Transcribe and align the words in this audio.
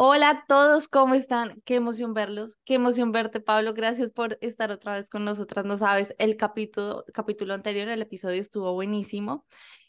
Hola 0.00 0.30
a 0.30 0.44
todos, 0.46 0.86
¿cómo 0.86 1.14
están? 1.14 1.60
Qué 1.64 1.74
emoción 1.74 2.14
verlos, 2.14 2.56
qué 2.64 2.74
emoción 2.74 3.10
verte, 3.10 3.40
Pablo. 3.40 3.74
Gracias 3.74 4.12
por 4.12 4.38
estar 4.40 4.70
otra 4.70 4.92
vez 4.94 5.10
con 5.10 5.24
nosotras. 5.24 5.64
No 5.64 5.76
sabes, 5.76 6.14
el 6.18 6.36
capítulo, 6.36 7.04
capítulo 7.12 7.52
anterior, 7.52 7.88
el 7.88 8.00
episodio 8.00 8.40
estuvo 8.40 8.72
buenísimo. 8.74 9.44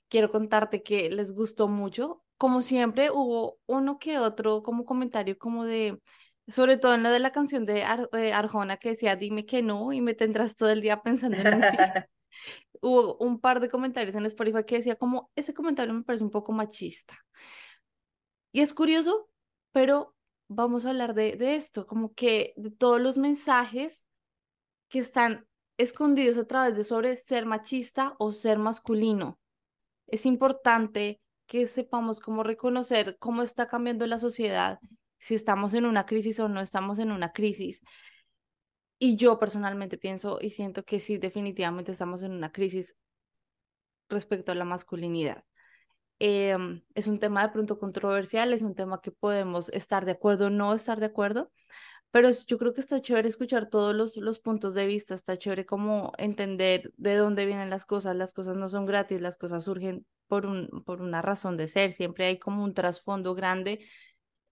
Quiero 0.07 0.31
contarte 0.31 0.81
que 0.81 1.11
les 1.11 1.31
gustó 1.31 1.67
mucho. 1.67 2.23
Como 2.37 2.63
siempre, 2.63 3.11
hubo 3.11 3.59
uno 3.67 3.99
que 3.99 4.17
otro 4.17 4.63
como 4.63 4.83
comentario 4.83 5.37
como 5.37 5.63
de, 5.65 6.01
sobre 6.47 6.77
todo 6.77 6.95
en 6.95 7.03
lo 7.03 7.11
de 7.11 7.19
la 7.19 7.31
canción 7.31 7.67
de 7.67 7.81
eh, 8.13 8.33
Arjona 8.33 8.77
que 8.77 8.89
decía, 8.89 9.15
dime 9.15 9.45
que 9.45 9.61
no 9.61 9.93
y 9.93 10.01
me 10.01 10.15
tendrás 10.15 10.55
todo 10.55 10.71
el 10.71 10.81
día 10.81 11.03
pensando 11.03 11.37
en 11.37 11.61
sí. 11.61 11.77
hubo 12.81 13.15
un 13.17 13.39
par 13.39 13.59
de 13.59 13.69
comentarios 13.69 14.15
en 14.15 14.25
Spotify 14.25 14.63
que 14.65 14.77
decía 14.77 14.95
como, 14.95 15.29
ese 15.35 15.53
comentario 15.53 15.93
me 15.93 16.01
parece 16.01 16.23
un 16.23 16.31
poco 16.31 16.51
machista. 16.51 17.15
Y 18.51 18.61
es 18.61 18.73
curioso 18.73 19.29
pero 19.71 20.15
vamos 20.47 20.85
a 20.85 20.89
hablar 20.89 21.13
de, 21.13 21.35
de 21.35 21.55
esto, 21.55 21.85
como 21.85 22.13
que 22.13 22.53
de 22.57 22.71
todos 22.71 22.99
los 22.99 23.17
mensajes 23.17 24.07
que 24.89 24.99
están 24.99 25.47
escondidos 25.77 26.37
a 26.37 26.45
través 26.45 26.75
de 26.75 26.83
sobre 26.83 27.15
ser 27.15 27.45
machista 27.45 28.15
o 28.19 28.33
ser 28.33 28.57
masculino. 28.59 29.39
Es 30.07 30.25
importante 30.25 31.21
que 31.47 31.67
sepamos 31.67 32.19
cómo 32.19 32.43
reconocer 32.43 33.17
cómo 33.17 33.41
está 33.41 33.67
cambiando 33.67 34.05
la 34.05 34.19
sociedad, 34.19 34.79
si 35.17 35.35
estamos 35.35 35.73
en 35.73 35.85
una 35.85 36.05
crisis 36.05 36.39
o 36.39 36.49
no 36.49 36.61
estamos 36.61 36.99
en 36.99 37.11
una 37.11 37.31
crisis. 37.31 37.81
Y 38.99 39.15
yo 39.15 39.39
personalmente 39.39 39.97
pienso 39.97 40.39
y 40.41 40.49
siento 40.49 40.83
que 40.83 40.99
sí, 40.99 41.17
definitivamente 41.17 41.91
estamos 41.91 42.21
en 42.23 42.33
una 42.33 42.51
crisis 42.51 42.95
respecto 44.09 44.51
a 44.51 44.55
la 44.55 44.65
masculinidad. 44.65 45.43
Em, 46.19 46.83
es 46.95 47.07
un 47.07 47.19
tema 47.19 47.43
de 47.43 47.49
pronto 47.53 47.79
controversial, 47.79 48.51
es 48.51 48.61
un 48.61 48.75
tema 48.75 49.01
que 49.01 49.11
podemos 49.11 49.69
estar 49.69 50.05
de 50.05 50.11
acuerdo 50.11 50.47
o 50.47 50.49
no 50.49 50.73
estar 50.73 50.99
de 50.99 51.05
acuerdo, 51.05 51.49
pero 52.11 52.29
yo 52.47 52.57
creo 52.57 52.73
que 52.73 52.81
está 52.81 52.99
chévere 53.01 53.29
escuchar 53.29 53.69
todos 53.69 53.95
los, 53.95 54.17
los 54.17 54.39
puntos 54.39 54.73
de 54.73 54.85
vista, 54.85 55.15
está 55.15 55.37
chévere 55.37 55.65
como 55.65 56.11
entender 56.17 56.91
de 56.97 57.15
dónde 57.15 57.45
vienen 57.45 57.69
las 57.69 57.85
cosas, 57.85 58.15
las 58.17 58.33
cosas 58.33 58.57
no 58.57 58.67
son 58.69 58.85
gratis, 58.85 59.21
las 59.21 59.37
cosas 59.37 59.63
surgen 59.63 60.05
por, 60.27 60.45
un, 60.45 60.67
por 60.85 61.01
una 61.01 61.21
razón 61.21 61.55
de 61.57 61.67
ser, 61.67 61.93
siempre 61.93 62.25
hay 62.25 62.39
como 62.39 62.63
un 62.63 62.73
trasfondo 62.73 63.33
grande. 63.35 63.79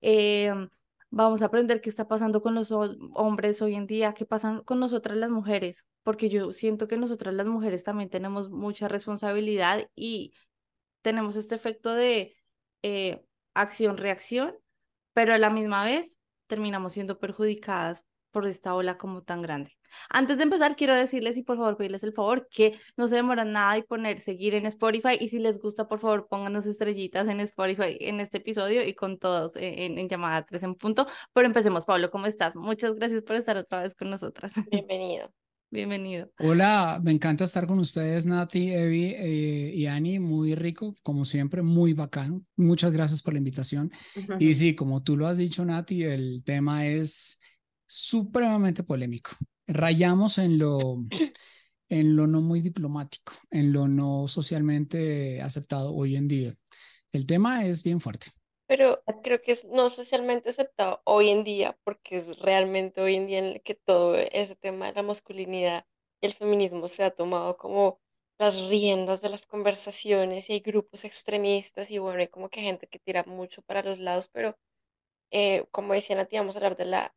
Em, 0.01 0.69
vamos 1.09 1.41
a 1.41 1.45
aprender 1.45 1.81
qué 1.81 1.89
está 1.89 2.07
pasando 2.07 2.41
con 2.41 2.55
los 2.55 2.71
hombres 2.71 3.61
hoy 3.61 3.75
en 3.75 3.87
día, 3.87 4.13
qué 4.13 4.25
pasa 4.25 4.61
con 4.65 4.79
nosotras 4.79 5.17
las 5.17 5.31
mujeres, 5.31 5.85
porque 6.03 6.29
yo 6.29 6.51
siento 6.53 6.87
que 6.87 6.97
nosotras 6.97 7.33
las 7.33 7.47
mujeres 7.47 7.83
también 7.83 8.09
tenemos 8.09 8.49
mucha 8.49 8.87
responsabilidad 8.87 9.89
y 9.95 10.33
tenemos 11.07 11.37
este 11.37 11.55
efecto 11.55 11.93
de 11.93 12.35
eh, 12.81 13.23
acción-reacción, 13.53 14.53
pero 15.13 15.33
a 15.33 15.37
la 15.37 15.49
misma 15.49 15.85
vez 15.85 16.19
terminamos 16.47 16.91
siendo 16.91 17.17
perjudicadas 17.17 18.05
por 18.31 18.45
esta 18.45 18.75
ola 18.75 18.97
como 18.97 19.23
tan 19.23 19.41
grande. 19.41 19.71
Antes 20.09 20.35
de 20.35 20.43
empezar, 20.43 20.75
quiero 20.75 20.93
decirles 20.93 21.37
y 21.37 21.43
por 21.43 21.55
favor 21.55 21.77
pedirles 21.77 22.03
el 22.03 22.11
favor 22.11 22.49
que 22.51 22.77
no 22.97 23.07
se 23.07 23.15
demoran 23.15 23.53
nada 23.53 23.77
y 23.77 23.83
poner 23.83 24.19
seguir 24.19 24.53
en 24.53 24.65
Spotify 24.65 25.17
y 25.17 25.29
si 25.29 25.39
les 25.39 25.59
gusta, 25.59 25.87
por 25.87 25.99
favor 26.01 26.27
pónganos 26.27 26.65
estrellitas 26.65 27.29
en 27.29 27.39
Spotify 27.39 27.95
en 28.01 28.19
este 28.19 28.39
episodio 28.39 28.85
y 28.85 28.93
con 28.93 29.17
todos 29.17 29.55
en, 29.55 29.97
en 29.97 30.09
llamada 30.09 30.45
3 30.45 30.61
en 30.63 30.75
punto. 30.75 31.07
Pero 31.31 31.47
empecemos, 31.47 31.85
Pablo, 31.85 32.11
¿cómo 32.11 32.25
estás? 32.25 32.57
Muchas 32.57 32.95
gracias 32.95 33.23
por 33.23 33.37
estar 33.37 33.55
otra 33.55 33.83
vez 33.83 33.95
con 33.95 34.09
nosotras. 34.09 34.55
Bienvenido. 34.69 35.31
Bienvenido. 35.69 36.31
Hola, 36.39 37.01
me 37.03 37.11
encanta 37.11 37.43
estar 37.43 37.67
con 37.67 37.79
ustedes, 37.79 38.25
Nati, 38.25 38.71
Evi 38.71 39.13
eh, 39.17 39.71
y 39.75 39.85
Ani. 39.87 40.17
Muy 40.17 40.55
rico, 40.55 40.95
como 41.03 41.25
siempre, 41.25 41.61
muy 41.61 41.91
bacano. 41.91 42.41
Muchas 42.55 42.93
gracias 42.93 43.21
por 43.21 43.33
la 43.33 43.39
invitación. 43.39 43.91
Y 44.39 44.53
sí, 44.53 44.75
como 44.75 45.03
tú 45.03 45.17
lo 45.17 45.27
has 45.27 45.37
dicho, 45.37 45.65
Nati, 45.65 46.03
el 46.03 46.41
tema 46.45 46.87
es 46.87 47.39
supremamente 47.85 48.83
polémico. 48.83 49.31
Rayamos 49.67 50.37
en 50.37 50.57
lo, 50.57 50.95
en 51.89 52.15
lo 52.15 52.27
no 52.27 52.39
muy 52.39 52.61
diplomático, 52.61 53.33
en 53.51 53.73
lo 53.73 53.89
no 53.89 54.29
socialmente 54.29 55.41
aceptado 55.41 55.93
hoy 55.93 56.15
en 56.15 56.29
día. 56.29 56.53
El 57.11 57.25
tema 57.25 57.65
es 57.65 57.83
bien 57.83 57.99
fuerte. 57.99 58.27
Pero 58.67 59.01
creo 59.23 59.41
que 59.41 59.51
es 59.51 59.65
no 59.65 59.89
socialmente 59.89 60.49
aceptado 60.49 61.01
hoy 61.05 61.29
en 61.29 61.43
día, 61.43 61.77
porque 61.83 62.17
es 62.17 62.37
realmente 62.39 63.01
hoy 63.01 63.15
en 63.15 63.27
día 63.27 63.39
en 63.39 63.45
el 63.45 63.61
que 63.61 63.75
todo 63.75 64.15
ese 64.17 64.55
tema 64.55 64.87
de 64.87 64.93
la 64.93 65.03
masculinidad 65.03 65.85
y 66.21 66.25
el 66.27 66.33
feminismo 66.33 66.87
se 66.87 67.03
ha 67.03 67.11
tomado 67.11 67.57
como 67.57 67.99
las 68.39 68.61
riendas 68.61 69.21
de 69.21 69.29
las 69.29 69.47
conversaciones 69.47 70.49
y 70.49 70.53
hay 70.53 70.59
grupos 70.59 71.05
extremistas 71.05 71.89
y 71.89 71.97
bueno, 71.97 72.19
hay 72.19 72.27
como 72.27 72.49
que 72.49 72.61
gente 72.61 72.87
que 72.87 72.99
tira 72.99 73.23
mucho 73.23 73.61
para 73.63 73.83
los 73.83 73.99
lados, 73.99 74.27
pero 74.27 74.57
eh, 75.31 75.65
como 75.71 75.93
decía 75.93 76.15
Nati, 76.15 76.37
vamos 76.37 76.55
a 76.55 76.59
hablar 76.59 76.77
de 76.77 76.85
la 76.85 77.15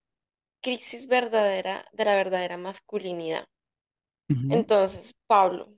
crisis 0.63 1.09
verdadera, 1.09 1.87
de 1.93 2.05
la 2.05 2.15
verdadera 2.17 2.57
masculinidad. 2.57 3.49
Entonces, 4.29 5.17
Pablo, 5.27 5.75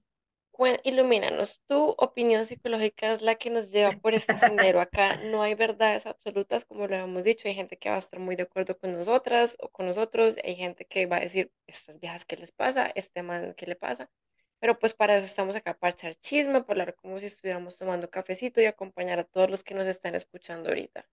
ilumínanos, 0.84 1.62
tu 1.66 1.90
opinión 1.98 2.44
psicológica 2.44 3.12
es 3.12 3.22
la 3.22 3.36
que 3.36 3.50
nos 3.50 3.70
lleva 3.70 3.92
por 3.92 4.14
este 4.14 4.36
sendero. 4.36 4.80
Acá 4.80 5.16
no 5.16 5.42
hay 5.42 5.54
verdades 5.54 6.06
absolutas, 6.06 6.64
como 6.64 6.86
lo 6.86 6.96
hemos 6.96 7.24
dicho. 7.24 7.48
Hay 7.48 7.54
gente 7.54 7.78
que 7.78 7.88
va 7.88 7.96
a 7.96 7.98
estar 7.98 8.20
muy 8.20 8.36
de 8.36 8.44
acuerdo 8.44 8.78
con 8.78 8.92
nosotras 8.92 9.56
o 9.60 9.68
con 9.68 9.86
nosotros. 9.86 10.36
Hay 10.44 10.56
gente 10.56 10.84
que 10.86 11.06
va 11.06 11.16
a 11.16 11.20
decir, 11.20 11.52
estas 11.66 12.00
viejas, 12.00 12.24
¿qué 12.24 12.36
les 12.36 12.52
pasa? 12.52 12.90
Este 12.94 13.22
man, 13.22 13.54
¿qué 13.56 13.66
le 13.66 13.76
pasa? 13.76 14.10
Pero 14.58 14.78
pues 14.78 14.94
para 14.94 15.16
eso 15.16 15.26
estamos 15.26 15.56
acá, 15.56 15.74
para 15.74 15.92
echar 15.92 16.14
chisme, 16.14 16.62
para 16.62 16.82
hablar 16.82 16.94
como 16.94 17.18
si 17.18 17.26
estuviéramos 17.26 17.76
tomando 17.78 18.08
cafecito 18.08 18.60
y 18.60 18.66
acompañar 18.66 19.18
a 19.18 19.24
todos 19.24 19.50
los 19.50 19.64
que 19.64 19.74
nos 19.74 19.86
están 19.86 20.14
escuchando 20.14 20.68
ahorita. 20.68 21.04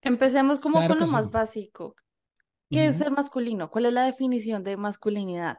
Empecemos 0.00 0.58
como 0.58 0.86
con 0.86 0.98
lo 0.98 1.06
más 1.06 1.30
básico. 1.30 1.94
¿Qué 2.70 2.86
es 2.86 2.96
ser 2.96 3.10
masculino? 3.10 3.70
¿Cuál 3.70 3.86
es 3.86 3.92
la 3.92 4.04
definición 4.04 4.64
de 4.64 4.78
masculinidad? 4.78 5.58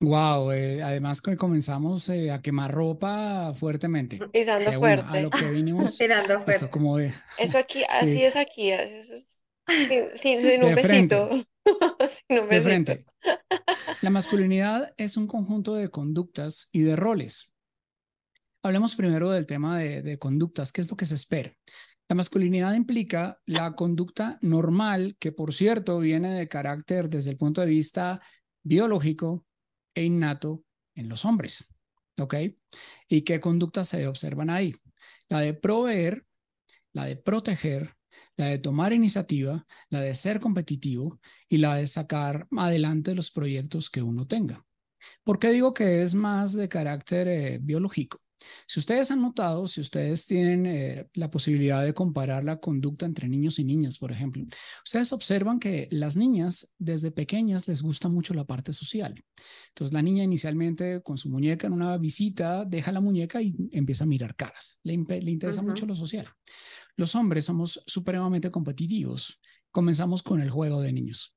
Wow, 0.00 0.52
eh, 0.52 0.82
además 0.82 1.22
que 1.22 1.36
comenzamos 1.36 2.08
eh, 2.10 2.30
a 2.30 2.42
quemar 2.42 2.72
ropa 2.72 3.54
fuertemente. 3.54 4.18
Pisando 4.30 4.70
eh, 4.70 4.76
fuerte. 4.76 5.18
a 5.18 5.20
lo 5.22 5.30
que 5.30 5.46
vinimos. 5.50 5.96
Tirando 5.96 6.34
fuerte. 6.34 6.50
Eso, 6.52 6.70
como 6.70 6.98
eso 7.38 7.58
aquí, 7.58 7.82
así 7.88 8.22
es 8.22 8.36
aquí. 8.36 8.70
Eso 8.70 9.14
es, 9.14 9.44
sin, 10.16 10.42
sin, 10.42 10.64
un 10.64 10.74
besito. 10.74 11.30
sin 11.30 12.38
un 12.38 12.48
besito. 12.48 12.48
De 12.50 12.60
frente. 12.60 13.04
La 14.02 14.10
masculinidad 14.10 14.92
es 14.98 15.16
un 15.16 15.26
conjunto 15.26 15.74
de 15.74 15.90
conductas 15.90 16.68
y 16.72 16.82
de 16.82 16.94
roles. 16.94 17.54
Hablemos 18.62 18.96
primero 18.96 19.30
del 19.30 19.46
tema 19.46 19.78
de, 19.78 20.02
de 20.02 20.18
conductas. 20.18 20.72
¿Qué 20.72 20.82
es 20.82 20.90
lo 20.90 20.96
que 20.96 21.06
se 21.06 21.14
espera? 21.14 21.52
La 22.08 22.14
masculinidad 22.14 22.74
implica 22.74 23.40
la 23.46 23.74
conducta 23.74 24.38
normal, 24.42 25.16
que 25.18 25.32
por 25.32 25.54
cierto 25.54 25.98
viene 25.98 26.34
de 26.34 26.48
carácter 26.48 27.08
desde 27.08 27.30
el 27.30 27.36
punto 27.36 27.62
de 27.62 27.66
vista 27.66 28.20
biológico, 28.62 29.44
e 29.96 30.04
innato 30.04 30.64
en 30.94 31.08
los 31.08 31.24
hombres. 31.24 31.74
¿Ok? 32.18 32.34
¿Y 33.08 33.22
qué 33.22 33.40
conductas 33.40 33.88
se 33.88 34.06
observan 34.06 34.50
ahí? 34.50 34.74
La 35.28 35.40
de 35.40 35.54
proveer, 35.54 36.22
la 36.92 37.04
de 37.04 37.16
proteger, 37.16 37.90
la 38.36 38.46
de 38.46 38.58
tomar 38.58 38.92
iniciativa, 38.92 39.66
la 39.90 40.00
de 40.00 40.14
ser 40.14 40.40
competitivo 40.40 41.20
y 41.48 41.58
la 41.58 41.74
de 41.76 41.86
sacar 41.86 42.46
adelante 42.56 43.14
los 43.14 43.30
proyectos 43.30 43.90
que 43.90 44.02
uno 44.02 44.26
tenga. 44.26 44.64
¿Por 45.24 45.38
qué 45.38 45.50
digo 45.50 45.74
que 45.74 46.02
es 46.02 46.14
más 46.14 46.54
de 46.54 46.68
carácter 46.68 47.28
eh, 47.28 47.58
biológico? 47.60 48.18
Si 48.66 48.80
ustedes 48.80 49.10
han 49.10 49.22
notado, 49.22 49.66
si 49.68 49.80
ustedes 49.80 50.26
tienen 50.26 50.66
eh, 50.66 51.08
la 51.14 51.30
posibilidad 51.30 51.84
de 51.84 51.94
comparar 51.94 52.44
la 52.44 52.58
conducta 52.58 53.06
entre 53.06 53.28
niños 53.28 53.58
y 53.58 53.64
niñas, 53.64 53.98
por 53.98 54.12
ejemplo, 54.12 54.44
ustedes 54.84 55.12
observan 55.12 55.58
que 55.58 55.88
las 55.90 56.16
niñas 56.16 56.74
desde 56.78 57.10
pequeñas 57.10 57.68
les 57.68 57.82
gusta 57.82 58.08
mucho 58.08 58.34
la 58.34 58.44
parte 58.44 58.72
social. 58.72 59.24
Entonces 59.68 59.92
la 59.92 60.02
niña 60.02 60.24
inicialmente 60.24 61.02
con 61.02 61.18
su 61.18 61.28
muñeca 61.28 61.66
en 61.66 61.72
una 61.72 61.96
visita 61.96 62.64
deja 62.64 62.92
la 62.92 63.00
muñeca 63.00 63.40
y 63.42 63.54
empieza 63.72 64.04
a 64.04 64.08
mirar 64.08 64.36
caras. 64.36 64.80
Le, 64.82 64.96
le 64.96 65.30
interesa 65.30 65.62
mucho 65.62 65.86
lo 65.86 65.94
social. 65.94 66.26
Los 66.96 67.14
hombres 67.14 67.44
somos 67.44 67.82
supremamente 67.86 68.50
competitivos. 68.50 69.40
Comenzamos 69.70 70.22
con 70.22 70.40
el 70.40 70.50
juego 70.50 70.80
de 70.80 70.92
niños. 70.92 71.35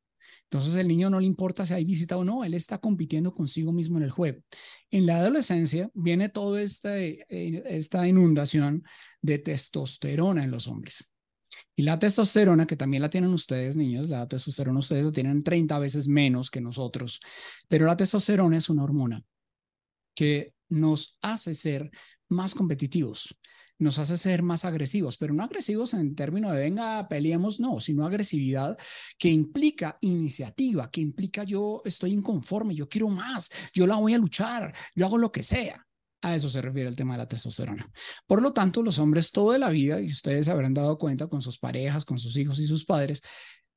Entonces 0.51 0.73
el 0.75 0.87
niño 0.87 1.11
no 1.11 1.19
le 1.19 1.27
importa 1.27 1.63
si 1.63 1.75
hay 1.75 1.85
visita 1.85 2.17
o 2.17 2.25
no, 2.25 2.43
él 2.43 2.55
está 2.55 2.79
compitiendo 2.79 3.31
consigo 3.31 3.71
mismo 3.71 3.97
en 3.97 4.05
el 4.05 4.09
juego. 4.09 4.41
En 4.89 5.05
la 5.05 5.17
adolescencia 5.17 5.91
viene 5.93 6.29
toda 6.29 6.59
esta, 6.61 6.97
eh, 6.97 7.23
esta 7.29 8.07
inundación 8.07 8.83
de 9.21 9.37
testosterona 9.37 10.43
en 10.43 10.49
los 10.49 10.67
hombres. 10.67 11.13
Y 11.75 11.83
la 11.83 11.99
testosterona, 11.99 12.65
que 12.65 12.75
también 12.75 13.03
la 13.03 13.11
tienen 13.11 13.29
ustedes, 13.29 13.77
niños, 13.77 14.09
la 14.09 14.27
testosterona 14.27 14.79
ustedes 14.79 15.05
la 15.05 15.11
tienen 15.11 15.43
30 15.43 15.77
veces 15.77 16.07
menos 16.07 16.49
que 16.49 16.61
nosotros, 16.61 17.19
pero 17.67 17.85
la 17.85 17.95
testosterona 17.95 18.57
es 18.57 18.69
una 18.69 18.83
hormona 18.83 19.21
que 20.15 20.53
nos 20.69 21.17
hace 21.21 21.53
ser 21.53 21.91
más 22.27 22.55
competitivos, 22.55 23.37
nos 23.79 23.97
hace 23.97 24.17
ser 24.17 24.43
más 24.43 24.65
agresivos, 24.65 25.17
pero 25.17 25.33
no 25.33 25.43
agresivos 25.43 25.93
en 25.93 26.13
términos 26.13 26.53
de 26.53 26.59
venga, 26.59 27.07
peleemos, 27.07 27.59
no, 27.59 27.79
sino 27.79 28.05
agresividad 28.05 28.77
que 29.17 29.29
implica 29.29 29.97
iniciativa, 30.01 30.91
que 30.91 31.01
implica 31.01 31.43
yo 31.43 31.81
estoy 31.85 32.11
inconforme, 32.11 32.75
yo 32.75 32.87
quiero 32.87 33.09
más, 33.09 33.49
yo 33.73 33.87
la 33.87 33.95
voy 33.95 34.13
a 34.13 34.17
luchar, 34.17 34.75
yo 34.93 35.05
hago 35.05 35.17
lo 35.17 35.31
que 35.31 35.43
sea. 35.43 35.85
A 36.21 36.35
eso 36.35 36.49
se 36.49 36.61
refiere 36.61 36.89
el 36.89 36.97
tema 36.97 37.13
de 37.13 37.19
la 37.19 37.27
testosterona. 37.29 37.89
Por 38.27 38.41
lo 38.41 38.51
tanto, 38.51 38.83
los 38.83 38.99
hombres 38.99 39.31
toda 39.31 39.57
la 39.57 39.69
vida, 39.69 40.01
y 40.01 40.07
ustedes 40.07 40.49
habrán 40.49 40.73
dado 40.73 40.97
cuenta 40.97 41.27
con 41.27 41.41
sus 41.41 41.57
parejas, 41.57 42.03
con 42.03 42.19
sus 42.19 42.35
hijos 42.35 42.59
y 42.59 42.67
sus 42.67 42.83
padres, 42.83 43.21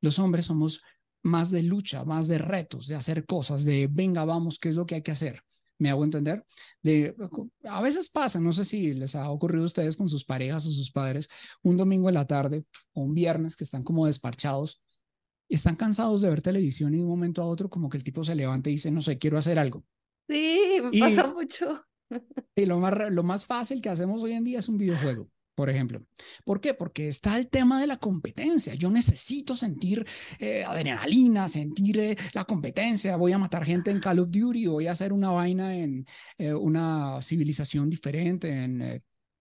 los 0.00 0.18
hombres 0.18 0.46
somos 0.46 0.80
más 1.22 1.52
de 1.52 1.62
lucha, 1.62 2.04
más 2.04 2.26
de 2.26 2.38
retos, 2.38 2.88
de 2.88 2.96
hacer 2.96 3.24
cosas, 3.24 3.64
de 3.64 3.88
venga, 3.88 4.24
vamos, 4.24 4.58
¿qué 4.58 4.68
es 4.68 4.74
lo 4.74 4.86
que 4.86 4.96
hay 4.96 5.02
que 5.02 5.12
hacer? 5.12 5.44
¿Me 5.78 5.90
hago 5.90 6.04
entender? 6.04 6.44
De, 6.82 7.14
a 7.64 7.80
veces 7.82 8.08
pasa, 8.10 8.40
no 8.40 8.52
sé 8.52 8.64
si 8.64 8.92
les 8.92 9.16
ha 9.16 9.30
ocurrido 9.30 9.64
a 9.64 9.66
ustedes 9.66 9.96
con 9.96 10.08
sus 10.08 10.24
parejas 10.24 10.66
o 10.66 10.70
sus 10.70 10.92
padres, 10.92 11.28
un 11.62 11.76
domingo 11.76 12.08
en 12.08 12.14
la 12.14 12.26
tarde 12.26 12.64
o 12.92 13.02
un 13.02 13.14
viernes 13.14 13.56
que 13.56 13.64
están 13.64 13.82
como 13.82 14.06
desparchados 14.06 14.82
y 15.48 15.56
están 15.56 15.76
cansados 15.76 16.20
de 16.20 16.30
ver 16.30 16.42
televisión 16.42 16.94
y 16.94 16.98
de 16.98 17.04
un 17.04 17.10
momento 17.10 17.42
a 17.42 17.46
otro 17.46 17.68
como 17.68 17.88
que 17.88 17.96
el 17.96 18.04
tipo 18.04 18.22
se 18.24 18.34
levanta 18.34 18.70
y 18.70 18.74
dice, 18.74 18.90
no 18.90 19.02
sé, 19.02 19.18
quiero 19.18 19.38
hacer 19.38 19.58
algo. 19.58 19.84
Sí, 20.28 20.78
me 20.82 21.00
pasa 21.00 21.26
mucho. 21.26 21.84
Y 22.54 22.66
lo 22.66 22.78
más, 22.78 23.10
lo 23.10 23.22
más 23.22 23.46
fácil 23.46 23.80
que 23.80 23.88
hacemos 23.88 24.22
hoy 24.22 24.32
en 24.32 24.44
día 24.44 24.58
es 24.58 24.68
un 24.68 24.76
videojuego 24.76 25.30
por 25.54 25.68
ejemplo. 25.68 26.02
¿Por 26.44 26.60
qué? 26.60 26.74
Porque 26.74 27.08
está 27.08 27.36
el 27.36 27.48
tema 27.48 27.80
de 27.80 27.86
la 27.86 27.98
competencia. 27.98 28.74
Yo 28.74 28.90
necesito 28.90 29.56
sentir 29.56 30.06
eh, 30.38 30.64
adrenalina, 30.64 31.48
sentir 31.48 31.98
eh, 31.98 32.16
la 32.32 32.44
competencia. 32.44 33.16
Voy 33.16 33.32
a 33.32 33.38
matar 33.38 33.64
gente 33.64 33.90
en 33.90 34.00
Call 34.00 34.20
of 34.20 34.30
Duty, 34.30 34.66
voy 34.66 34.86
a 34.86 34.92
hacer 34.92 35.12
una 35.12 35.30
vaina 35.30 35.76
en 35.76 36.06
eh, 36.38 36.54
una 36.54 37.20
civilización 37.22 37.90
diferente, 37.90 38.50
en 38.50 38.82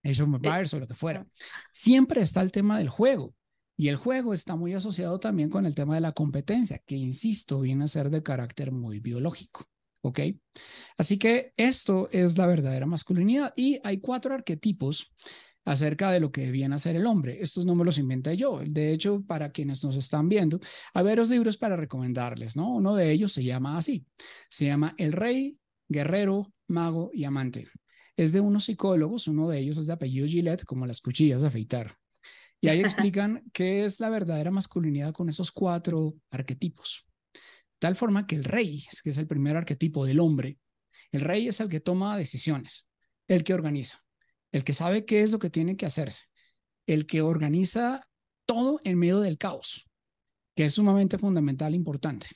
Age 0.04 0.24
of 0.24 0.34
Empires 0.34 0.74
o 0.74 0.80
lo 0.80 0.88
que 0.88 0.96
fuera. 0.96 1.25
Siempre 1.72 2.22
está 2.22 2.42
el 2.42 2.52
tema 2.52 2.78
del 2.78 2.90
juego. 2.90 3.34
Y 3.78 3.88
el 3.88 3.96
juego 3.96 4.34
está 4.34 4.56
muy 4.56 4.74
asociado 4.74 5.19
también 5.19 5.50
con 5.50 5.66
el 5.66 5.74
tema 5.74 5.96
de 5.96 6.02
la 6.02 6.12
competencia, 6.12 6.78
que, 6.86 6.96
insisto, 6.96 7.62
viene 7.62 7.86
a 7.86 7.88
ser 7.88 8.12
de 8.12 8.22
carácter 8.22 8.72
muy 8.72 9.00
biológico. 9.00 9.66
¿Ok? 10.04 10.19
Así 10.98 11.18
que 11.18 11.54
esto 11.58 12.08
es 12.12 12.38
la 12.38 12.46
verdadera 12.46 12.86
masculinidad. 12.86 13.54
Y 13.56 13.80
hay 13.84 14.00
cuatro 14.00 14.34
arquetipos 14.34 15.12
acerca 15.66 16.12
de 16.12 16.19
lo 16.19 16.31
que 16.31 16.52
a 16.72 16.78
ser 16.78 16.96
el 16.96 17.06
hombre. 17.06 17.42
Estos 17.42 17.66
no 17.66 17.75
me 17.75 17.86
los 17.86 17.98
inventé 17.98 18.36
yo. 18.36 18.62
De 18.66 18.92
hecho, 18.92 19.24
para 19.28 19.52
quienes 19.52 19.84
nos 19.84 19.96
están 19.96 20.30
viendo, 20.30 20.60
hay 20.94 21.04
varios 21.04 21.30
libros 21.30 21.58
para 21.58 21.75
recomendarles, 21.75 22.56
¿no? 22.56 22.75
Uno 22.75 22.96
de 22.96 23.12
ellos 23.12 23.34
se 23.34 23.44
llama 23.44 23.78
así. 23.78 24.06
Se 24.50 24.66
llama 24.66 24.96
El 24.98 25.12
Rey, 25.12 25.58
Guerrero, 25.88 26.54
Mago 26.68 27.12
y 27.13 27.24
Amante. 27.25 27.68
Es 28.18 28.34
de 28.34 28.40
unos 28.40 28.66
psicólogos, 28.66 29.28
uno 29.28 29.50
de 29.50 29.60
ellos 29.60 29.78
es 29.78 29.88
de 29.88 29.94
apellido 29.94 30.28
Gillette, 30.28 30.66
como 30.66 30.86
las 30.86 31.02
cuchillas 31.02 31.42
de 31.42 31.48
afeitar. 31.48 31.94
Y 32.60 32.68
ahí 32.68 32.80
explican 32.81 33.44
qué 33.54 33.86
es 33.86 34.00
la 34.00 34.10
verdadera 34.10 34.52
masculinidad 34.52 35.13
con 35.13 35.30
esos 35.30 35.52
cuatro 35.52 36.16
arquetipos. 36.30 37.08
Tal 37.80 37.96
forma 37.96 38.28
que 38.28 38.36
el 38.36 38.44
rey, 38.44 38.84
que 39.04 39.10
es 39.10 39.18
el 39.18 39.28
primer 39.28 39.58
arquetipo 39.58 40.06
del 40.06 40.19
hombre, 40.19 40.60
el 41.12 41.22
rey 41.22 41.48
es 41.48 41.60
el 41.60 41.68
que 41.68 41.80
toma 41.80 42.16
decisiones, 42.16 42.88
el 43.28 43.44
que 43.44 43.54
organiza, 43.54 44.00
el 44.51 44.63
que 44.63 44.74
sabe 44.74 45.06
qué 45.06 45.21
es 45.21 45.31
lo 45.31 45.39
que 45.39 45.50
tiene 45.50 45.75
que 45.75 45.86
hacerse, 45.86 46.25
el 46.88 47.06
que 47.06 47.21
organiza 47.21 48.01
todo 48.45 48.80
en 48.83 48.98
medio 48.98 49.19
del 49.21 49.38
caos, 49.38 49.88
que 50.56 50.65
es 50.65 50.74
sumamente 50.74 51.18
fundamental 51.18 51.74
e 51.74 51.77
importante. 51.77 52.27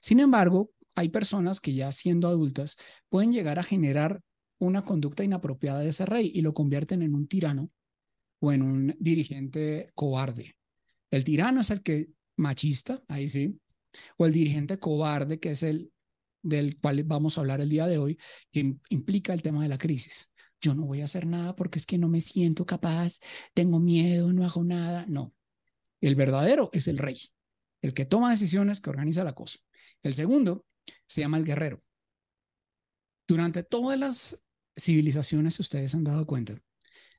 Sin 0.00 0.20
embargo, 0.20 0.70
hay 0.94 1.08
personas 1.08 1.60
que 1.60 1.74
ya 1.74 1.90
siendo 1.92 2.28
adultas 2.28 2.76
pueden 3.08 3.32
llegar 3.32 3.58
a 3.58 3.62
generar 3.62 4.20
una 4.58 4.82
conducta 4.82 5.24
inapropiada 5.24 5.80
de 5.80 5.88
ese 5.88 6.06
rey 6.06 6.30
y 6.32 6.42
lo 6.42 6.54
convierten 6.54 7.02
en 7.02 7.14
un 7.14 7.26
tirano 7.26 7.68
o 8.40 8.52
en 8.52 8.62
un 8.62 8.96
dirigente 8.98 9.90
cobarde. 9.94 10.56
El 11.10 11.24
tirano 11.24 11.60
es 11.60 11.70
el 11.70 11.82
que 11.82 12.08
machista, 12.36 13.00
ahí 13.08 13.28
sí, 13.28 13.60
o 14.16 14.26
el 14.26 14.32
dirigente 14.32 14.78
cobarde, 14.78 15.38
que 15.38 15.52
es 15.52 15.62
el 15.62 15.92
del 16.42 16.78
cual 16.78 17.02
vamos 17.04 17.36
a 17.36 17.40
hablar 17.40 17.60
el 17.60 17.68
día 17.68 17.86
de 17.86 17.98
hoy, 17.98 18.18
que 18.50 18.76
implica 18.90 19.32
el 19.32 19.42
tema 19.42 19.62
de 19.62 19.68
la 19.68 19.78
crisis 19.78 20.33
yo 20.60 20.74
no 20.74 20.86
voy 20.86 21.02
a 21.02 21.04
hacer 21.04 21.26
nada 21.26 21.54
porque 21.56 21.78
es 21.78 21.86
que 21.86 21.98
no 21.98 22.08
me 22.08 22.20
siento 22.20 22.66
capaz, 22.66 23.18
tengo 23.52 23.78
miedo, 23.80 24.32
no 24.32 24.44
hago 24.44 24.64
nada. 24.64 25.04
No, 25.08 25.34
el 26.00 26.14
verdadero 26.14 26.70
es 26.72 26.88
el 26.88 26.98
rey, 26.98 27.20
el 27.82 27.94
que 27.94 28.04
toma 28.04 28.30
decisiones, 28.30 28.80
que 28.80 28.90
organiza 28.90 29.24
la 29.24 29.34
cosa. 29.34 29.58
El 30.02 30.14
segundo 30.14 30.66
se 31.06 31.20
llama 31.20 31.38
el 31.38 31.44
guerrero. 31.44 31.80
Durante 33.26 33.62
todas 33.62 33.98
las 33.98 34.42
civilizaciones, 34.76 35.58
ustedes 35.60 35.94
han 35.94 36.04
dado 36.04 36.26
cuenta, 36.26 36.54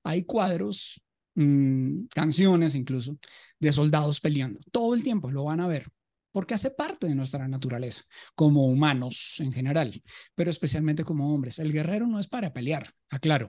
hay 0.03 0.23
cuadros, 0.23 1.01
mm, 1.35 2.05
canciones 2.13 2.75
incluso, 2.75 3.17
de 3.59 3.71
soldados 3.71 4.21
peleando. 4.21 4.59
Todo 4.71 4.93
el 4.93 5.03
tiempo 5.03 5.31
lo 5.31 5.45
van 5.45 5.61
a 5.61 5.67
ver 5.67 5.91
porque 6.35 6.53
hace 6.53 6.69
parte 6.69 7.07
de 7.07 7.15
nuestra 7.15 7.47
naturaleza, 7.47 8.03
como 8.35 8.65
humanos 8.65 9.39
en 9.39 9.53
general, 9.53 10.03
pero 10.35 10.51
especialmente 10.51 11.05
como 11.05 11.33
hombres. 11.33 11.59
El 11.59 11.71
guerrero 11.71 12.07
no 12.07 12.19
es 12.19 12.27
para 12.27 12.51
pelear, 12.51 12.91
aclaro. 13.09 13.47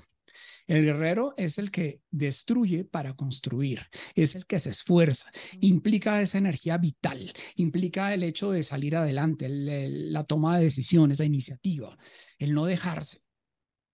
El 0.68 0.84
guerrero 0.84 1.34
es 1.36 1.58
el 1.58 1.72
que 1.72 2.00
destruye 2.12 2.84
para 2.84 3.14
construir, 3.14 3.82
es 4.14 4.36
el 4.36 4.46
que 4.46 4.60
se 4.60 4.70
esfuerza, 4.70 5.28
implica 5.60 6.22
esa 6.22 6.38
energía 6.38 6.78
vital, 6.78 7.32
implica 7.56 8.14
el 8.14 8.22
hecho 8.22 8.52
de 8.52 8.62
salir 8.62 8.94
adelante, 8.94 9.48
la 9.48 10.22
toma 10.22 10.56
de 10.56 10.62
decisiones, 10.62 11.18
la 11.18 11.24
iniciativa, 11.24 11.98
el 12.38 12.54
no 12.54 12.66
dejarse. 12.66 13.18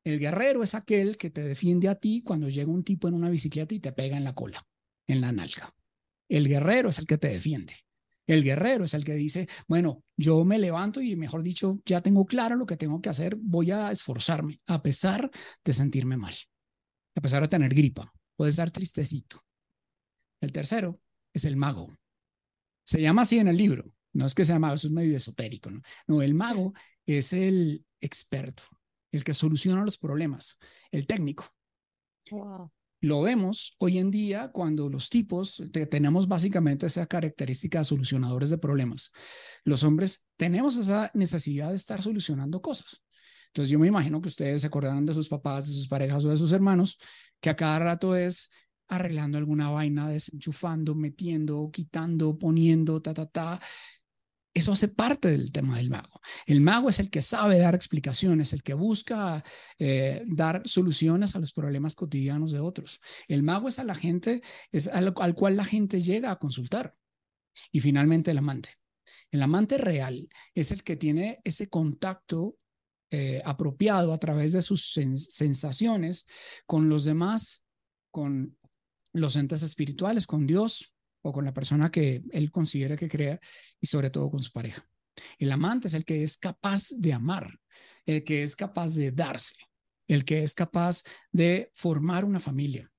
El 0.05 0.19
guerrero 0.19 0.63
es 0.63 0.75
aquel 0.75 1.17
que 1.17 1.31
te 1.31 1.43
defiende 1.43 1.89
a 1.89 1.95
ti 1.95 2.21
cuando 2.23 2.51
llega 2.51 2.71
un 2.71 2.85
tipo 2.85 3.09
en 3.09 3.15
una 3.15 3.31
bicicleta 3.31 3.75
y 3.75 3.81
te 3.81 3.93
pega 3.93 4.19
en 4.19 4.25
la 4.25 4.35
cola, 4.35 4.63
en 5.07 5.23
la 5.23 5.33
nalga. 5.33 5.73
El 6.29 6.47
guerrero 6.47 6.91
es 6.91 6.99
el 6.99 7.07
que 7.07 7.17
te 7.17 7.29
defiende. 7.29 7.73
El 8.27 8.45
guerrero 8.45 8.85
es 8.85 8.95
el 8.95 9.05
que 9.05 9.15
dice, 9.15 9.49
bueno, 9.67 10.05
yo 10.17 10.45
me 10.45 10.59
levanto 10.59 11.01
y 11.01 11.17
mejor 11.17 11.43
dicho, 11.43 11.81
ya 11.85 12.01
tengo 12.01 12.25
claro 12.25 12.57
lo 12.57 12.67
que 12.67 12.77
tengo 12.77 13.01
que 13.01 13.09
hacer, 13.09 13.37
voy 13.37 13.71
a 13.71 13.91
esforzarme 13.91 14.61
a 14.67 14.83
pesar 14.83 15.31
de 15.65 15.73
sentirme 15.73 16.17
mal, 16.17 16.35
a 17.17 17.21
pesar 17.21 17.43
de 17.43 17.49
tener 17.49 17.75
gripa, 17.75 18.13
puede 18.37 18.51
estar 18.51 18.71
tristecito. 18.71 19.39
El 20.41 20.53
tercero 20.53 21.01
es 21.33 21.45
el 21.45 21.57
mago. 21.57 21.97
Se 22.85 23.01
llama 23.01 23.23
así 23.23 23.39
en 23.39 23.49
el 23.49 23.57
libro, 23.57 23.85
no 24.13 24.27
es 24.27 24.35
que 24.35 24.45
sea 24.45 24.59
mago, 24.59 24.77
eso 24.77 24.87
es 24.87 24.93
medio 24.93 25.17
esotérico, 25.17 25.71
¿no? 25.71 25.81
No, 26.07 26.23
el 26.23 26.35
mago 26.35 26.73
es 27.07 27.33
el 27.33 27.85
experto, 28.01 28.63
el 29.11 29.25
que 29.25 29.35
soluciona 29.35 29.85
los 29.85 29.99
problemas, 29.99 30.59
el 30.91 31.07
técnico. 31.07 31.47
Wow. 32.31 32.71
Lo 33.03 33.21
vemos 33.21 33.75
hoy 33.79 33.99
en 33.99 34.13
día 34.13 34.53
cuando 34.53 34.89
los 34.89 35.11
tipos 35.11 35.61
tenemos 35.91 36.29
básicamente 36.29 36.87
esa 36.87 37.05
característica 37.07 37.81
de 37.81 37.85
solucionadores 37.85 38.49
de 38.51 38.59
problemas. 38.59 39.11
Los 39.65 39.83
hombres 39.83 40.29
tenemos 40.37 40.77
esa 40.77 41.11
necesidad 41.13 41.71
de 41.71 41.75
estar 41.75 42.01
solucionando 42.01 42.63
cosas. 42.63 43.03
Entonces 43.49 43.71
yo 43.71 43.81
me 43.81 43.89
imagino 43.89 44.23
que 44.23 44.29
ustedes 44.29 44.61
se 44.61 44.69
acordarán 44.69 45.05
de 45.05 45.15
sus 45.15 45.29
papás, 45.29 45.67
de 45.67 45.75
sus 45.75 45.89
parejas 45.89 46.25
o 46.25 46.29
de 46.29 46.37
sus 46.37 46.53
hermanos, 46.53 46.97
que 47.41 47.51
a 47.51 47.57
cada 47.57 47.81
rato 47.81 48.15
es 48.15 48.51
arreglando 48.87 49.37
alguna 49.37 49.69
vaina, 49.71 50.09
desenchufando, 50.09 50.95
metiendo, 50.95 51.71
quitando, 51.73 52.39
poniendo, 52.39 53.03
ta, 53.03 53.15
ta, 53.15 53.27
ta. 53.27 53.61
Eso 54.55 54.73
hace 54.73 54.89
parte 54.89 55.29
del 55.29 55.51
tema 55.51 55.79
del 55.79 55.89
mago. 55.89 56.21
El 56.47 56.61
mago 56.61 56.91
es 56.91 56.99
el 56.99 57.09
que 57.09 57.23
sabe 57.23 57.59
dar 57.59 57.75
explicaciones, 57.75 58.53
el 58.53 58.63
que 58.63 58.75
busca 58.75 59.43
eh, 59.79 60.23
dar 60.27 60.63
soluciones 60.67 61.35
a 61.35 61.39
los 61.39 61.53
problemas 61.53 61.95
cotidianos 61.95 62.53
de 62.53 62.61
otros. 62.61 63.01
El 63.29 63.43
mago 63.43 63.69
es 63.69 63.79
a 63.79 63.85
la 63.85 63.95
gente, 63.95 64.43
es 64.71 64.89
al, 64.89 65.15
cual 65.15 65.57
la 65.57 65.65
gente 65.65 66.03
llega 66.03 66.31
a 66.31 66.39
consultar. 66.39 66.93
Y 67.71 67.81
finalmente 67.81 68.31
el 68.31 68.39
amante. 68.39 68.71
El 69.31 69.43
amante 69.43 69.79
real 69.79 70.29
es 70.55 70.71
el 70.71 70.83
que 70.85 70.97
tiene 70.97 71.39
ese 71.45 71.71
contacto 71.71 72.59
eh, 73.11 73.41
apropiado 73.47 74.13
a 74.13 74.19
través 74.19 74.53
de 74.53 74.61
sus 74.61 74.93
sensaciones 74.93 76.27
con 76.67 76.91
los 76.91 77.05
demás, 77.05 77.65
con 78.11 78.59
los 79.15 79.37
entes 79.37 79.63
espirituales, 79.63 80.27
con 80.27 80.47
Dios, 80.47 80.92
o 81.23 81.33
con 81.33 81.45
la 81.45 81.55
persona 81.55 81.91
que 81.91 82.23
él 82.33 82.51
considera 82.51 82.97
que 82.97 83.09
crea 83.09 83.41
y 83.81 83.87
sobre 83.87 84.11
todo 84.11 84.31
con 84.31 84.43
su 84.43 84.53
pareja. 84.53 84.83
El 85.39 85.53
amante 85.53 85.89
es 85.89 85.95
el 85.95 86.05
que 86.05 86.23
es 86.23 86.37
capaz 86.37 86.91
de 86.97 87.13
amar, 87.13 87.59
el 88.07 88.25
que 88.25 88.43
es 88.43 88.57
capaz 88.57 88.95
de 88.95 89.13
darse, 89.13 89.57
el 90.09 90.25
que 90.25 90.43
es 90.43 90.55
capaz 90.55 91.03
de 91.31 91.71
formar 91.75 92.25
una 92.25 92.41
familia. 92.41 92.91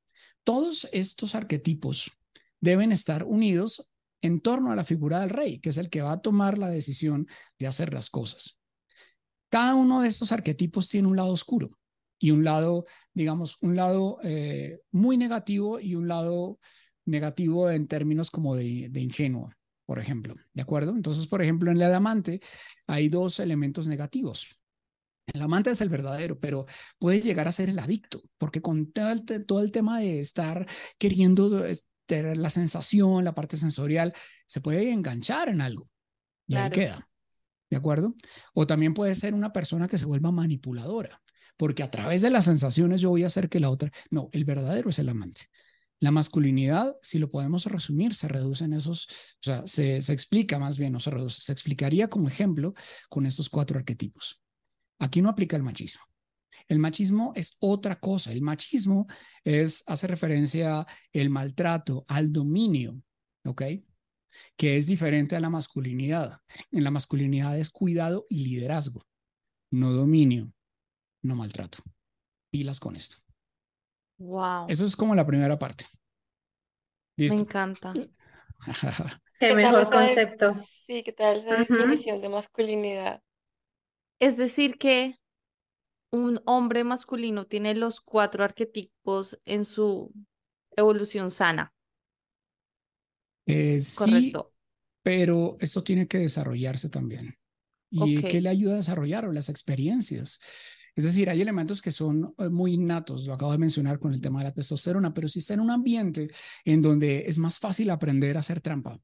Todos 0.44 0.88
estos 0.92 1.36
arquetipos 1.36 2.12
deben 2.60 2.92
estar 2.92 3.24
unidos 3.24 3.92
en 4.22 4.40
torno 4.40 4.72
a 4.72 4.76
la 4.76 4.86
figura 4.86 5.20
del 5.20 5.30
rey, 5.30 5.60
que 5.60 5.70
es 5.70 5.78
el 5.78 5.90
que 5.90 6.02
va 6.02 6.14
a 6.14 6.22
tomar 6.22 6.58
la 6.58 6.70
decisión 6.70 7.28
de 7.60 7.68
hacer 7.68 7.94
las 7.94 8.10
cosas. 8.10 8.58
Cada 9.50 9.76
uno 9.76 10.02
de 10.02 10.08
estos 10.08 10.32
arquetipos 10.32 10.88
tiene 10.88 11.08
un 11.08 11.16
lado 11.18 11.34
oscuro 11.34 11.70
y 12.18 12.32
un 12.32 12.44
lado, 12.46 12.86
digamos, 13.14 13.58
un 13.60 13.76
lado 13.76 14.18
eh, 14.24 14.80
muy 14.92 15.18
negativo 15.18 15.80
y 15.80 15.96
un 15.96 16.08
lado 16.08 16.58
negativo 17.06 17.70
en 17.70 17.88
términos 17.88 18.32
como 18.32 18.56
de, 18.56 18.88
de 18.90 19.02
ingenuo, 19.02 19.52
por 19.86 20.00
ejemplo, 20.00 20.34
¿de 20.54 20.62
acuerdo? 20.62 20.96
Entonces, 20.96 21.28
por 21.28 21.42
ejemplo, 21.42 21.72
en 21.72 21.82
el 21.82 21.94
amante 21.94 22.40
hay 22.88 23.10
dos 23.10 23.40
elementos 23.40 23.88
negativos. 23.88 24.56
El 25.26 25.42
amante 25.42 25.72
es 25.72 25.82
el 25.82 25.90
verdadero, 25.90 26.40
pero 26.40 26.66
puede 27.00 27.22
llegar 27.22 27.48
a 27.48 27.52
ser 27.52 27.70
el 27.70 27.80
adicto, 27.80 28.22
porque 28.38 28.62
con 28.62 28.92
todo 28.92 29.12
el, 29.12 29.46
todo 29.46 29.62
el 29.62 29.72
tema 29.72 30.00
de 30.00 30.20
estar 30.20 30.68
queriendo 30.98 31.64
tener 32.06 32.38
la 32.38 32.50
sensación, 32.50 33.24
la 33.24 33.34
parte 33.34 33.58
sensorial, 33.58 34.14
se 34.46 34.62
puede 34.62 34.92
enganchar 34.92 35.50
en 35.50 35.62
algo 35.62 35.90
y 36.48 36.56
ahí 36.56 36.70
queda. 36.70 37.08
¿De 37.70 37.78
acuerdo? 37.78 38.14
O 38.54 38.68
también 38.68 38.94
puede 38.94 39.16
ser 39.16 39.34
una 39.34 39.52
persona 39.52 39.88
que 39.88 39.98
se 39.98 40.06
vuelva 40.06 40.32
manipuladora, 40.32 41.22
porque 41.58 41.84
a 41.84 41.90
través 41.90 42.22
de 42.22 42.30
las 42.30 42.46
sensaciones 42.46 43.02
yo 43.02 43.10
voy 43.10 43.24
a 43.24 43.28
hacer 43.28 43.50
que 43.50 43.60
la 43.60 43.70
otra... 43.70 43.92
No, 44.12 44.30
el 44.32 44.46
verdadero 44.46 44.90
es 44.90 45.00
el 45.00 45.10
amante. 45.10 45.48
La 46.04 46.12
masculinidad, 46.12 46.98
si 47.02 47.18
lo 47.18 47.32
podemos 47.32 47.66
resumir, 47.66 48.14
se 48.14 48.28
reduce 48.28 48.66
en 48.66 48.74
esos, 48.74 49.08
o 49.36 49.40
sea, 49.40 49.66
se, 49.66 50.02
se 50.02 50.12
explica 50.12 50.60
más 50.60 50.78
bien, 50.78 50.92
no 50.92 51.00
se 51.00 51.10
reduce, 51.10 51.42
se 51.42 51.54
explicaría 51.54 52.10
como 52.10 52.28
ejemplo 52.28 52.74
con 53.08 53.26
estos 53.26 53.48
cuatro 53.48 53.80
arquetipos. 53.80 54.44
Aquí 55.00 55.22
no 55.22 55.30
aplica 55.30 55.56
el 55.56 55.64
machismo. 55.64 56.02
El 56.68 56.80
machismo 56.80 57.32
es 57.38 57.56
otra 57.62 58.02
cosa. 58.02 58.34
El 58.34 58.42
machismo 58.42 59.08
es, 59.46 59.86
hace 59.88 60.08
referencia 60.08 60.86
al 61.14 61.30
maltrato, 61.30 62.04
al 62.10 62.34
dominio, 62.34 63.02
¿ok? 63.46 63.62
Que 64.58 64.76
es 64.76 64.86
diferente 64.86 65.38
a 65.38 65.40
la 65.40 65.50
masculinidad. 65.50 66.38
En 66.74 66.84
la 66.84 66.92
masculinidad 66.92 67.58
es 67.58 67.70
cuidado 67.70 68.26
y 68.28 68.44
liderazgo, 68.44 69.08
no 69.72 69.94
dominio, 69.94 70.52
no 71.22 71.38
maltrato. 71.38 71.78
Pilas 72.52 72.82
con 72.82 72.98
esto. 72.98 73.24
Wow. 74.18 74.68
Eso 74.70 74.86
es 74.86 74.96
como 74.96 75.16
la 75.16 75.26
primera 75.26 75.58
parte. 75.58 75.86
Me 77.18 77.28
encanta. 77.28 77.94
Qué, 79.40 79.54
mejor 79.54 79.90
concepto. 79.90 80.54
Sí, 80.66 81.04
¿qué 81.04 81.12
tal 81.12 81.38
esa 81.38 81.58
definición 81.58 82.22
de 82.22 82.30
masculinidad? 82.30 83.22
Es 84.20 84.38
decir, 84.38 84.78
que 84.78 85.18
un 86.12 86.42
hombre 86.46 86.84
masculino 86.84 87.46
tiene 87.46 87.76
los 87.76 88.00
cuatro 88.00 88.44
arquetipos 88.44 89.40
en 89.46 89.66
su 89.66 90.14
evolución 90.76 91.32
sana. 91.32 91.74
Eh, 93.46 93.80
sí, 93.82 94.32
pero 95.02 95.58
esto 95.60 95.84
tiene 95.84 96.08
que 96.08 96.20
desarrollarse 96.20 96.90
también. 96.90 97.36
¿Y 97.90 98.22
qué 98.22 98.42
le 98.42 98.50
ayuda 98.50 98.74
a 98.74 98.78
desarrollar? 98.78 99.26
Las 99.26 99.50
experiencias. 99.50 100.40
Es 100.96 101.06
decir, 101.06 101.30
hay 101.30 101.42
elementos 101.42 101.82
que 101.82 101.92
son 101.92 102.34
eh, 102.38 102.50
muy 102.50 102.74
innatos, 102.74 103.26
lo 103.26 103.34
acabo 103.34 103.52
de 103.52 103.58
mencionar 103.58 104.00
con 104.00 104.14
el 104.14 104.22
tema 104.22 104.40
de 104.40 104.46
la 104.46 104.54
testosterona, 104.54 105.14
pero 105.14 105.28
si 105.28 105.40
está 105.40 105.56
en 105.56 105.60
un 105.60 105.72
ambiente 105.72 106.30
en 106.66 106.82
donde 106.82 107.26
es 107.28 107.40
más 107.40 107.60
fácil 107.60 107.90
aprender 107.90 108.38
a 108.38 108.42
hacer 108.42 108.62
trampa, 108.62 109.00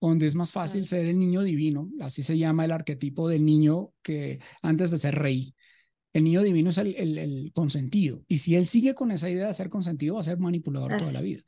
donde 0.00 0.26
es 0.26 0.34
más 0.34 0.52
fácil 0.52 0.86
ser 0.86 1.06
el 1.06 1.18
niño 1.18 1.42
divino, 1.42 1.90
así 2.00 2.22
se 2.22 2.38
llama 2.38 2.64
el 2.64 2.72
arquetipo 2.72 3.28
del 3.28 3.44
niño 3.44 3.92
que 4.02 4.40
antes 4.62 4.90
de 4.90 4.98
ser 4.98 5.14
rey. 5.14 5.54
El 6.12 6.24
niño 6.24 6.42
divino 6.42 6.70
es 6.70 6.78
el, 6.78 7.52
consentido. 7.54 8.24
Y 8.26 8.38
si 8.38 8.56
él 8.56 8.64
sigue 8.64 8.94
con 8.94 9.10
esa 9.10 9.28
idea 9.28 9.48
de 9.48 9.54
ser 9.54 9.68
consentido, 9.68 10.14
va 10.14 10.20
a 10.20 10.24
ser 10.24 10.38
manipulador 10.38 10.96
toda 10.96 11.12
la 11.12 11.20
vida. 11.20 11.42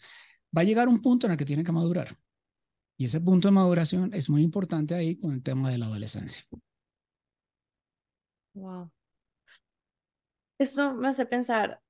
Va 0.55 0.61
a 0.61 0.65
llegar 0.65 0.89
un 0.89 1.01
punto 1.01 1.27
en 1.27 1.33
el 1.33 1.39
que 1.39 1.47
tiene 1.47 1.65
que 1.65 1.73
madurar. 1.73 2.15
Y 2.99 3.07
ese 3.07 3.23
punto 3.23 3.49
de 3.49 3.53
maduración 3.53 4.13
es 4.13 4.29
muy 4.29 4.43
importante 4.43 4.95
ahí 4.95 5.17
con 5.17 5.33
el 5.33 5.43
tema 5.43 5.71
de 5.71 5.79
la 5.79 5.87
adolescencia. 5.87 6.45
Wow. 8.53 8.91
Esto 10.59 10.95
me 10.95 11.09
hace 11.09 11.27
pensar, 11.27 11.81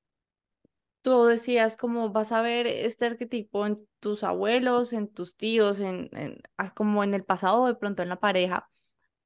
tú 1.02 1.24
decías 1.24 1.76
como 1.76 2.10
vas 2.10 2.32
a 2.32 2.42
ver 2.42 2.66
este 2.66 3.06
arquetipo 3.06 3.66
en 3.66 3.86
tus 4.00 4.24
abuelos, 4.24 4.92
en 4.92 5.08
tus 5.08 5.36
tíos, 5.36 5.80
en, 5.80 6.10
ah, 6.56 6.72
como 6.74 7.04
en 7.04 7.14
el 7.14 7.24
pasado, 7.24 7.66
de 7.66 7.74
pronto 7.74 8.02
en 8.02 8.08
la 8.08 8.20
pareja, 8.20 8.68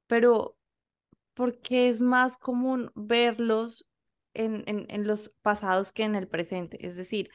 pero 0.07 0.57
porque 1.33 1.89
es 1.89 2.01
más 2.01 2.37
común 2.37 2.91
verlos 2.95 3.87
en, 4.33 4.63
en, 4.67 4.85
en 4.89 5.07
los 5.07 5.33
pasados 5.41 5.91
que 5.91 6.03
en 6.03 6.15
el 6.15 6.27
presente. 6.27 6.85
Es 6.85 6.95
decir, 6.95 7.29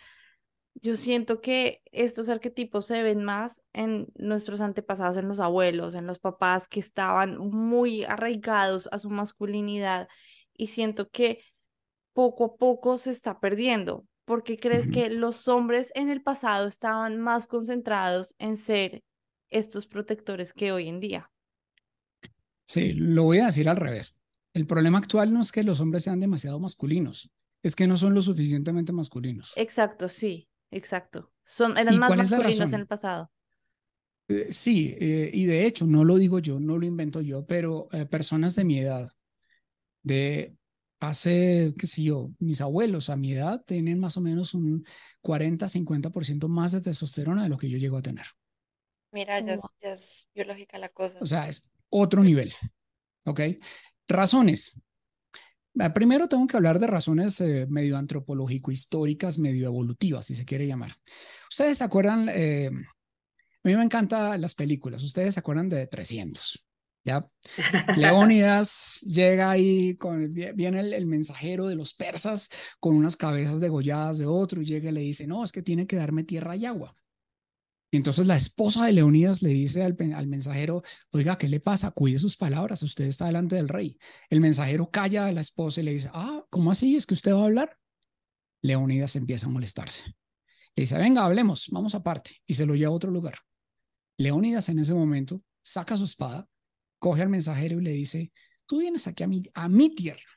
yo 0.74 0.96
siento 0.96 1.40
que 1.40 1.82
estos 1.92 2.28
arquetipos 2.28 2.86
se 2.86 3.02
ven 3.02 3.24
más 3.24 3.62
en 3.72 4.06
nuestros 4.14 4.60
antepasados, 4.60 5.16
en 5.16 5.28
los 5.28 5.40
abuelos, 5.40 5.94
en 5.94 6.06
los 6.06 6.20
papás 6.20 6.68
que 6.68 6.80
estaban 6.80 7.38
muy 7.38 8.04
arraigados 8.04 8.88
a 8.92 8.98
su 8.98 9.10
masculinidad 9.10 10.08
y 10.54 10.68
siento 10.68 11.10
que 11.10 11.42
poco 12.18 12.44
a 12.46 12.56
poco 12.56 12.98
se 12.98 13.12
está 13.12 13.38
perdiendo. 13.38 14.04
¿Por 14.24 14.42
qué 14.42 14.58
crees 14.58 14.88
que 14.88 15.08
los 15.08 15.46
hombres 15.46 15.92
en 15.94 16.08
el 16.08 16.20
pasado 16.20 16.66
estaban 16.66 17.20
más 17.20 17.46
concentrados 17.46 18.34
en 18.40 18.56
ser 18.56 19.04
estos 19.50 19.86
protectores 19.86 20.52
que 20.52 20.72
hoy 20.72 20.88
en 20.88 20.98
día? 20.98 21.30
Sí, 22.66 22.94
lo 22.94 23.22
voy 23.22 23.38
a 23.38 23.46
decir 23.46 23.68
al 23.68 23.76
revés. 23.76 24.20
El 24.52 24.66
problema 24.66 24.98
actual 24.98 25.32
no 25.32 25.40
es 25.40 25.52
que 25.52 25.62
los 25.62 25.78
hombres 25.78 26.02
sean 26.02 26.18
demasiado 26.18 26.58
masculinos, 26.58 27.30
es 27.62 27.76
que 27.76 27.86
no 27.86 27.96
son 27.96 28.14
lo 28.14 28.20
suficientemente 28.20 28.92
masculinos. 28.92 29.52
Exacto, 29.54 30.08
sí, 30.08 30.48
exacto. 30.72 31.30
Son, 31.44 31.78
eran 31.78 31.98
más 31.98 32.16
masculinos 32.16 32.72
en 32.72 32.80
el 32.80 32.86
pasado. 32.88 33.30
Eh, 34.26 34.48
sí, 34.50 34.96
eh, 34.98 35.30
y 35.32 35.46
de 35.46 35.66
hecho, 35.66 35.86
no 35.86 36.02
lo 36.02 36.16
digo 36.16 36.40
yo, 36.40 36.58
no 36.58 36.78
lo 36.78 36.84
invento 36.84 37.20
yo, 37.20 37.46
pero 37.46 37.86
eh, 37.92 38.06
personas 38.06 38.56
de 38.56 38.64
mi 38.64 38.80
edad, 38.80 39.08
de 40.02 40.57
hace, 41.00 41.74
qué 41.78 41.86
sé 41.86 42.02
yo, 42.02 42.30
mis 42.38 42.60
abuelos 42.60 43.10
a 43.10 43.16
mi 43.16 43.32
edad 43.32 43.62
tienen 43.64 44.00
más 44.00 44.16
o 44.16 44.20
menos 44.20 44.54
un 44.54 44.84
40-50% 45.22 46.48
más 46.48 46.72
de 46.72 46.80
testosterona 46.80 47.44
de 47.44 47.48
lo 47.48 47.58
que 47.58 47.70
yo 47.70 47.78
llego 47.78 47.96
a 47.96 48.02
tener. 48.02 48.26
Mira, 49.12 49.40
ya 49.40 49.56
es, 49.80 50.28
biológica 50.34 50.78
la 50.78 50.90
cosa. 50.90 51.18
O 51.20 51.26
sea, 51.26 51.48
es 51.48 51.70
otro 51.88 52.22
nivel. 52.22 52.52
¿Ok? 53.24 53.40
Razones. 54.06 54.80
Ah, 55.78 55.92
primero 55.92 56.28
tengo 56.28 56.46
que 56.46 56.56
hablar 56.56 56.78
de 56.78 56.88
razones 56.88 57.40
eh, 57.40 57.66
medio 57.68 57.96
antropológico-históricas, 57.96 59.38
medio 59.38 59.66
evolutivas, 59.66 60.26
si 60.26 60.34
se 60.34 60.44
quiere 60.44 60.66
llamar. 60.66 60.92
Ustedes 61.48 61.78
se 61.78 61.84
acuerdan, 61.84 62.28
eh, 62.28 62.66
a 62.66 63.68
mí 63.68 63.76
me 63.76 63.82
encantan 63.82 64.40
las 64.40 64.54
películas, 64.54 65.02
ustedes 65.02 65.34
se 65.34 65.40
acuerdan 65.40 65.68
de 65.68 65.86
300. 65.86 66.67
¿Ya? 67.04 67.24
Leónidas 67.96 69.00
llega 69.02 69.50
ahí, 69.50 69.96
con, 69.96 70.32
viene 70.32 70.80
el, 70.80 71.06
mensajero 71.06 71.66
de 71.66 71.76
los 71.76 71.94
persas 71.94 72.48
con 72.80 72.94
unas 72.94 73.16
cabezas 73.16 73.60
degolladas 73.60 74.18
de 74.18 74.26
otro 74.26 74.62
y 74.62 74.66
llega 74.66 74.90
y 74.90 74.92
le 74.92 75.00
dice, 75.00 75.26
no, 75.26 75.44
es 75.44 75.52
que 75.52 75.62
tiene 75.62 75.86
que 75.86 75.96
darme 75.96 76.24
tierra 76.24 76.56
y 76.56 76.66
agua. 76.66 76.94
Y 77.90 77.96
entonces 77.96 78.26
la 78.26 78.36
esposa 78.36 78.84
de 78.84 78.92
Leónidas 78.92 79.40
le 79.40 79.48
dice 79.48 79.82
al, 79.82 79.96
al, 80.14 80.26
mensajero, 80.26 80.82
oiga, 81.10 81.38
¿qué 81.38 81.48
le 81.48 81.58
pasa? 81.58 81.90
Cuide 81.90 82.18
sus 82.18 82.36
palabras, 82.36 82.82
usted 82.82 83.06
está 83.06 83.26
delante 83.26 83.56
del 83.56 83.68
rey. 83.68 83.98
El 84.28 84.40
mensajero 84.40 84.90
calla 84.90 85.26
a 85.26 85.32
la 85.32 85.40
esposa 85.40 85.80
y 85.80 85.84
le 85.84 85.92
dice, 85.92 86.10
ah, 86.12 86.44
¿cómo 86.50 86.70
así? 86.70 86.96
¿Es 86.96 87.06
que 87.06 87.14
usted 87.14 87.32
va 87.32 87.40
a 87.40 87.44
hablar? 87.44 87.78
Leónidas 88.60 89.16
empieza 89.16 89.46
a 89.46 89.50
molestarse. 89.50 90.04
Le 90.76 90.82
dice, 90.82 90.98
venga, 90.98 91.24
hablemos, 91.24 91.68
vamos 91.70 91.94
aparte. 91.94 92.36
Y 92.46 92.54
se 92.54 92.66
lo 92.66 92.74
lleva 92.74 92.92
a 92.92 92.94
otro 92.94 93.10
lugar. 93.10 93.38
Leónidas 94.18 94.68
en 94.68 94.80
ese 94.80 94.94
momento 94.94 95.42
saca 95.62 95.96
su 95.96 96.04
espada, 96.04 96.46
coge 96.98 97.22
al 97.22 97.28
mensajero 97.28 97.78
y 97.78 97.82
le 97.82 97.90
dice, 97.90 98.32
tú 98.66 98.78
vienes 98.78 99.06
aquí 99.06 99.22
a 99.22 99.26
mi, 99.28 99.42
a 99.54 99.68
mi 99.68 99.94
tierra, 99.94 100.30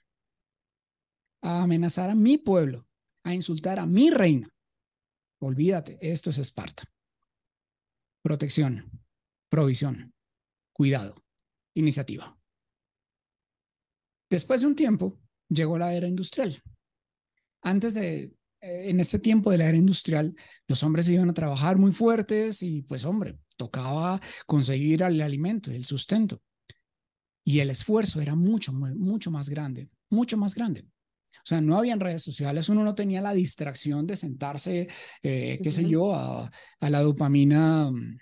a 1.42 1.64
amenazar 1.64 2.10
a 2.10 2.16
mi 2.16 2.38
pueblo, 2.38 2.88
a 3.24 3.34
insultar 3.34 3.80
a 3.80 3.86
mi 3.86 4.10
reina. 4.10 4.48
Olvídate, 5.40 5.98
esto 6.02 6.30
es 6.30 6.38
Esparta. 6.38 6.84
Protección, 8.22 8.92
provisión, 9.50 10.14
cuidado, 10.72 11.16
iniciativa. 11.74 12.38
Después 14.30 14.62
de 14.62 14.68
un 14.68 14.76
tiempo, 14.76 15.20
llegó 15.50 15.78
la 15.78 15.94
era 15.94 16.08
industrial. 16.08 16.56
Antes 17.64 17.96
de, 17.96 18.34
eh, 18.62 18.90
en 18.90 19.00
ese 19.00 19.20
tiempo 19.20 19.52
de 19.52 19.58
la 19.58 19.68
era 19.68 19.78
industrial, 19.78 20.36
los 20.68 20.84
hombres 20.84 21.10
iban 21.10 21.30
a 21.30 21.34
trabajar 21.34 21.78
muy 21.78 21.92
fuertes 21.92 22.64
y 22.64 22.84
pues 22.84 23.04
hombre, 23.06 23.40
tocaba 23.58 24.22
conseguir 24.46 25.04
el 25.04 25.22
alimento, 25.22 25.72
el 25.72 25.86
sustento. 25.86 26.42
Y 27.52 27.60
el 27.60 27.70
esfuerzo 27.70 28.22
era 28.22 28.34
mucho, 28.34 28.72
mucho 28.72 29.30
más 29.30 29.50
grande, 29.50 29.90
mucho 30.10 30.38
más 30.38 30.56
grande. 30.56 30.88
O 31.34 31.44
sea, 31.44 31.60
no 31.60 31.76
habían 31.78 32.00
redes 32.00 32.24
sociales, 32.24 32.70
uno 32.70 32.82
no 32.82 32.96
tenía 32.96 33.20
la 33.20 33.34
distracción 33.34 34.08
de 34.08 34.16
sentarse, 34.16 34.88
eh, 35.22 35.60
qué 35.62 35.70
sé 35.70 35.84
yo, 35.84 36.16
a, 36.16 36.50
la 36.80 37.02
dopamina 37.02 37.92
mm, 37.92 38.20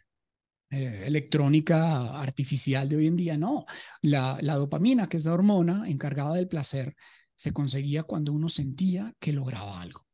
eh, 0.72 1.04
electrónica 1.06 2.20
artificial 2.20 2.90
de 2.90 2.96
hoy 2.96 3.06
en 3.06 3.18
día. 3.18 3.38
No, 3.38 3.66
la, 4.02 4.40
la 4.42 4.56
dopamina, 4.56 5.08
que 5.08 5.18
es 5.18 5.26
la 5.26 5.34
hormona 5.34 5.88
encargada 5.88 6.34
del 6.34 6.48
placer, 6.48 6.96
se 7.36 7.54
conseguía 7.54 8.02
cuando 8.02 8.34
uno 8.34 8.50
sentía 8.50 9.14
que 9.20 9.32
lograba 9.32 9.80
algo. 9.80 10.08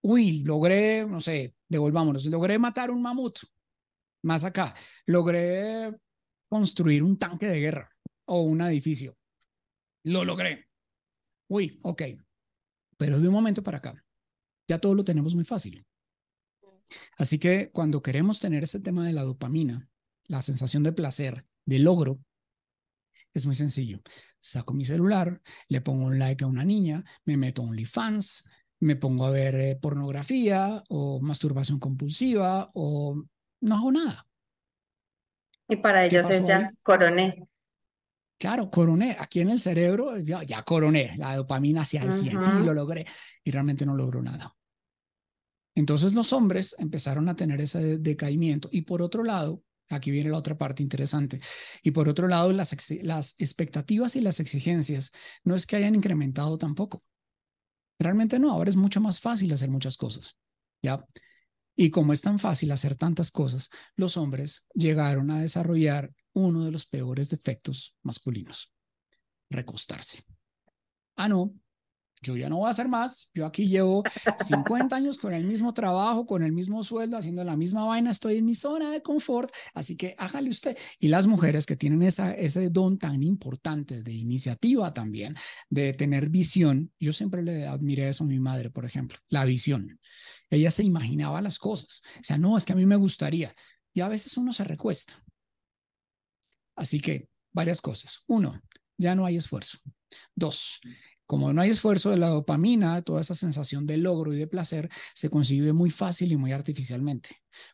Uy, 0.00 0.42
logré, 0.42 1.04
no 1.06 1.20
sé, 1.20 1.54
devolvámonos, 1.68 2.24
logré 2.24 2.58
matar 2.58 2.90
un 2.90 3.02
mamut. 3.02 3.40
Más 4.22 4.42
acá, 4.44 4.74
logré 5.04 5.92
construir 6.48 7.02
un 7.02 7.18
tanque 7.18 7.46
de 7.46 7.60
guerra 7.60 7.91
o 8.26 8.42
un 8.42 8.60
edificio. 8.60 9.16
Lo 10.04 10.24
logré. 10.24 10.68
Uy, 11.48 11.78
ok. 11.82 12.02
Pero 12.96 13.20
de 13.20 13.28
un 13.28 13.34
momento 13.34 13.62
para 13.62 13.78
acá, 13.78 14.04
ya 14.68 14.78
todo 14.78 14.94
lo 14.94 15.04
tenemos 15.04 15.34
muy 15.34 15.44
fácil. 15.44 15.84
Así 17.16 17.38
que 17.38 17.70
cuando 17.70 18.02
queremos 18.02 18.40
tener 18.40 18.62
ese 18.62 18.80
tema 18.80 19.06
de 19.06 19.12
la 19.12 19.22
dopamina, 19.22 19.88
la 20.26 20.42
sensación 20.42 20.82
de 20.82 20.92
placer, 20.92 21.44
de 21.64 21.78
logro, 21.78 22.20
es 23.34 23.46
muy 23.46 23.54
sencillo. 23.54 23.98
Saco 24.40 24.74
mi 24.74 24.84
celular, 24.84 25.40
le 25.68 25.80
pongo 25.80 26.04
un 26.04 26.18
like 26.18 26.44
a 26.44 26.46
una 26.46 26.64
niña, 26.64 27.04
me 27.24 27.36
meto 27.36 27.62
a 27.62 27.66
OnlyFans, 27.66 28.44
me 28.80 28.96
pongo 28.96 29.26
a 29.26 29.30
ver 29.30 29.54
eh, 29.54 29.76
pornografía 29.76 30.82
o 30.88 31.20
masturbación 31.20 31.78
compulsiva 31.78 32.70
o 32.74 33.22
no 33.60 33.74
hago 33.76 33.92
nada. 33.92 34.26
Y 35.68 35.76
para 35.76 36.04
ellos 36.04 36.28
es 36.28 36.44
ya 36.44 36.70
coroné. 36.82 37.48
Claro, 38.42 38.68
coroné. 38.72 39.16
Aquí 39.20 39.38
en 39.38 39.50
el 39.50 39.60
cerebro 39.60 40.18
ya, 40.18 40.42
ya 40.42 40.64
coroné. 40.64 41.14
La 41.16 41.36
dopamina 41.36 41.82
hacia 41.82 42.02
el 42.02 42.12
100, 42.12 42.40
sí, 42.40 42.50
lo 42.64 42.74
logré. 42.74 43.06
Y 43.44 43.52
realmente 43.52 43.86
no 43.86 43.94
logró 43.94 44.20
nada. 44.20 44.52
Entonces 45.76 46.14
los 46.14 46.32
hombres 46.32 46.74
empezaron 46.80 47.28
a 47.28 47.36
tener 47.36 47.60
ese 47.60 47.98
decaimiento. 47.98 48.68
Y 48.72 48.82
por 48.82 49.00
otro 49.00 49.22
lado, 49.22 49.62
aquí 49.90 50.10
viene 50.10 50.30
la 50.30 50.38
otra 50.38 50.58
parte 50.58 50.82
interesante, 50.82 51.40
y 51.84 51.92
por 51.92 52.08
otro 52.08 52.26
lado, 52.26 52.52
las, 52.52 52.74
las 53.02 53.36
expectativas 53.38 54.16
y 54.16 54.20
las 54.20 54.40
exigencias 54.40 55.12
no 55.44 55.54
es 55.54 55.64
que 55.64 55.76
hayan 55.76 55.94
incrementado 55.94 56.58
tampoco. 56.58 57.00
Realmente 58.00 58.40
no, 58.40 58.50
ahora 58.50 58.70
es 58.70 58.76
mucho 58.76 59.00
más 59.00 59.20
fácil 59.20 59.52
hacer 59.52 59.70
muchas 59.70 59.96
cosas. 59.96 60.36
¿Ya? 60.82 61.06
Y 61.76 61.90
como 61.90 62.12
es 62.12 62.22
tan 62.22 62.40
fácil 62.40 62.72
hacer 62.72 62.96
tantas 62.96 63.30
cosas, 63.30 63.70
los 63.94 64.16
hombres 64.16 64.66
llegaron 64.74 65.30
a 65.30 65.40
desarrollar 65.40 66.12
uno 66.34 66.64
de 66.64 66.70
los 66.70 66.86
peores 66.86 67.30
defectos 67.30 67.96
masculinos, 68.02 68.72
recostarse. 69.50 70.22
Ah, 71.16 71.28
no, 71.28 71.52
yo 72.22 72.36
ya 72.36 72.48
no 72.48 72.58
voy 72.58 72.68
a 72.68 72.70
hacer 72.70 72.88
más, 72.88 73.30
yo 73.34 73.44
aquí 73.44 73.66
llevo 73.68 74.04
50 74.46 74.94
años 74.94 75.18
con 75.18 75.34
el 75.34 75.44
mismo 75.44 75.74
trabajo, 75.74 76.24
con 76.24 76.42
el 76.42 76.52
mismo 76.52 76.84
sueldo, 76.84 77.16
haciendo 77.16 77.42
la 77.42 77.56
misma 77.56 77.84
vaina, 77.84 78.12
estoy 78.12 78.36
en 78.36 78.44
mi 78.44 78.54
zona 78.54 78.90
de 78.90 79.02
confort, 79.02 79.52
así 79.74 79.96
que 79.96 80.14
hágale 80.18 80.48
usted. 80.48 80.78
Y 81.00 81.08
las 81.08 81.26
mujeres 81.26 81.66
que 81.66 81.76
tienen 81.76 82.02
esa, 82.02 82.32
ese 82.32 82.70
don 82.70 82.96
tan 82.98 83.22
importante 83.22 84.02
de 84.02 84.12
iniciativa 84.12 84.94
también, 84.94 85.34
de 85.68 85.92
tener 85.94 86.28
visión, 86.28 86.92
yo 86.98 87.12
siempre 87.12 87.42
le 87.42 87.66
admiré 87.66 88.08
eso 88.08 88.22
a 88.22 88.28
mi 88.28 88.38
madre, 88.38 88.70
por 88.70 88.84
ejemplo, 88.84 89.18
la 89.28 89.44
visión. 89.44 89.98
Ella 90.48 90.70
se 90.70 90.84
imaginaba 90.84 91.42
las 91.42 91.58
cosas, 91.58 92.02
o 92.20 92.24
sea, 92.24 92.38
no, 92.38 92.56
es 92.56 92.64
que 92.64 92.72
a 92.72 92.76
mí 92.76 92.86
me 92.86 92.96
gustaría, 92.96 93.52
y 93.92 94.00
a 94.00 94.08
veces 94.08 94.36
uno 94.36 94.52
se 94.52 94.64
recuesta. 94.64 95.14
Así 96.76 97.00
que 97.00 97.28
varias 97.52 97.80
cosas. 97.80 98.24
Uno, 98.26 98.60
ya 98.98 99.14
no 99.14 99.26
hay 99.26 99.36
esfuerzo. 99.36 99.78
Dos, 100.34 100.80
como 101.26 101.52
no 101.52 101.60
hay 101.60 101.70
esfuerzo 101.70 102.10
de 102.10 102.18
la 102.18 102.28
dopamina, 102.28 103.02
toda 103.02 103.20
esa 103.20 103.34
sensación 103.34 103.86
de 103.86 103.96
logro 103.96 104.32
y 104.32 104.36
de 104.36 104.46
placer 104.46 104.88
se 105.14 105.30
consigue 105.30 105.72
muy 105.72 105.90
fácil 105.90 106.32
y 106.32 106.36
muy 106.36 106.52
artificialmente. 106.52 107.30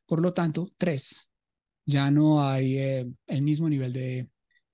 Por 0.07 0.21
lo 0.21 0.33
tanto, 0.33 0.71
tres, 0.79 1.31
ya 1.85 2.11
no 2.11 2.47
hay 2.47 2.79
eh, 2.79 3.07
el 3.27 3.43
mismo 3.43 3.69
nivel 3.69 3.93
de, 3.93 4.31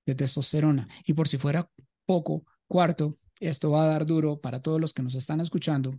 de 0.07 0.15
testosterona. 0.15 0.89
Y 1.07 1.15
por 1.15 1.29
si 1.29 1.39
fuera 1.39 1.71
poco, 2.07 2.45
cuarto, 2.67 3.17
esto 3.41 3.71
va 3.71 3.85
a 3.85 3.89
dar 3.89 4.07
duro 4.07 4.41
para 4.41 4.61
todos 4.61 4.81
los 4.81 4.93
que 4.93 5.03
nos 5.03 5.15
están 5.15 5.41
escuchando, 5.41 5.93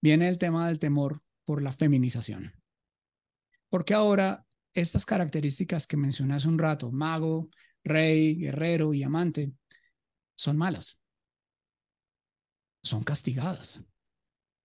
viene 0.00 0.28
el 0.28 0.38
tema 0.38 0.66
del 0.68 0.78
temor 0.78 1.20
por 1.44 1.62
la 1.62 1.72
feminización. 1.72 2.52
Porque 3.68 3.94
ahora 3.94 4.44
estas 4.74 5.06
características 5.06 5.86
que 5.86 5.96
mencioné 5.96 6.34
hace 6.34 6.48
un 6.48 6.58
rato, 6.58 6.90
mago, 6.90 7.48
rey, 7.82 8.36
guerrero 8.36 8.92
y 8.92 9.02
amante, 9.02 9.52
son 10.34 10.56
malas 10.56 11.04
son 12.84 13.02
castigadas. 13.02 13.84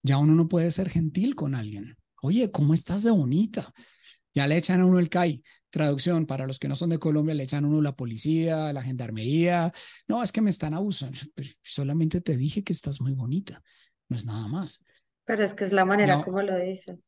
Ya 0.04 0.18
uno 0.18 0.36
no 0.36 0.48
puede 0.48 0.70
ser 0.72 0.90
gentil 0.90 1.36
con 1.36 1.56
alguien. 1.56 1.98
Oye, 2.22 2.52
¿cómo 2.52 2.74
estás 2.74 3.04
de 3.04 3.12
bonita? 3.12 3.74
Ya 4.34 4.46
le 4.46 4.58
echan 4.58 4.82
a 4.82 4.86
uno 4.86 5.00
el 5.00 5.10
CAI. 5.10 5.44
Traducción, 5.70 6.26
para 6.26 6.48
los 6.48 6.60
que 6.60 6.68
no 6.68 6.76
son 6.76 6.90
de 6.90 7.00
Colombia, 7.00 7.34
le 7.34 7.44
echan 7.44 7.66
a 7.66 7.68
uno 7.68 7.82
la 7.82 7.96
policía, 7.96 8.72
la 8.74 8.82
gendarmería. 8.82 9.72
No, 10.08 10.22
es 10.22 10.32
que 10.32 10.42
me 10.42 10.50
están 10.50 10.74
abusando. 10.74 11.18
solamente 11.64 12.22
te 12.22 12.38
dije 12.38 12.64
que 12.64 12.74
estás 12.74 13.02
muy 13.02 13.14
bonita. 13.14 13.62
No 14.10 14.18
es 14.18 14.26
nada 14.26 14.48
más. 14.48 14.84
Pero 15.26 15.44
es 15.44 15.54
que 15.54 15.64
es 15.64 15.72
la 15.72 15.86
manera 15.86 16.24
como 16.24 16.42
lo 16.42 16.58
dicen. 16.58 17.04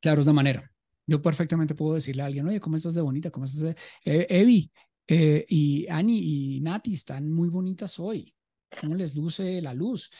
Claro, 0.00 0.20
es 0.20 0.26
la 0.26 0.32
manera. 0.32 0.70
Yo 1.10 1.20
perfectamente 1.20 1.74
puedo 1.74 1.94
decirle 1.94 2.22
a 2.22 2.26
alguien, 2.26 2.46
oye, 2.46 2.60
¿cómo 2.60 2.76
estás 2.76 2.94
de 2.94 3.02
bonita? 3.02 3.30
¿Cómo 3.30 3.46
estás 3.46 3.62
de... 3.62 3.74
Eh, 4.04 4.26
Evi 4.30 4.70
eh, 5.08 5.44
y 5.48 5.88
Ani 5.88 6.18
y 6.56 6.60
Nati 6.60 6.94
están 6.94 7.32
muy 7.32 7.48
bonitas 7.48 7.98
hoy 7.98 8.32
cómo 8.80 8.94
les 8.94 9.16
luce 9.16 9.60
la 9.62 9.74
luz. 9.74 10.10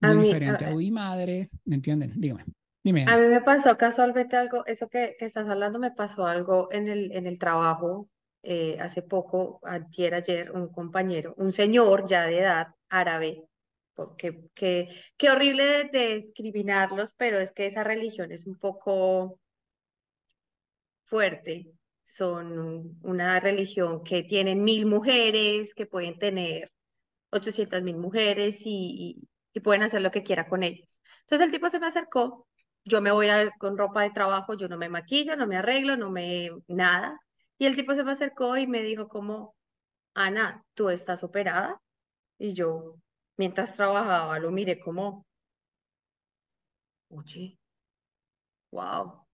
Muy 0.00 0.26
diferente 0.26 0.66
a, 0.66 0.72
madre, 0.92 1.48
¿me 1.64 1.76
entienden? 1.76 2.12
Dígame. 2.16 2.44
Dime. 2.82 3.06
A 3.08 3.16
mí 3.16 3.26
me 3.28 3.40
pasó 3.40 3.78
casualmente 3.78 4.36
algo, 4.36 4.66
eso 4.66 4.88
que, 4.88 5.16
que 5.18 5.24
estás 5.24 5.48
hablando 5.48 5.78
me 5.78 5.90
pasó 5.90 6.26
algo 6.26 6.68
en 6.70 6.88
el, 6.88 7.12
en 7.12 7.26
el 7.26 7.38
trabajo 7.38 8.10
eh, 8.42 8.76
hace 8.78 9.00
poco, 9.00 9.58
ayer, 9.64 10.14
ayer, 10.14 10.50
un 10.50 10.68
compañero, 10.68 11.34
un 11.38 11.50
señor 11.50 12.06
ya 12.06 12.26
de 12.26 12.40
edad 12.40 12.68
árabe, 12.90 13.42
porque 13.94 14.50
que, 14.52 14.90
qué 15.16 15.30
horrible 15.30 15.88
de 15.90 16.16
discriminarlos, 16.16 17.14
pero 17.14 17.38
es 17.38 17.52
que 17.52 17.64
esa 17.64 17.84
religión 17.84 18.32
es 18.32 18.46
un 18.46 18.58
poco 18.58 19.40
fuerte. 21.06 21.72
Son 22.04 22.98
una 23.02 23.40
religión 23.40 24.02
que 24.04 24.22
tienen 24.24 24.62
mil 24.64 24.86
mujeres, 24.86 25.74
que 25.74 25.86
pueden 25.86 26.18
tener 26.18 26.70
800 27.30 27.82
mil 27.82 27.96
mujeres 27.98 28.62
y, 28.64 29.28
pueden 29.62 29.82
hacer 29.84 30.02
lo 30.02 30.10
que 30.10 30.22
quiera 30.24 30.48
con 30.48 30.62
ellas. 30.62 31.00
Entonces 31.22 31.46
el 31.46 31.52
tipo 31.52 31.68
se 31.68 31.78
me 31.80 31.86
acercó, 31.86 32.46
yo 32.84 33.00
me 33.00 33.12
voy 33.12 33.28
a, 33.28 33.50
con 33.58 33.78
ropa 33.78 34.02
de 34.02 34.10
trabajo, 34.10 34.54
yo 34.54 34.68
no 34.68 34.76
me 34.78 34.88
maquillo, 34.88 35.36
no 35.36 35.46
me 35.46 35.56
arreglo, 35.56 35.96
no 35.96 36.10
me 36.10 36.50
nada. 36.68 37.18
Y 37.58 37.66
el 37.66 37.76
tipo 37.76 37.94
se 37.94 38.04
me 38.04 38.12
acercó 38.12 38.56
y 38.56 38.66
me 38.66 38.82
dijo 38.82 39.08
como, 39.08 39.54
Ana, 40.14 40.64
¿tú 40.74 40.90
estás 40.90 41.24
operada? 41.24 41.80
Y 42.38 42.54
yo, 42.54 42.96
mientras 43.36 43.74
trabajaba, 43.74 44.38
lo 44.40 44.50
miré 44.52 44.80
como, 44.80 45.26
oye, 47.08 47.58
wow. 48.70 49.24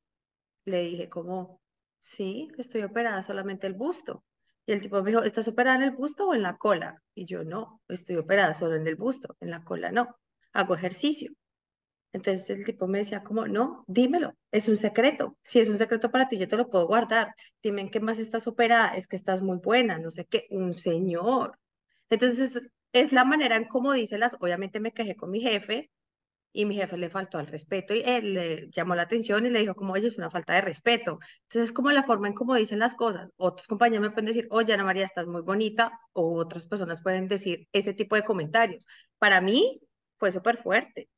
Le 0.67 0.83
dije 0.85 1.09
como, 1.09 1.60
sí, 2.01 2.49
estoy 2.59 2.83
operada 2.83 3.23
solamente 3.23 3.67
el 3.67 3.75
busto. 3.75 4.25
Y 4.67 4.73
el 4.73 4.81
tipo 4.83 5.03
me 5.03 5.11
dijo, 5.11 5.23
¿estás 5.23 5.49
operada 5.49 5.77
en 5.77 5.83
el 5.83 5.91
busto 5.93 6.29
o 6.29 6.35
en 6.35 6.43
la 6.43 6.57
cola? 6.57 7.03
Y 7.15 7.25
yo, 7.27 7.45
no, 7.45 7.81
estoy 7.89 8.17
operada 8.17 8.55
solo 8.55 8.77
en 8.77 8.87
el 8.87 8.97
busto, 8.97 9.37
en 9.41 9.51
la 9.51 9.65
cola 9.65 9.91
no, 9.91 10.17
hago 10.53 10.75
ejercicio. 10.75 11.33
Entonces 12.13 12.51
el 12.51 12.65
tipo 12.65 12.87
me 12.89 12.99
decía 12.99 13.23
como, 13.23 13.47
no, 13.47 13.85
dímelo, 13.87 14.35
es 14.51 14.69
un 14.69 14.77
secreto. 14.77 15.37
Si 15.43 15.61
es 15.61 15.69
un 15.69 15.79
secreto 15.79 16.11
para 16.11 16.29
ti, 16.29 16.39
yo 16.39 16.49
te 16.49 16.57
lo 16.57 16.69
puedo 16.69 16.87
guardar. 16.87 17.35
Dime 17.63 17.83
en 17.83 17.91
qué 17.91 18.01
más 18.01 18.19
estás 18.19 18.47
operada, 18.47 18.97
es 18.97 19.07
que 19.07 19.17
estás 19.17 19.43
muy 19.43 19.59
buena, 19.59 19.99
no 19.99 20.11
sé 20.11 20.25
qué, 20.27 20.47
un 20.51 20.75
señor. 20.75 21.59
Entonces 22.09 22.61
es 22.93 23.13
la 23.13 23.25
manera 23.25 23.57
en 23.57 23.67
cómo 23.67 23.93
dice 23.93 24.19
las, 24.19 24.37
obviamente 24.41 24.81
me 24.81 24.93
quejé 24.93 25.15
con 25.17 25.31
mi 25.31 25.41
jefe, 25.41 25.91
y 26.53 26.65
mi 26.65 26.75
jefe 26.75 26.97
le 26.97 27.11
faltó 27.11 27.39
al 27.39 27.47
respeto 27.47 27.95
y 27.95 28.03
él 28.05 28.35
le 28.35 28.69
llamó 28.71 28.95
la 28.95 29.03
atención 29.03 29.47
y 29.47 29.51
le 29.51 29.61
dijo 29.61 29.75
como, 29.75 29.93
oye, 29.93 30.09
es 30.09 30.19
una 30.19 30.31
falta 30.31 30.55
de 30.55 30.61
respeto. 30.61 31.21
Entonces 31.43 31.71
es 31.71 31.73
como 31.73 31.91
la 31.91 32.05
forma 32.05 32.29
en 32.29 32.35
cómo 32.35 32.55
dicen 32.55 32.79
las 32.79 32.95
cosas. 32.95 33.31
Otros 33.37 33.67
compañeros 33.67 34.03
me 34.03 34.11
pueden 34.11 34.27
decir, 34.27 34.49
oye, 34.51 34.73
Ana 34.73 34.85
María, 34.85 35.05
estás 35.05 35.27
muy 35.27 35.43
bonita, 35.43 35.93
o 36.13 36.35
otras 36.39 36.67
personas 36.67 37.03
pueden 37.03 37.29
decir 37.29 37.69
ese 37.73 37.95
tipo 37.95 38.17
de 38.17 38.25
comentarios. 38.25 38.87
Para 39.19 39.41
mí 39.41 39.81
fue 40.19 40.33
súper 40.33 40.63
fuerte. 40.63 41.09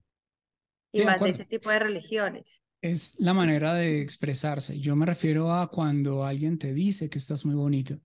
Y 0.92 1.02
más 1.02 1.20
de 1.20 1.30
ese 1.30 1.46
tipo 1.46 1.70
de 1.70 1.78
religiones. 1.78 2.62
Es 2.82 3.18
la 3.18 3.32
manera 3.32 3.72
de 3.74 4.02
expresarse. 4.02 4.78
Yo 4.78 4.94
me 4.96 5.06
refiero 5.06 5.52
a 5.52 5.70
cuando 5.70 6.24
alguien 6.24 6.58
te 6.58 6.74
dice 6.74 7.08
que 7.08 7.18
estás 7.18 7.46
muy 7.46 7.54
bonita 7.54 7.98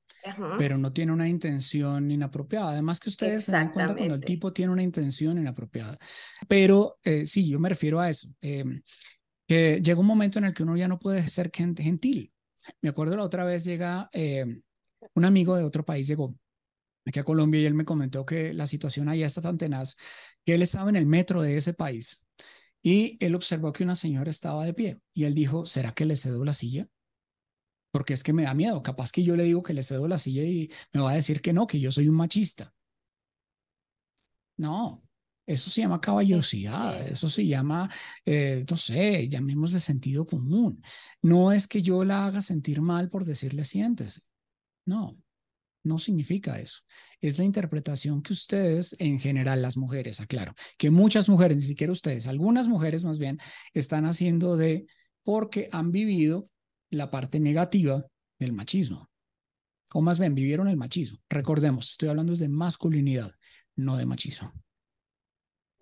pero 0.58 0.78
no 0.78 0.92
tiene 0.92 1.12
una 1.12 1.28
intención 1.28 2.12
inapropiada. 2.12 2.72
Además 2.72 3.00
que 3.00 3.10
ustedes 3.10 3.46
se 3.46 3.52
dan 3.52 3.72
cuenta 3.72 3.96
cuando 3.96 4.16
el 4.16 4.24
tipo 4.24 4.54
tiene 4.54 4.72
una 4.72 4.84
intención 4.84 5.38
inapropiada. 5.38 5.98
Pero 6.48 6.98
eh, 7.04 7.26
sí, 7.26 7.50
yo 7.50 7.60
me 7.60 7.70
refiero 7.70 8.00
a 8.00 8.10
eso. 8.10 8.30
Eh, 8.42 8.64
llega 9.48 10.00
un 10.00 10.06
momento 10.06 10.40
en 10.40 10.46
el 10.46 10.54
que 10.54 10.64
uno 10.64 10.76
ya 10.76 10.88
no 10.88 11.00
puede 11.00 11.28
ser 11.30 11.52
gentil. 11.54 12.32
Me 12.82 12.90
acuerdo 12.90 13.16
la 13.16 13.24
otra 13.24 13.46
vez 13.46 13.64
llega 13.64 14.10
eh, 14.12 14.46
un 15.14 15.26
amigo 15.26 15.56
de 15.56 15.64
otro 15.64 15.86
país, 15.86 16.08
llegó 16.08 16.34
aquí 17.06 17.20
a 17.20 17.24
Colombia 17.24 17.62
y 17.62 17.66
él 17.66 17.74
me 17.74 17.86
comentó 17.86 18.26
que 18.26 18.54
la 18.54 18.68
situación 18.68 19.08
allá 19.08 19.26
está 19.26 19.42
tan 19.42 19.58
tenaz 19.58 19.96
que 20.46 20.56
él 20.56 20.62
estaba 20.62 20.90
en 20.90 20.98
el 20.98 21.06
metro 21.06 21.42
de 21.42 21.56
ese 21.58 21.74
país 21.74 22.26
y 22.82 23.18
él 23.24 23.36
observó 23.36 23.72
que 23.72 23.84
una 23.84 23.96
señora 23.96 24.30
estaba 24.30 24.66
de 24.66 24.74
pie 24.74 25.00
y 25.14 25.24
él 25.26 25.34
dijo, 25.34 25.66
¿será 25.66 25.94
que 25.94 26.06
le 26.06 26.16
cedo 26.16 26.44
la 26.44 26.54
silla? 26.54 26.88
Porque 27.98 28.14
es 28.14 28.22
que 28.22 28.32
me 28.32 28.44
da 28.44 28.54
miedo. 28.54 28.84
Capaz 28.84 29.12
que 29.12 29.24
yo 29.24 29.36
le 29.36 29.44
digo 29.44 29.64
que 29.64 29.74
le 29.74 29.82
cedo 29.82 30.08
la 30.08 30.20
silla 30.20 30.44
y 30.44 30.70
me 30.94 31.02
va 31.02 31.10
a 31.10 31.16
decir 31.16 31.42
que 31.42 31.52
no, 31.52 31.66
que 31.66 31.80
yo 31.80 31.92
soy 31.92 32.08
un 32.08 32.16
machista. 32.16 32.72
No, 34.58 35.04
eso 35.48 35.72
se 35.72 35.82
llama 35.82 36.00
caballerosidad, 36.00 37.08
eso 37.08 37.28
se 37.28 37.48
llama, 37.48 37.90
eh, 38.24 38.64
no 38.70 38.78
sé, 38.78 39.28
llamemos 39.30 39.72
de 39.72 39.80
sentido 39.80 40.28
común. 40.28 40.80
No 41.24 41.52
es 41.52 41.68
que 41.68 41.82
yo 41.82 42.04
la 42.04 42.28
haga 42.28 42.44
sentir 42.44 42.82
mal 42.82 43.10
por 43.10 43.26
decirle 43.26 43.66
siéntese. 43.66 44.22
No, 44.86 45.12
No 45.84 45.98
significa 45.98 46.60
eso. 46.60 46.82
Es 47.20 47.40
la 47.40 47.46
interpretación 47.46 48.22
que 48.22 48.34
ustedes, 48.34 48.96
en 49.00 49.20
general, 49.20 49.64
las 49.64 49.76
mujeres, 49.76 50.20
aclaro, 50.22 50.54
que 50.78 50.92
muchas 50.92 51.30
mujeres, 51.30 51.58
ni 51.58 51.64
siquiera 51.64 51.94
ustedes, 51.94 52.28
algunas 52.28 52.68
mujeres 52.68 53.04
más 53.06 53.18
bien, 53.18 53.40
están 53.74 54.06
haciendo 54.06 54.56
de 54.56 54.86
porque 55.24 55.68
han 55.72 55.92
vivido 55.92 56.48
la 56.90 57.10
parte 57.10 57.40
negativa 57.40 58.04
del 58.40 58.54
machismo. 58.54 59.10
O 59.94 60.02
más 60.02 60.20
bien, 60.20 60.36
vivieron 60.36 60.68
el 60.68 60.78
machismo. 60.78 61.18
Recordemos, 61.30 61.90
estoy 61.90 62.10
hablando 62.10 62.34
de 62.34 62.50
masculinidad, 62.50 63.32
no 63.76 63.98
de 63.98 64.06
machismo. 64.06 64.52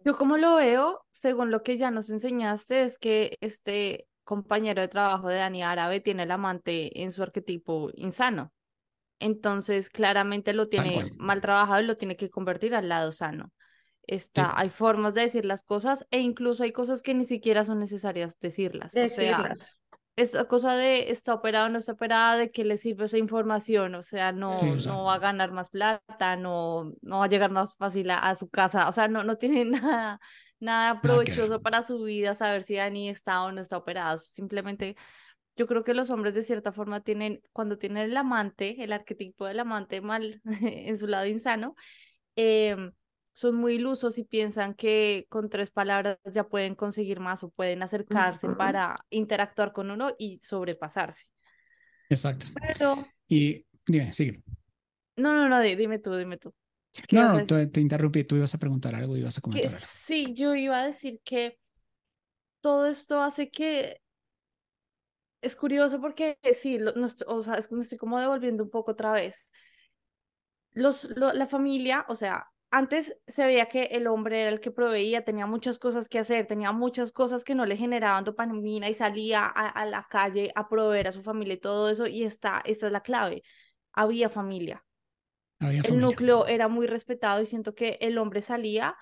Yo 0.03 0.15
como 0.15 0.37
lo 0.37 0.55
veo, 0.55 1.03
según 1.11 1.49
lo 1.49 1.63
que 1.63 1.77
ya 1.77 1.89
nos 1.89 2.11
enseñaste, 2.11 2.83
es 2.83 2.99
que 2.99 3.37
este 3.41 4.07
compañero 4.23 4.81
de 4.81 4.87
trabajo 4.87 5.29
de 5.29 5.37
Dani 5.37 5.63
Árabe 5.63 5.99
tiene 5.99 6.23
el 6.23 6.31
amante 6.31 7.01
en 7.01 7.11
su 7.11 7.23
arquetipo 7.23 7.89
insano. 7.95 8.51
Entonces, 9.19 9.89
claramente 9.89 10.53
lo 10.53 10.67
tiene 10.67 11.11
mal 11.17 11.41
trabajado 11.41 11.81
y 11.81 11.85
lo 11.85 11.95
tiene 11.95 12.17
que 12.17 12.29
convertir 12.29 12.75
al 12.75 12.89
lado 12.89 13.11
sano. 13.11 13.51
Está, 14.07 14.53
Hay 14.55 14.69
formas 14.69 15.15
de 15.15 15.21
decir 15.21 15.45
las 15.45 15.63
cosas 15.63 16.05
e 16.11 16.19
incluso 16.19 16.63
hay 16.63 16.71
cosas 16.71 17.01
que 17.01 17.15
ni 17.15 17.25
siquiera 17.25 17.65
son 17.65 17.79
necesarias 17.79 18.37
decirlas. 18.39 18.91
decirlas. 18.91 19.41
O 19.41 19.63
sea, 19.63 19.77
esta 20.15 20.45
cosa 20.45 20.75
de 20.75 21.11
está 21.11 21.33
operado 21.33 21.67
o 21.67 21.69
no 21.69 21.79
está 21.79 21.93
operada, 21.93 22.37
de 22.37 22.51
que 22.51 22.63
le 22.63 22.77
sirve 22.77 23.05
esa 23.05 23.17
información, 23.17 23.95
o 23.95 24.01
sea, 24.01 24.31
no, 24.31 24.55
no 24.85 25.03
va 25.03 25.15
a 25.15 25.19
ganar 25.19 25.51
más 25.51 25.69
plata, 25.69 26.35
no, 26.37 26.93
no 27.01 27.19
va 27.19 27.25
a 27.25 27.29
llegar 27.29 27.51
más 27.51 27.75
fácil 27.75 28.09
a, 28.11 28.35
su 28.35 28.49
casa, 28.49 28.87
o 28.87 28.93
sea, 28.93 29.07
no, 29.07 29.23
no 29.23 29.37
tiene 29.37 29.65
nada, 29.65 30.19
nada 30.59 31.01
provechoso 31.01 31.61
para 31.61 31.83
su 31.83 32.01
vida 32.03 32.33
saber 32.33 32.63
si 32.63 32.75
Dani 32.75 33.09
está 33.09 33.43
o 33.43 33.51
no 33.51 33.61
está 33.61 33.77
operado, 33.77 34.17
simplemente 34.19 34.95
yo 35.57 35.67
creo 35.67 35.83
que 35.83 35.93
los 35.93 36.09
hombres 36.09 36.33
de 36.35 36.43
cierta 36.43 36.71
forma 36.71 37.01
tienen, 37.01 37.41
cuando 37.53 37.77
tienen 37.77 38.03
el 38.03 38.17
amante, 38.17 38.83
el 38.83 38.93
arquetipo 38.93 39.45
del 39.45 39.59
amante 39.59 40.01
mal 40.01 40.41
en 40.61 40.97
su 40.97 41.07
lado 41.07 41.25
insano, 41.25 41.75
eh, 42.35 42.75
son 43.35 43.55
muy 43.55 43.75
ilusos 43.75 44.17
y 44.17 44.23
piensan 44.23 44.75
que 44.75 45.25
con 45.27 45.49
tres 45.49 45.69
palabras 45.69 46.17
ya 46.23 46.47
pueden 46.47 46.73
conseguir 46.73 47.19
más 47.19 47.43
o 47.43 47.49
pueden 47.49 47.83
acercarse 47.83 48.47
para 48.47 48.95
interactuar 49.09 49.73
con 49.73 49.91
uno 49.91 50.15
y 50.17 50.39
sobrepasarse. 50.41 51.25
Exacto. 52.09 52.45
Y 53.27 53.65
dime, 53.85 54.13
sigue. 54.13 54.41
No, 55.17 55.33
no, 55.33 55.49
no, 55.49 55.59
dime 55.59 55.99
tú, 55.99 56.15
dime 56.15 56.37
tú. 56.37 56.53
No, 57.11 57.37
no, 57.37 57.45
te, 57.45 57.81
interrumpí, 57.81 58.23
tú 58.23 58.37
ibas 58.37 58.55
a 58.55 58.57
preguntar 58.57 58.95
algo, 58.95 59.17
ibas 59.17 59.37
a 59.37 59.41
comentar 59.41 59.69
algo. 59.69 59.85
Sí, 59.85 60.33
yo 60.33 60.55
iba 60.55 60.79
a 60.79 60.85
decir 60.85 61.19
que 61.25 61.59
todo 62.61 62.87
esto 62.87 63.21
hace 63.21 63.51
que 63.51 64.01
es 65.41 65.57
curioso 65.57 65.99
porque 65.99 66.39
sí, 66.53 66.79
o 67.27 67.43
sea, 67.43 67.55
es 67.55 67.67
que 67.67 67.75
me 67.75 67.81
estoy 67.81 67.97
como 67.97 68.17
devolviendo 68.17 68.63
un 68.63 68.69
poco 68.69 68.91
otra 68.91 69.11
vez. 69.11 69.51
Los, 70.71 71.09
la 71.17 71.47
familia, 71.47 72.05
o 72.07 72.15
sea, 72.15 72.49
antes 72.71 73.15
se 73.27 73.45
veía 73.45 73.67
que 73.67 73.83
el 73.85 74.07
hombre 74.07 74.41
era 74.41 74.49
el 74.49 74.59
que 74.59 74.71
proveía, 74.71 75.23
tenía 75.23 75.45
muchas 75.45 75.79
cosas 75.79 76.09
que 76.09 76.19
hacer, 76.19 76.45
tenía 76.45 76.71
muchas 76.71 77.11
cosas 77.11 77.43
que 77.43 77.55
no 77.55 77.65
le 77.65 77.77
generaban 77.77 78.23
dopamina 78.23 78.89
y 78.89 78.93
salía 78.93 79.45
a, 79.45 79.85
la 79.85 80.07
calle 80.09 80.51
a 80.55 80.67
proveer 80.67 81.07
a 81.07 81.11
su 81.11 81.21
familia 81.21 81.55
y 81.55 81.59
todo 81.59 81.89
eso, 81.89 82.07
y 82.07 82.23
esta, 82.23 82.61
esta 82.65 82.87
es 82.87 82.91
la 82.91 83.01
clave, 83.01 83.43
había 83.93 84.29
familia. 84.29 84.83
el 85.59 85.99
núcleo 85.99 86.47
era 86.47 86.67
muy 86.67 86.87
respetado 86.87 87.41
y 87.41 87.45
siento 87.45 87.75
que 87.75 87.97
el 88.01 88.17
hombre 88.17 88.41
salía 88.41 88.97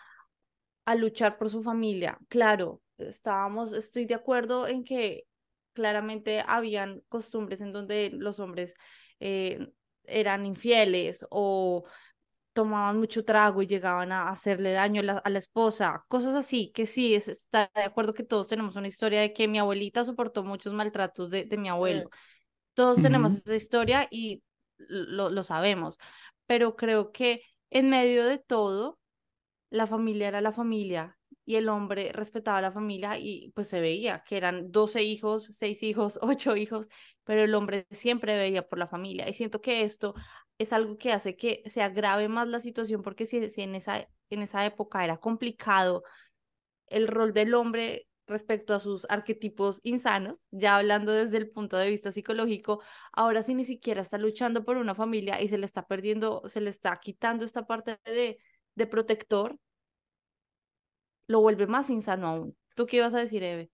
a 0.85 0.95
luchar 0.95 1.37
por 1.37 1.49
su 1.49 1.63
familia. 1.63 2.19
Claro, 2.27 2.81
estábamos, 2.97 3.73
estoy 3.73 4.05
de 4.05 4.15
acuerdo 4.15 4.67
en 4.67 4.83
que 4.83 5.25
claramente 5.73 6.43
habían 6.45 7.01
costumbres 7.09 7.61
en 7.61 7.71
donde 7.71 8.11
los 8.13 8.39
hombres 8.39 8.75
eh, 9.19 9.73
eran 10.03 10.45
infieles 10.45 11.25
o 11.29 11.85
tomaban 12.53 12.97
mucho 12.99 13.25
trago 13.25 13.61
y 13.61 13.67
llegaban 13.67 14.11
a 14.11 14.29
hacerle 14.29 14.71
daño 14.73 15.01
a 15.01 15.29
la, 15.29 15.39
esposa, 15.39 16.05
cosas 16.07 16.35
así, 16.35 16.71
que 16.73 16.85
sí, 16.85 17.15
es, 17.15 17.27
está 17.27 17.71
de 17.75 17.83
acuerdo 17.83 18.13
que 18.13 18.23
todos 18.23 18.47
tenemos 18.47 18.75
una 18.75 18.87
historia 18.87 19.21
de 19.21 19.33
que 19.33 19.47
mi 19.47 19.59
abuelita 19.59 20.05
soportó 20.05 20.43
muchos 20.43 20.73
maltratos 20.73 21.29
de, 21.29 21.45
de 21.45 21.57
mi 21.57 21.69
abuelo. 21.69 22.09
Todos 22.75 23.01
tenemos 23.01 23.33
esa 23.33 23.55
historia 23.55 24.07
y 24.09 24.43
lo, 24.77 25.29
lo 25.29 25.43
sabemos, 25.43 25.97
pero 26.45 26.75
creo 26.75 27.11
que 27.11 27.41
en 27.69 27.89
medio 27.89 28.25
de 28.25 28.37
todo, 28.37 28.99
la 29.69 29.87
familia 29.87 30.27
era 30.27 30.41
la 30.41 30.51
familia 30.51 31.17
y 31.45 31.55
el 31.55 31.67
hombre 31.69 32.11
respetaba 32.13 32.59
a 32.59 32.61
la 32.61 32.71
familia 32.71 33.17
y 33.17 33.51
pues 33.55 33.67
se 33.67 33.81
veía 33.81 34.23
que 34.23 34.37
eran 34.37 34.71
12 34.71 35.03
hijos, 35.03 35.45
6 35.51 35.83
hijos, 35.83 36.19
8 36.21 36.55
hijos, 36.55 36.87
pero 37.23 37.43
el 37.43 37.55
hombre 37.55 37.87
siempre 37.91 38.37
veía 38.37 38.67
por 38.67 38.79
la 38.79 38.87
familia. 38.87 39.27
Y 39.27 39.33
siento 39.33 39.61
que 39.61 39.81
esto 39.83 40.13
es 40.57 40.73
algo 40.73 40.97
que 40.97 41.11
hace 41.11 41.35
que 41.35 41.63
se 41.65 41.81
agrave 41.81 42.27
más 42.29 42.47
la 42.47 42.59
situación 42.59 43.01
porque 43.01 43.25
si, 43.25 43.49
si 43.49 43.61
en, 43.61 43.75
esa, 43.75 44.07
en 44.29 44.41
esa 44.41 44.65
época 44.65 45.03
era 45.03 45.17
complicado 45.17 46.03
el 46.87 47.07
rol 47.07 47.33
del 47.33 47.53
hombre 47.53 48.07
respecto 48.27 48.73
a 48.73 48.79
sus 48.79 49.05
arquetipos 49.09 49.79
insanos, 49.83 50.39
ya 50.51 50.77
hablando 50.77 51.11
desde 51.11 51.37
el 51.37 51.49
punto 51.49 51.77
de 51.77 51.89
vista 51.89 52.11
psicológico, 52.11 52.81
ahora 53.11 53.43
sí 53.43 53.53
ni 53.53 53.65
siquiera 53.65 54.01
está 54.01 54.17
luchando 54.17 54.63
por 54.63 54.77
una 54.77 54.95
familia 54.95 55.41
y 55.41 55.47
se 55.49 55.57
le 55.57 55.65
está 55.65 55.85
perdiendo, 55.85 56.47
se 56.47 56.61
le 56.61 56.69
está 56.69 56.99
quitando 56.99 57.43
esta 57.45 57.65
parte 57.65 57.99
de, 58.05 58.37
de 58.75 58.87
protector, 58.87 59.57
lo 61.27 61.41
vuelve 61.41 61.67
más 61.67 61.89
insano 61.89 62.27
aún. 62.27 62.57
¿Tú 62.75 62.85
qué 62.85 62.97
ibas 62.97 63.13
a 63.13 63.19
decir, 63.19 63.43
Eve? 63.43 63.69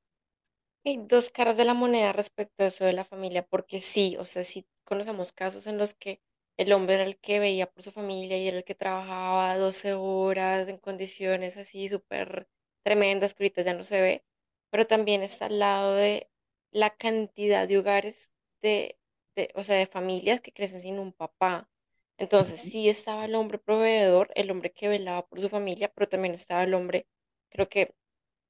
Hay 0.86 0.98
dos 1.06 1.30
caras 1.30 1.58
de 1.58 1.66
la 1.66 1.74
moneda 1.74 2.14
respecto 2.14 2.64
a 2.64 2.68
eso 2.68 2.86
de 2.86 2.94
la 2.94 3.06
familia, 3.06 3.46
porque 3.46 3.80
sí, 3.80 4.16
o 4.18 4.26
sea, 4.26 4.44
sí 4.44 4.66
conocemos 4.84 5.32
casos 5.32 5.68
en 5.68 5.78
los 5.78 5.94
que 5.94 6.22
el 6.60 6.74
hombre 6.74 6.96
era 6.96 7.06
el 7.06 7.18
que 7.20 7.40
veía 7.40 7.72
por 7.72 7.84
su 7.84 7.92
familia 7.94 8.38
y 8.38 8.48
era 8.50 8.58
el 8.58 8.66
que 8.66 8.76
trabajaba 8.76 9.58
12 9.58 9.94
horas 9.94 10.68
en 10.70 10.78
condiciones 10.78 11.58
así 11.58 11.90
súper 11.90 12.50
tremendas 12.84 13.34
que 13.34 13.44
ahorita 13.46 13.64
ya 13.64 13.74
no 13.74 13.84
se 13.86 14.02
ve, 14.02 14.26
pero 14.70 14.88
también 14.88 15.24
está 15.24 15.46
al 15.48 15.60
lado 15.60 15.96
de 15.96 16.30
la 16.72 16.92
cantidad 16.92 17.68
de 17.68 17.78
hogares 17.80 18.32
de, 18.62 19.00
de, 19.36 19.52
o 19.56 19.64
sea, 19.64 19.78
de 19.78 19.88
familias 19.88 20.42
que 20.42 20.54
crecen 20.54 20.82
sin 20.82 21.00
un 21.00 21.14
papá. 21.14 21.70
Entonces, 22.18 22.60
sí 22.62 22.90
estaba 22.90 23.26
el 23.26 23.36
hombre 23.36 23.60
proveedor, 23.60 24.32
el 24.36 24.52
hombre 24.52 24.72
que 24.74 24.90
velaba 24.90 25.26
por 25.28 25.40
su 25.42 25.50
familia, 25.50 25.92
pero 25.94 26.10
también 26.10 26.34
estaba 26.34 26.64
el 26.64 26.74
hombre, 26.74 27.08
creo 27.50 27.70
que 27.70 27.96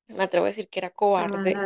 me 0.07 0.23
atrevo 0.23 0.45
a 0.45 0.49
decir 0.49 0.69
que 0.69 0.79
era 0.79 0.91
cobarde 0.93 1.63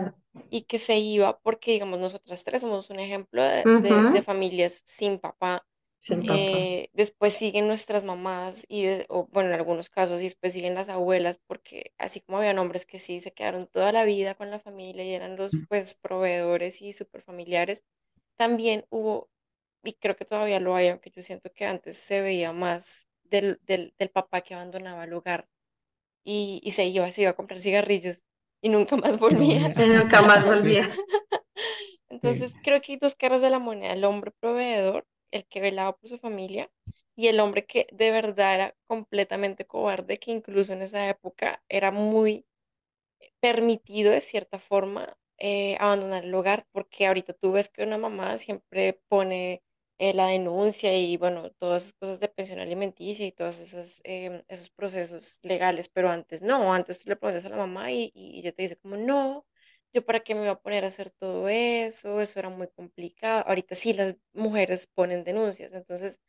y 0.50 0.64
que 0.64 0.80
se 0.80 0.98
iba 0.98 1.40
porque, 1.42 1.72
digamos, 1.74 2.00
nosotras 2.00 2.44
tres 2.44 2.62
somos 2.62 2.90
un 2.90 3.00
ejemplo 3.00 3.44
de, 3.44 3.70
de 4.10 4.22
familias 4.22 4.84
sin 4.86 5.20
papá 5.20 5.66
eh, 6.10 6.90
después 6.94 7.34
siguen 7.34 7.68
nuestras 7.68 8.04
mamás 8.04 8.66
y, 8.68 8.86
o, 9.10 9.28
bueno, 9.32 9.50
en 9.50 9.56
algunos 9.56 9.90
casos, 9.90 10.20
y 10.20 10.24
después 10.24 10.54
siguen 10.54 10.76
las 10.76 10.90
abuelas, 10.90 11.40
porque 11.48 11.94
así 11.98 12.22
como 12.22 12.40
había 12.40 12.60
hombres 12.60 12.86
que 12.86 13.00
sí 13.00 13.20
se 13.20 13.34
quedaron 13.34 13.68
toda 13.68 13.92
la 13.92 14.04
vida 14.04 14.36
con 14.36 14.52
la 14.52 14.60
familia 14.60 15.04
y 15.04 15.14
eran 15.14 15.36
los 15.36 15.54
mm. 15.54 15.66
pues 15.70 15.96
proveedores 15.96 16.82
y 16.82 16.94
super 16.94 17.22
familiares, 17.22 17.84
también 18.36 18.86
hubo, 18.90 19.30
y 19.84 19.94
creo 19.94 20.16
que 20.16 20.26
todavía 20.26 20.60
lo 20.60 20.76
hay, 20.76 20.90
aunque 20.90 21.12
yo 21.12 21.24
siento 21.24 21.52
que 21.54 21.66
antes 21.66 21.98
se 21.98 22.22
veía 22.22 22.52
más 22.52 23.08
del, 23.24 23.60
del, 23.64 23.94
del 23.98 24.10
papá 24.10 24.42
que 24.42 24.54
abandonaba 24.54 25.06
el 25.06 25.14
hogar 25.14 25.48
y, 26.24 26.62
y 26.64 26.72
se 26.72 26.86
iba, 26.86 27.12
se 27.12 27.24
iba 27.24 27.32
a 27.32 27.36
comprar 27.36 27.60
cigarrillos 27.60 28.26
y 28.62 28.70
nunca 28.70 28.96
más 28.96 29.20
volvía. 29.20 29.74
Y 29.78 29.90
nunca 29.90 30.22
más 30.22 30.46
volvía. 30.46 30.90
Entonces, 32.10 32.54
creo 32.64 32.82
que 32.82 32.94
hay 32.94 32.98
dos 32.98 33.16
caras 33.16 33.42
de 33.42 33.50
la 33.50 33.60
moneda, 33.60 33.94
el 33.94 34.06
hombre 34.06 34.32
proveedor 34.32 35.06
el 35.34 35.46
que 35.48 35.62
velaba 35.62 35.98
por 35.98 36.10
su 36.10 36.18
familia 36.20 36.72
y 37.16 37.28
el 37.28 37.40
hombre 37.40 37.66
que 37.66 37.88
de 37.92 38.12
verdad 38.12 38.56
era 38.56 38.76
completamente 38.88 39.66
cobarde, 39.66 40.20
que 40.20 40.32
incluso 40.32 40.74
en 40.74 40.82
esa 40.84 41.08
época 41.10 41.64
era 41.70 41.92
muy 41.92 42.46
permitido 43.40 44.12
de 44.12 44.22
cierta 44.22 44.60
forma 44.60 45.18
eh, 45.38 45.78
abandonar 45.80 46.24
el 46.24 46.34
hogar, 46.34 46.66
porque 46.72 47.08
ahorita 47.08 47.34
tú 47.34 47.52
ves 47.52 47.70
que 47.70 47.84
una 47.84 47.98
mamá 47.98 48.38
siempre 48.38 49.02
pone 49.10 49.64
eh, 50.00 50.14
la 50.14 50.28
denuncia 50.28 50.98
y 50.98 51.18
bueno, 51.18 51.52
todas 51.52 51.84
esas 51.84 51.94
cosas 51.94 52.20
de 52.20 52.30
pensión 52.30 52.60
alimenticia 52.60 53.26
y 53.26 53.32
todos 53.32 53.60
esos, 53.60 54.02
em, 54.06 54.44
esos 54.48 54.70
procesos 54.70 55.40
legales, 55.44 55.90
pero 55.90 56.10
antes 56.10 56.42
no, 56.44 56.74
antes 56.74 57.04
tú 57.04 57.10
le 57.10 57.16
preguntas 57.16 57.46
a 57.46 57.50
la 57.50 57.58
mamá 57.58 57.92
y, 57.92 58.12
y 58.16 58.40
ella 58.40 58.52
te 58.54 58.64
dice 58.64 58.78
como 58.78 58.98
no, 58.98 59.46
yo 59.94 60.06
para 60.06 60.22
qué 60.22 60.36
me 60.36 60.44
iba 60.44 60.52
a 60.54 60.62
poner 60.62 60.84
a 60.84 60.88
hacer 60.88 61.12
todo 61.12 61.48
eso, 61.50 62.20
eso 62.22 62.40
era 62.40 62.50
muy 62.50 62.68
complicado. 62.68 63.44
Ahorita 63.48 63.76
sí 63.76 63.94
las 63.94 64.16
mujeres 64.34 64.88
ponen 64.94 65.24
denuncias, 65.24 65.74
entonces 65.74 66.20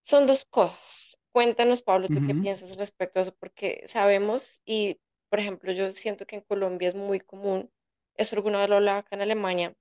son 0.00 0.26
dos 0.26 0.44
cosas. 0.44 1.18
Cuéntanos, 1.32 1.82
Pablo, 1.82 2.08
tú 2.08 2.26
qué 2.26 2.34
piensas 2.34 2.76
respecto 2.76 3.18
a 3.18 3.22
eso, 3.22 3.34
porque 3.38 3.84
sabemos 3.86 4.62
y, 4.64 5.00
por 5.28 5.40
ejemplo, 5.40 5.72
yo 5.72 5.92
siento 5.92 6.26
que 6.26 6.36
en 6.36 6.42
Colombia 6.42 6.88
es 6.88 6.94
muy 6.94 7.20
común, 7.20 7.70
eso 8.16 8.34
alguna 8.34 8.58
vez 8.58 8.68
lo 8.68 8.76
hablaba 8.76 8.98
acá 8.98 9.14
en 9.14 9.22
Alemania, 9.22 9.76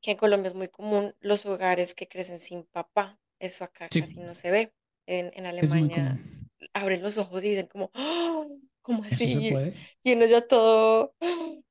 que 0.00 0.12
en 0.12 0.16
Colombia 0.16 0.48
es 0.48 0.54
muy 0.54 0.68
común 0.68 1.14
los 1.20 1.44
hogares 1.46 1.94
que 1.94 2.08
crecen 2.08 2.40
sin 2.40 2.64
papá. 2.64 3.18
Eso 3.38 3.64
acá 3.64 3.88
casi 3.88 4.16
no 4.16 4.34
se 4.34 4.50
ve. 4.50 4.72
En, 5.06 5.32
en 5.34 5.46
Alemania 5.46 6.18
abren 6.72 7.02
los 7.02 7.18
ojos 7.18 7.44
y 7.44 7.50
dicen 7.50 7.66
como, 7.66 7.90
¡Ah! 7.94 8.44
¿cómo 8.82 9.04
así? 9.04 9.52
Y 10.02 10.12
uno 10.12 10.26
ya 10.26 10.46
todo, 10.46 11.14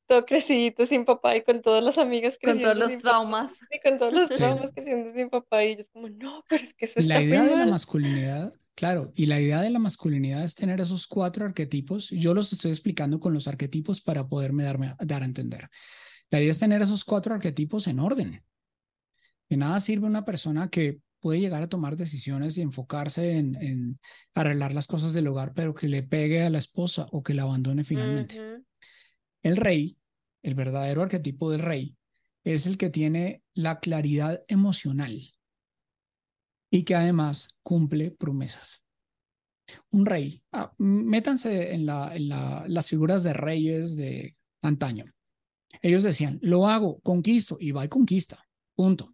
todo 0.08 0.26
crecidito 0.26 0.86
sin 0.86 1.06
papá 1.06 1.36
y 1.36 1.43
con 1.43 1.62
todas 1.62 1.84
las 1.84 1.98
amigas 1.98 2.38
Con 2.41 2.58
creciendo 2.58 2.74
todos 2.74 2.78
los 2.80 2.89
sin 2.91 3.02
papá. 3.02 3.10
traumas. 3.12 3.54
Y 3.72 3.80
con 3.89 4.00
todos 4.00 4.13
los 4.13 4.28
Sí. 4.30 4.36
traumas 4.36 4.72
creciendo 4.74 5.13
sin 5.13 5.30
papá. 5.30 5.63
Y 5.65 5.70
ellos 5.74 5.89
como, 5.89 6.10
no, 6.10 6.43
pero 6.50 6.63
es 6.63 6.74
que 6.74 6.86
eso 6.86 7.00
está 7.00 7.15
la 7.15 7.20
muy 7.20 7.28
idea 7.30 7.43
de 7.43 7.56
la 7.58 7.65
masculinidad, 7.65 8.54
claro, 8.76 9.12
y 9.15 9.26
la 9.26 9.39
idea 9.39 9.62
de 9.62 9.70
la 9.70 9.80
masculinidad 9.80 10.43
es 10.43 10.56
tener 10.56 10.80
esos 10.82 11.08
cuatro 11.08 11.46
arquetipos. 11.46 12.10
Yo 12.10 12.34
los 12.34 12.54
estoy 12.54 12.72
explicando 12.72 13.20
con 13.20 13.34
los 13.34 13.48
arquetipos 13.48 14.02
para 14.02 14.28
poderme 14.28 14.63
darme, 14.63 14.93
dar 15.00 15.22
a 15.22 15.26
entender. 15.26 15.70
La 16.30 16.39
idea 16.39 16.52
es 16.52 16.60
tener 16.60 16.82
esos 16.82 17.06
cuatro 17.06 17.34
arquetipos 17.34 17.88
en 17.88 18.00
orden. 18.00 18.43
De 19.50 19.58
nada 19.58 19.80
sirve 19.80 20.08
una 20.08 20.26
persona 20.26 20.70
que 20.70 21.00
puede 21.20 21.39
llegar 21.39 21.63
a 21.63 21.67
tomar 21.70 21.96
decisiones 21.96 22.58
y 22.58 22.62
enfocarse 22.62 23.38
en, 23.38 23.56
en 23.56 24.00
arreglar 24.36 24.74
las 24.74 24.88
cosas 24.88 25.13
del 25.13 25.28
hogar, 25.28 25.54
pero 25.54 25.74
que 25.74 25.88
le 25.88 26.04
pegue 26.04 26.43
a 26.43 26.50
la 26.50 26.58
esposa 26.58 27.08
o 27.12 27.24
que 27.24 27.34
la 27.34 27.43
abandone 27.43 27.84
finalmente. 27.84 28.39
Ujú. 28.39 28.47
El 29.43 29.58
rey, 29.58 29.97
el 30.43 30.56
verdadero 30.56 31.02
arquetipo 31.04 31.52
del 31.52 31.62
rey, 31.62 31.95
es 32.43 32.65
el 32.65 32.78
que 32.78 32.89
tiene 32.89 33.43
la 33.54 33.80
claridad 33.80 34.43
emocional 34.47 35.34
y 36.69 36.84
que 36.84 36.95
además 36.95 37.50
cumple 37.63 38.12
promesas. 38.12 38.84
Un 39.91 40.06
rey, 40.06 40.41
ah, 40.54 40.71
métanse 40.78 41.73
en, 41.73 41.86
la, 41.86 42.15
en 42.15 42.30
la- 42.30 42.63
las 42.67 42.89
figuras 42.89 43.23
de 43.23 43.34
reyes 43.34 43.97
de 43.97 44.36
antaño. 44.62 45.04
Ellos 45.82 46.04
decían, 46.04 46.39
lo 46.41 46.67
hago, 46.67 47.00
conquisto, 47.02 47.58
y 47.60 47.71
va 47.71 47.86
y 47.86 47.89
conquista, 47.89 48.41
punto. 48.76 49.13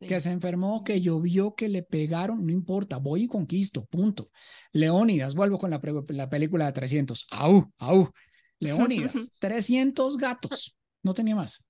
Sí. 0.00 0.06
Que 0.06 0.18
se 0.20 0.30
enfermó, 0.32 0.82
que 0.82 1.02
llovió, 1.02 1.54
que 1.54 1.68
le 1.68 1.82
pegaron, 1.82 2.46
no 2.46 2.52
importa, 2.52 2.96
voy 2.96 3.24
y 3.24 3.28
conquisto, 3.28 3.84
punto. 3.84 4.30
Leónidas, 4.72 5.34
vuelvo 5.34 5.58
con 5.58 5.68
la, 5.70 5.80
la 6.08 6.30
película 6.30 6.66
de 6.66 6.72
300, 6.72 7.26
au, 7.30 7.70
au. 7.76 8.10
Leónidas, 8.60 9.34
300 9.40 10.16
gatos, 10.16 10.76
no 11.02 11.14
tenía 11.14 11.34
más. 11.34 11.66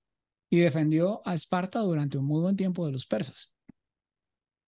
Y 0.49 0.59
defendió 0.59 1.21
a 1.25 1.33
Esparta 1.33 1.79
durante 1.79 2.17
un 2.17 2.25
muy 2.25 2.41
buen 2.41 2.57
tiempo 2.57 2.85
de 2.85 2.91
los 2.91 3.07
persas. 3.07 3.55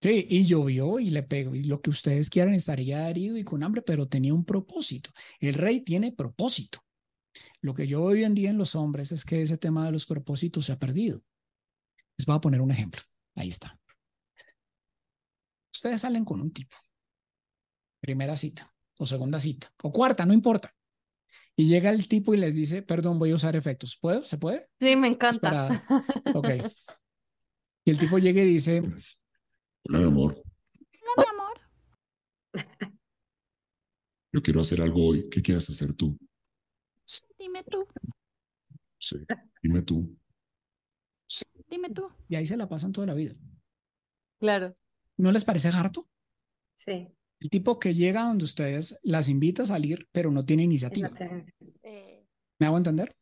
Sí, 0.02 0.26
y 0.30 0.46
llovió 0.46 1.00
y 1.00 1.10
le 1.10 1.24
pegó, 1.24 1.56
y 1.56 1.64
lo 1.64 1.82
que 1.82 1.90
ustedes 1.90 2.30
quieran 2.30 2.54
estaría 2.54 3.10
herido 3.10 3.38
y 3.38 3.44
con 3.44 3.64
hambre, 3.64 3.82
pero 3.82 4.08
tenía 4.08 4.34
un 4.34 4.44
propósito. 4.44 5.12
El 5.40 5.54
rey 5.54 5.82
tiene 5.82 6.12
propósito. 6.12 6.80
Lo 7.62 7.74
que 7.74 7.88
yo 7.88 8.04
hoy 8.04 8.24
en 8.24 8.34
día 8.34 8.50
en 8.50 8.58
los 8.58 8.76
hombres 8.76 9.12
es 9.14 9.24
que 9.24 9.42
ese 9.42 9.58
tema 9.58 9.86
de 9.86 9.94
los 9.94 10.06
propósitos 10.06 10.66
se 10.66 10.74
ha 10.74 10.80
perdido. 10.80 11.22
Les 12.18 12.26
voy 12.26 12.36
a 12.36 12.42
poner 12.42 12.60
un 12.60 12.72
ejemplo. 12.72 13.02
Ahí 13.36 13.50
está. 13.50 13.80
Ustedes 15.74 16.02
salen 16.02 16.26
con 16.26 16.42
un 16.42 16.52
tipo. 16.52 16.76
Primera 18.02 18.36
cita, 18.36 18.70
o 19.00 19.06
segunda 19.06 19.40
cita, 19.40 19.72
o 19.82 19.92
cuarta, 19.92 20.26
no 20.26 20.34
importa. 20.34 20.74
Y 21.56 21.68
llega 21.68 21.90
el 21.92 22.08
tipo 22.08 22.34
y 22.34 22.38
les 22.38 22.56
dice, 22.56 22.82
perdón, 22.82 23.20
voy 23.20 23.32
a 23.32 23.36
usar 23.36 23.56
efectos. 23.56 23.98
¿Puedo? 24.00 24.24
¿Se 24.24 24.38
puede? 24.38 24.68
Sí, 24.80 24.96
me 24.96 25.08
encanta. 25.08 25.40
Para... 25.40 25.84
Ok. 26.36 26.50
Y 27.86 27.92
el 27.92 28.00
tipo 28.00 28.18
llega 28.18 28.42
y 28.42 28.46
dice, 28.46 28.82
Hola, 29.86 30.00
mi 30.00 30.06
amor. 30.06 30.36
No, 30.36 31.24
mi 31.24 31.30
amor. 31.30 32.94
Yo 34.32 34.42
quiero 34.42 34.62
hacer 34.62 34.82
algo 34.82 35.08
hoy. 35.08 35.30
¿Qué 35.30 35.42
quieres 35.42 35.70
hacer 35.70 35.94
tú? 35.94 36.18
Dime 37.38 37.64
tú, 37.64 37.86
Sí. 38.98 39.18
Dime 39.62 39.82
tú. 39.82 40.18
dime 41.70 41.90
tú. 41.90 42.10
y 42.30 42.36
ahí 42.36 42.48
se 42.48 42.56
la 42.56 42.70
pasan 42.70 42.94
toda 42.94 43.08
la 43.08 43.14
vida. 43.14 43.34
Claro. 44.40 44.74
¿No 45.18 45.32
les 45.32 45.44
parece 45.44 45.68
harto? 45.70 46.10
Sí. 46.76 47.10
El 47.44 47.50
tipo 47.50 47.78
que 47.78 47.94
llega 47.94 48.24
donde 48.24 48.46
ustedes 48.46 48.98
las 49.04 49.28
invita 49.28 49.64
a 49.64 49.66
salir, 49.66 50.08
pero 50.14 50.32
no 50.32 50.46
tiene 50.46 50.64
iniciativa. 50.64 51.12
¿Me 52.58 52.66
hago 52.66 52.78
entender? 52.78 53.14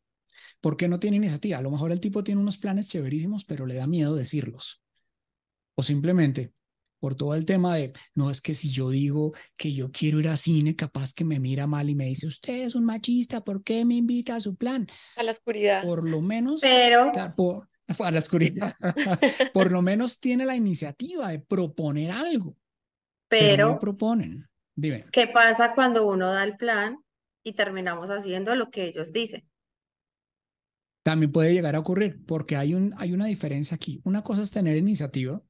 ¿Por 0.62 0.78
qué 0.78 0.88
no 0.88 1.00
tiene 1.00 1.18
iniciativa? 1.18 1.58
A 1.58 1.62
lo 1.64 1.72
mejor 1.72 1.92
el 1.92 2.00
tipo 2.00 2.24
tiene 2.24 2.40
unos 2.40 2.60
planes 2.60 2.88
chéverísimos, 2.88 3.46
pero 3.46 3.66
le 3.66 3.74
da 3.74 3.88
miedo 3.88 4.14
decirlos. 4.14 4.84
O 5.74 5.82
simplemente 5.82 6.54
por 7.00 7.16
todo 7.16 7.34
el 7.34 7.46
tema 7.46 7.78
de, 7.78 7.94
no 8.14 8.30
es 8.30 8.42
que 8.42 8.54
si 8.54 8.70
yo 8.70 8.92
digo 8.92 9.34
que 9.58 9.74
yo 9.74 9.92
quiero 9.92 10.20
ir 10.20 10.28
a 10.28 10.38
cine, 10.38 10.76
capaz 10.76 11.16
que 11.16 11.26
me 11.26 11.40
mira 11.40 11.66
mal 11.66 11.90
y 11.90 11.96
me 11.96 12.06
dice, 12.06 12.28
usted 12.28 12.64
es 12.64 12.76
un 12.76 12.86
machista, 12.86 13.44
¿por 13.44 13.64
qué 13.64 13.84
me 13.86 13.96
invita 13.96 14.36
a 14.36 14.40
su 14.40 14.56
plan? 14.56 14.86
a 15.16 15.24
la 15.24 15.32
oscuridad. 15.32 15.84
Por 15.84 16.08
lo 16.08 16.22
menos, 16.22 16.62
Pero, 16.62 17.12
claro, 17.12 17.34
por, 17.36 17.70
a 18.06 18.12
la 18.12 18.20
oscuridad, 18.20 18.72
por 19.54 19.72
lo 19.72 19.82
menos 19.82 20.20
tiene 20.20 20.46
la 20.46 20.56
iniciativa 20.56 21.30
de 21.30 21.40
proponer 21.40 22.12
algo, 22.12 22.56
pero 23.32 23.70
no 23.70 23.80
proponen. 23.80 24.46
Dime. 24.76 25.06
¿qué 25.12 25.28
pasa 25.28 25.74
cuando 25.74 26.08
uno 26.08 26.32
da 26.32 26.44
el 26.44 26.58
plan 26.58 26.98
y 27.44 27.54
terminamos 27.54 28.10
haciendo 28.10 28.56
lo 28.56 28.70
que 28.70 28.86
ellos 28.86 29.12
dicen? 29.12 29.48
También 31.04 31.32
puede 31.32 31.54
llegar 31.54 31.76
a 31.76 31.80
ocurrir, 31.80 32.24
porque 32.26 32.56
hay, 32.56 32.74
un, 32.74 32.94
hay 32.98 33.14
una 33.14 33.26
diferencia 33.26 33.76
aquí. 33.76 34.02
Una 34.04 34.24
cosa 34.24 34.42
es 34.42 34.52
tener 34.52 34.78
iniciativa 34.78 35.42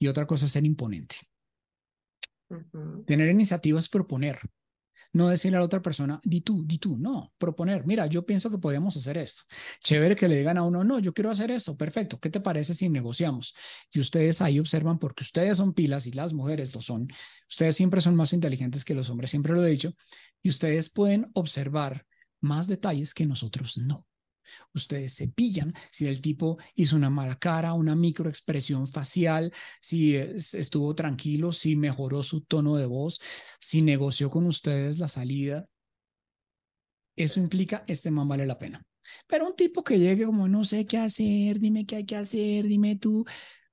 y 0.00 0.08
otra 0.08 0.26
cosa 0.26 0.46
es 0.46 0.52
ser 0.52 0.64
imponente. 0.64 1.16
Tener 3.06 3.30
iniciativa 3.30 3.78
es 3.78 3.88
proponer, 3.88 4.40
no 5.12 5.28
decirle 5.28 5.56
a 5.56 5.60
la 5.60 5.66
otra 5.66 5.82
persona, 5.82 6.20
di 6.24 6.40
tú, 6.40 6.64
di 6.66 6.78
tú, 6.78 6.96
no, 6.98 7.28
proponer, 7.38 7.84
mira, 7.86 8.06
yo 8.06 8.24
pienso 8.24 8.50
que 8.50 8.58
podemos 8.58 8.96
hacer 8.96 9.18
esto. 9.18 9.42
Chévere 9.80 10.16
que 10.16 10.28
le 10.28 10.36
digan 10.36 10.58
a 10.58 10.62
uno, 10.62 10.84
no, 10.84 10.98
yo 10.98 11.12
quiero 11.12 11.30
hacer 11.30 11.50
esto, 11.50 11.76
perfecto, 11.76 12.18
¿qué 12.18 12.30
te 12.30 12.40
parece 12.40 12.74
si 12.74 12.88
negociamos? 12.88 13.54
Y 13.92 14.00
ustedes 14.00 14.40
ahí 14.40 14.58
observan, 14.58 14.98
porque 14.98 15.22
ustedes 15.22 15.56
son 15.56 15.74
pilas 15.74 16.06
y 16.06 16.12
las 16.12 16.32
mujeres 16.32 16.74
lo 16.74 16.80
son, 16.80 17.08
ustedes 17.48 17.76
siempre 17.76 18.00
son 18.00 18.16
más 18.16 18.32
inteligentes 18.32 18.84
que 18.84 18.94
los 18.94 19.10
hombres, 19.10 19.30
siempre 19.30 19.52
lo 19.52 19.64
he 19.64 19.70
dicho, 19.70 19.94
y 20.42 20.48
ustedes 20.48 20.90
pueden 20.90 21.30
observar 21.34 22.06
más 22.40 22.66
detalles 22.66 23.14
que 23.14 23.26
nosotros 23.26 23.78
no. 23.78 24.06
Ustedes 24.74 25.14
se 25.14 25.28
pillan 25.28 25.72
si 25.90 26.06
el 26.06 26.20
tipo 26.20 26.58
hizo 26.74 26.96
una 26.96 27.10
mala 27.10 27.36
cara, 27.38 27.72
una 27.74 27.94
microexpresión 27.94 28.88
facial, 28.88 29.52
si 29.80 30.16
eh, 30.16 30.34
estuvo 30.36 30.94
tranquilo, 30.94 31.52
si 31.52 31.76
mejoró 31.76 32.22
su 32.22 32.42
tono 32.42 32.76
de 32.76 32.86
voz, 32.86 33.20
si 33.60 33.82
negoció 33.82 34.30
con 34.30 34.46
ustedes 34.46 34.98
la 34.98 35.08
salida. 35.08 35.66
Eso 37.16 37.40
implica, 37.40 37.84
este 37.86 38.10
man 38.10 38.28
vale 38.28 38.46
la 38.46 38.58
pena. 38.58 38.82
Pero 39.26 39.46
un 39.46 39.56
tipo 39.56 39.82
que 39.84 39.98
llegue 39.98 40.24
como 40.24 40.48
no 40.48 40.64
sé 40.64 40.86
qué 40.86 40.98
hacer, 40.98 41.58
dime 41.60 41.86
qué 41.86 41.96
hay 41.96 42.06
que 42.06 42.16
hacer, 42.16 42.66
dime 42.66 42.96
tú, 42.96 43.24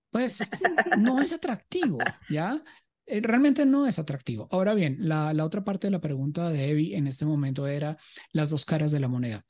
pues 0.09 0.49
no 0.97 1.21
es 1.21 1.33
atractivo, 1.33 1.99
¿ya? 2.29 2.61
Eh, 3.05 3.21
Realmente 3.21 3.65
no 3.65 3.85
es 3.87 3.99
atractivo. 3.99 4.47
Ahora 4.51 4.73
bien, 4.73 4.97
la, 4.99 5.33
la 5.33 5.45
otra 5.45 5.63
parte 5.63 5.87
de 5.87 5.91
la 5.91 6.01
pregunta 6.01 6.49
de 6.49 6.69
Evi 6.69 6.95
en 6.95 7.07
este 7.07 7.25
momento 7.25 7.67
era 7.67 7.97
las 8.33 8.49
dos 8.49 8.65
caras 8.65 8.91
de 8.91 8.99
la 8.99 9.07
moneda. 9.07 9.45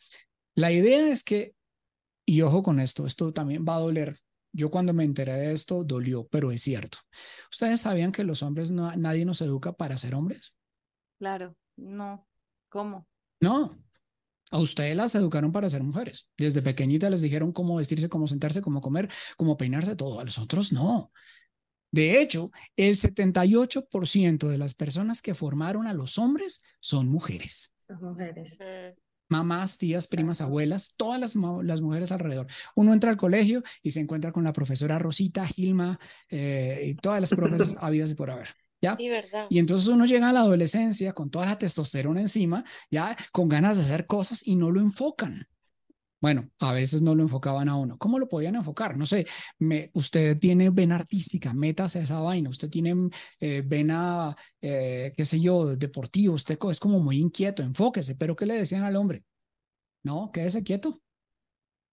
La 0.59 0.73
idea 0.73 1.07
es 1.07 1.23
que, 1.23 1.55
y 2.25 2.41
ojo 2.41 2.63
con 2.63 2.81
esto, 2.81 3.07
esto 3.07 3.31
también 3.31 3.65
va 3.65 3.77
a 3.77 3.79
doler. 3.79 4.17
Yo 4.51 4.69
cuando 4.69 4.93
me 4.93 5.05
enteré 5.05 5.31
de 5.35 5.53
esto 5.53 5.85
dolió, 5.85 6.27
pero 6.27 6.51
es 6.51 6.61
cierto. 6.61 6.97
¿Ustedes 7.49 7.79
sabían 7.79 8.11
que 8.11 8.25
los 8.25 8.43
hombres, 8.43 8.69
no, 8.69 8.93
nadie 8.97 9.23
nos 9.23 9.39
educa 9.39 9.71
para 9.71 9.97
ser 9.97 10.15
hombres? 10.15 10.57
Claro. 11.17 11.55
No. 11.77 12.27
¿Cómo? 12.67 13.07
No. 13.39 13.81
A 14.51 14.57
ustedes 14.59 14.97
las 14.97 15.15
educaron 15.15 15.53
para 15.53 15.69
ser 15.69 15.81
mujeres. 15.81 16.29
Desde 16.37 16.61
pequeñitas 16.61 17.09
les 17.09 17.21
dijeron 17.21 17.53
cómo 17.53 17.77
vestirse, 17.77 18.09
cómo 18.09 18.27
sentarse, 18.27 18.61
cómo 18.61 18.81
comer, 18.81 19.09
cómo 19.37 19.55
peinarse, 19.55 19.95
todo. 19.95 20.19
A 20.19 20.25
los 20.25 20.39
otros 20.39 20.73
no. 20.73 21.13
De 21.89 22.19
hecho, 22.19 22.51
el 22.75 22.95
78% 22.95 24.49
de 24.49 24.57
las 24.57 24.73
personas 24.73 25.21
que 25.21 25.35
formaron 25.35 25.87
a 25.87 25.93
los 25.93 26.17
hombres 26.17 26.61
son 26.81 27.07
mujeres. 27.07 27.73
Son 27.77 28.01
mujeres. 28.01 28.57
Mamás, 29.29 29.77
tías, 29.77 30.07
primas, 30.07 30.41
abuelas, 30.41 30.95
todas 30.97 31.19
las, 31.19 31.35
las 31.63 31.81
mujeres 31.81 32.11
alrededor. 32.11 32.47
Uno 32.75 32.93
entra 32.93 33.11
al 33.11 33.17
colegio 33.17 33.63
y 33.81 33.91
se 33.91 33.99
encuentra 33.99 34.31
con 34.31 34.43
la 34.43 34.53
profesora 34.53 34.99
Rosita, 34.99 35.45
Gilma, 35.45 35.99
eh, 36.29 36.87
y 36.87 36.95
todas 36.95 37.21
las 37.21 37.29
profes 37.29 37.73
habidas 37.79 38.11
y 38.11 38.15
por 38.15 38.31
haber. 38.31 38.49
¿Ya? 38.81 38.95
Sí. 38.95 39.09
Y 39.49 39.59
entonces 39.59 39.87
uno 39.89 40.05
llega 40.05 40.29
a 40.29 40.33
la 40.33 40.39
adolescencia 40.39 41.13
con 41.13 41.29
toda 41.29 41.45
la 41.45 41.57
testosterona 41.57 42.21
encima, 42.21 42.63
ya 42.89 43.15
con 43.31 43.49
ganas 43.49 43.77
de 43.77 43.83
hacer 43.83 44.05
cosas 44.05 44.45
y 44.45 44.55
no 44.55 44.71
lo 44.71 44.79
enfocan. 44.79 45.47
Bueno, 46.21 46.49
a 46.59 46.73
veces 46.73 47.01
no 47.01 47.15
lo 47.15 47.23
enfocaban 47.23 47.69
a 47.69 47.75
uno. 47.75 47.97
¿Cómo 47.97 48.19
lo 48.19 48.27
podían 48.27 48.55
enfocar? 48.55 48.97
No 48.97 49.05
sé, 49.05 49.25
me, 49.57 49.89
usted 49.93 50.37
tiene 50.37 50.69
vena 50.69 50.95
artística, 50.95 51.53
métase 51.53 51.99
a 51.99 52.03
esa 52.03 52.19
vaina. 52.21 52.49
Usted 52.49 52.69
tiene 52.69 52.93
eh, 53.39 53.63
vena, 53.65 54.35
eh, 54.61 55.13
qué 55.15 55.25
sé 55.25 55.39
yo, 55.39 55.75
deportivo. 55.77 56.33
Usted 56.33 56.57
es 56.69 56.79
como 56.79 56.99
muy 56.99 57.19
inquieto, 57.19 57.63
enfóquese. 57.63 58.15
Pero 58.15 58.35
¿qué 58.35 58.45
le 58.45 58.55
decían 58.55 58.83
al 58.83 58.97
hombre? 58.97 59.23
No, 60.03 60.31
quédese 60.31 60.63
quieto. 60.63 61.01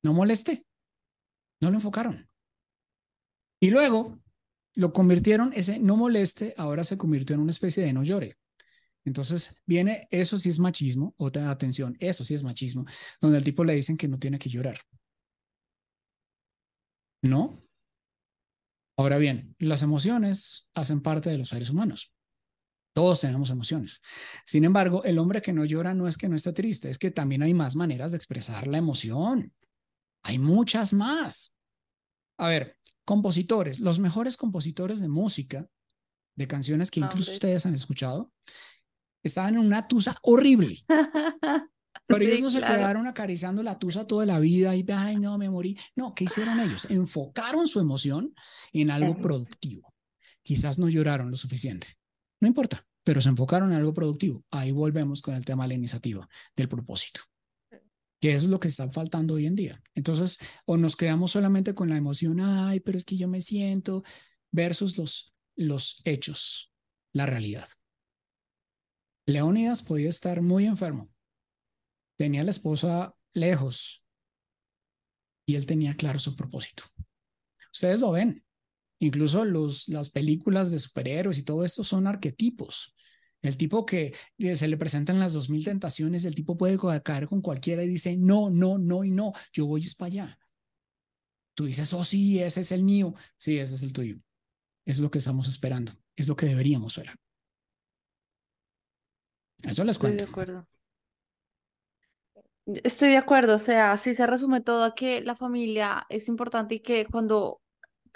No 0.03 0.13
moleste. 0.13 0.67
No 1.61 1.71
lo 1.71 1.77
enfocaron. 1.77 2.29
Y 3.61 3.71
luego 3.71 4.19
lo 4.75 4.93
convirtieron, 4.93 5.53
ese 5.55 5.79
no 5.79 5.97
moleste, 5.97 6.55
ahora 6.59 6.85
se 6.85 6.99
convirtió 6.99 7.35
en 7.35 7.41
una 7.41 7.51
especie 7.51 7.83
de 7.83 7.93
no 7.93 8.03
llore. 8.03 8.37
Entonces 9.07 9.57
viene, 9.65 10.09
eso 10.11 10.37
sí 10.37 10.49
es 10.49 10.59
machismo, 10.59 11.15
otra 11.17 11.49
atención, 11.51 11.97
eso 12.01 12.25
sí 12.25 12.35
es 12.35 12.43
machismo, 12.43 12.85
donde 13.21 13.39
al 13.39 13.45
tipo 13.45 13.65
le 13.65 13.75
dicen 13.75 13.97
que 13.97 14.09
no 14.09 14.19
tiene 14.19 14.39
que 14.39 14.51
llorar. 14.51 14.81
¿No? 17.23 17.63
Ahora 18.99 19.19
bien, 19.19 19.55
las 19.59 19.83
emociones 19.83 20.69
hacen 20.75 21.01
parte 21.01 21.31
de 21.31 21.39
los 21.39 21.49
seres 21.49 21.71
humanos. 21.71 22.13
Todos 22.95 23.21
tenemos 23.21 23.51
emociones. 23.51 24.01
Sin 24.45 24.65
embargo, 24.65 25.05
el 25.05 25.19
hombre 25.19 25.41
que 25.41 25.53
no 25.53 25.65
llora 25.65 25.95
no 25.95 26.09
es 26.09 26.17
que 26.17 26.29
no 26.29 26.35
esté 26.35 26.53
triste, 26.53 26.91
es 26.91 26.99
que 26.99 27.13
también 27.13 27.43
hay 27.43 27.55
más 27.55 27.77
maneras 27.77 28.11
de 28.11 28.17
expresar 28.17 28.67
la 28.67 28.79
emoción. 28.79 29.53
Hay 30.25 30.39
muchas 30.39 30.93
más. 30.93 31.55
A 32.39 32.49
ver, 32.49 32.77
compositores, 33.05 33.79
los 33.79 34.01
mejores 34.01 34.37
compositores 34.37 34.99
de 34.99 35.09
música, 35.09 35.69
de 36.35 36.49
canciones 36.49 36.91
que 36.91 37.01
incluso 37.01 37.33
ustedes 37.33 37.67
han 37.67 37.75
escuchado, 37.75 38.33
estaban 39.27 39.55
en 39.55 39.61
una 39.61 39.87
tusa 39.87 40.17
horrible. 40.23 40.79
Pero 42.07 42.25
ellos 42.25 42.41
no 42.41 42.51
se 42.51 42.61
quedaron 42.61 43.07
acariciando 43.07 43.63
la 43.63 43.79
tusa 43.79 44.07
toda 44.07 44.27
la 44.27 44.39
vida 44.39 44.77
y, 44.77 44.85
ay, 44.93 45.17
no, 45.17 45.39
me 45.39 45.51
morí. 45.51 45.77
No, 45.97 46.15
¿qué 46.15 46.25
hicieron 46.25 46.61
ellos? 46.61 46.87
Enfocaron 46.91 47.67
su 47.67 47.81
emoción 47.81 48.33
en 48.73 48.91
algo 48.91 49.17
productivo. 49.17 49.93
Quizás 50.43 50.79
no 50.79 50.89
lloraron 50.89 51.31
lo 51.31 51.37
suficiente, 51.37 51.89
no 52.41 52.47
importa, 52.47 52.87
pero 53.03 53.21
se 53.21 53.29
enfocaron 53.29 53.73
en 53.73 53.79
algo 53.79 53.93
productivo. 53.93 54.45
Ahí 54.53 54.71
volvemos 54.71 55.21
con 55.21 55.35
el 55.35 55.45
tema 55.45 55.65
de 55.65 55.69
la 55.69 55.75
iniciativa, 55.75 56.29
del 56.55 56.69
propósito, 56.69 57.23
que 58.21 58.35
es 58.35 58.45
lo 58.45 58.61
que 58.61 58.69
está 58.69 58.89
faltando 58.89 59.35
hoy 59.35 59.47
en 59.47 59.57
día. 59.57 59.83
Entonces, 59.97 60.39
o 60.65 60.77
nos 60.77 60.95
quedamos 60.95 61.33
solamente 61.33 61.75
con 61.75 61.89
la 61.89 61.97
emoción, 61.97 62.39
ay, 62.41 62.79
pero 62.79 62.97
es 62.97 63.05
que 63.05 63.17
yo 63.17 63.27
me 63.27 63.41
siento, 63.41 64.05
versus 64.53 64.97
los, 64.99 65.35
los 65.57 66.01
hechos, 66.05 66.73
la 67.13 67.27
realidad. 67.27 67.69
Leónidas 69.27 69.83
podía 69.83 70.09
estar 70.09 70.41
muy 70.41 70.67
enfermo. 70.67 71.09
Tenía 72.17 72.45
la 72.45 72.51
esposa 72.51 73.15
lejos 73.35 74.05
y 75.47 75.57
él 75.57 75.67
tenía 75.67 75.95
claro 75.95 76.19
su 76.19 76.37
propósito. 76.37 76.85
Ustedes 77.73 78.01
lo 78.01 78.13
ven. 78.13 78.43
Incluso 78.99 79.45
las 79.45 80.11
películas 80.11 80.71
de 80.71 80.79
superhéroes 80.79 81.39
y 81.39 81.43
todo 81.43 81.65
esto 81.65 81.85
son 81.85 82.07
arquetipos. 82.07 82.95
El 83.43 83.57
tipo 83.57 83.85
que 83.85 84.15
eh, 84.39 84.57
se 84.57 84.69
le 84.69 84.77
presentan 84.77 85.19
las 85.19 85.35
dos 85.35 85.51
mil 85.51 85.63
tentaciones, 85.63 86.25
el 86.25 86.35
tipo 86.35 86.57
puede 86.57 86.79
caer 87.03 87.27
con 87.27 87.43
cualquiera 87.43 87.83
y 87.85 87.89
dice, 87.89 88.17
no, 88.17 88.49
no, 88.49 88.79
no 88.79 89.05
y 89.05 89.11
no, 89.11 89.33
yo 89.53 89.67
voy 89.67 89.85
para 89.99 90.07
allá. 90.07 90.39
Tú 91.55 91.67
dices, 91.67 91.93
oh 91.93 92.05
sí, 92.05 92.43
ese 92.43 92.61
es 92.61 92.73
el 92.73 92.83
mío. 92.83 93.15
Sí, 93.39 93.59
ese 93.59 93.75
es 93.75 93.83
el 93.83 93.93
tuyo. 93.93 94.17
Es 94.85 95.01
lo 95.01 95.11
que 95.11 95.19
estamos 95.19 95.49
esperando. 95.49 95.93
Es 96.15 96.29
lo 96.29 96.37
que 96.37 96.47
deberíamos 96.47 96.95
ser. 96.95 97.11
Estoy 99.63 100.13
de 100.15 100.23
acuerdo. 100.23 100.67
Estoy 102.67 103.11
de 103.11 103.17
acuerdo, 103.17 103.55
o 103.55 103.59
sea, 103.59 103.93
así 103.93 104.15
se 104.15 104.27
resume 104.27 104.61
todo 104.61 104.85
a 104.85 104.95
que 104.95 105.21
la 105.23 105.37
familia 105.37 106.05
es 106.09 106.29
importante 106.29 106.77
y 106.77 106.81
que 106.81 107.07
cuando 107.07 107.61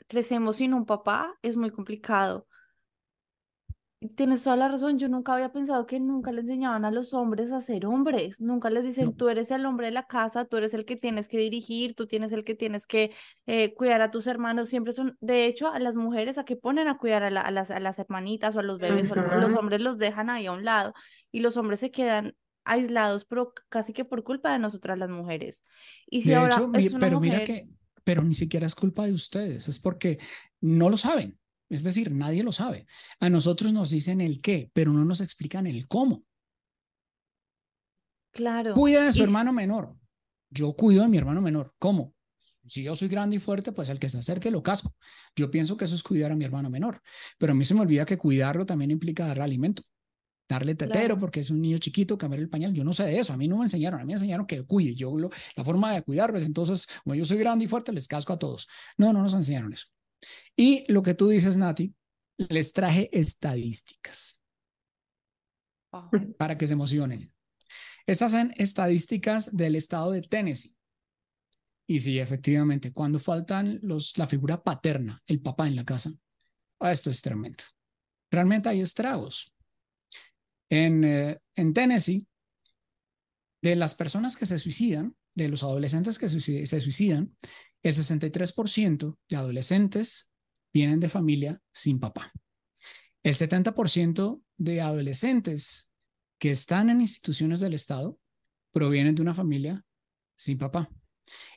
crecemos 0.08 0.58
sin 0.58 0.74
un 0.74 0.86
papá 0.86 1.34
es 1.42 1.56
muy 1.56 1.70
complicado. 1.72 2.48
Tienes 4.16 4.42
toda 4.42 4.56
la 4.56 4.68
razón, 4.68 4.98
yo 4.98 5.10
nunca 5.10 5.34
había 5.34 5.52
pensado 5.52 5.86
que 5.86 6.00
nunca 6.00 6.32
le 6.32 6.40
enseñaban 6.40 6.86
a 6.86 6.90
los 6.90 7.12
hombres 7.12 7.52
a 7.52 7.60
ser 7.60 7.84
hombres, 7.84 8.40
nunca 8.40 8.70
les 8.70 8.84
dicen, 8.84 9.14
tú 9.14 9.28
eres 9.28 9.50
el 9.50 9.66
hombre 9.66 9.88
de 9.88 9.92
la 9.92 10.06
casa, 10.06 10.46
tú 10.46 10.56
eres 10.56 10.72
el 10.72 10.86
que 10.86 10.96
tienes 10.96 11.28
que 11.28 11.36
dirigir, 11.36 11.94
tú 11.94 12.06
tienes 12.06 12.32
el 12.32 12.42
que 12.42 12.54
tienes 12.54 12.86
que 12.86 13.12
eh, 13.44 13.74
cuidar 13.74 14.00
a 14.00 14.10
tus 14.10 14.26
hermanos, 14.26 14.70
siempre 14.70 14.94
son, 14.94 15.18
de 15.20 15.44
hecho, 15.44 15.70
a 15.70 15.78
las 15.78 15.96
mujeres 15.96 16.38
a 16.38 16.46
que 16.46 16.56
ponen 16.56 16.88
a 16.88 16.96
cuidar 16.96 17.22
a, 17.24 17.30
las, 17.30 17.70
a 17.70 17.78
las 17.78 17.98
hermanitas 17.98 18.56
o 18.56 18.60
a 18.60 18.62
los 18.62 18.78
bebés, 18.78 19.10
o 19.10 19.14
los 19.14 19.54
hombres 19.54 19.82
los 19.82 19.98
dejan 19.98 20.30
ahí 20.30 20.46
a 20.46 20.52
un 20.52 20.64
lado 20.64 20.94
y 21.30 21.40
los 21.40 21.58
hombres 21.58 21.80
se 21.80 21.90
quedan 21.90 22.34
aislados, 22.64 23.26
pero 23.26 23.52
casi 23.68 23.92
que 23.92 24.06
por 24.06 24.24
culpa 24.24 24.50
de 24.50 24.60
nosotras 24.60 24.98
las 24.98 25.10
mujeres. 25.10 25.62
Y 26.06 26.22
si 26.22 26.32
ahora 26.32 26.56
es 26.78 26.90
una 26.92 27.00
pero 27.00 27.18
mujer... 27.18 27.32
mira 27.32 27.44
que 27.44 27.68
pero 28.02 28.22
ni 28.22 28.34
siquiera 28.34 28.66
es 28.66 28.74
culpa 28.74 29.04
de 29.04 29.12
ustedes, 29.12 29.68
es 29.68 29.78
porque 29.78 30.18
no 30.60 30.88
lo 30.88 30.96
saben. 30.96 31.39
Es 31.70 31.84
decir, 31.84 32.10
nadie 32.10 32.42
lo 32.42 32.52
sabe. 32.52 32.86
A 33.20 33.30
nosotros 33.30 33.72
nos 33.72 33.90
dicen 33.90 34.20
el 34.20 34.40
qué, 34.40 34.70
pero 34.74 34.92
no 34.92 35.04
nos 35.04 35.20
explican 35.20 35.66
el 35.66 35.88
cómo. 35.88 36.22
Claro. 38.32 38.74
Cuida 38.74 39.04
de 39.04 39.12
su 39.12 39.22
hermano 39.22 39.52
menor. 39.52 39.96
Yo 40.50 40.74
cuido 40.74 41.02
de 41.02 41.08
mi 41.08 41.16
hermano 41.16 41.40
menor. 41.40 41.74
¿Cómo? 41.78 42.14
Si 42.66 42.82
yo 42.82 42.94
soy 42.94 43.08
grande 43.08 43.36
y 43.36 43.38
fuerte, 43.38 43.72
pues 43.72 43.88
el 43.88 43.98
que 43.98 44.08
se 44.08 44.18
acerque 44.18 44.50
lo 44.50 44.62
casco. 44.62 44.94
Yo 45.34 45.50
pienso 45.50 45.76
que 45.76 45.86
eso 45.86 45.94
es 45.94 46.02
cuidar 46.02 46.32
a 46.32 46.36
mi 46.36 46.44
hermano 46.44 46.68
menor. 46.68 47.00
Pero 47.38 47.52
a 47.52 47.54
mí 47.54 47.64
se 47.64 47.74
me 47.74 47.80
olvida 47.80 48.04
que 48.04 48.18
cuidarlo 48.18 48.66
también 48.66 48.90
implica 48.90 49.26
darle 49.26 49.44
alimento 49.44 49.82
darle 50.50 50.74
tetero 50.74 51.16
porque 51.16 51.40
es 51.40 51.50
un 51.50 51.62
niño 51.62 51.78
chiquito, 51.78 52.18
cambiar 52.18 52.40
el 52.40 52.50
pañal. 52.50 52.74
Yo 52.74 52.82
no 52.82 52.92
sé 52.92 53.04
de 53.04 53.18
eso, 53.18 53.32
a 53.32 53.36
mí 53.36 53.46
no 53.46 53.56
me 53.56 53.64
enseñaron, 53.64 54.00
a 54.00 54.02
mí 54.02 54.08
me 54.08 54.14
enseñaron 54.14 54.46
que 54.46 54.62
cuide. 54.64 54.94
Yo 54.94 55.16
lo, 55.16 55.30
la 55.56 55.64
forma 55.64 55.94
de 55.94 56.02
cuidar, 56.02 56.32
pues 56.32 56.44
entonces, 56.44 56.88
como 57.04 57.14
yo 57.14 57.24
soy 57.24 57.38
grande 57.38 57.64
y 57.64 57.68
fuerte, 57.68 57.92
les 57.92 58.08
casco 58.08 58.32
a 58.32 58.38
todos. 58.38 58.66
No, 58.98 59.12
no 59.12 59.22
nos 59.22 59.32
enseñaron 59.32 59.72
eso. 59.72 59.86
Y 60.56 60.90
lo 60.92 61.02
que 61.02 61.14
tú 61.14 61.28
dices, 61.28 61.56
Nati, 61.56 61.94
les 62.36 62.72
traje 62.72 63.08
estadísticas 63.12 64.40
para 66.38 66.56
que 66.56 66.66
se 66.66 66.74
emocionen. 66.74 67.32
Estas 68.06 68.32
son 68.32 68.52
estadísticas 68.56 69.56
del 69.56 69.76
estado 69.76 70.12
de 70.12 70.22
Tennessee. 70.22 70.76
Y 71.86 72.00
sí, 72.00 72.18
efectivamente, 72.18 72.92
cuando 72.92 73.18
faltan 73.18 73.80
los, 73.82 74.16
la 74.16 74.26
figura 74.26 74.62
paterna, 74.62 75.20
el 75.26 75.40
papá 75.40 75.66
en 75.66 75.76
la 75.76 75.84
casa, 75.84 76.10
ah, 76.78 76.92
esto 76.92 77.10
es 77.10 77.20
tremendo. 77.20 77.64
Realmente 78.30 78.68
hay 78.68 78.80
estragos. 78.80 79.52
Eh, 80.70 81.36
en, 81.56 81.74
Tennessee, 81.74 82.24
de 83.60 83.74
las 83.74 83.94
personas 83.96 84.36
que 84.36 84.46
se 84.46 84.58
suicidan, 84.58 85.16
de 85.44 85.48
los 85.48 85.62
adolescentes 85.62 86.18
que 86.18 86.28
se 86.28 86.80
suicidan, 86.80 87.36
el 87.82 87.92
63% 87.94 89.18
de 89.28 89.36
adolescentes 89.36 90.32
vienen 90.72 91.00
de 91.00 91.08
familia 91.08 91.60
sin 91.72 91.98
papá. 91.98 92.30
El 93.22 93.34
70% 93.34 94.42
de 94.56 94.80
adolescentes 94.80 95.92
que 96.38 96.50
están 96.50 96.90
en 96.90 97.00
instituciones 97.00 97.60
del 97.60 97.74
Estado 97.74 98.18
provienen 98.72 99.14
de 99.14 99.22
una 99.22 99.34
familia 99.34 99.84
sin 100.36 100.58
papá. 100.58 100.90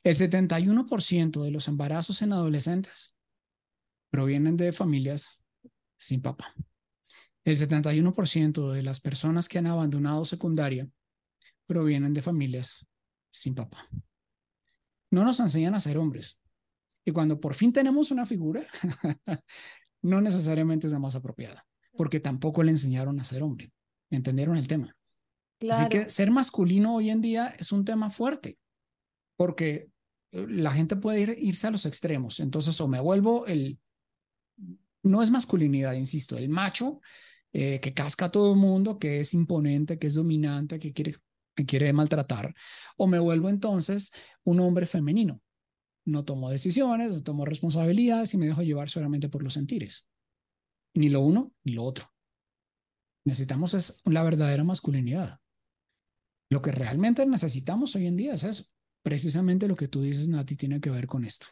El 0.03 0.15
71% 0.15 1.43
de 1.43 1.51
los 1.51 1.67
embarazos 1.67 2.21
en 2.21 2.33
adolescentes 2.33 3.15
provienen 4.09 4.57
de 4.57 4.73
familias 4.73 5.43
sin 5.97 6.21
papá. 6.21 6.53
El 7.45 7.55
71% 7.55 8.71
de 8.71 8.83
las 8.83 8.99
personas 8.99 9.47
que 9.47 9.57
han 9.57 9.67
abandonado 9.67 10.25
secundaria 10.25 10.89
provienen 11.65 12.13
de 12.13 12.21
familias 12.21 12.85
sin 13.33 13.55
papá. 13.55 13.89
No 15.11 15.23
nos 15.23 15.39
enseñan 15.39 15.75
a 15.75 15.79
ser 15.79 15.97
hombres. 15.97 16.39
Y 17.03 17.11
cuando 17.11 17.39
por 17.39 17.55
fin 17.55 17.73
tenemos 17.73 18.11
una 18.11 18.25
figura, 18.25 18.63
no 20.01 20.21
necesariamente 20.21 20.87
es 20.87 20.93
la 20.93 20.99
más 20.99 21.15
apropiada, 21.15 21.65
porque 21.97 22.19
tampoco 22.19 22.63
le 22.63 22.71
enseñaron 22.71 23.19
a 23.19 23.25
ser 23.25 23.43
hombre. 23.43 23.71
¿Entendieron 24.09 24.55
el 24.55 24.67
tema? 24.67 24.95
Así 25.69 25.87
que 25.89 26.09
ser 26.09 26.29
masculino 26.29 26.95
hoy 26.95 27.09
en 27.09 27.21
día 27.21 27.47
es 27.57 27.71
un 27.71 27.85
tema 27.85 28.09
fuerte, 28.09 28.57
porque 29.35 29.89
eh, 30.31 30.45
la 30.47 30.71
gente 30.71 30.95
puede 30.95 31.37
irse 31.39 31.67
a 31.67 31.71
los 31.71 31.85
extremos. 31.85 32.39
Entonces, 32.39 32.79
o 32.81 32.87
me 32.87 32.99
vuelvo 32.99 33.45
el, 33.47 33.79
no 35.03 35.23
es 35.23 35.31
masculinidad, 35.31 35.93
insisto, 35.93 36.37
el 36.37 36.49
macho 36.49 37.01
eh, 37.53 37.79
que 37.79 37.93
casca 37.93 38.25
a 38.25 38.31
todo 38.31 38.53
el 38.53 38.59
mundo, 38.59 38.99
que 38.99 39.19
es 39.19 39.33
imponente, 39.33 39.97
que 39.97 40.07
es 40.07 40.15
dominante, 40.15 40.79
que 40.79 40.93
quiere, 40.93 41.15
que 41.55 41.65
quiere 41.65 41.93
maltratar, 41.93 42.53
o 42.97 43.07
me 43.07 43.19
vuelvo 43.19 43.49
entonces 43.49 44.11
un 44.43 44.59
hombre 44.59 44.85
femenino. 44.85 45.39
No 46.05 46.25
tomo 46.25 46.49
decisiones, 46.49 47.11
no 47.11 47.23
tomo 47.23 47.45
responsabilidades 47.45 48.33
y 48.33 48.37
me 48.37 48.47
dejo 48.47 48.61
llevar 48.61 48.89
solamente 48.89 49.29
por 49.29 49.43
los 49.43 49.53
sentires. 49.53 50.07
Ni 50.95 51.09
lo 51.09 51.21
uno 51.21 51.53
ni 51.63 51.73
lo 51.73 51.83
otro. 51.83 52.07
Necesitamos 53.25 53.73
es 53.73 54.01
la 54.05 54.23
verdadera 54.23 54.63
masculinidad. 54.63 55.39
Lo 56.49 56.61
que 56.61 56.71
realmente 56.71 57.25
necesitamos 57.25 57.95
hoy 57.95 58.07
en 58.07 58.17
día 58.17 58.33
es 58.33 58.43
eso. 58.43 58.65
Precisamente 59.01 59.67
lo 59.67 59.75
que 59.75 59.87
tú 59.87 60.01
dices, 60.01 60.27
Nati, 60.29 60.55
tiene 60.55 60.79
que 60.79 60.89
ver 60.89 61.07
con 61.07 61.23
esto. 61.25 61.47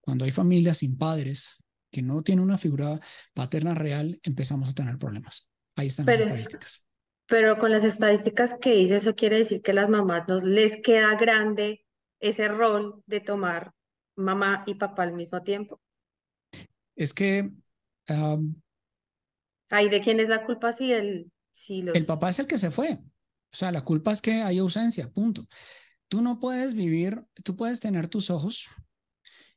Cuando 0.00 0.24
hay 0.24 0.32
familias 0.32 0.78
sin 0.78 0.96
padres, 0.96 1.62
que 1.90 2.02
no 2.02 2.22
tiene 2.22 2.42
una 2.42 2.58
figura 2.58 3.00
paterna 3.34 3.74
real, 3.74 4.18
empezamos 4.22 4.70
a 4.70 4.72
tener 4.72 4.98
problemas. 4.98 5.48
Ahí 5.76 5.88
están 5.88 6.06
las 6.06 6.20
estadísticas. 6.20 6.86
Pero 7.30 7.58
con 7.58 7.70
las 7.70 7.84
estadísticas 7.84 8.56
que 8.60 8.74
dice, 8.74 8.96
eso 8.96 9.14
quiere 9.14 9.38
decir 9.38 9.62
que 9.62 9.72
las 9.72 9.88
mamás 9.88 10.26
nos 10.26 10.42
les 10.42 10.82
queda 10.82 11.14
grande 11.14 11.86
ese 12.18 12.48
rol 12.48 13.04
de 13.06 13.20
tomar 13.20 13.72
mamá 14.16 14.64
y 14.66 14.74
papá 14.74 15.04
al 15.04 15.12
mismo 15.12 15.40
tiempo. 15.42 15.80
Es 16.96 17.14
que... 17.14 17.48
¿Hay 19.68 19.88
de 19.88 20.00
quién 20.00 20.18
es 20.18 20.28
la 20.28 20.44
culpa 20.44 20.72
si 20.72 20.92
el... 20.92 21.30
Si 21.52 21.82
los... 21.82 21.94
El 21.94 22.04
papá 22.04 22.30
es 22.30 22.40
el 22.40 22.48
que 22.48 22.58
se 22.58 22.72
fue. 22.72 22.94
O 22.94 23.56
sea, 23.56 23.70
la 23.70 23.82
culpa 23.82 24.10
es 24.10 24.20
que 24.20 24.42
hay 24.42 24.58
ausencia, 24.58 25.08
punto. 25.08 25.46
Tú 26.08 26.22
no 26.22 26.40
puedes 26.40 26.74
vivir, 26.74 27.24
tú 27.44 27.54
puedes 27.54 27.78
tener 27.78 28.08
tus 28.08 28.30
ojos 28.30 28.66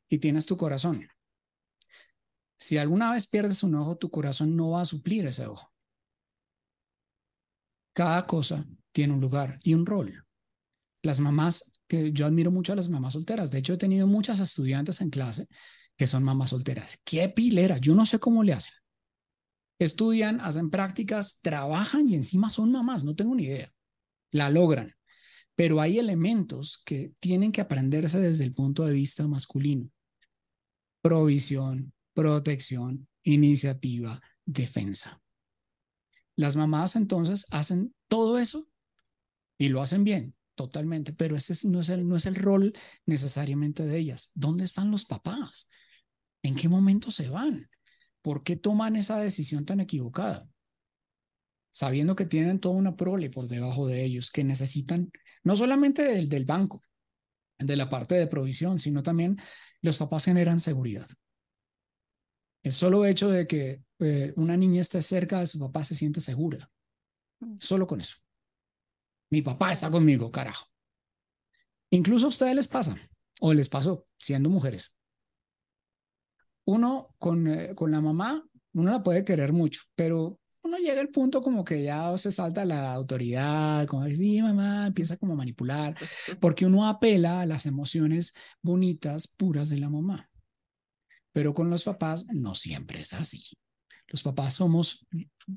y 0.07 0.19
tienes 0.19 0.45
tu 0.45 0.57
corazón. 0.57 1.07
Si 2.59 2.77
alguna 2.77 3.11
vez 3.11 3.25
pierdes 3.25 3.63
un 3.63 3.73
ojo, 3.73 3.97
tu 3.97 4.11
corazón 4.11 4.55
no 4.55 4.69
va 4.69 4.81
a 4.81 4.85
suplir 4.85 5.25
ese 5.25 5.47
ojo. 5.47 5.72
Cada 7.93 8.25
cosa 8.25 8.65
tiene 8.91 9.13
un 9.13 9.21
lugar 9.21 9.59
y 9.63 9.73
un 9.73 9.85
rol. 9.85 10.25
Las 11.03 11.19
mamás, 11.19 11.73
que 11.87 12.11
yo 12.11 12.25
admiro 12.25 12.51
mucho 12.51 12.73
a 12.73 12.75
las 12.75 12.89
mamás 12.89 13.13
solteras. 13.13 13.51
De 13.51 13.59
hecho, 13.59 13.73
he 13.73 13.77
tenido 13.77 14.07
muchas 14.07 14.39
estudiantes 14.39 15.01
en 15.01 15.09
clase 15.09 15.47
que 15.95 16.07
son 16.07 16.23
mamás 16.23 16.49
solteras. 16.51 16.97
¡Qué 17.03 17.29
pilera! 17.29 17.77
Yo 17.77 17.93
no 17.93 18.05
sé 18.05 18.19
cómo 18.19 18.43
le 18.43 18.53
hacen. 18.53 18.73
Estudian, 19.79 20.39
hacen 20.41 20.69
prácticas, 20.69 21.39
trabajan 21.41 22.07
y 22.07 22.15
encima 22.15 22.49
son 22.49 22.71
mamás, 22.71 23.03
no 23.03 23.15
tengo 23.15 23.35
ni 23.35 23.43
idea. 23.43 23.69
La 24.31 24.49
logran. 24.49 24.91
Pero 25.55 25.81
hay 25.81 25.99
elementos 25.99 26.81
que 26.83 27.13
tienen 27.19 27.51
que 27.51 27.61
aprenderse 27.61 28.19
desde 28.19 28.43
el 28.43 28.53
punto 28.53 28.85
de 28.85 28.93
vista 28.93 29.27
masculino. 29.27 29.87
Provisión, 31.01 31.93
protección, 32.13 33.07
iniciativa, 33.23 34.19
defensa. 34.45 35.22
Las 36.35 36.55
mamás 36.55 36.95
entonces 36.95 37.45
hacen 37.51 37.93
todo 38.07 38.39
eso 38.39 38.67
y 39.57 39.69
lo 39.69 39.81
hacen 39.81 40.03
bien, 40.03 40.33
totalmente, 40.55 41.13
pero 41.13 41.35
ese 41.35 41.67
no 41.67 41.79
es 41.79 41.89
el, 41.89 42.07
no 42.07 42.15
es 42.15 42.25
el 42.25 42.35
rol 42.35 42.73
necesariamente 43.05 43.85
de 43.85 43.97
ellas. 43.97 44.31
¿Dónde 44.33 44.63
están 44.63 44.91
los 44.91 45.05
papás? 45.05 45.69
¿En 46.41 46.55
qué 46.55 46.67
momento 46.67 47.11
se 47.11 47.29
van? 47.29 47.67
¿Por 48.21 48.43
qué 48.43 48.55
toman 48.55 48.95
esa 48.95 49.19
decisión 49.19 49.65
tan 49.65 49.79
equivocada? 49.79 50.47
Sabiendo 51.71 52.15
que 52.15 52.25
tienen 52.25 52.59
toda 52.59 52.75
una 52.75 52.95
prole 52.95 53.29
por 53.29 53.47
debajo 53.47 53.87
de 53.87 54.03
ellos, 54.03 54.31
que 54.31 54.43
necesitan 54.43 55.11
no 55.43 55.55
solamente 55.55 56.03
del, 56.03 56.29
del 56.29 56.45
banco, 56.45 56.81
de 57.57 57.75
la 57.75 57.89
parte 57.89 58.15
de 58.15 58.27
provisión, 58.27 58.79
sino 58.79 59.03
también 59.03 59.37
los 59.81 59.97
papás 59.97 60.25
generan 60.25 60.59
seguridad. 60.59 61.07
El 62.63 62.73
solo 62.73 63.05
hecho 63.05 63.29
de 63.29 63.45
que 63.47 63.83
eh, 64.03 64.33
una 64.35 64.57
niña 64.57 64.81
esté 64.81 65.01
cerca 65.01 65.39
de 65.39 65.47
su 65.47 65.59
papá 65.59 65.83
se 65.83 65.95
siente 65.95 66.21
segura. 66.21 66.69
Mm. 67.39 67.57
Solo 67.59 67.87
con 67.87 68.01
eso. 68.01 68.17
Mi 69.29 69.41
papá 69.41 69.71
está 69.71 69.89
conmigo, 69.89 70.31
carajo. 70.31 70.67
Incluso 71.89 72.25
a 72.25 72.29
ustedes 72.29 72.55
les 72.55 72.67
pasa, 72.67 72.95
o 73.39 73.53
les 73.53 73.69
pasó, 73.69 74.03
siendo 74.17 74.49
mujeres. 74.49 74.97
Uno 76.65 77.15
con, 77.19 77.47
eh, 77.47 77.75
con 77.75 77.91
la 77.91 78.01
mamá, 78.01 78.43
uno 78.73 78.91
la 78.91 79.03
puede 79.03 79.23
querer 79.23 79.53
mucho, 79.53 79.81
pero 79.95 80.39
uno 80.63 80.77
llega 80.77 81.01
al 81.01 81.09
punto 81.09 81.41
como 81.41 81.63
que 81.63 81.83
ya 81.83 82.17
se 82.17 82.31
salta 82.31 82.63
la 82.63 82.93
autoridad, 82.93 83.85
como 83.85 84.03
decir, 84.03 84.17
sí, 84.17 84.41
mamá, 84.41 84.87
empieza 84.87 85.17
como 85.17 85.33
a 85.33 85.37
manipular, 85.37 85.95
porque 86.39 86.65
uno 86.65 86.87
apela 86.87 87.41
a 87.41 87.45
las 87.45 87.65
emociones 87.65 88.33
bonitas, 88.61 89.27
puras 89.27 89.69
de 89.69 89.79
la 89.79 89.89
mamá. 89.89 90.29
Pero 91.33 91.53
con 91.53 91.69
los 91.69 91.83
papás 91.83 92.27
no 92.29 92.55
siempre 92.55 93.01
es 93.01 93.13
así. 93.13 93.43
Los 94.13 94.21
papás 94.21 94.53
somos 94.53 95.07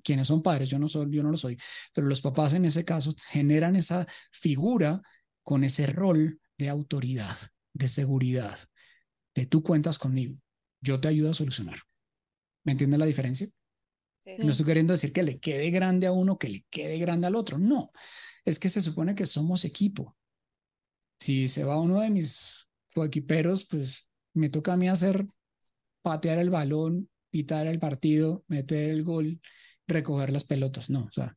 quienes 0.03 0.29
son 0.29 0.43
padres, 0.43 0.71
yo 0.71 0.79
no 0.79 0.89
soy, 0.89 1.15
yo 1.15 1.23
no 1.23 1.31
lo 1.31 1.37
soy, 1.37 1.59
pero 1.93 2.07
los 2.07 2.23
papás 2.23 2.55
en 2.55 2.65
ese 2.65 2.87
caso 2.87 3.13
generan 3.29 3.77
esa 3.77 4.07
figura 4.33 5.03
con 5.43 5.63
ese 5.63 5.87
rol 5.87 6.41
de 6.57 6.71
autoridad, 6.71 7.37
de 7.75 7.87
seguridad, 7.87 8.59
de 9.35 9.45
tú 9.45 9.63
cuentas 9.63 9.99
conmigo, 9.99 10.41
yo 10.81 10.99
te 10.99 11.09
ayudo 11.09 11.33
a 11.33 11.35
solucionar. 11.35 11.79
¿Me 12.65 12.73
entiendes 12.73 12.99
la 12.99 13.05
diferencia? 13.05 13.47
Sí. 14.25 14.37
No 14.39 14.53
estoy 14.53 14.65
queriendo 14.65 14.95
decir 14.95 15.13
que 15.13 15.23
le 15.23 15.39
quede 15.39 15.71
grande 15.71 16.07
a 16.07 16.13
uno, 16.13 16.39
que 16.39 16.49
le 16.49 16.65
quede 16.71 16.97
grande 16.97 17.27
al 17.27 17.37
otro. 17.37 17.59
No, 17.59 17.89
es 18.47 18.59
que 18.59 18.71
se 18.71 18.81
supone 18.81 19.15
que 19.15 19.27
somos 19.27 19.67
equipo. 19.67 20.17
Si 21.21 21.47
se 21.49 21.63
va 21.63 21.79
uno 21.79 22.01
de 22.01 22.09
mis 22.09 22.67
coequiperos, 22.95 23.67
pues 23.67 24.09
me 24.33 24.49
toca 24.49 24.73
a 24.73 24.77
mí 24.79 24.89
hacer 24.89 25.27
patear 26.01 26.39
el 26.39 26.49
balón, 26.49 27.11
pitar 27.31 27.67
el 27.67 27.79
partido, 27.79 28.45
meter 28.49 28.85
el 28.91 29.05
gol, 29.05 29.41
recoger 29.87 30.33
las 30.33 30.45
pelotas. 30.45 30.91
No, 30.91 31.05
o 31.05 31.13
sea, 31.13 31.37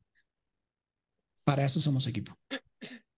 para 1.45 1.65
eso 1.65 1.81
somos 1.81 2.07
equipo. 2.07 2.33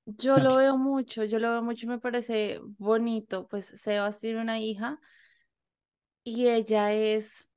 Yo 0.05 0.37
lo 0.37 0.57
veo 0.57 0.77
mucho, 0.77 1.23
yo 1.23 1.39
lo 1.39 1.51
veo 1.51 1.63
mucho 1.63 1.85
y 1.85 1.89
me 1.89 1.99
parece 1.99 2.59
bonito. 2.77 3.47
Pues 3.47 3.67
Sebas 3.67 4.19
tiene 4.19 4.41
una 4.41 4.59
hija 4.59 4.99
y 6.23 6.47
ella 6.47 6.93
es, 6.93 7.49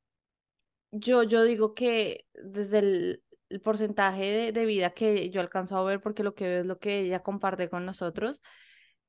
yo, 0.91 1.23
yo 1.23 1.43
digo 1.45 1.75
que 1.75 2.27
desde 2.35 2.79
el, 2.79 3.25
el 3.49 3.61
porcentaje 3.61 4.23
de, 4.25 4.53
de 4.53 4.65
vida 4.65 4.91
que 4.91 5.31
yo 5.31 5.41
alcanzo 5.41 5.77
a 5.77 5.85
ver, 5.85 6.01
porque 6.01 6.23
lo 6.23 6.35
que 6.35 6.47
veo 6.49 6.61
es 6.61 6.67
lo 6.67 6.79
que 6.79 7.01
ella 7.01 7.23
comparte 7.23 7.69
con 7.69 7.85
nosotros, 7.85 8.43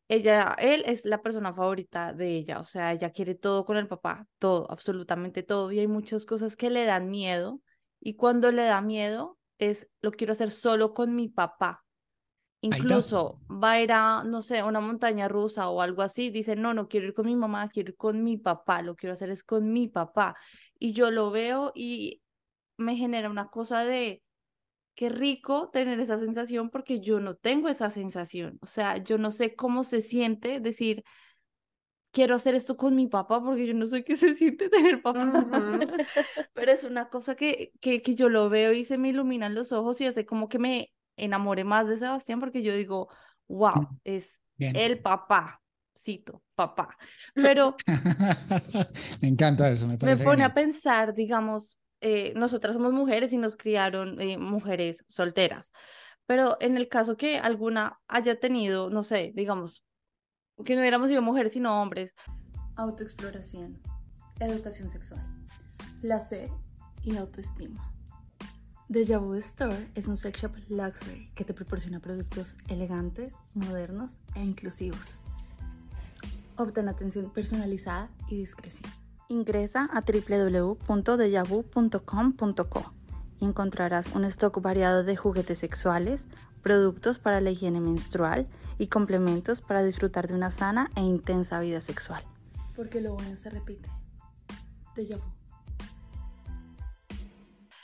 ella, 0.08 0.56
él 0.60 0.84
es 0.86 1.06
la 1.06 1.22
persona 1.22 1.54
favorita 1.54 2.14
de 2.14 2.38
ella, 2.38 2.60
o 2.60 2.66
sea, 2.66 2.94
ella 2.94 3.12
quiere 3.12 3.36
todo 3.36 3.66
con 3.66 3.78
el 3.78 3.88
papá, 3.88 4.28
todo, 4.40 4.70
absolutamente 4.70 5.44
todo, 5.44 5.72
y 5.72 5.80
hay 5.80 5.88
muchas 5.88 6.26
cosas 6.26 6.56
que 6.56 6.70
le 6.70 6.86
dan 6.86 7.10
miedo, 7.10 7.62
y 8.00 8.16
cuando 8.16 8.52
le 8.52 8.64
da 8.64 8.82
miedo 8.82 9.38
es, 9.58 9.90
lo 10.02 10.12
quiero 10.12 10.34
hacer 10.34 10.52
solo 10.52 10.94
con 10.94 11.16
mi 11.16 11.30
papá. 11.30 11.82
Incluso 12.62 13.42
va 13.48 13.74
a 13.74 13.82
ir 13.82 13.92
a, 13.92 14.24
no 14.24 14.42
sé, 14.42 14.60
a 14.60 14.66
una 14.66 14.80
montaña 14.80 15.28
rusa 15.28 15.70
o 15.70 15.82
algo 15.82 16.02
así, 16.02 16.32
dice, 16.32 16.56
no, 16.56 16.74
no 16.74 16.88
quiero 16.88 17.08
ir 17.08 17.14
con 17.14 17.26
mi 17.28 17.36
mamá, 17.36 17.70
quiero 17.70 17.90
ir 17.90 17.96
con 17.96 18.24
mi 18.24 18.38
papá, 18.38 18.82
lo 18.82 18.96
quiero 18.96 19.14
hacer 19.14 19.30
es 19.30 19.44
con 19.44 19.72
mi 19.72 19.88
papá. 19.88 20.36
Y 20.80 20.94
yo 20.94 21.12
lo 21.12 21.30
veo 21.30 21.72
y 21.76 22.22
me 22.78 22.96
genera 22.96 23.30
una 23.30 23.50
cosa 23.50 23.86
de, 23.86 24.24
qué 24.96 25.10
rico 25.10 25.70
tener 25.72 26.00
esa 26.00 26.18
sensación 26.18 26.70
porque 26.70 27.02
yo 27.02 27.20
no 27.20 27.36
tengo 27.36 27.70
esa 27.70 27.90
sensación. 27.90 28.60
O 28.62 28.68
sea, 28.68 28.98
yo 28.98 29.18
no 29.18 29.32
sé 29.32 29.56
cómo 29.56 29.84
se 29.84 30.02
siente 30.02 30.60
decir, 30.60 31.04
quiero 32.12 32.36
hacer 32.36 32.56
esto 32.56 32.78
con 32.78 32.96
mi 32.96 33.08
papá 33.08 33.42
porque 33.44 33.68
yo 33.68 33.74
no 33.74 33.88
sé 33.88 34.04
qué 34.04 34.16
se 34.16 34.36
siente 34.36 34.70
tener 34.70 35.02
papá. 35.02 35.22
Pero 36.54 36.72
es 36.72 36.84
una 36.84 37.10
cosa 37.10 37.36
que, 37.36 37.72
que, 37.82 38.02
que 38.02 38.16
yo 38.16 38.30
lo 38.30 38.50
veo 38.50 38.74
y 38.74 38.86
se 38.86 38.98
me 38.98 39.10
iluminan 39.10 39.56
los 39.56 39.72
ojos 39.72 40.00
y 40.02 40.06
hace 40.08 40.26
como 40.26 40.50
que 40.50 40.60
me 40.60 40.94
enamore 41.18 41.64
más 41.64 41.88
de 41.88 41.98
Sebastián 41.98 42.40
porque 42.40 42.64
yo 42.64 42.74
digo, 42.76 43.10
wow, 43.48 43.74
Mm, 43.76 44.00
es 44.04 44.42
Bien. 44.58 44.74
el 44.74 45.00
papá, 45.02 45.62
cito, 45.98 46.44
papá. 46.56 46.98
Pero 47.40 47.84
me 49.22 49.28
encanta 49.28 49.70
eso, 49.70 49.88
me 49.88 49.98
me 50.00 50.18
parece 50.18 50.26
pone 50.26 50.44
a 50.44 50.54
pensar, 50.54 51.14
digamos, 51.14 51.80
eh, 52.02 52.34
nosotras 52.36 52.76
somos 52.76 52.94
mujeres 52.94 53.34
y 53.34 53.38
nos 53.38 53.56
criaron 53.56 54.20
eh, 54.22 54.38
mujeres 54.38 55.06
solteras, 55.08 55.72
pero 56.26 56.58
en 56.60 56.78
el 56.78 56.88
caso 56.88 57.18
que 57.18 57.38
alguna 57.38 58.00
haya 58.08 58.40
tenido, 58.40 58.90
no 58.90 59.04
sé, 59.04 59.32
digamos, 59.36 59.84
que 60.64 60.76
no 60.76 60.82
hubiéramos 60.82 61.10
sido 61.10 61.22
mujeres 61.22 61.54
sino 61.54 61.82
hombres, 61.82 62.16
autoexploración, 62.76 63.82
educación 64.40 64.90
sexual, 64.90 65.26
placer 66.02 66.50
y 67.04 67.18
autoestima. 67.18 67.92
Deja 68.88 69.18
Vu 69.18 69.34
Store 69.36 69.90
es 69.96 70.08
un 70.08 70.16
sex 70.16 70.42
shop 70.42 70.52
luxury 70.70 71.32
que 71.34 71.44
te 71.44 71.56
proporciona 71.56 72.00
productos 72.00 72.56
elegantes, 72.68 73.34
modernos 73.56 74.20
e 74.36 74.44
inclusivos. 74.44 75.22
Obtén 76.56 76.88
atención 76.88 77.32
personalizada 77.34 78.10
y 78.30 78.38
discreción. 78.38 79.05
Ingresa 79.28 79.90
a 79.92 80.02
www.dejavu.com.co 80.02 82.94
y 83.40 83.46
encontrarás 83.46 84.14
un 84.16 84.26
stock 84.26 84.62
variado 84.62 85.04
de 85.04 85.16
juguetes 85.16 85.60
sexuales, 85.60 86.28
productos 86.62 87.20
para 87.20 87.40
la 87.42 87.52
higiene 87.52 87.82
menstrual 87.82 88.48
y 88.78 88.88
complementos 88.88 89.62
para 89.62 89.84
disfrutar 89.84 90.28
de 90.28 90.36
una 90.36 90.52
sana 90.52 90.92
e 90.96 91.02
intensa 91.02 91.60
vida 91.60 91.82
sexual. 91.82 92.24
Porque 92.76 93.02
lo 93.02 93.14
bueno 93.14 93.36
se 93.36 93.50
repite. 93.50 93.90
Deja 94.96 95.18
Vu. 95.18 95.24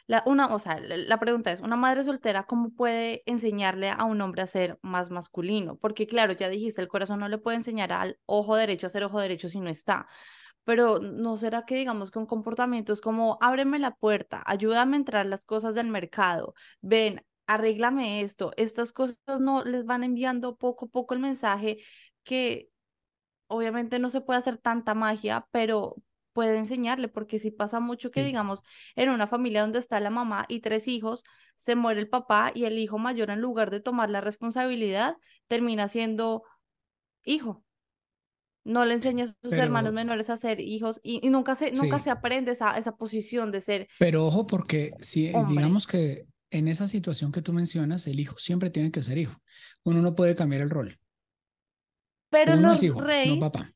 La, 0.08 0.24
una, 0.26 0.54
o 0.54 0.60
sea, 0.60 0.78
la 0.80 1.20
pregunta 1.22 1.54
es, 1.54 1.62
¿una 1.62 1.78
madre 1.78 2.04
soltera 2.04 2.44
cómo 2.44 2.72
puede 2.72 3.24
enseñarle 3.26 3.90
a 3.90 4.04
un 4.04 4.20
hombre 4.20 4.42
a 4.42 4.48
ser 4.48 4.78
más 4.82 5.10
masculino? 5.10 5.78
Porque 5.78 6.06
claro, 6.06 6.34
ya 6.34 6.50
dijiste, 6.50 6.82
el 6.82 6.90
corazón 6.90 7.22
no 7.22 7.30
le 7.30 7.38
puede 7.38 7.56
enseñar 7.56 7.94
al 7.94 8.20
ojo 8.26 8.58
derecho 8.58 8.88
a 8.88 8.90
ser 8.90 9.06
ojo 9.06 9.22
derecho 9.22 9.48
si 9.48 9.62
no 9.62 9.70
está. 9.70 10.08
Pero 10.64 11.00
¿no 11.00 11.38
será 11.38 11.66
que 11.66 11.76
digamos 11.76 12.12
con 12.12 12.26
comportamientos 12.26 13.02
como 13.02 13.38
ábreme 13.42 13.80
la 13.80 13.96
puerta, 13.96 14.44
ayúdame 14.46 14.96
a 14.96 15.00
entrar 15.00 15.26
las 15.26 15.44
cosas 15.46 15.76
del 15.76 15.88
mercado, 15.88 16.54
ven, 16.82 17.26
arréglame 17.48 18.22
esto, 18.22 18.54
estas 18.58 18.94
cosas 18.94 19.18
no 19.40 19.64
les 19.64 19.86
van 19.86 20.04
enviando 20.04 20.56
poco 20.56 20.86
a 20.86 20.90
poco 20.90 21.14
el 21.14 21.20
mensaje 21.20 21.80
que 22.24 22.70
obviamente 23.48 24.00
no 24.00 24.10
se 24.10 24.22
puede 24.22 24.40
hacer 24.40 24.58
tanta 24.58 24.94
magia, 24.94 25.48
pero 25.52 25.96
puede 26.34 26.58
enseñarle, 26.58 27.10
porque 27.10 27.40
si 27.40 27.52
pasa 27.52 27.80
mucho 27.82 28.10
que, 28.12 28.22
Sí. 28.22 28.28
digamos, 28.28 28.64
en 28.96 29.10
una 29.10 29.28
familia 29.28 29.62
donde 29.62 29.80
está 29.80 30.00
la 30.00 30.10
mamá 30.10 30.46
y 30.48 30.62
tres 30.62 30.88
hijos, 30.88 31.26
se 31.56 31.76
muere 31.76 32.00
el 32.00 32.08
papá 32.08 32.52
y 32.56 32.64
el 32.64 32.78
hijo 32.80 32.98
mayor, 32.98 33.30
en 33.32 33.42
lugar 33.42 33.70
de 33.70 33.82
tomar 33.82 34.10
la 34.10 34.22
responsabilidad, 34.22 35.18
termina 35.48 35.90
siendo 35.90 36.44
hijo. 37.26 37.64
No 38.64 38.86
le 38.86 38.94
enseña 38.94 39.26
a 39.26 39.36
sus 39.42 39.58
hermanos 39.58 39.94
menores 39.94 40.30
a 40.30 40.38
ser 40.38 40.60
hijos 40.60 41.00
y, 41.04 41.26
y 41.26 41.30
nunca 41.32 41.56
se, 41.56 41.72
nunca 41.74 42.00
sí, 42.00 42.00
se 42.00 42.12
aprende 42.12 42.52
esa, 42.52 42.78
esa 42.78 42.96
posición 42.98 43.52
de 43.52 43.62
ser 43.62 43.88
pero 43.98 44.26
ojo 44.26 44.48
porque 44.48 44.96
si 45.00 45.28
eh, 45.28 45.44
hombre. 45.44 45.46
digamos 45.46 45.88
que 45.88 46.28
en 46.50 46.68
esa 46.68 46.88
situación 46.88 47.32
que 47.32 47.42
tú 47.42 47.54
mencionas, 47.54 48.08
el 48.08 48.20
hijo 48.20 48.38
siempre 48.38 48.70
tiene 48.70 48.92
que 48.92 49.04
ser 49.04 49.18
hijo. 49.18 49.38
Uno 49.84 50.02
no 50.02 50.16
puede 50.16 50.36
cambiar 50.36 50.62
el 50.62 50.70
rol. 50.70 50.98
Pero 52.30 52.56
Uno 52.56 52.70
los 52.70 52.84
es 52.84 52.84
hijo, 52.84 53.10
no 53.24 53.36
reyes, 53.36 53.40
papá. 53.40 53.74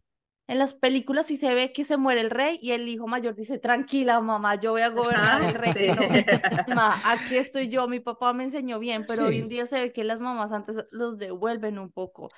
en 0.48 0.60
las 0.60 0.76
películas 0.76 1.28
sí 1.28 1.38
se 1.38 1.54
ve 1.56 1.74
que 1.74 1.84
se 1.86 1.98
muere 1.98 2.22
el 2.22 2.30
rey 2.32 2.60
y 2.62 2.72
el 2.72 2.88
hijo 2.90 3.08
mayor 3.08 3.36
dice, 3.36 3.60
tranquila 3.60 4.22
mamá, 4.22 4.56
yo 4.56 4.72
voy 4.74 4.82
a 4.84 4.90
gobernar 4.90 5.44
el 5.44 5.58
sí. 5.64 5.74
reino. 5.74 6.08
Mamá, 6.68 7.02
aquí 7.06 7.38
estoy 7.38 7.70
yo, 7.70 7.88
mi 7.88 8.00
papá 8.02 8.34
me 8.34 8.46
enseñó 8.46 8.80
bien, 8.80 9.06
pero 9.08 9.28
hoy 9.28 9.40
en 9.40 9.50
Sí, 9.50 9.50
día 9.50 9.66
se 9.68 9.82
ve 9.82 9.94
que 9.94 10.04
las 10.06 10.22
mamás 10.22 10.52
antes 10.54 10.78
los 10.92 11.18
devuelven 11.18 11.80
un 11.80 11.92
poco. 11.92 12.30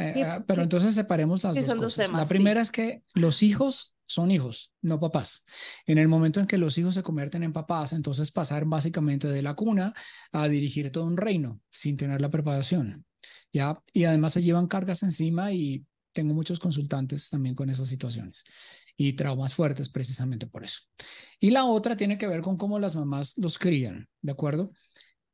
Eh, 0.00 0.12
¿Qué, 0.14 0.24
ah, 0.24 0.44
pero 0.46 0.62
entonces 0.62 0.94
separemos 0.94 1.44
las 1.44 1.54
qué 1.54 1.60
dos 1.60 1.68
son 1.68 1.78
dos 1.78 1.94
cosas. 1.94 1.98
La 1.98 2.06
temas? 2.06 2.22
Sí. 2.22 2.28
primera 2.28 2.60
es 2.60 2.70
que 2.70 3.02
los 3.14 3.42
hijos 3.42 3.94
son 4.06 4.30
hijos, 4.30 4.72
no 4.82 4.98
papás. 4.98 5.44
En 5.86 5.98
el 5.98 6.08
momento 6.08 6.40
en 6.40 6.46
que 6.46 6.58
los 6.58 6.76
hijos 6.78 6.94
se 6.94 7.02
convierten 7.02 7.42
en 7.44 7.52
papás, 7.52 7.92
entonces 7.92 8.32
pasar 8.32 8.64
básicamente 8.64 9.28
de 9.28 9.42
la 9.42 9.54
cuna 9.54 9.94
a 10.32 10.48
dirigir 10.48 10.90
todo 10.90 11.04
un 11.04 11.16
reino 11.16 11.60
sin 11.70 11.96
tener 11.96 12.20
la 12.20 12.30
preparación. 12.30 13.04
¿ya? 13.52 13.78
Y 13.92 14.04
además 14.04 14.32
se 14.32 14.42
llevan 14.42 14.66
cargas 14.66 15.02
encima 15.02 15.52
y 15.52 15.84
tengo 16.12 16.34
muchos 16.34 16.58
consultantes 16.58 17.30
también 17.30 17.54
con 17.54 17.70
esas 17.70 17.88
situaciones 17.88 18.44
y 18.96 19.14
traumas 19.14 19.54
fuertes 19.54 19.88
precisamente 19.88 20.46
por 20.46 20.64
eso. 20.64 20.80
Y 21.38 21.50
la 21.50 21.64
otra 21.64 21.96
tiene 21.96 22.18
que 22.18 22.26
ver 22.26 22.42
con 22.42 22.56
cómo 22.56 22.78
las 22.78 22.96
mamás 22.96 23.38
los 23.38 23.58
crían, 23.58 24.08
¿de 24.20 24.32
acuerdo? 24.32 24.68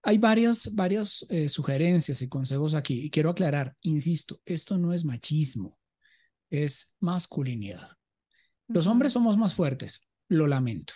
Hay 0.09 0.19
varias, 0.19 0.73
varias 0.73 1.27
eh, 1.31 1.49
sugerencias 1.49 2.23
y 2.23 2.29
consejos 2.29 2.75
aquí 2.75 3.07
y 3.07 3.11
quiero 3.11 3.29
aclarar, 3.29 3.77
insisto, 3.81 4.41
esto 4.45 4.79
no 4.79 4.93
es 4.93 5.05
machismo, 5.05 5.77
es 6.49 6.95
masculinidad. 7.01 7.91
Los 8.69 8.87
hombres 8.87 9.13
somos 9.13 9.37
más 9.37 9.53
fuertes, 9.53 10.07
lo 10.29 10.47
lamento. 10.47 10.95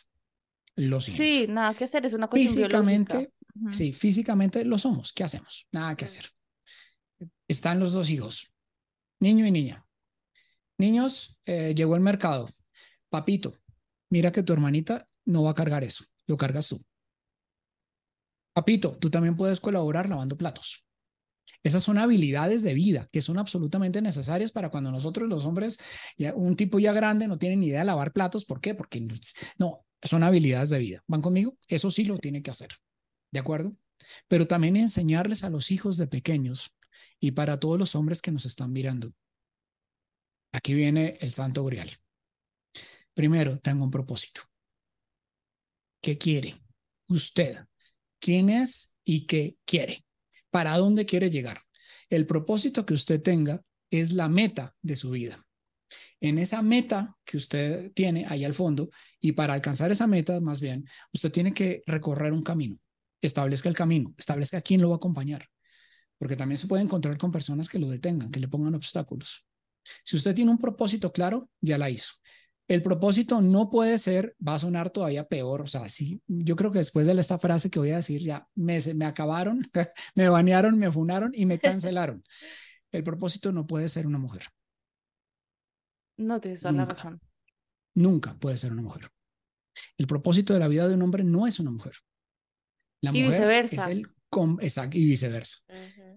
Lo 0.77 1.01
siento. 1.01 1.25
Sí, 1.25 1.47
nada 1.49 1.75
que 1.75 1.85
hacer, 1.85 2.07
es 2.07 2.13
una 2.13 2.29
cuestión 2.29 2.55
físicamente, 2.55 3.33
sí, 3.73 3.93
físicamente 3.93 4.65
lo 4.65 4.79
somos. 4.79 5.13
¿Qué 5.13 5.25
hacemos? 5.25 5.67
Nada 5.73 5.97
que 5.97 6.05
hacer. 6.05 6.27
Están 7.49 7.81
los 7.81 7.93
dos 7.93 8.11
hijos, 8.11 8.55
niño 9.19 9.45
y 9.45 9.51
niña. 9.51 9.85
Niños, 10.79 11.37
eh, 11.47 11.75
llegó 11.75 11.97
el 11.97 12.01
mercado. 12.01 12.49
Papito, 13.09 13.59
mira 14.09 14.31
que 14.31 14.45
tu 14.45 14.53
hermanita 14.53 15.09
no 15.25 15.43
va 15.43 15.51
a 15.51 15.55
cargar 15.55 15.83
eso, 15.83 16.05
lo 16.29 16.37
cargas 16.37 16.69
tú. 16.69 16.81
Papito, 18.53 18.97
tú 18.99 19.11
también 19.11 19.37
puedes 19.37 19.61
colaborar 19.61 20.09
lavando 20.09 20.37
platos. 20.37 20.85
Esas 21.63 21.83
son 21.83 21.99
habilidades 21.99 22.63
de 22.63 22.75
vida 22.75 23.09
que 23.13 23.21
son 23.21 23.39
absolutamente 23.39 24.01
necesarias 24.01 24.51
para 24.51 24.71
cuando 24.71 24.91
nosotros 24.91 25.29
los 25.29 25.45
hombres, 25.45 25.79
ya, 26.17 26.35
un 26.35 26.57
tipo 26.57 26.79
ya 26.79 26.93
grande 26.93 27.29
no 27.29 27.39
tiene 27.39 27.57
ni 27.57 27.67
idea 27.67 27.81
de 27.81 27.87
lavar 27.87 28.13
platos. 28.13 28.45
¿Por 28.45 28.61
qué? 28.61 28.75
Porque 28.75 29.07
no, 29.59 29.85
son 30.03 30.23
habilidades 30.23 30.71
de 30.71 30.79
vida. 30.79 31.05
¿Van 31.07 31.21
conmigo? 31.21 31.57
Eso 31.69 31.91
sí 31.91 32.05
lo 32.05 32.19
tiene 32.19 32.43
que 32.43 32.51
hacer. 32.51 32.71
¿De 33.31 33.41
acuerdo? 33.41 33.73
Pero 34.27 34.47
también 34.47 34.77
enseñarles 34.77 35.45
a 35.45 35.51
los 35.51 35.71
hijos 35.71 35.99
de 35.99 36.07
pequeños 36.07 36.75
y 37.21 37.33
para 37.33 37.61
todos 37.61 37.79
los 37.79 37.95
hombres 37.95 38.23
que 38.23 38.33
nos 38.33 38.47
están 38.47 38.73
mirando. 38.73 39.13
Aquí 40.53 40.75
viene 40.75 41.15
el 41.21 41.31
santo 41.31 41.65
grial. 41.65 41.91
Primero, 43.15 43.59
tengo 43.59 43.85
un 43.85 43.91
propósito. 43.91 44.41
¿Qué 46.01 46.17
quiere 46.17 46.55
usted? 47.09 47.67
¿Quién 48.21 48.51
es 48.51 48.95
y 49.05 49.27
qué 49.27 49.57
quiere? 49.65 50.05
¿Para 50.51 50.77
dónde 50.77 51.07
quiere 51.07 51.31
llegar? 51.31 51.61
El 52.09 52.27
propósito 52.27 52.85
que 52.87 52.95
usted 52.95 53.21
tenga 53.21 53.63
es 53.91 54.13
la 54.13 54.29
meta 54.29 54.75
de 54.83 54.97
su 54.97 55.11
vida. 55.11 55.43
En 56.21 56.39
esa 56.39 56.61
meta 56.63 57.17
que 57.25 57.39
usted 57.39 57.93
tiene 57.93 58.27
ahí 58.29 58.45
al 58.45 58.55
fondo, 58.55 58.91
y 59.21 59.33
para 59.33 59.55
alcanzar 59.55 59.91
esa 59.91 60.07
meta, 60.07 60.39
más 60.41 60.61
bien, 60.61 60.87
usted 61.13 61.33
tiene 61.33 61.53
que 61.53 61.83
recorrer 61.87 62.33
un 62.33 62.43
camino. 62.43 62.77
Establezca 63.23 63.69
el 63.69 63.75
camino, 63.75 64.15
establezca 64.19 64.61
quién 64.61 64.83
lo 64.83 64.89
va 64.89 64.95
a 64.95 64.97
acompañar, 64.97 65.49
porque 66.19 66.37
también 66.37 66.59
se 66.59 66.67
puede 66.67 66.83
encontrar 66.83 67.17
con 67.17 67.33
personas 67.33 67.69
que 67.69 67.79
lo 67.79 67.89
detengan, 67.89 68.31
que 68.31 68.41
le 68.41 68.49
pongan 68.49 68.75
obstáculos. 68.75 69.47
Si 70.05 70.17
usted 70.17 70.35
tiene 70.35 70.51
un 70.51 70.59
propósito 70.59 71.11
claro, 71.13 71.49
ya 71.61 71.79
la 71.79 71.89
hizo. 71.89 72.13
El 72.71 72.83
propósito 72.83 73.41
no 73.43 73.69
puede 73.69 73.99
ser, 73.99 74.37
va 74.47 74.55
a 74.55 74.59
sonar 74.61 74.91
todavía 74.91 75.27
peor, 75.27 75.61
o 75.63 75.67
sea, 75.67 75.89
sí, 75.89 76.23
yo 76.29 76.55
creo 76.55 76.71
que 76.71 76.79
después 76.79 77.05
de 77.05 77.19
esta 77.21 77.37
frase 77.37 77.69
que 77.69 77.81
voy 77.81 77.91
a 77.91 77.97
decir, 77.97 78.23
ya 78.23 78.49
me, 78.55 78.79
me 78.95 79.07
acabaron, 79.07 79.59
me 80.15 80.29
banearon, 80.29 80.79
me 80.79 80.89
funaron 80.93 81.33
y 81.35 81.47
me 81.47 81.59
cancelaron. 81.59 82.23
El 82.93 83.03
propósito 83.03 83.51
no 83.51 83.67
puede 83.67 83.89
ser 83.89 84.07
una 84.07 84.19
mujer. 84.19 84.45
No 86.17 86.41
tienes 86.41 86.61
toda 86.61 86.71
la 86.71 86.85
razón. 86.85 87.21
Nunca 87.97 88.39
puede 88.39 88.57
ser 88.57 88.71
una 88.71 88.83
mujer. 88.83 89.09
El 89.99 90.07
propósito 90.07 90.53
de 90.55 90.61
la 90.61 90.69
vida 90.69 90.87
de 90.87 90.95
un 90.95 91.03
hombre 91.03 91.25
no 91.25 91.49
es 91.49 91.59
una 91.59 91.73
mujer. 91.73 91.95
La 93.01 93.11
Y 93.11 93.15
mujer 93.25 93.31
viceversa. 93.33 93.85
es 93.85 93.91
el 93.91 94.07
exacto, 94.61 94.97
y 94.97 95.05
viceversa. 95.07 95.59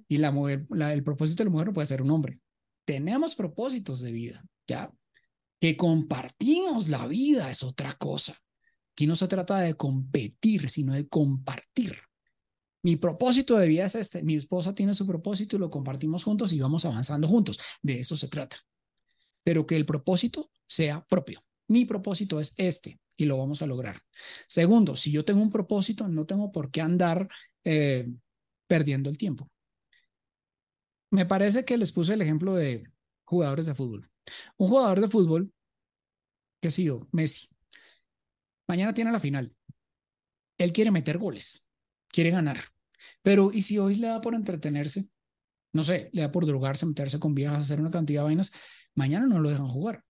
Y 0.07 0.17
la 0.17 0.29
mujer, 0.31 0.59
la- 0.69 0.93
el 0.93 1.03
propósito 1.03 1.41
de 1.41 1.45
la 1.45 1.51
mujer 1.51 1.67
no 1.69 1.73
puede 1.73 1.87
ser 1.87 2.03
un 2.03 2.11
hombre. 2.11 2.39
Tenemos 2.85 3.33
propósitos 3.33 4.01
de 4.01 4.11
vida, 4.11 4.43
¿ya? 4.67 4.87
Que 5.63 5.77
compartimos 5.77 6.89
la 6.89 7.07
vida 7.07 7.49
es 7.49 7.63
otra 7.63 7.93
cosa. 7.93 8.37
Aquí 8.91 9.07
no 9.07 9.15
se 9.15 9.29
trata 9.29 9.61
de 9.61 9.75
competir, 9.75 10.69
sino 10.69 10.91
de 10.91 11.07
compartir. 11.07 11.97
Mi 12.81 12.97
propósito 12.97 13.57
de 13.57 13.69
vida 13.69 13.85
es 13.85 13.95
este. 13.95 14.23
Mi 14.23 14.35
esposa 14.35 14.75
tiene 14.75 14.93
su 14.93 15.07
propósito 15.07 15.55
y 15.55 15.59
lo 15.59 15.69
compartimos 15.69 16.25
juntos 16.25 16.51
y 16.51 16.59
vamos 16.59 16.83
avanzando 16.83 17.29
juntos. 17.29 17.57
De 17.81 18.01
eso 18.01 18.17
se 18.17 18.27
trata. 18.27 18.57
Pero 19.41 19.65
que 19.65 19.77
el 19.77 19.85
propósito 19.85 20.51
sea 20.67 21.01
propio. 21.05 21.39
Mi 21.69 21.85
propósito 21.85 22.41
es 22.41 22.53
este 22.57 22.99
y 23.15 23.23
lo 23.23 23.37
vamos 23.37 23.61
a 23.61 23.65
lograr. 23.65 23.97
Segundo, 24.49 24.97
si 24.97 25.13
yo 25.13 25.23
tengo 25.23 25.41
un 25.41 25.49
propósito, 25.49 26.09
no 26.09 26.25
tengo 26.25 26.51
por 26.51 26.71
qué 26.71 26.81
andar 26.81 27.25
eh, 27.63 28.05
perdiendo 28.67 29.09
el 29.09 29.17
tiempo. 29.17 29.49
Me 31.09 31.25
parece 31.25 31.63
que 31.63 31.77
les 31.77 31.93
puse 31.93 32.15
el 32.15 32.21
ejemplo 32.21 32.53
de 32.53 32.83
jugadores 33.23 33.65
de 33.65 33.75
fútbol. 33.75 34.09
Un 34.57 34.67
jugador 34.67 35.01
de 35.01 35.07
fútbol, 35.07 35.52
que 36.63 36.69
ha 36.69 36.71
sido 36.71 37.05
Messi, 37.11 37.49
mañana 38.69 38.93
tiene 38.93 39.11
la 39.11 39.19
final. 39.19 39.53
Él 40.57 40.71
quiere 40.71 40.91
meter 40.91 41.17
goles, 41.17 41.67
quiere 42.07 42.31
ganar. 42.31 42.57
Pero 43.21 43.51
¿y 43.51 43.63
si 43.63 43.79
hoy 43.79 43.95
le 43.95 44.07
da 44.07 44.21
por 44.21 44.33
entretenerse? 44.33 45.09
No 45.73 45.83
sé, 45.83 46.09
le 46.13 46.21
da 46.21 46.31
por 46.31 46.45
drogarse, 46.45 46.85
meterse 46.85 47.19
con 47.19 47.35
viejas, 47.35 47.59
hacer 47.59 47.81
una 47.81 47.91
cantidad 47.91 48.21
de 48.21 48.27
vainas. 48.27 48.53
Mañana 48.95 49.27
no 49.27 49.41
lo 49.41 49.49
dejan 49.49 49.67
jugar. 49.67 50.05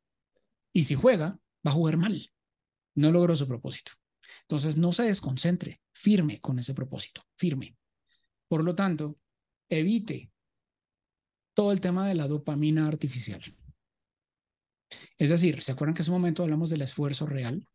Y 0.72 0.84
si 0.84 0.94
juega, 0.94 1.40
va 1.66 1.72
a 1.72 1.74
jugar 1.74 1.98
mal. 1.98 2.24
No 2.94 3.12
logró 3.12 3.36
su 3.36 3.48
propósito. 3.48 3.94
Entonces, 4.42 4.78
no 4.78 4.92
se 4.92 5.04
desconcentre, 5.04 5.82
firme 5.92 6.40
con 6.40 6.60
ese 6.60 6.76
propósito, 6.76 7.24
firme. 7.36 7.76
Por 8.48 8.64
lo 8.64 8.76
tanto, 8.76 9.18
evite 9.70 10.32
todo 11.56 11.72
el 11.72 11.82
tema 11.82 12.08
de 12.08 12.14
la 12.14 12.28
dopamina 12.28 12.88
artificial. 12.88 13.42
Es 15.18 15.30
decir, 15.30 15.62
¿se 15.62 15.72
acuerdan 15.72 15.94
que 15.94 16.00
en 16.00 16.04
ese 16.04 16.12
momento 16.12 16.44
hablamos 16.44 16.70
del 16.70 16.82
esfuerzo 16.82 17.26
real? 17.26 17.68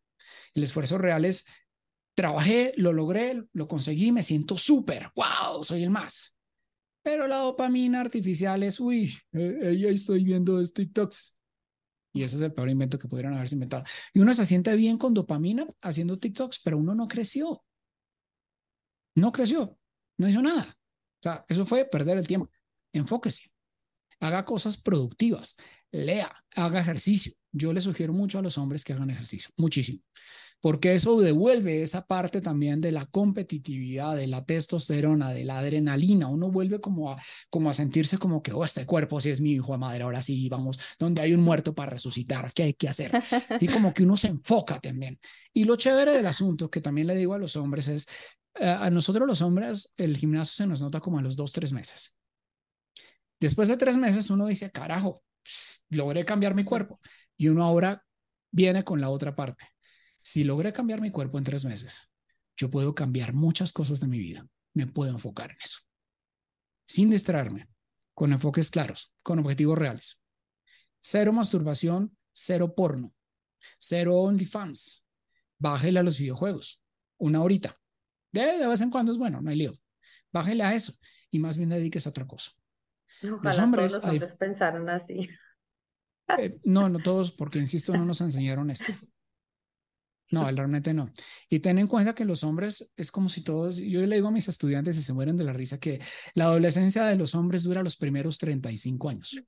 El 0.53 0.63
esfuerzo 0.63 0.97
real 0.97 1.25
es, 1.25 1.45
trabajé, 2.15 2.73
lo 2.77 2.93
logré, 2.93 3.43
lo 3.53 3.67
conseguí, 3.67 4.11
me 4.11 4.23
siento 4.23 4.57
súper, 4.57 5.11
wow, 5.15 5.63
soy 5.63 5.83
el 5.83 5.89
más. 5.89 6.37
Pero 7.01 7.27
la 7.27 7.37
dopamina 7.37 8.01
artificial 8.01 8.61
es, 8.63 8.79
uy, 8.79 9.13
eh, 9.33 9.77
ya 9.79 9.89
estoy 9.89 10.23
viendo 10.23 10.61
TikToks. 10.61 11.39
Y 12.13 12.23
ese 12.23 12.37
es 12.37 12.41
el 12.41 12.53
peor 12.53 12.69
invento 12.69 12.97
que 12.99 13.07
pudieron 13.07 13.35
haberse 13.35 13.55
inventado. 13.55 13.83
Y 14.13 14.19
uno 14.19 14.33
se 14.33 14.45
siente 14.45 14.75
bien 14.75 14.97
con 14.97 15.13
dopamina 15.13 15.65
haciendo 15.81 16.17
TikToks, 16.17 16.61
pero 16.63 16.77
uno 16.77 16.95
no 16.95 17.07
creció. 17.07 17.63
No 19.15 19.31
creció, 19.31 19.77
no 20.17 20.27
hizo 20.27 20.41
nada. 20.41 20.61
O 20.61 21.23
sea, 21.23 21.45
eso 21.47 21.65
fue 21.65 21.85
perder 21.85 22.17
el 22.17 22.27
tiempo. 22.27 22.49
Enfóquese, 22.93 23.49
haga 24.19 24.45
cosas 24.45 24.77
productivas, 24.77 25.55
lea, 25.91 26.31
haga 26.55 26.79
ejercicio. 26.79 27.33
Yo 27.51 27.73
le 27.73 27.81
sugiero 27.81 28.13
mucho 28.13 28.37
a 28.37 28.41
los 28.41 28.57
hombres 28.57 28.83
que 28.83 28.93
hagan 28.93 29.09
ejercicio, 29.09 29.49
muchísimo, 29.57 30.01
porque 30.61 30.93
eso 30.93 31.19
devuelve 31.19 31.81
esa 31.81 32.05
parte 32.05 32.41
también 32.41 32.81
de 32.81 32.91
la 32.91 33.05
competitividad, 33.05 34.15
de 34.15 34.27
la 34.27 34.45
testosterona, 34.45 35.31
de 35.31 35.45
la 35.45 35.59
adrenalina. 35.59 36.27
Uno 36.27 36.51
vuelve 36.51 36.79
como 36.79 37.11
a, 37.11 37.21
como 37.49 37.69
a 37.69 37.73
sentirse 37.73 38.17
como 38.17 38.43
que, 38.43 38.51
oh, 38.51 38.65
este 38.65 38.85
cuerpo 38.85 39.19
sí 39.19 39.29
es 39.29 39.41
mi 39.41 39.51
hijo 39.53 39.71
de 39.71 39.79
madre, 39.79 40.03
ahora 40.03 40.21
sí, 40.21 40.47
vamos, 40.49 40.79
donde 40.99 41.21
hay 41.21 41.33
un 41.33 41.41
muerto 41.41 41.73
para 41.73 41.91
resucitar, 41.91 42.51
¿qué 42.53 42.63
hay 42.63 42.73
que 42.73 42.89
hacer? 42.89 43.11
Así 43.49 43.67
como 43.67 43.93
que 43.93 44.03
uno 44.03 44.17
se 44.17 44.27
enfoca 44.27 44.79
también. 44.79 45.17
Y 45.53 45.63
lo 45.63 45.75
chévere 45.75 46.13
del 46.13 46.27
asunto, 46.27 46.69
que 46.69 46.81
también 46.81 47.07
le 47.07 47.15
digo 47.15 47.33
a 47.33 47.39
los 47.39 47.55
hombres, 47.55 47.87
es, 47.87 48.07
eh, 48.55 48.67
a 48.67 48.89
nosotros 48.89 49.27
los 49.27 49.41
hombres, 49.41 49.93
el 49.97 50.17
gimnasio 50.17 50.53
se 50.55 50.67
nos 50.67 50.81
nota 50.81 50.99
como 50.99 51.17
a 51.17 51.21
los 51.21 51.35
dos, 51.35 51.51
tres 51.51 51.71
meses. 51.71 52.18
Después 53.39 53.69
de 53.69 53.77
tres 53.77 53.97
meses 53.97 54.29
uno 54.29 54.47
dice, 54.47 54.71
carajo, 54.71 55.21
logré 55.89 56.25
cambiar 56.25 56.55
mi 56.55 56.63
cuerpo. 56.63 56.99
Y 57.37 57.47
uno 57.47 57.63
ahora 57.63 58.05
viene 58.51 58.83
con 58.83 58.99
la 58.99 59.09
otra 59.09 59.35
parte. 59.35 59.65
Si 60.21 60.43
logré 60.43 60.73
cambiar 60.73 61.01
mi 61.01 61.11
cuerpo 61.11 61.37
en 61.37 61.43
tres 61.43 61.63
meses, 61.65 62.11
yo 62.57 62.69
puedo 62.69 62.93
cambiar 62.93 63.33
muchas 63.33 63.71
cosas 63.71 63.99
de 64.01 64.07
mi 64.07 64.19
vida. 64.19 64.45
Me 64.73 64.85
puedo 64.85 65.11
enfocar 65.11 65.51
en 65.51 65.57
eso. 65.63 65.79
Sin 66.85 67.09
distraerme, 67.09 67.69
con 68.13 68.33
enfoques 68.33 68.69
claros, 68.69 69.13
con 69.23 69.39
objetivos 69.39 69.77
reales. 69.77 70.21
Cero 70.99 71.31
masturbación, 71.31 72.17
cero 72.33 72.75
porno, 72.75 73.15
cero 73.77 74.17
OnlyFans. 74.17 75.05
Bájele 75.57 75.99
a 75.99 76.03
los 76.03 76.17
videojuegos, 76.17 76.81
una 77.17 77.41
horita. 77.41 77.79
De, 78.31 78.57
de 78.57 78.67
vez 78.67 78.81
en 78.81 78.89
cuando 78.89 79.11
es 79.11 79.17
bueno, 79.17 79.41
no 79.41 79.49
hay 79.49 79.57
lío. 79.57 79.73
Bájele 80.31 80.63
a 80.63 80.75
eso 80.75 80.93
y 81.31 81.39
más 81.39 81.57
bien 81.57 81.69
dedíquese 81.69 82.09
a 82.09 82.11
otra 82.11 82.27
cosa. 82.27 82.51
Ojalá 83.23 83.63
hombres, 83.63 83.91
todos 83.91 84.03
los 84.03 84.11
hombres 84.11 84.35
pensaran 84.35 84.89
así. 84.89 85.29
Eh, 86.37 86.51
no, 86.63 86.89
no 86.89 86.99
todos, 87.03 87.31
porque 87.31 87.59
insisto, 87.59 87.95
no 87.95 88.05
nos 88.05 88.21
enseñaron 88.21 88.69
esto. 88.69 88.93
No, 90.31 90.49
realmente 90.51 90.93
no. 90.93 91.11
Y 91.49 91.59
ten 91.59 91.79
en 91.79 91.87
cuenta 91.87 92.13
que 92.13 92.23
los 92.23 92.43
hombres 92.43 92.93
es 92.95 93.11
como 93.11 93.29
si 93.29 93.41
todos, 93.41 93.77
yo 93.77 94.05
le 94.05 94.15
digo 94.15 94.27
a 94.27 94.31
mis 94.31 94.47
estudiantes 94.47 94.95
y 94.97 95.01
se 95.01 95.13
mueren 95.13 95.37
de 95.37 95.43
la 95.43 95.53
risa 95.53 95.79
que 95.79 95.99
la 96.35 96.45
adolescencia 96.45 97.05
de 97.05 97.15
los 97.15 97.33
hombres 97.33 97.63
dura 97.63 97.81
los 97.81 97.97
primeros 97.97 98.37
35 98.37 99.09
años. 99.09 99.41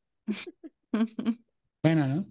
Bueno, 1.84 2.08
¿no? 2.08 2.28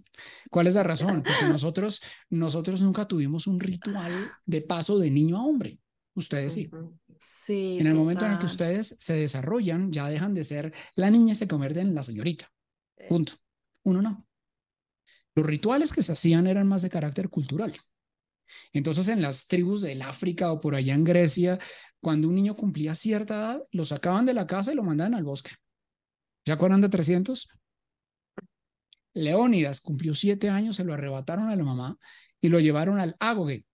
¿Cuál 0.49 0.67
es 0.67 0.75
la 0.75 0.83
razón? 0.83 1.23
Porque 1.23 1.45
nosotros, 1.47 2.01
nosotros 2.29 2.81
nunca 2.81 3.05
tuvimos 3.05 3.47
un 3.47 3.59
ritual 3.59 4.31
de 4.45 4.61
paso 4.61 4.97
de 4.97 5.11
niño 5.11 5.37
a 5.37 5.43
hombre. 5.43 5.77
Ustedes 6.13 6.53
sí. 6.53 6.69
Sí, 7.19 7.77
En 7.79 7.87
el 7.87 7.93
momento 7.93 8.25
en 8.25 8.33
el 8.33 8.39
que 8.39 8.47
ustedes 8.47 8.95
se 8.99 9.13
desarrollan, 9.13 9.91
ya 9.91 10.09
dejan 10.09 10.33
de 10.33 10.43
ser 10.43 10.73
la 10.95 11.09
niña 11.09 11.33
y 11.33 11.35
se 11.35 11.47
convierten 11.47 11.87
en 11.87 11.95
la 11.95 12.03
señorita. 12.03 12.49
Sí. 12.97 13.05
Punto. 13.07 13.33
Uno 13.83 14.01
no. 14.01 14.25
Los 15.35 15.45
rituales 15.45 15.93
que 15.93 16.03
se 16.03 16.11
hacían 16.11 16.47
eran 16.47 16.67
más 16.67 16.81
de 16.81 16.89
carácter 16.89 17.29
cultural. 17.29 17.73
Entonces, 18.73 19.07
en 19.07 19.21
las 19.21 19.47
tribus 19.47 19.81
del 19.81 20.01
África 20.01 20.51
o 20.51 20.59
por 20.59 20.75
allá 20.75 20.93
en 20.93 21.03
Grecia, 21.03 21.57
cuando 22.01 22.27
un 22.27 22.35
niño 22.35 22.55
cumplía 22.55 22.95
cierta 22.95 23.35
edad, 23.35 23.63
lo 23.71 23.85
sacaban 23.85 24.25
de 24.25 24.33
la 24.33 24.47
casa 24.47 24.73
y 24.73 24.75
lo 24.75 24.83
mandaban 24.83 25.13
al 25.13 25.23
bosque. 25.23 25.51
¿Se 26.45 26.51
acuerdan 26.51 26.81
de 26.81 26.89
300? 26.89 27.47
Leónidas 29.13 29.81
cumplió 29.81 30.15
siete 30.15 30.49
años, 30.49 30.77
se 30.77 30.83
lo 30.83 30.93
arrebataron 30.93 31.49
a 31.49 31.55
la 31.55 31.63
mamá 31.63 31.97
y 32.39 32.49
lo 32.49 32.59
llevaron 32.59 32.99
al 32.99 33.15
Ágoge, 33.19 33.65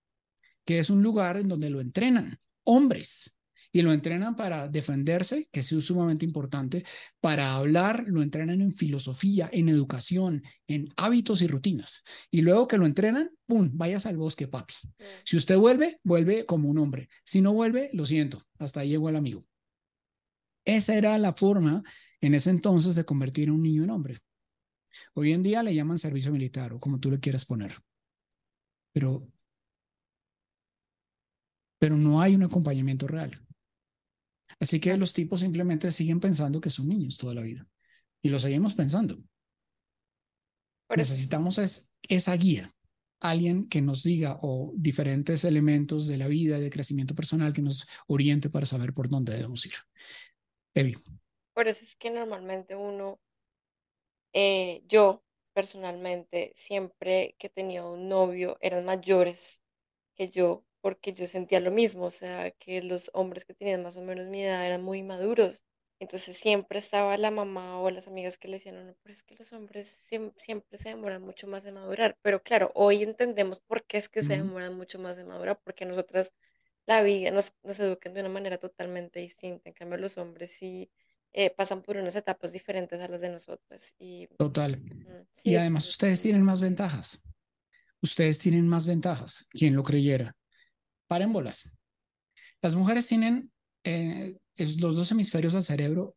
que 0.67 0.79
es 0.79 0.89
un 0.89 1.01
lugar 1.01 1.37
en 1.37 1.47
donde 1.47 1.69
lo 1.69 1.79
entrenan 1.79 2.37
hombres 2.65 3.37
y 3.71 3.81
lo 3.83 3.93
entrenan 3.93 4.35
para 4.35 4.67
defenderse, 4.67 5.47
que 5.49 5.61
es 5.61 5.67
sumamente 5.67 6.25
importante, 6.25 6.83
para 7.21 7.53
hablar, 7.53 8.03
lo 8.07 8.21
entrenan 8.21 8.59
en 8.59 8.73
filosofía, 8.73 9.49
en 9.53 9.69
educación, 9.69 10.43
en 10.67 10.89
hábitos 10.97 11.41
y 11.41 11.47
rutinas. 11.47 12.03
Y 12.31 12.41
luego 12.41 12.67
que 12.67 12.77
lo 12.77 12.85
entrenan, 12.85 13.31
¡pum! 13.45 13.71
Vayas 13.75 14.05
al 14.07 14.17
bosque, 14.17 14.49
papi. 14.49 14.73
Si 15.23 15.37
usted 15.37 15.57
vuelve, 15.57 16.01
vuelve 16.03 16.45
como 16.45 16.67
un 16.67 16.79
hombre. 16.79 17.07
Si 17.23 17.39
no 17.39 17.53
vuelve, 17.53 17.89
lo 17.93 18.05
siento, 18.05 18.41
hasta 18.59 18.81
ahí 18.81 18.89
llegó 18.89 19.07
el 19.07 19.15
amigo. 19.15 19.45
Esa 20.65 20.95
era 20.95 21.17
la 21.17 21.31
forma 21.31 21.81
en 22.19 22.33
ese 22.33 22.49
entonces 22.49 22.95
de 22.95 23.05
convertir 23.05 23.47
a 23.47 23.53
un 23.53 23.63
niño 23.63 23.85
en 23.85 23.91
hombre. 23.91 24.17
Hoy 25.13 25.31
en 25.31 25.43
día 25.43 25.63
le 25.63 25.73
llaman 25.73 25.97
servicio 25.97 26.31
militar 26.31 26.73
o 26.73 26.79
como 26.79 26.99
tú 26.99 27.09
le 27.09 27.21
quieras 27.21 27.45
poner. 27.45 27.73
Pero, 28.91 29.27
pero 31.79 31.97
no 31.97 32.21
hay 32.21 32.35
un 32.35 32.43
acompañamiento 32.43 33.07
real. 33.07 33.31
Así 34.59 34.79
que 34.79 34.95
los 34.97 35.13
tipos 35.13 35.41
simplemente 35.41 35.91
siguen 35.91 36.19
pensando 36.19 36.61
que 36.61 36.69
son 36.69 36.87
niños 36.87 37.17
toda 37.17 37.33
la 37.33 37.41
vida. 37.41 37.67
Y 38.21 38.29
lo 38.29 38.39
seguimos 38.39 38.73
pensando. 38.73 39.15
Por 40.87 40.97
Necesitamos 40.97 41.57
es, 41.57 41.91
esa 42.07 42.35
guía, 42.35 42.71
alguien 43.19 43.67
que 43.67 43.81
nos 43.81 44.03
diga 44.03 44.39
o 44.41 44.73
diferentes 44.75 45.43
elementos 45.43 46.07
de 46.07 46.17
la 46.17 46.27
vida, 46.27 46.59
de 46.59 46.69
crecimiento 46.69 47.13
personal, 47.13 47.53
que 47.53 47.61
nos 47.61 47.85
oriente 48.07 48.49
para 48.49 48.65
saber 48.65 48.93
por 48.93 49.09
dónde 49.09 49.33
debemos 49.33 49.65
ir. 49.65 49.73
Evi, 50.73 50.95
por 51.57 51.67
eso 51.67 51.83
es 51.83 51.95
que 51.95 52.11
normalmente 52.11 52.75
uno, 52.75 53.19
eh, 54.31 54.83
yo 54.87 55.23
personalmente, 55.51 56.53
siempre 56.55 57.35
que 57.39 57.49
tenía 57.49 57.83
un 57.83 58.07
novio, 58.07 58.59
eran 58.61 58.85
mayores 58.85 59.63
que 60.13 60.29
yo, 60.29 60.66
porque 60.87 61.13
yo 61.13 61.27
sentía 61.27 61.59
lo 61.59 61.71
mismo, 61.71 62.05
o 62.05 62.11
sea, 62.11 62.51
que 62.51 62.81
los 62.81 63.11
hombres 63.13 63.45
que 63.45 63.53
tenían 63.53 63.83
más 63.83 63.97
o 63.97 64.01
menos 64.01 64.27
mi 64.27 64.43
edad 64.43 64.65
eran 64.65 64.83
muy 64.83 65.03
maduros. 65.03 65.65
Entonces 65.99 66.37
siempre 66.37 66.79
estaba 66.79 67.17
la 67.17 67.31
mamá 67.31 67.79
o 67.81 67.89
las 67.91 68.07
amigas 68.07 68.37
que 68.37 68.47
le 68.47 68.55
decían, 68.57 68.75
no, 68.75 68.83
no, 68.85 68.95
pero 69.03 69.13
es 69.13 69.23
que 69.23 69.35
los 69.35 69.51
hombres 69.53 69.87
siem- 70.11 70.33
siempre 70.37 70.77
se 70.77 70.89
demoran 70.89 71.21
mucho 71.23 71.47
más 71.47 71.65
en 71.65 71.73
madurar. 71.75 72.17
Pero 72.21 72.41
claro, 72.43 72.71
hoy 72.75 73.03
entendemos 73.03 73.59
por 73.61 73.85
qué 73.85 73.97
es 73.97 74.07
que 74.09 74.23
se 74.23 74.37
demoran 74.37 74.75
mucho 74.77 74.99
más 74.99 75.17
en 75.17 75.27
madurar, 75.27 75.59
porque 75.63 75.85
nosotras 75.85 76.33
la 76.85 77.01
vida 77.01 77.31
nos, 77.31 77.53
nos 77.63 77.79
educan 77.79 78.13
de 78.13 78.21
una 78.21 78.29
manera 78.29 78.57
totalmente 78.57 79.19
distinta. 79.19 79.69
En 79.69 79.73
cambio, 79.75 79.97
los 79.99 80.17
hombres 80.17 80.51
sí 80.53 80.89
eh, 81.33 81.49
pasan 81.51 81.81
por 81.81 81.97
unas 81.97 82.15
etapas 82.15 82.51
diferentes 82.53 83.01
a 83.01 83.07
las 83.09 83.21
de 83.21 83.29
nosotras. 83.29 83.93
Y 83.99 84.27
total. 84.37 84.81
mm, 85.05 85.21
Y 85.43 85.55
sí, 85.55 85.55
además 85.55 85.87
entonces, 85.87 85.91
ustedes 85.91 86.21
tienen 86.21 86.43
más 86.43 86.61
ventajas. 86.61 87.23
Ustedes 88.01 88.39
tienen 88.39 88.67
más 88.67 88.87
ventajas. 88.87 89.47
Quien 89.51 89.75
lo 89.75 89.83
creyera. 89.83 90.35
Paren 91.07 91.31
bolas. 91.33 91.71
Las 92.61 92.75
mujeres 92.75 93.07
tienen 93.07 93.51
eh, 93.83 94.37
es- 94.55 94.81
los 94.81 94.95
dos 94.95 95.11
hemisferios 95.11 95.53
del 95.53 95.63
cerebro 95.63 96.15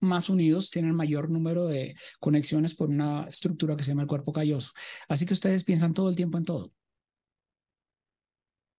más 0.00 0.28
unidos, 0.28 0.70
tienen 0.70 0.94
mayor 0.94 1.28
número 1.30 1.66
de 1.66 1.96
conexiones 2.20 2.74
por 2.74 2.88
una 2.88 3.24
estructura 3.24 3.76
que 3.76 3.82
se 3.82 3.90
llama 3.90 4.02
el 4.02 4.08
cuerpo 4.08 4.32
calloso. 4.32 4.72
Así 5.08 5.26
que 5.26 5.34
ustedes 5.34 5.64
piensan 5.64 5.92
todo 5.94 6.08
el 6.08 6.14
tiempo 6.16 6.38
en 6.38 6.44
todo. 6.44 6.72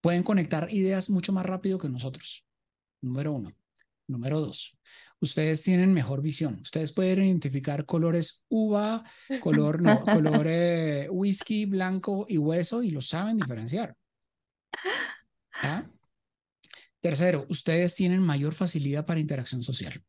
Pueden 0.02 0.24
conectar 0.24 0.72
ideas 0.72 1.10
mucho 1.10 1.34
más 1.34 1.46
rápido 1.46 1.78
que 1.78 1.90
nosotros. 1.90 2.46
Número 3.02 3.34
uno. 3.34 3.52
Número 4.08 4.40
dos, 4.40 4.76
ustedes 5.20 5.62
tienen 5.62 5.94
mejor 5.94 6.24
visión. 6.24 6.56
Ustedes 6.64 6.92
pueden 6.94 7.24
identificar 7.24 7.86
colores 7.86 8.44
uva, 8.50 9.04
color, 9.40 9.82
no, 9.84 10.00
color 10.06 10.48
eh, 10.50 11.08
whisky, 11.12 11.66
blanco 11.66 12.26
y 12.28 12.38
hueso 12.40 12.82
y 12.82 12.90
lo 12.90 13.02
saben 13.02 13.38
diferenciar. 13.38 13.96
Tercero, 17.02 17.46
ustedes 17.50 17.96
tienen 17.96 18.22
mayor 18.22 18.54
facilidad 18.54 19.06
para 19.06 19.20
interacción 19.20 19.64
social 19.64 20.04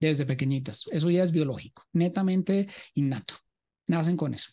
desde 0.00 0.26
pequeñitas. 0.26 0.84
Eso 0.90 1.10
ya 1.10 1.22
es 1.22 1.32
biológico, 1.32 1.84
netamente 1.92 2.68
innato. 2.94 3.34
Nacen 3.86 4.16
con 4.16 4.34
eso. 4.34 4.52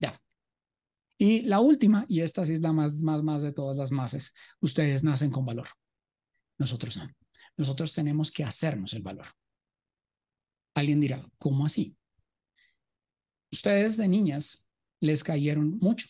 Ya. 0.00 0.18
Y 1.18 1.42
la 1.42 1.60
última, 1.60 2.04
y 2.08 2.20
esta 2.20 2.44
sí 2.44 2.52
es 2.52 2.60
la 2.60 2.72
más, 2.72 3.02
más, 3.02 3.22
más 3.22 3.42
de 3.42 3.52
todas 3.52 3.76
las 3.76 3.90
masas, 3.92 4.32
ustedes 4.60 5.04
nacen 5.04 5.30
con 5.30 5.44
valor. 5.44 5.68
Nosotros 6.58 6.96
no. 6.96 7.08
Nosotros 7.56 7.94
tenemos 7.94 8.30
que 8.30 8.44
hacernos 8.44 8.92
el 8.94 9.02
valor. 9.02 9.26
Alguien 10.74 11.00
dirá, 11.00 11.22
¿cómo 11.38 11.64
así? 11.64 11.96
Ustedes 13.50 13.96
de 13.96 14.08
niñas 14.08 14.68
les 15.00 15.24
cayeron 15.24 15.78
mucho. 15.78 16.08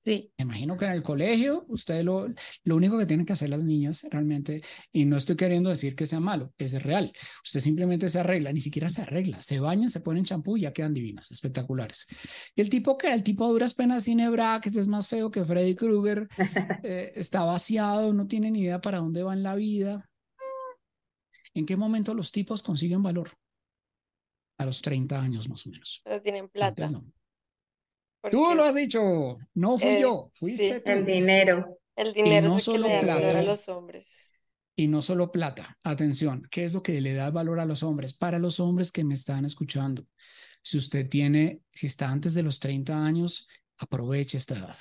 Sí, 0.00 0.32
Me 0.38 0.44
imagino 0.44 0.76
que 0.76 0.84
en 0.84 0.92
el 0.92 1.02
colegio, 1.02 1.64
ustedes 1.68 2.04
lo, 2.04 2.28
lo 2.62 2.76
único 2.76 2.96
que 2.98 3.06
tienen 3.06 3.26
que 3.26 3.32
hacer 3.32 3.50
las 3.50 3.64
niñas 3.64 4.06
realmente, 4.10 4.62
y 4.92 5.04
no 5.04 5.16
estoy 5.16 5.34
queriendo 5.34 5.70
decir 5.70 5.96
que 5.96 6.06
sea 6.06 6.20
malo, 6.20 6.54
es 6.56 6.80
real. 6.82 7.12
Usted 7.44 7.60
simplemente 7.60 8.08
se 8.08 8.20
arregla, 8.20 8.52
ni 8.52 8.60
siquiera 8.60 8.88
se 8.90 9.02
arregla, 9.02 9.42
se 9.42 9.58
bañan, 9.58 9.90
se 9.90 10.00
ponen 10.00 10.24
champú 10.24 10.56
y 10.56 10.62
ya 10.62 10.72
quedan 10.72 10.94
divinas, 10.94 11.30
espectaculares. 11.32 12.06
Y 12.54 12.60
el 12.60 12.70
tipo 12.70 12.96
que, 12.96 13.12
el 13.12 13.24
tipo 13.24 13.44
a 13.44 13.48
duras 13.48 13.74
penas 13.74 14.04
tiene 14.04 14.28
brackets, 14.30 14.76
es 14.76 14.86
más 14.86 15.08
feo 15.08 15.30
que 15.30 15.44
Freddy 15.44 15.74
Krueger, 15.74 16.28
eh, 16.84 17.12
está 17.16 17.44
vaciado, 17.44 18.14
no 18.14 18.28
tiene 18.28 18.50
ni 18.52 18.60
idea 18.60 18.80
para 18.80 18.98
dónde 18.98 19.24
va 19.24 19.32
en 19.32 19.42
la 19.42 19.56
vida. 19.56 20.08
¿En 21.54 21.66
qué 21.66 21.76
momento 21.76 22.14
los 22.14 22.30
tipos 22.30 22.62
consiguen 22.62 23.02
valor? 23.02 23.30
A 24.58 24.64
los 24.64 24.80
30 24.80 25.20
años 25.20 25.48
más 25.48 25.66
o 25.66 25.70
menos. 25.70 26.00
pero 26.04 26.22
tienen 26.22 26.48
plata. 26.48 26.84
Antes 26.84 26.92
no. 26.92 27.17
Porque 28.20 28.36
Tú 28.36 28.54
lo 28.54 28.64
has 28.64 28.74
dicho, 28.74 29.36
no 29.54 29.78
fui 29.78 29.96
Eh, 29.96 30.00
yo, 30.00 30.30
fuiste 30.34 30.76
sí. 30.76 30.82
tú. 30.84 30.92
El 30.92 31.04
dinero. 31.06 31.78
el 31.96 32.12
dinero 32.14 32.48
no 32.48 32.56
es 32.56 32.66
lo 32.66 32.72
que 32.72 32.78
solo 32.78 32.88
le 32.88 32.94
da 32.94 33.02
valor 33.02 33.18
plata. 33.20 33.38
a 33.38 33.42
los 33.42 33.68
hombres. 33.68 34.32
Y 34.76 34.86
no 34.86 35.02
solo 35.02 35.32
plata, 35.32 35.76
atención, 35.84 36.46
¿qué 36.50 36.64
es 36.64 36.72
lo 36.72 36.82
que 36.82 37.00
le 37.00 37.12
da 37.14 37.30
valor 37.30 37.58
a 37.60 37.64
los 37.66 37.82
hombres? 37.82 38.14
Para 38.14 38.38
los 38.38 38.60
hombres 38.60 38.92
que 38.92 39.04
me 39.04 39.14
están 39.14 39.44
escuchando, 39.44 40.06
si 40.62 40.78
usted 40.78 41.08
tiene, 41.08 41.62
si 41.72 41.86
está 41.88 42.10
antes 42.10 42.34
de 42.34 42.42
los 42.44 42.60
30 42.60 43.04
años, 43.04 43.48
aproveche 43.78 44.38
esta 44.38 44.54
edad. 44.56 44.76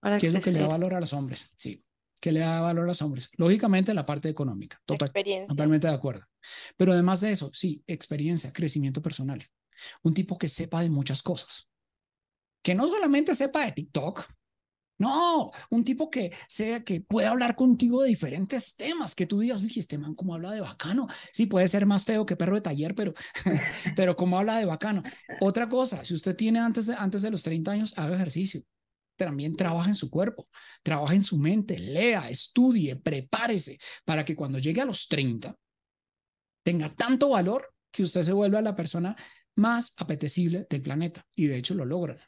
para 0.00 0.18
¿Qué 0.18 0.28
es 0.28 0.34
lo 0.34 0.40
que 0.40 0.52
le 0.52 0.60
da 0.60 0.68
valor 0.68 0.94
a 0.94 1.00
los 1.00 1.12
hombres? 1.12 1.50
Sí, 1.56 1.84
¿qué 2.20 2.32
le 2.32 2.40
da 2.40 2.60
valor 2.60 2.84
a 2.84 2.88
los 2.88 3.02
hombres? 3.02 3.30
Lógicamente 3.36 3.94
la 3.94 4.06
parte 4.06 4.28
económica, 4.28 4.80
total, 4.84 5.08
experiencia. 5.08 5.48
totalmente 5.48 5.86
de 5.86 5.94
acuerdo. 5.94 6.22
Pero 6.76 6.92
además 6.92 7.20
de 7.20 7.30
eso, 7.32 7.50
sí, 7.54 7.82
experiencia, 7.86 8.52
crecimiento 8.52 9.02
personal. 9.02 9.42
Un 10.02 10.14
tipo 10.14 10.38
que 10.38 10.48
sepa 10.48 10.82
de 10.82 10.90
muchas 10.90 11.22
cosas. 11.22 11.68
Que 12.62 12.74
no 12.74 12.86
solamente 12.86 13.34
sepa 13.34 13.64
de 13.64 13.72
TikTok, 13.72 14.28
no, 14.98 15.52
un 15.70 15.84
tipo 15.84 16.10
que 16.10 16.32
sea 16.48 16.82
que 16.82 17.00
pueda 17.00 17.30
hablar 17.30 17.54
contigo 17.54 18.02
de 18.02 18.08
diferentes 18.08 18.74
temas, 18.74 19.14
que 19.14 19.26
tú 19.26 19.38
digas, 19.38 19.62
uy, 19.62 19.72
este 19.76 19.96
man 19.96 20.14
como 20.14 20.34
habla 20.34 20.50
de 20.50 20.60
bacano. 20.60 21.06
Sí, 21.32 21.46
puede 21.46 21.68
ser 21.68 21.86
más 21.86 22.04
feo 22.04 22.26
que 22.26 22.36
perro 22.36 22.56
de 22.56 22.62
taller, 22.62 22.96
pero, 22.96 23.14
pero 23.96 24.16
como 24.16 24.38
habla 24.38 24.58
de 24.58 24.64
bacano. 24.64 25.04
Otra 25.40 25.68
cosa, 25.68 26.04
si 26.04 26.14
usted 26.14 26.34
tiene 26.34 26.58
antes 26.58 26.86
de, 26.86 26.94
antes 26.94 27.22
de 27.22 27.30
los 27.30 27.44
30 27.44 27.70
años, 27.70 27.94
haga 27.96 28.16
ejercicio. 28.16 28.62
También 29.16 29.54
trabaja 29.54 29.88
en 29.88 29.94
su 29.94 30.10
cuerpo, 30.10 30.46
trabaja 30.82 31.14
en 31.14 31.22
su 31.22 31.38
mente, 31.38 31.78
lea, 31.78 32.28
estudie, 32.28 32.96
prepárese 32.96 33.78
para 34.04 34.24
que 34.24 34.36
cuando 34.36 34.58
llegue 34.58 34.80
a 34.80 34.84
los 34.84 35.08
30 35.08 35.56
tenga 36.64 36.88
tanto 36.90 37.30
valor 37.30 37.72
que 37.90 38.02
usted 38.02 38.22
se 38.22 38.32
vuelva 38.32 38.60
la 38.62 38.76
persona 38.76 39.16
más 39.56 39.94
apetecible 39.96 40.66
del 40.68 40.82
planeta. 40.82 41.24
Y 41.34 41.46
de 41.46 41.56
hecho 41.56 41.74
lo 41.74 41.84
logran 41.84 42.18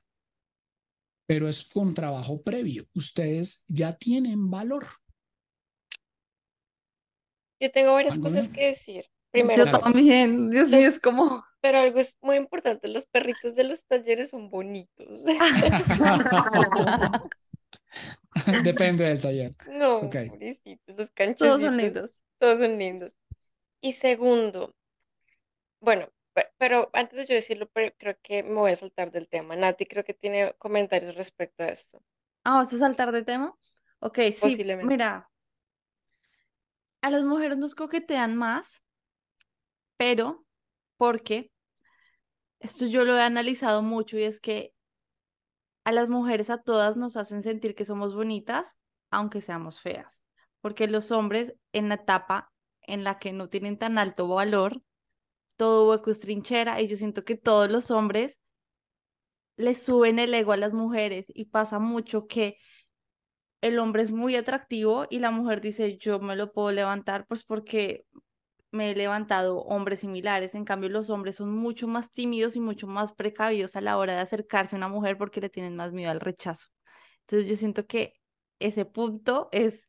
pero 1.30 1.46
es 1.46 1.62
con 1.62 1.94
trabajo 1.94 2.42
previo. 2.42 2.88
Ustedes 2.92 3.64
ya 3.68 3.96
tienen 3.96 4.50
valor. 4.50 4.88
Yo 7.60 7.70
tengo 7.70 7.92
varias 7.92 8.14
¿Algo 8.14 8.26
cosas 8.26 8.48
que 8.48 8.66
decir. 8.66 9.04
Yo 9.04 9.10
Primero, 9.30 9.62
Claro. 9.62 9.78
también, 9.78 10.50
Dios 10.50 10.70
mío, 10.70 10.88
es 10.88 10.98
como... 10.98 11.44
pero 11.60 11.78
algo 11.78 12.00
es 12.00 12.18
muy 12.20 12.34
importante, 12.34 12.88
los 12.88 13.06
perritos 13.06 13.54
de 13.54 13.62
los 13.62 13.86
talleres 13.86 14.30
son 14.30 14.50
bonitos. 14.50 15.20
Depende 18.64 19.04
del 19.04 19.20
taller. 19.20 19.54
No, 19.68 19.98
Ok. 19.98 20.16
pobrecitos, 20.30 20.96
los 20.96 21.12
Todos 21.38 21.62
son 21.62 21.76
lindos. 21.76 22.24
todos 22.40 22.58
son 22.58 22.76
lindos. 22.76 23.16
Y 23.80 23.92
segundo, 23.92 24.74
bueno, 25.80 26.08
pero, 26.58 26.90
antes 26.92 27.18
de 27.18 27.26
yo 27.26 27.34
decirlo, 27.34 27.68
pero 27.72 27.92
creo 27.98 28.16
que 28.22 28.42
me 28.42 28.54
voy 28.54 28.72
a 28.72 28.76
saltar 28.76 29.10
del 29.10 29.28
tema. 29.28 29.56
Nati 29.56 29.86
creo 29.86 30.04
que 30.04 30.14
tiene 30.14 30.54
comentarios 30.58 31.14
respecto 31.14 31.62
a 31.62 31.68
esto, 31.68 32.02
Ah, 32.44 32.56
¿vas 32.56 32.72
a 32.72 32.78
saltar 32.78 33.12
de 33.12 33.22
tema? 33.22 33.54
Ok, 34.00 34.18
sí, 34.34 34.64
mira, 34.82 35.30
a 37.02 37.10
las 37.10 37.24
mujeres 37.24 37.58
nos 37.58 37.74
coquetean 37.74 38.36
más, 38.36 38.82
pero 39.96 40.44
porque 40.96 41.50
esto 42.60 42.86
yo 42.86 43.04
lo 43.04 43.16
he 43.16 43.22
analizado 43.22 43.82
mucho 43.82 44.18
y 44.18 44.24
es 44.24 44.40
que 44.40 44.74
a 45.84 45.92
las 45.92 46.08
mujeres 46.08 46.50
a 46.50 46.62
todas 46.62 46.96
nos 46.96 47.16
hacen 47.16 47.42
sentir 47.42 47.74
que 47.74 47.84
somos 47.84 48.14
bonitas, 48.14 48.78
aunque 49.10 49.40
seamos 49.40 49.80
feas, 49.80 50.24
porque 50.60 50.88
los 50.88 51.10
hombres 51.10 51.54
en 51.72 51.88
la 51.88 51.96
etapa 51.96 52.52
en 52.82 53.04
la 53.04 53.18
que 53.18 53.32
no 53.32 53.48
tienen 53.48 53.78
tan 53.78 53.98
alto 53.98 54.28
valor, 54.28 54.82
todo 55.60 55.90
hueco 55.90 56.10
es 56.10 56.20
trinchera 56.20 56.80
y 56.80 56.88
yo 56.88 56.96
siento 56.96 57.22
que 57.22 57.36
todos 57.36 57.70
los 57.70 57.90
hombres 57.90 58.40
les 59.58 59.82
suben 59.82 60.18
el 60.18 60.32
ego 60.32 60.52
a 60.52 60.56
las 60.56 60.72
mujeres 60.72 61.30
y 61.34 61.44
pasa 61.44 61.78
mucho 61.78 62.26
que 62.26 62.56
el 63.60 63.78
hombre 63.78 64.00
es 64.02 64.10
muy 64.10 64.36
atractivo 64.36 65.06
y 65.10 65.18
la 65.18 65.30
mujer 65.30 65.60
dice, 65.60 65.98
yo 65.98 66.18
me 66.18 66.34
lo 66.34 66.50
puedo 66.50 66.72
levantar, 66.72 67.26
pues 67.26 67.44
porque 67.44 68.06
me 68.70 68.90
he 68.90 68.94
levantado 68.96 69.58
hombres 69.64 70.00
similares. 70.00 70.54
En 70.54 70.64
cambio, 70.64 70.88
los 70.88 71.10
hombres 71.10 71.36
son 71.36 71.54
mucho 71.54 71.86
más 71.86 72.10
tímidos 72.10 72.56
y 72.56 72.60
mucho 72.60 72.86
más 72.86 73.12
precavidos 73.12 73.76
a 73.76 73.82
la 73.82 73.98
hora 73.98 74.14
de 74.14 74.20
acercarse 74.20 74.76
a 74.76 74.78
una 74.78 74.88
mujer 74.88 75.18
porque 75.18 75.42
le 75.42 75.50
tienen 75.50 75.76
más 75.76 75.92
miedo 75.92 76.10
al 76.10 76.20
rechazo. 76.20 76.68
Entonces, 77.26 77.50
yo 77.50 77.56
siento 77.56 77.86
que 77.86 78.14
ese 78.60 78.86
punto 78.86 79.50
es... 79.52 79.86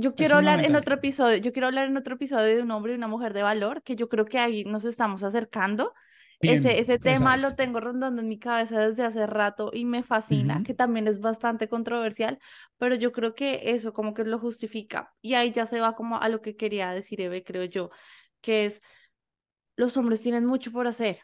Yo 0.00 0.14
quiero 0.14 0.36
hablar 0.36 0.64
en 0.64 0.76
otro 0.76 0.94
episodio, 0.94 1.38
yo 1.38 1.52
quiero 1.52 1.66
hablar 1.66 1.88
en 1.88 1.96
otro 1.96 2.14
episodio 2.14 2.54
de 2.56 2.62
un 2.62 2.70
hombre 2.70 2.92
y 2.92 2.94
una 2.96 3.08
mujer 3.08 3.32
de 3.32 3.42
valor, 3.42 3.82
que 3.82 3.96
yo 3.96 4.08
creo 4.08 4.26
que 4.26 4.38
ahí 4.38 4.64
nos 4.64 4.84
estamos 4.84 5.24
acercando. 5.24 5.92
Ese, 6.44 6.70
Bien, 6.70 6.78
ese 6.78 7.00
esa 7.02 7.24
tema 7.24 7.36
lo 7.36 7.56
tengo 7.56 7.80
rondando 7.80 8.22
en 8.22 8.28
mi 8.28 8.38
cabeza 8.38 8.78
desde 8.78 9.04
hace 9.04 9.26
rato 9.26 9.70
y 9.74 9.84
me 9.84 10.04
fascina, 10.04 10.60
Ujú. 10.60 10.64
que 10.64 10.72
también 10.72 11.08
es 11.08 11.18
bastante 11.20 11.68
controversial, 11.68 12.38
pero 12.78 12.94
yo 12.94 13.10
creo 13.10 13.34
que 13.34 13.72
eso 13.72 13.92
como 13.92 14.14
que 14.14 14.24
lo 14.24 14.38
justifica. 14.38 15.12
Y 15.20 15.34
ahí 15.34 15.50
ya 15.50 15.66
se 15.66 15.80
va 15.80 15.96
como 15.96 16.20
a 16.20 16.28
lo 16.28 16.40
que 16.42 16.54
quería 16.56 16.92
decir 16.92 17.20
Eve, 17.20 17.42
creo 17.42 17.64
yo, 17.64 17.90
que 18.40 18.66
es, 18.66 18.82
los 19.76 19.96
hombres 19.96 20.22
tienen 20.22 20.46
mucho 20.46 20.72
por 20.72 20.86
hacer. 20.86 21.20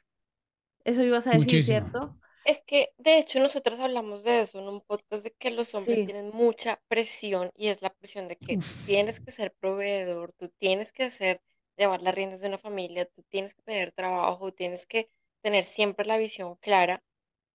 Eso 0.84 1.02
ibas 1.02 1.26
a 1.26 1.32
decir, 1.32 1.60
Muchísimo. 1.60 1.80
¿cierto? 1.82 2.16
Es 2.44 2.60
que, 2.66 2.92
de 2.98 3.18
hecho, 3.18 3.40
nosotros 3.40 3.78
hablamos 3.80 4.22
de 4.22 4.40
eso 4.40 4.58
en 4.58 4.68
un 4.68 4.80
podcast 4.82 5.24
de 5.24 5.32
que 5.32 5.50
los 5.50 5.74
hombres 5.74 5.98
Sí. 6.00 6.04
tienen 6.06 6.30
mucha 6.34 6.82
presión 6.88 7.50
y 7.56 7.68
es 7.68 7.80
la 7.80 7.90
presión 7.90 8.28
de 8.28 8.36
que 8.36 8.58
tú 8.58 8.66
tienes 8.86 9.18
que 9.20 9.32
ser 9.32 9.54
proveedor, 9.54 10.32
tú 10.34 10.48
tienes 10.58 10.92
que 10.92 11.04
hacer, 11.04 11.40
llevar 11.76 12.02
las 12.02 12.14
riendas 12.14 12.40
de 12.40 12.48
una 12.48 12.58
familia, 12.58 13.06
tú 13.06 13.22
tienes 13.24 13.54
que 13.54 13.62
tener 13.62 13.92
trabajo, 13.92 14.52
tienes 14.52 14.86
que 14.86 15.08
tener 15.42 15.64
siempre 15.64 16.06
la 16.06 16.18
visión 16.18 16.56
clara, 16.56 17.02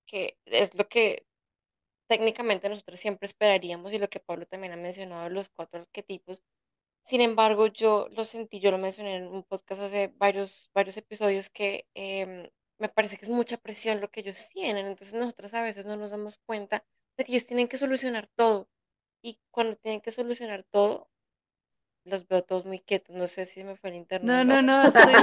que 0.06 0.38
es 0.46 0.74
lo 0.74 0.88
que 0.90 1.26
técnicamente 2.08 2.68
nosotros 2.68 3.00
siempre 3.00 3.28
esperaríamos 3.28 3.94
y 3.94 4.00
lo 4.00 4.10
que 4.10 4.20
Pablo 4.20 4.46
también 4.48 4.74
ha 4.74 4.78
mencionado, 4.78 5.30
los 5.30 5.50
cuatro 5.50 5.82
arquetipos. 5.82 6.42
Sin 7.04 7.22
embargo, 7.22 7.68
yo 7.68 8.08
lo 8.12 8.24
sentí, 8.24 8.60
yo 8.60 8.72
lo 8.72 8.78
mencioné 8.80 9.18
en 9.18 9.28
un 9.28 9.44
podcast 9.44 9.82
hace 9.82 10.08
varios, 10.16 10.72
varios 10.74 10.98
episodios 10.98 11.50
que 11.50 11.86
em, 11.94 12.50
me 12.80 12.90
parece 12.90 13.18
que 13.18 13.26
es 13.26 13.30
mucha 13.30 13.58
presión 13.58 14.02
lo 14.02 14.10
que 14.10 14.22
ellos 14.22 14.50
tienen. 14.50 14.88
Entonces 14.88 15.14
nosotros 15.14 15.54
a 15.54 15.62
veces 15.62 15.86
no 15.86 15.96
nos 15.98 16.12
damos 16.12 16.38
cuenta 16.46 16.84
de 17.18 17.26
que 17.26 17.34
ellos 17.34 17.46
tienen 17.46 17.68
que 17.68 17.78
solucionar 17.78 18.28
todo. 18.36 18.70
Y 19.22 19.40
cuando 19.52 19.76
tienen 19.76 20.02
que 20.02 20.12
solucionar 20.12 20.64
todo, 20.64 21.10
los 22.06 22.28
veo 22.28 22.44
todos 22.44 22.66
muy 22.66 22.80
quietos. 22.80 23.16
No 23.16 23.28
sé 23.28 23.46
si 23.46 23.64
me 23.64 23.76
fue 23.76 23.90
el 23.92 23.98
internet 23.98 24.28
No, 24.28 24.44
no, 24.44 24.62
no. 24.62 24.84
estoy 24.88 25.14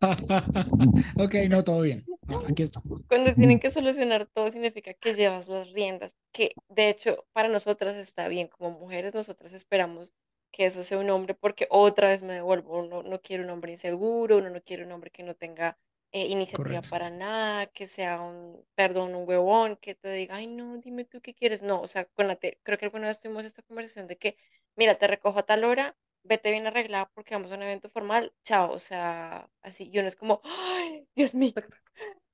ok, 1.18 1.34
no, 1.48 1.64
todo 1.64 1.82
bien. 1.82 2.04
Aquí 2.48 2.62
estamos. 2.62 3.02
Cuando 3.08 3.34
tienen 3.34 3.58
que 3.58 3.70
solucionar 3.70 4.26
todo 4.26 4.50
significa 4.50 4.94
que 4.94 5.14
llevas 5.14 5.48
las 5.48 5.70
riendas, 5.72 6.12
que 6.32 6.52
de 6.68 6.88
hecho 6.88 7.26
para 7.32 7.48
nosotras 7.48 7.96
está 7.96 8.28
bien, 8.28 8.48
como 8.48 8.78
mujeres 8.78 9.14
nosotras 9.14 9.52
esperamos 9.52 10.14
que 10.50 10.66
eso 10.66 10.82
sea 10.82 10.98
un 10.98 11.10
hombre 11.10 11.34
porque 11.34 11.66
otra 11.70 12.08
vez 12.08 12.22
me 12.22 12.34
devuelvo, 12.34 12.78
uno 12.80 13.02
no 13.02 13.20
quiere 13.20 13.44
un 13.44 13.50
hombre 13.50 13.72
inseguro, 13.72 14.38
uno 14.38 14.50
no 14.50 14.62
quiere 14.62 14.84
un 14.84 14.92
hombre 14.92 15.10
que 15.10 15.22
no 15.22 15.34
tenga 15.34 15.78
eh, 16.12 16.26
iniciativa 16.26 16.82
Correcto. 16.82 16.88
para 16.88 17.10
nada, 17.10 17.66
que 17.66 17.86
sea 17.86 18.20
un, 18.20 18.64
perdón, 18.74 19.14
un 19.14 19.28
huevón, 19.28 19.76
que 19.76 19.94
te 19.94 20.10
diga, 20.12 20.36
ay 20.36 20.46
no, 20.46 20.78
dime 20.78 21.04
tú 21.04 21.20
qué 21.20 21.34
quieres, 21.34 21.62
no, 21.62 21.80
o 21.80 21.86
sea, 21.88 22.06
con 22.06 22.28
la 22.28 22.36
te- 22.36 22.58
creo 22.62 22.78
que 22.78 22.86
alguna 22.86 23.08
vez 23.08 23.20
tuvimos 23.20 23.44
esta 23.44 23.62
conversación 23.62 24.06
de 24.06 24.16
que, 24.18 24.36
mira, 24.76 24.94
te 24.94 25.06
recojo 25.06 25.38
a 25.38 25.42
tal 25.46 25.64
hora, 25.64 25.96
vete 26.22 26.50
bien 26.50 26.66
arreglada 26.66 27.10
porque 27.14 27.34
vamos 27.34 27.52
a 27.52 27.56
un 27.56 27.62
evento 27.62 27.90
formal, 27.90 28.34
chao, 28.44 28.70
o 28.72 28.78
sea, 28.78 29.48
así, 29.62 29.90
y 29.92 29.98
uno 29.98 30.08
es 30.08 30.16
como, 30.16 30.40
ay, 30.44 31.06
Dios 31.14 31.34
mío. 31.34 31.54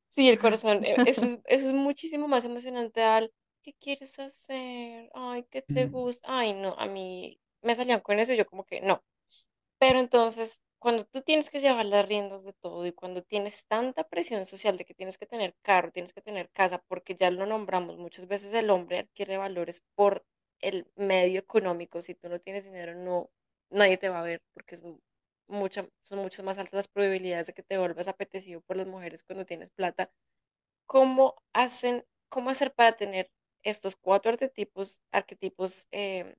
Sí, 0.08 0.28
el 0.28 0.38
corazón, 0.38 0.84
eh, 0.84 1.00
eso 1.04 1.26
es, 1.26 1.38
eso 1.46 1.66
es 1.68 1.72
muchísimo 1.72 2.28
más 2.28 2.44
emocionante 2.44 3.02
al 3.02 3.32
¿qué 3.62 3.74
quieres 3.74 4.18
hacer? 4.18 5.10
Ay, 5.14 5.44
¿qué 5.50 5.62
te 5.62 5.86
gusta? 5.86 6.26
Ay, 6.38 6.52
no, 6.54 6.74
a 6.78 6.86
mí 6.86 7.40
me 7.64 7.76
salían 7.76 8.00
con 8.00 8.20
eso 8.20 8.32
y 8.34 8.38
yo 8.38 8.46
como 8.46 8.64
que 8.64 8.80
no. 8.82 9.04
Pero 9.78 9.98
entonces, 9.98 10.62
cuando 10.78 11.04
tú 11.06 11.22
tienes 11.22 11.50
que 11.50 11.60
llevar 11.60 11.86
las 11.86 12.06
riendas 12.06 12.44
de 12.44 12.52
todo 12.54 12.86
y 12.86 12.92
cuando 12.92 13.22
tienes 13.22 13.66
tanta 13.66 14.04
presión 14.08 14.44
social 14.44 14.76
de 14.78 14.84
que 14.84 14.94
tienes 14.94 15.18
que 15.18 15.26
tener 15.26 15.54
carro, 15.62 15.90
tienes 15.92 16.12
que 16.12 16.22
tener 16.22 16.50
casa, 16.50 16.82
porque 16.88 17.14
ya 17.16 17.30
lo 17.30 17.46
nombramos, 17.46 17.96
muchas 17.98 18.26
veces 18.28 18.52
el 18.54 18.70
hombre 18.70 18.98
adquiere 19.00 19.36
valores 19.38 19.82
por 19.94 20.24
el 20.60 20.86
medio 20.96 21.40
económico. 21.40 22.00
Si 22.02 22.14
tú 22.14 22.28
no 22.28 22.40
tienes 22.40 22.64
dinero, 22.64 22.94
no, 22.94 23.30
nadie 23.70 23.98
te 23.98 24.08
va 24.08 24.20
a 24.20 24.22
ver 24.22 24.42
porque 24.54 24.74
es 24.76 24.82
mu- 24.82 25.00
mucha, 25.48 25.88
son 26.04 26.20
muchas 26.20 26.44
más 26.44 26.58
altas 26.58 26.74
las 26.74 26.88
probabilidades 26.88 27.46
de 27.48 27.54
que 27.54 27.62
te 27.62 27.78
vuelvas 27.78 28.08
apetecido 28.08 28.60
por 28.62 28.76
las 28.76 28.86
mujeres 28.86 29.24
cuando 29.24 29.44
tienes 29.46 29.70
plata. 29.70 30.10
¿Cómo 30.86 31.36
hacen, 31.52 32.04
cómo 32.28 32.50
hacer 32.50 32.72
para 32.74 32.96
tener 32.96 33.30
estos 33.62 33.96
cuatro 33.96 34.32
arquetipos, 34.32 35.00
arquetipos 35.12 35.88
eh, 35.92 36.36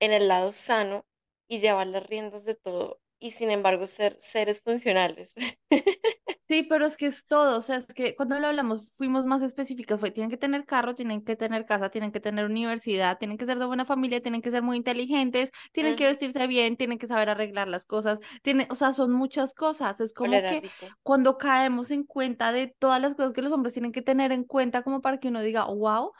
en 0.00 0.12
el 0.12 0.28
lado 0.28 0.52
sano 0.52 1.06
y 1.48 1.60
llevar 1.60 1.86
las 1.86 2.06
riendas 2.06 2.44
de 2.44 2.54
todo 2.54 3.00
y 3.20 3.32
sin 3.32 3.50
embargo 3.50 3.86
ser 3.86 4.16
seres 4.18 4.60
funcionales. 4.62 5.34
Sí, 6.50 6.64
pero 6.64 6.84
es 6.84 6.96
que 6.96 7.06
es 7.06 7.28
todo, 7.28 7.56
o 7.58 7.62
sea, 7.62 7.76
es 7.76 7.86
que 7.94 8.16
cuando 8.16 8.36
lo 8.40 8.48
hablamos 8.48 8.90
fuimos 8.96 9.24
más 9.24 9.40
específicos, 9.40 10.00
fue, 10.00 10.10
tienen 10.10 10.30
que 10.30 10.36
tener 10.36 10.66
carro, 10.66 10.96
tienen 10.96 11.22
que 11.22 11.36
tener 11.36 11.64
casa, 11.64 11.90
tienen 11.90 12.10
que 12.10 12.18
tener 12.18 12.44
universidad, 12.44 13.18
tienen 13.18 13.38
que 13.38 13.46
ser 13.46 13.60
de 13.60 13.66
buena 13.66 13.84
familia, 13.84 14.20
tienen 14.20 14.42
que 14.42 14.50
ser 14.50 14.60
muy 14.60 14.76
inteligentes, 14.76 15.52
tienen 15.70 15.94
que 15.94 16.06
vestirse 16.06 16.48
bien, 16.48 16.76
tienen 16.76 16.98
que 16.98 17.06
saber 17.06 17.28
arreglar 17.28 17.68
las 17.68 17.86
cosas, 17.86 18.18
tienen, 18.42 18.66
o 18.68 18.74
sea, 18.74 18.92
son 18.92 19.12
muchas 19.12 19.54
cosas, 19.54 20.00
es 20.00 20.12
como 20.12 20.44
que 20.44 20.60
rico. 20.62 20.88
cuando 21.04 21.38
caemos 21.38 21.92
en 21.92 22.02
cuenta 22.02 22.50
de 22.52 22.66
todas 22.66 23.00
las 23.00 23.14
cosas 23.14 23.32
que 23.32 23.42
los 23.42 23.52
hombres 23.52 23.74
tienen 23.74 23.92
que 23.92 24.02
tener 24.02 24.32
en 24.32 24.42
cuenta 24.42 24.82
como 24.82 25.00
para 25.02 25.20
que 25.20 25.28
uno 25.28 25.42
diga, 25.42 25.66
wow, 25.66 26.10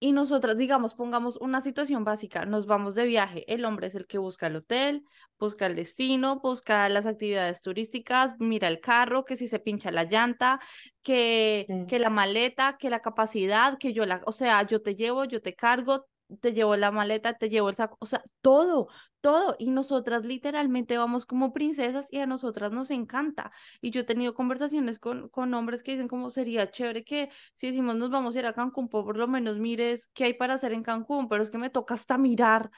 y 0.00 0.12
nosotras, 0.12 0.56
digamos, 0.56 0.94
pongamos 0.94 1.36
una 1.38 1.60
situación 1.60 2.04
básica, 2.04 2.44
nos 2.46 2.66
vamos 2.66 2.94
de 2.94 3.04
viaje, 3.06 3.44
el 3.52 3.64
hombre 3.64 3.88
es 3.88 3.94
el 3.94 4.06
que 4.06 4.18
busca 4.18 4.46
el 4.46 4.56
hotel, 4.56 5.02
busca 5.38 5.66
el 5.66 5.74
destino, 5.76 6.40
busca 6.40 6.88
las 6.88 7.06
actividades 7.06 7.60
turísticas, 7.62 8.34
mira 8.38 8.68
el 8.68 8.80
carro, 8.80 9.24
que 9.24 9.36
si 9.36 9.48
se 9.48 9.58
pincha 9.58 9.90
la 9.90 10.04
llanta, 10.04 10.60
que, 11.02 11.66
Sí. 11.66 11.74
que 11.86 11.98
la 11.98 12.10
maleta, 12.10 12.76
que 12.78 12.90
la 12.90 13.00
capacidad, 13.00 13.78
que 13.78 13.92
yo 13.92 14.06
la, 14.06 14.20
o 14.26 14.32
sea, 14.32 14.66
yo 14.66 14.82
te 14.82 14.94
llevo, 14.94 15.24
yo 15.24 15.42
te 15.42 15.54
cargo, 15.54 16.06
te 16.40 16.52
llevo 16.52 16.76
la 16.76 16.90
maleta, 16.90 17.34
te 17.34 17.48
llevo 17.48 17.68
el 17.70 17.76
saco, 17.76 17.96
o 18.00 18.06
sea, 18.06 18.22
todo, 18.40 18.88
todo. 19.20 19.56
Y 19.58 19.70
nosotras 19.70 20.24
literalmente 20.24 20.98
vamos 20.98 21.26
como 21.26 21.52
princesas 21.52 22.12
y 22.12 22.18
a 22.20 22.26
nosotras 22.26 22.72
nos 22.72 22.90
encanta. 22.90 23.50
Y 23.80 23.90
yo 23.90 24.02
he 24.02 24.04
tenido 24.04 24.34
conversaciones 24.34 24.98
con, 24.98 25.28
con 25.28 25.52
hombres 25.54 25.82
que 25.82 25.92
dicen 25.92 26.08
como 26.08 26.30
sería 26.30 26.70
chévere 26.70 27.04
que 27.04 27.30
si 27.54 27.68
decimos 27.68 27.96
nos 27.96 28.10
vamos 28.10 28.36
a 28.36 28.38
ir 28.40 28.46
a 28.46 28.52
Cancún, 28.52 28.88
por 28.88 29.16
lo 29.16 29.28
menos 29.28 29.58
mires 29.58 30.08
qué 30.14 30.24
hay 30.24 30.34
para 30.34 30.54
hacer 30.54 30.72
en 30.72 30.82
Cancún, 30.82 31.28
pero 31.28 31.42
es 31.42 31.50
que 31.50 31.58
me 31.58 31.70
toca 31.70 31.94
hasta 31.94 32.18
mirar 32.18 32.70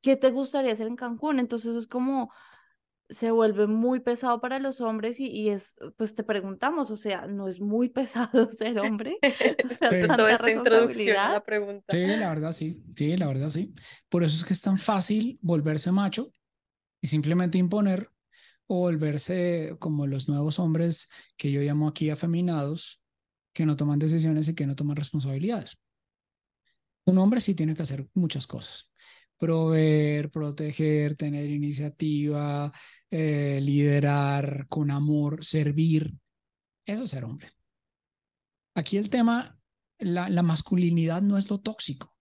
qué 0.00 0.16
te 0.16 0.30
gustaría 0.30 0.72
hacer 0.72 0.86
en 0.86 0.96
Cancún. 0.96 1.38
Entonces 1.38 1.74
es 1.76 1.86
como 1.86 2.32
se 3.10 3.30
vuelve 3.30 3.66
muy 3.66 4.00
pesado 4.00 4.40
para 4.40 4.58
los 4.58 4.80
hombres 4.80 5.20
y, 5.20 5.26
y 5.26 5.50
es, 5.50 5.76
pues 5.96 6.14
te 6.14 6.22
preguntamos, 6.22 6.90
o 6.90 6.96
sea, 6.96 7.26
no 7.26 7.48
es 7.48 7.60
muy 7.60 7.88
pesado 7.90 8.50
ser 8.50 8.78
hombre, 8.78 9.18
o 9.64 9.68
sea, 9.68 9.90
Sí. 9.90 10.00
Toda 10.00 10.16
tanta 10.16 10.32
esta 10.32 10.50
introducción 10.50 11.16
a 11.16 11.32
la 11.32 11.44
pregunta. 11.44 11.84
Sí, 11.94 12.06
la 12.06 12.28
verdad 12.28 12.52
sí, 12.52 12.82
sí, 12.96 13.16
la 13.16 13.26
verdad 13.26 13.48
sí. 13.48 13.74
Por 14.08 14.22
eso 14.22 14.36
es 14.36 14.44
que 14.44 14.52
es 14.52 14.62
tan 14.62 14.78
fácil 14.78 15.38
volverse 15.42 15.92
macho 15.92 16.30
y 17.00 17.08
simplemente 17.08 17.58
imponer 17.58 18.10
o 18.66 18.80
volverse 18.80 19.76
como 19.80 20.06
los 20.06 20.28
nuevos 20.28 20.58
hombres 20.58 21.08
que 21.36 21.50
yo 21.50 21.60
llamo 21.60 21.88
aquí 21.88 22.10
afeminados, 22.10 23.02
que 23.52 23.66
no 23.66 23.76
toman 23.76 23.98
decisiones 23.98 24.48
y 24.48 24.54
que 24.54 24.66
no 24.66 24.76
toman 24.76 24.96
responsabilidades. 24.96 25.80
Un 27.04 27.18
hombre 27.18 27.40
sí 27.40 27.54
tiene 27.54 27.74
que 27.74 27.82
hacer 27.82 28.08
muchas 28.14 28.46
cosas. 28.46 28.92
Proveer, 29.40 30.30
proteger, 30.30 31.16
tener 31.16 31.48
iniciativa, 31.48 32.70
eh, 33.10 33.58
liderar 33.62 34.66
con 34.68 34.90
amor, 34.90 35.42
servir. 35.42 36.12
Eso 36.84 37.04
es 37.04 37.10
ser 37.10 37.24
hombre. 37.24 37.48
Aquí 38.74 38.98
el 38.98 39.08
tema, 39.08 39.58
la, 39.98 40.42
masculinidad 40.42 41.22
no 41.22 41.38
es 41.38 41.48
lo 41.48 41.58
tóxico. 41.58 42.14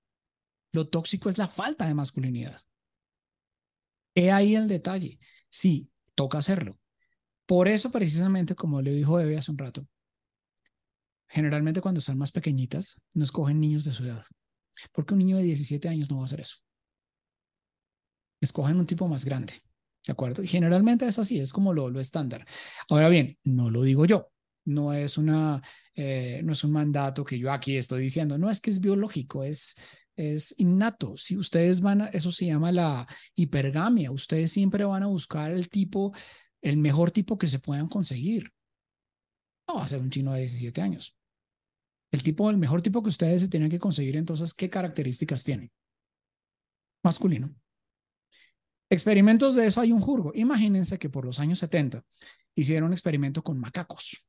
Lo 0.72 0.88
tóxico 0.88 1.28
es 1.28 1.38
la 1.38 1.50
falta 1.50 1.86
de 1.86 1.94
masculinidad. 1.94 2.62
He 4.16 4.32
ahí 4.32 4.56
el 4.56 4.70
detalle. 4.70 5.20
Sí, 5.50 5.92
toca 6.16 6.38
hacerlo. 6.38 6.80
Por 7.46 7.68
eso, 7.68 7.92
precisamente, 7.92 8.56
como 8.56 8.82
le 8.82 8.94
dijo 8.94 9.20
Eve 9.20 9.38
hace 9.38 9.52
un 9.52 9.58
rato, 9.58 9.86
generalmente 11.28 11.82
cuando 11.82 12.00
están 12.00 12.18
más 12.18 12.32
pequeñitas, 12.32 13.04
no 13.14 13.26
escogen 13.26 13.60
niños 13.60 13.84
de 13.84 13.92
su 13.92 14.06
edad. 14.06 14.24
Porque 14.94 15.16
un 15.16 15.20
niño 15.20 15.36
de 15.36 15.44
17 15.44 15.90
años 15.90 16.10
no 16.10 16.18
va 16.18 16.22
a 16.22 16.26
hacer 16.26 16.40
eso. 16.40 16.58
Escogen 18.42 18.78
un 18.78 18.86
tipo 18.86 19.08
más 19.08 19.26
grande. 19.26 19.54
¿De 20.06 20.14
acuerdo? 20.14 20.42
Generalmente 20.46 21.08
es 21.08 21.20
así, 21.20 21.40
es 21.40 21.52
como 21.52 21.74
lo, 21.74 21.90
lo 21.90 22.00
estándar. 22.00 22.46
Ahora 22.90 23.10
bien, 23.10 23.38
no 23.44 23.70
lo 23.70 23.84
digo 23.84 24.06
yo, 24.06 24.32
no 24.66 24.94
es, 24.94 25.18
una, 25.18 25.62
eh, 25.94 26.42
no 26.44 26.54
es 26.54 26.64
un 26.64 26.72
mandato 26.72 27.24
que 27.26 27.38
yo 27.38 27.52
aquí 27.52 27.76
estoy 27.76 28.02
diciendo, 28.04 28.38
no 28.38 28.50
es 28.50 28.62
que 28.62 28.70
es 28.70 28.80
biológico, 28.80 29.44
es, 29.44 29.76
es 30.16 30.56
innato. 30.58 31.18
Si 31.18 31.38
ustedes 31.38 31.82
van 31.82 32.02
a, 32.02 32.06
eso 32.08 32.32
se 32.32 32.46
llama 32.46 32.72
la 32.72 33.08
hipergamia, 33.36 34.12
ustedes 34.12 34.52
siempre 34.52 34.84
van 34.86 35.04
a 35.04 35.08
buscar 35.08 35.52
el 35.52 35.70
tipo, 35.70 36.14
el 36.62 36.78
mejor 36.78 37.12
tipo 37.12 37.38
que 37.38 37.48
se 37.48 37.60
puedan 37.60 37.88
conseguir. 37.88 38.52
No 39.68 39.76
va 39.76 39.84
a 39.84 39.88
ser 39.88 40.00
un 40.00 40.10
chino 40.10 40.34
de 40.34 40.42
17 40.42 40.82
años. 40.82 41.16
El 42.12 42.24
tipo, 42.24 42.50
el 42.50 42.58
mejor 42.58 42.82
tipo 42.82 43.04
que 43.04 43.10
ustedes 43.10 43.42
se 43.44 43.50
tienen 43.50 43.70
que 43.70 43.80
conseguir, 43.80 44.18
entonces, 44.18 44.54
¿qué 44.54 44.70
características 44.70 45.44
tiene? 45.44 45.72
Masculino. 47.04 47.56
Experimentos 48.90 49.56
de 49.56 49.68
eso 49.68 49.82
hay 49.82 49.92
un 49.92 50.02
jurgo. 50.02 50.32
Imagínense 50.34 50.98
que 50.98 51.10
por 51.10 51.26
los 51.26 51.40
años 51.40 51.60
70 51.60 52.04
hicieron 52.56 52.88
un 52.88 52.94
experimento 52.94 53.44
con 53.44 53.60
macacos. 53.60 54.26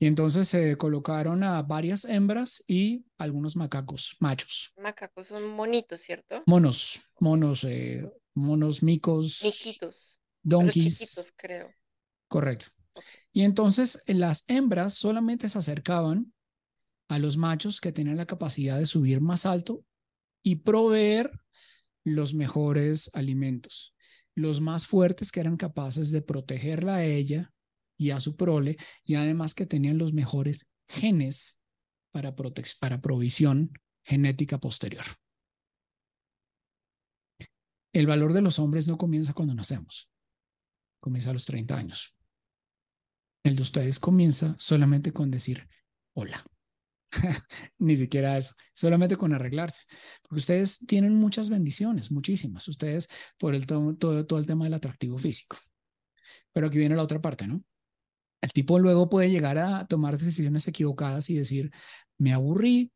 Y 0.00 0.06
entonces 0.06 0.46
se 0.48 0.76
colocaron 0.76 1.42
a 1.42 1.60
varias 1.62 2.04
hembras 2.04 2.62
y 2.68 3.04
algunos 3.18 3.56
macacos 3.56 4.16
machos. 4.20 4.72
Macacos 4.80 5.26
son 5.26 5.48
monitos, 5.48 6.00
¿cierto? 6.00 6.44
Monos, 6.46 7.00
monos, 7.18 7.64
eh, 7.64 8.08
monos 8.34 8.84
micos, 8.84 9.40
Miquitos. 9.42 10.20
donkeys. 10.42 10.98
chiquitos, 11.00 11.32
creo. 11.36 11.72
Correcto. 12.28 12.66
Y 13.32 13.42
entonces 13.42 14.02
las 14.06 14.44
hembras 14.48 14.94
solamente 14.94 15.48
se 15.48 15.58
acercaban 15.58 16.32
a 17.08 17.18
los 17.18 17.36
machos 17.36 17.80
que 17.80 17.90
tenían 17.90 18.16
la 18.16 18.26
capacidad 18.26 18.78
de 18.78 18.86
subir 18.86 19.20
más 19.20 19.46
alto 19.46 19.84
y 20.44 20.56
proveer 20.56 21.32
los 22.14 22.34
mejores 22.34 23.10
alimentos, 23.14 23.94
los 24.34 24.60
más 24.60 24.86
fuertes 24.86 25.32
que 25.32 25.40
eran 25.40 25.56
capaces 25.56 26.10
de 26.10 26.22
protegerla 26.22 26.96
a 26.96 27.04
ella 27.04 27.52
y 27.96 28.10
a 28.10 28.20
su 28.20 28.36
prole, 28.36 28.76
y 29.04 29.16
además 29.16 29.54
que 29.54 29.66
tenían 29.66 29.98
los 29.98 30.12
mejores 30.12 30.68
genes 30.88 31.60
para, 32.12 32.34
para 32.80 33.00
provisión 33.00 33.72
genética 34.04 34.58
posterior. 34.58 35.04
El 37.92 38.06
valor 38.06 38.32
de 38.32 38.42
los 38.42 38.58
hombres 38.58 38.86
no 38.86 38.96
comienza 38.96 39.32
cuando 39.32 39.54
nacemos, 39.54 40.10
comienza 41.00 41.30
a 41.30 41.32
los 41.32 41.44
30 41.46 41.76
años. 41.76 42.16
El 43.42 43.56
de 43.56 43.62
ustedes 43.62 43.98
comienza 43.98 44.54
solamente 44.58 45.12
con 45.12 45.30
decir 45.30 45.68
hola. 46.14 46.44
Ni 47.78 47.96
siquiera 47.96 48.36
eso, 48.36 48.54
solamente 48.74 49.16
con 49.16 49.32
arreglarse, 49.32 49.84
porque 50.22 50.40
ustedes 50.40 50.78
tienen 50.86 51.14
muchas 51.14 51.50
bendiciones, 51.50 52.10
muchísimas, 52.10 52.68
ustedes 52.68 53.08
por 53.38 53.54
el 53.54 53.66
todo, 53.66 53.96
todo, 53.96 54.26
todo 54.26 54.38
el 54.38 54.46
tema 54.46 54.64
del 54.64 54.74
atractivo 54.74 55.18
físico. 55.18 55.56
Pero 56.52 56.66
aquí 56.66 56.78
viene 56.78 56.96
la 56.96 57.02
otra 57.02 57.20
parte, 57.20 57.46
¿no? 57.46 57.62
El 58.40 58.52
tipo 58.52 58.78
luego 58.78 59.08
puede 59.08 59.30
llegar 59.30 59.58
a 59.58 59.86
tomar 59.86 60.16
decisiones 60.16 60.68
equivocadas 60.68 61.28
y 61.30 61.34
decir, 61.34 61.70
me 62.18 62.32
aburrí, 62.32 62.92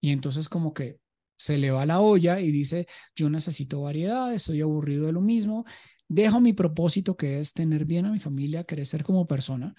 y 0.00 0.12
entonces 0.12 0.48
como 0.48 0.72
que 0.72 1.00
se 1.36 1.58
le 1.58 1.70
va 1.70 1.86
la 1.86 2.00
olla 2.00 2.40
y 2.40 2.50
dice, 2.50 2.86
yo 3.14 3.30
necesito 3.30 3.82
variedad, 3.82 4.32
estoy 4.32 4.60
aburrido 4.60 5.06
de 5.06 5.12
lo 5.12 5.20
mismo, 5.20 5.64
dejo 6.08 6.40
mi 6.40 6.52
propósito 6.52 7.16
que 7.16 7.40
es 7.40 7.52
tener 7.52 7.84
bien 7.84 8.06
a 8.06 8.12
mi 8.12 8.20
familia, 8.20 8.64
crecer 8.64 9.02
como 9.02 9.26
persona, 9.26 9.74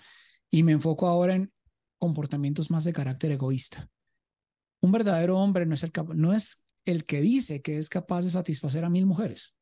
y 0.49 0.63
me 0.63 0.72
enfoco 0.74 1.07
ahora 1.07 1.36
en 1.36 1.51
comportamientos 2.02 2.72
más 2.72 2.84
de 2.84 2.93
carácter 2.93 3.32
egoísta. 3.32 3.88
Un 4.82 4.91
verdadero 4.91 5.38
hombre 5.38 5.68
no 5.68 5.76
es 5.76 5.84
el, 5.84 5.91
no 6.16 6.34
es 6.34 6.68
el 6.84 7.04
que 7.04 7.22
dice 7.22 7.62
que 7.62 7.78
es 7.78 7.89
capaz 7.89 8.24
de 8.24 8.32
satisfacer 8.32 8.84
a 8.84 8.89
mil 8.89 9.06
mujeres. 9.06 9.56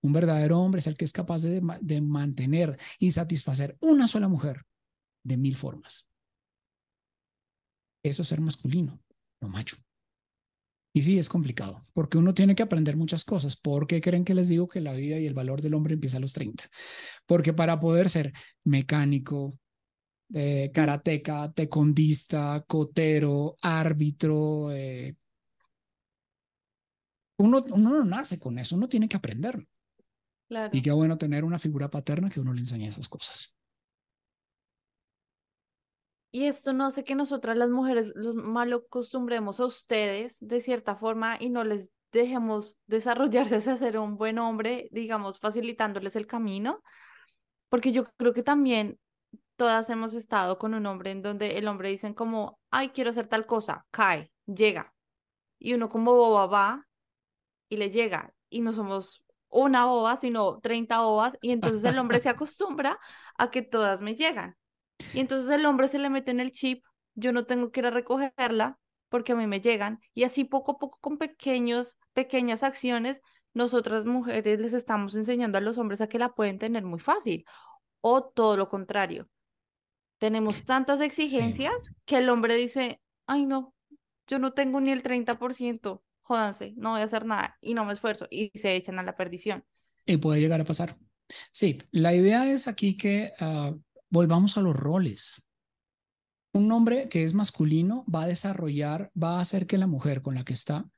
Un 0.00 0.12
verdadero 0.12 0.60
hombre 0.60 0.78
es 0.78 0.86
el 0.86 0.96
que 0.96 1.04
es 1.04 1.12
capaz 1.12 1.42
de, 1.42 1.60
de 1.80 2.00
mantener 2.00 2.78
y 3.00 3.10
satisfacer 3.10 3.76
una 3.80 4.06
sola 4.06 4.28
mujer 4.28 4.64
de 5.24 5.36
mil 5.36 5.56
formas. 5.56 6.06
Eso 8.04 8.22
es 8.22 8.28
ser 8.28 8.40
masculino, 8.40 9.02
no 9.40 9.48
macho. 9.48 9.76
Y 10.94 11.02
sí, 11.02 11.18
es 11.18 11.28
complicado, 11.28 11.84
porque 11.94 12.18
uno 12.18 12.32
tiene 12.32 12.54
que 12.54 12.62
aprender 12.62 12.96
muchas 12.96 13.24
cosas. 13.24 13.56
¿Por 13.56 13.88
qué 13.88 14.00
creen 14.00 14.24
que 14.24 14.34
les 14.34 14.48
digo 14.48 14.68
que 14.68 14.80
la 14.80 14.92
vida 14.92 15.18
y 15.18 15.26
el 15.26 15.34
valor 15.34 15.62
del 15.62 15.74
hombre 15.74 15.94
empieza 15.94 16.18
a 16.18 16.20
los 16.20 16.32
30? 16.32 16.64
Porque 17.26 17.52
para 17.52 17.80
poder 17.80 18.08
ser 18.08 18.32
mecánico, 18.62 19.58
eh, 20.34 20.70
karateca, 20.72 21.52
tecondista, 21.52 22.64
cotero, 22.66 23.56
árbitro, 23.62 24.70
eh, 24.70 25.14
uno, 27.38 27.62
uno 27.72 27.90
no 27.90 28.04
nace 28.04 28.38
con 28.38 28.58
eso, 28.58 28.76
uno 28.76 28.88
tiene 28.88 29.08
que 29.08 29.16
aprenderlo. 29.16 29.66
Claro. 30.48 30.70
Y 30.72 30.82
qué 30.82 30.92
bueno 30.92 31.18
tener 31.18 31.44
una 31.44 31.58
figura 31.58 31.90
paterna 31.90 32.30
que 32.30 32.40
uno 32.40 32.52
le 32.52 32.60
enseñe 32.60 32.86
esas 32.86 33.08
cosas. 33.08 33.54
Y 36.30 36.46
esto 36.46 36.72
no 36.72 36.90
sé 36.90 37.04
que 37.04 37.14
nosotras 37.14 37.56
las 37.58 37.68
mujeres 37.68 38.12
los 38.14 38.36
mal 38.36 38.72
acostumbremos 38.72 39.60
a 39.60 39.66
ustedes 39.66 40.38
de 40.40 40.60
cierta 40.60 40.96
forma 40.96 41.36
y 41.38 41.50
no 41.50 41.62
les 41.62 41.90
dejemos 42.10 42.78
desarrollarse 42.86 43.56
hacia 43.56 43.76
ser 43.76 43.98
un 43.98 44.16
buen 44.16 44.38
hombre, 44.38 44.88
digamos, 44.92 45.38
facilitándoles 45.40 46.16
el 46.16 46.26
camino, 46.26 46.82
porque 47.68 47.92
yo 47.92 48.04
creo 48.16 48.32
que 48.32 48.42
también 48.42 48.98
todas 49.62 49.88
hemos 49.90 50.12
estado 50.14 50.58
con 50.58 50.74
un 50.74 50.86
hombre 50.86 51.12
en 51.12 51.22
donde 51.22 51.56
el 51.56 51.68
hombre 51.68 51.88
dicen 51.88 52.14
como, 52.14 52.58
ay, 52.72 52.88
quiero 52.88 53.10
hacer 53.10 53.28
tal 53.28 53.46
cosa, 53.46 53.86
cae, 53.92 54.32
llega. 54.44 54.92
Y 55.60 55.74
uno 55.74 55.88
como 55.88 56.16
boba 56.16 56.48
va 56.48 56.88
y 57.68 57.76
le 57.76 57.92
llega. 57.92 58.34
Y 58.48 58.60
no 58.60 58.72
somos 58.72 59.22
una 59.48 59.84
boba, 59.84 60.16
sino 60.16 60.58
30 60.58 61.02
bobas. 61.02 61.38
Y 61.40 61.52
entonces 61.52 61.84
el 61.84 61.96
hombre 62.00 62.18
se 62.18 62.28
acostumbra 62.28 62.98
a 63.38 63.52
que 63.52 63.62
todas 63.62 64.00
me 64.00 64.16
llegan. 64.16 64.56
Y 65.14 65.20
entonces 65.20 65.48
el 65.48 65.64
hombre 65.64 65.86
se 65.86 66.00
le 66.00 66.10
mete 66.10 66.32
en 66.32 66.40
el 66.40 66.50
chip, 66.50 66.84
yo 67.14 67.32
no 67.32 67.46
tengo 67.46 67.70
que 67.70 67.78
ir 67.78 67.86
a 67.86 67.90
recogerla 67.90 68.80
porque 69.10 69.30
a 69.30 69.36
mí 69.36 69.46
me 69.46 69.60
llegan. 69.60 70.00
Y 70.12 70.24
así 70.24 70.42
poco 70.42 70.72
a 70.72 70.78
poco 70.80 70.98
con 71.00 71.18
pequeños, 71.18 71.98
pequeñas 72.14 72.64
acciones, 72.64 73.20
nosotras 73.54 74.06
mujeres 74.06 74.58
les 74.58 74.72
estamos 74.72 75.14
enseñando 75.14 75.56
a 75.56 75.60
los 75.60 75.78
hombres 75.78 76.00
a 76.00 76.08
que 76.08 76.18
la 76.18 76.34
pueden 76.34 76.58
tener 76.58 76.82
muy 76.82 76.98
fácil. 76.98 77.44
O 78.00 78.24
todo 78.24 78.56
lo 78.56 78.68
contrario. 78.68 79.28
Tenemos 80.22 80.64
tantas 80.64 81.00
exigencias 81.00 81.74
Sí. 81.84 81.92
que 82.04 82.18
el 82.18 82.28
hombre 82.28 82.54
dice, 82.54 83.00
ay 83.26 83.44
no, 83.44 83.74
yo 84.28 84.38
no 84.38 84.52
tengo 84.52 84.80
ni 84.80 84.92
el 84.92 85.02
30%, 85.02 86.04
jódanse, 86.22 86.74
no 86.76 86.90
voy 86.90 87.00
a 87.00 87.04
hacer 87.04 87.24
nada 87.26 87.58
y 87.60 87.74
no 87.74 87.84
me 87.84 87.92
esfuerzo 87.92 88.28
y 88.30 88.52
se 88.54 88.76
echan 88.76 89.00
a 89.00 89.02
la 89.02 89.16
perdición. 89.16 89.64
Y 90.06 90.18
puede 90.18 90.40
llegar 90.40 90.60
a 90.60 90.64
pasar. 90.64 90.96
Sí, 91.50 91.78
la 91.90 92.14
idea 92.14 92.48
es 92.48 92.68
aquí 92.68 92.96
que 92.96 93.32
ah, 93.40 93.74
volvamos 94.10 94.56
a 94.56 94.60
los 94.60 94.76
roles. 94.76 95.42
Un 96.52 96.70
hombre 96.70 97.08
que 97.08 97.24
es 97.24 97.34
masculino 97.34 98.04
va 98.04 98.22
a 98.22 98.28
desarrollar, 98.28 99.10
va 99.20 99.38
a 99.38 99.40
hacer 99.40 99.66
que 99.66 99.76
la 99.76 99.88
mujer 99.88 100.22
con 100.22 100.36
la 100.36 100.44
que 100.44 100.52
está 100.52 100.88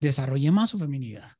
desarrolle 0.00 0.50
más 0.50 0.70
su 0.70 0.80
feminidad. 0.80 1.30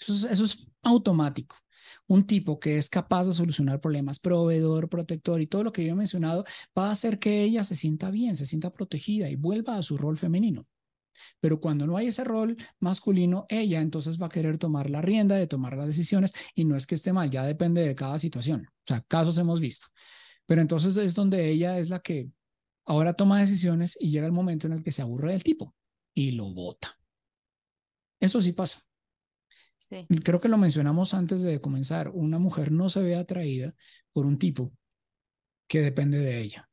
Eso 0.00 0.14
es, 0.14 0.24
eso 0.24 0.44
es 0.44 0.68
automático. 0.82 1.56
Un 2.06 2.26
tipo 2.26 2.58
que 2.58 2.78
es 2.78 2.88
capaz 2.88 3.26
de 3.26 3.32
solucionar 3.32 3.80
problemas, 3.80 4.18
proveedor, 4.18 4.88
protector 4.88 5.40
y 5.40 5.46
todo 5.46 5.64
lo 5.64 5.72
que 5.72 5.84
yo 5.84 5.92
he 5.92 5.96
mencionado, 5.96 6.44
va 6.76 6.88
a 6.88 6.92
hacer 6.92 7.18
que 7.18 7.42
ella 7.42 7.64
se 7.64 7.76
sienta 7.76 8.10
bien, 8.10 8.36
se 8.36 8.46
sienta 8.46 8.72
protegida 8.72 9.28
y 9.28 9.36
vuelva 9.36 9.76
a 9.76 9.82
su 9.82 9.96
rol 9.96 10.18
femenino. 10.18 10.64
Pero 11.40 11.60
cuando 11.60 11.86
no 11.86 11.96
hay 11.96 12.08
ese 12.08 12.24
rol 12.24 12.56
masculino, 12.78 13.46
ella 13.48 13.80
entonces 13.80 14.20
va 14.20 14.26
a 14.26 14.30
querer 14.30 14.58
tomar 14.58 14.90
la 14.90 15.02
rienda 15.02 15.36
de 15.36 15.46
tomar 15.46 15.76
las 15.76 15.86
decisiones 15.86 16.34
y 16.54 16.64
no 16.64 16.76
es 16.76 16.86
que 16.86 16.94
esté 16.94 17.12
mal, 17.12 17.30
ya 17.30 17.44
depende 17.44 17.86
de 17.86 17.94
cada 17.94 18.18
situación. 18.18 18.66
O 18.68 18.86
sea, 18.86 19.00
casos 19.02 19.38
hemos 19.38 19.60
visto. 19.60 19.88
Pero 20.46 20.60
entonces 20.60 20.96
es 20.96 21.14
donde 21.14 21.48
ella 21.48 21.78
es 21.78 21.90
la 21.90 22.00
que 22.00 22.30
ahora 22.84 23.14
toma 23.14 23.40
decisiones 23.40 23.98
y 24.00 24.10
llega 24.10 24.26
el 24.26 24.32
momento 24.32 24.66
en 24.66 24.74
el 24.74 24.82
que 24.82 24.92
se 24.92 25.02
aburre 25.02 25.32
del 25.32 25.42
tipo 25.42 25.74
y 26.14 26.32
lo 26.32 26.52
vota. 26.52 26.96
Eso 28.20 28.40
sí 28.40 28.52
pasa. 28.52 28.85
Sí. 29.78 30.06
Creo 30.24 30.40
que 30.40 30.48
lo 30.48 30.58
mencionamos 30.58 31.14
antes 31.14 31.42
de 31.42 31.60
comenzar. 31.60 32.10
Una 32.12 32.38
mujer 32.38 32.72
no 32.72 32.88
se 32.88 33.02
ve 33.02 33.16
atraída 33.16 33.74
por 34.12 34.26
un 34.26 34.38
tipo 34.38 34.70
que 35.68 35.80
depende 35.80 36.18
de 36.18 36.40
ella. 36.40 36.68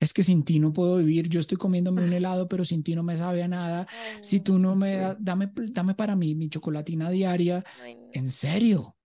Es 0.00 0.12
que 0.12 0.22
sin 0.22 0.44
ti 0.44 0.60
no 0.60 0.72
puedo 0.72 0.98
vivir. 0.98 1.28
Yo 1.28 1.40
estoy 1.40 1.58
comiéndome 1.58 2.04
un 2.04 2.12
helado, 2.12 2.48
pero 2.48 2.64
sin 2.64 2.82
ti 2.84 2.94
no 2.94 3.02
me 3.02 3.18
sabe 3.18 3.42
a 3.42 3.48
nada. 3.48 3.86
Si 4.22 4.40
tú 4.40 4.58
no 4.58 4.76
me 4.76 4.96
das, 4.96 5.16
dame, 5.20 5.50
dame 5.70 5.94
para 5.94 6.14
mí 6.14 6.34
mi 6.34 6.48
chocolatina 6.48 7.10
diaria. 7.10 7.64
Ay, 7.82 7.96
no. 7.96 8.10
¿En 8.12 8.30
serio? 8.30 8.96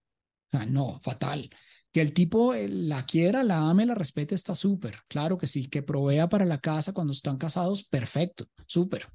Sea, 0.51 0.66
no, 0.66 0.99
fatal. 0.99 1.49
Que 1.91 2.01
el 2.01 2.14
tipo 2.14 2.53
eh, 2.53 2.68
la 2.70 3.05
quiera, 3.05 3.43
la 3.43 3.70
ame, 3.70 3.86
la 3.86 3.95
respete, 3.95 4.36
está 4.36 4.53
súper. 4.53 4.97
Claro 5.07 5.38
que 5.38 5.47
sí. 5.47 5.68
Que 5.68 5.82
provea 5.82 6.30
para 6.30 6.45
la 6.45 6.59
casa 6.59 6.93
cuando 6.93 7.14
están 7.14 7.38
casados, 7.38 7.84
perfecto, 7.84 8.45
súper. 8.68 9.07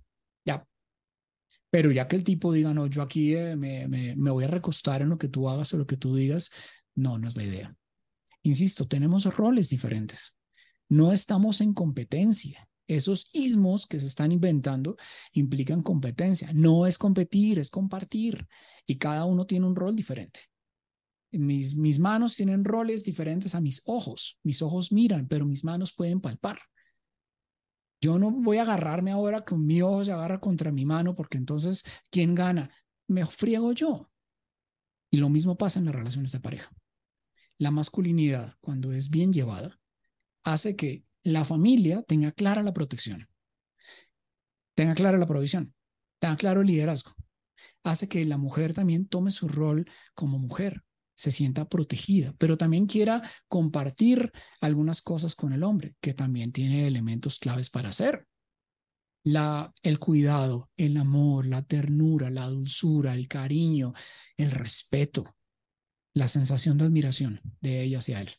Pero 1.70 1.92
ya 1.92 2.08
que 2.08 2.16
el 2.16 2.24
tipo 2.24 2.52
diga, 2.52 2.72
no, 2.72 2.86
yo 2.86 3.02
aquí 3.02 3.34
eh, 3.34 3.56
me, 3.56 3.88
me, 3.88 4.16
me 4.16 4.30
voy 4.30 4.44
a 4.44 4.48
recostar 4.48 5.02
en 5.02 5.10
lo 5.10 5.18
que 5.18 5.28
tú 5.28 5.48
hagas 5.48 5.72
o 5.74 5.78
lo 5.78 5.86
que 5.86 5.96
tú 5.96 6.14
digas, 6.14 6.50
No, 6.94 7.18
no 7.18 7.28
es 7.28 7.36
la 7.36 7.44
idea. 7.44 7.76
Insisto, 8.42 8.86
tenemos 8.86 9.24
roles 9.36 9.68
diferentes. 9.68 10.36
No 10.88 11.12
estamos 11.12 11.60
en 11.60 11.74
competencia. 11.74 12.66
Esos 12.86 13.28
ismos 13.34 13.86
que 13.86 14.00
se 14.00 14.06
están 14.06 14.32
inventando 14.32 14.96
implican 15.32 15.82
competencia. 15.82 16.50
No 16.54 16.86
es 16.86 16.96
competir, 16.96 17.58
es 17.58 17.68
compartir. 17.68 18.48
Y 18.86 18.96
cada 18.96 19.26
uno 19.26 19.44
tiene 19.44 19.66
un 19.66 19.76
rol 19.76 19.94
diferente. 19.94 20.40
Mis, 21.30 21.76
mis 21.76 21.98
manos 21.98 22.34
tienen 22.36 22.64
roles 22.64 23.04
diferentes 23.04 23.54
a 23.54 23.60
mis 23.60 23.82
ojos. 23.84 24.38
Mis 24.42 24.62
ojos 24.62 24.90
miran, 24.92 25.28
pero 25.28 25.44
mis 25.44 25.62
manos 25.64 25.92
pueden 25.92 26.20
palpar. 26.20 26.58
Yo 28.00 28.18
no 28.18 28.30
voy 28.30 28.58
a 28.58 28.62
agarrarme 28.62 29.10
ahora 29.10 29.44
con 29.44 29.66
mi 29.66 29.82
ojo 29.82 30.04
se 30.04 30.12
agarra 30.12 30.38
contra 30.40 30.70
mi 30.70 30.84
mano 30.84 31.14
porque 31.14 31.36
entonces, 31.36 31.84
¿quién 32.10 32.34
gana? 32.34 32.70
Me 33.08 33.26
friego 33.26 33.72
yo. 33.72 34.10
Y 35.10 35.16
lo 35.18 35.28
mismo 35.28 35.56
pasa 35.56 35.78
en 35.78 35.86
las 35.86 35.94
relaciones 35.94 36.32
de 36.32 36.40
pareja. 36.40 36.70
La 37.58 37.70
masculinidad, 37.70 38.54
cuando 38.60 38.92
es 38.92 39.10
bien 39.10 39.32
llevada, 39.32 39.80
hace 40.44 40.76
que 40.76 41.04
la 41.22 41.44
familia 41.44 42.02
tenga 42.02 42.30
clara 42.30 42.62
la 42.62 42.72
protección, 42.72 43.26
tenga 44.76 44.94
clara 44.94 45.18
la 45.18 45.26
provisión, 45.26 45.74
tenga 46.20 46.36
claro 46.36 46.60
el 46.60 46.68
liderazgo. 46.68 47.12
Hace 47.82 48.08
que 48.08 48.24
la 48.24 48.38
mujer 48.38 48.74
también 48.74 49.08
tome 49.08 49.32
su 49.32 49.48
rol 49.48 49.90
como 50.14 50.38
mujer, 50.38 50.84
se 51.18 51.32
sienta 51.32 51.68
protegida, 51.68 52.32
pero 52.38 52.56
también 52.56 52.86
quiera 52.86 53.20
compartir 53.48 54.30
algunas 54.60 55.02
cosas 55.02 55.34
con 55.34 55.52
el 55.52 55.64
hombre, 55.64 55.96
que 56.00 56.14
también 56.14 56.52
tiene 56.52 56.86
elementos 56.86 57.40
claves 57.40 57.70
para 57.70 57.88
hacer. 57.88 58.28
La, 59.24 59.74
el 59.82 59.98
cuidado, 59.98 60.70
el 60.76 60.96
amor, 60.96 61.46
la 61.46 61.62
ternura, 61.62 62.30
la 62.30 62.46
dulzura, 62.46 63.14
el 63.14 63.26
cariño, 63.26 63.92
el 64.36 64.52
respeto, 64.52 65.24
la 66.14 66.28
sensación 66.28 66.78
de 66.78 66.84
admiración 66.84 67.40
de 67.60 67.82
ella 67.82 67.98
hacia 67.98 68.20
él. 68.20 68.30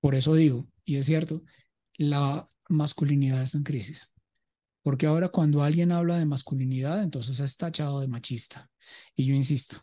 Por 0.00 0.14
eso 0.14 0.36
digo, 0.36 0.68
y 0.84 0.96
es 0.96 1.06
cierto, 1.06 1.42
la 1.96 2.48
masculinidad 2.68 3.42
está 3.42 3.58
en 3.58 3.64
crisis. 3.64 4.14
Porque 4.82 5.06
ahora 5.06 5.30
cuando 5.30 5.64
alguien 5.64 5.90
habla 5.90 6.16
de 6.16 6.26
masculinidad, 6.26 7.02
entonces 7.02 7.40
es 7.40 7.56
tachado 7.56 8.00
de 8.00 8.06
machista. 8.06 8.70
Y 9.14 9.26
yo 9.26 9.34
insisto, 9.34 9.78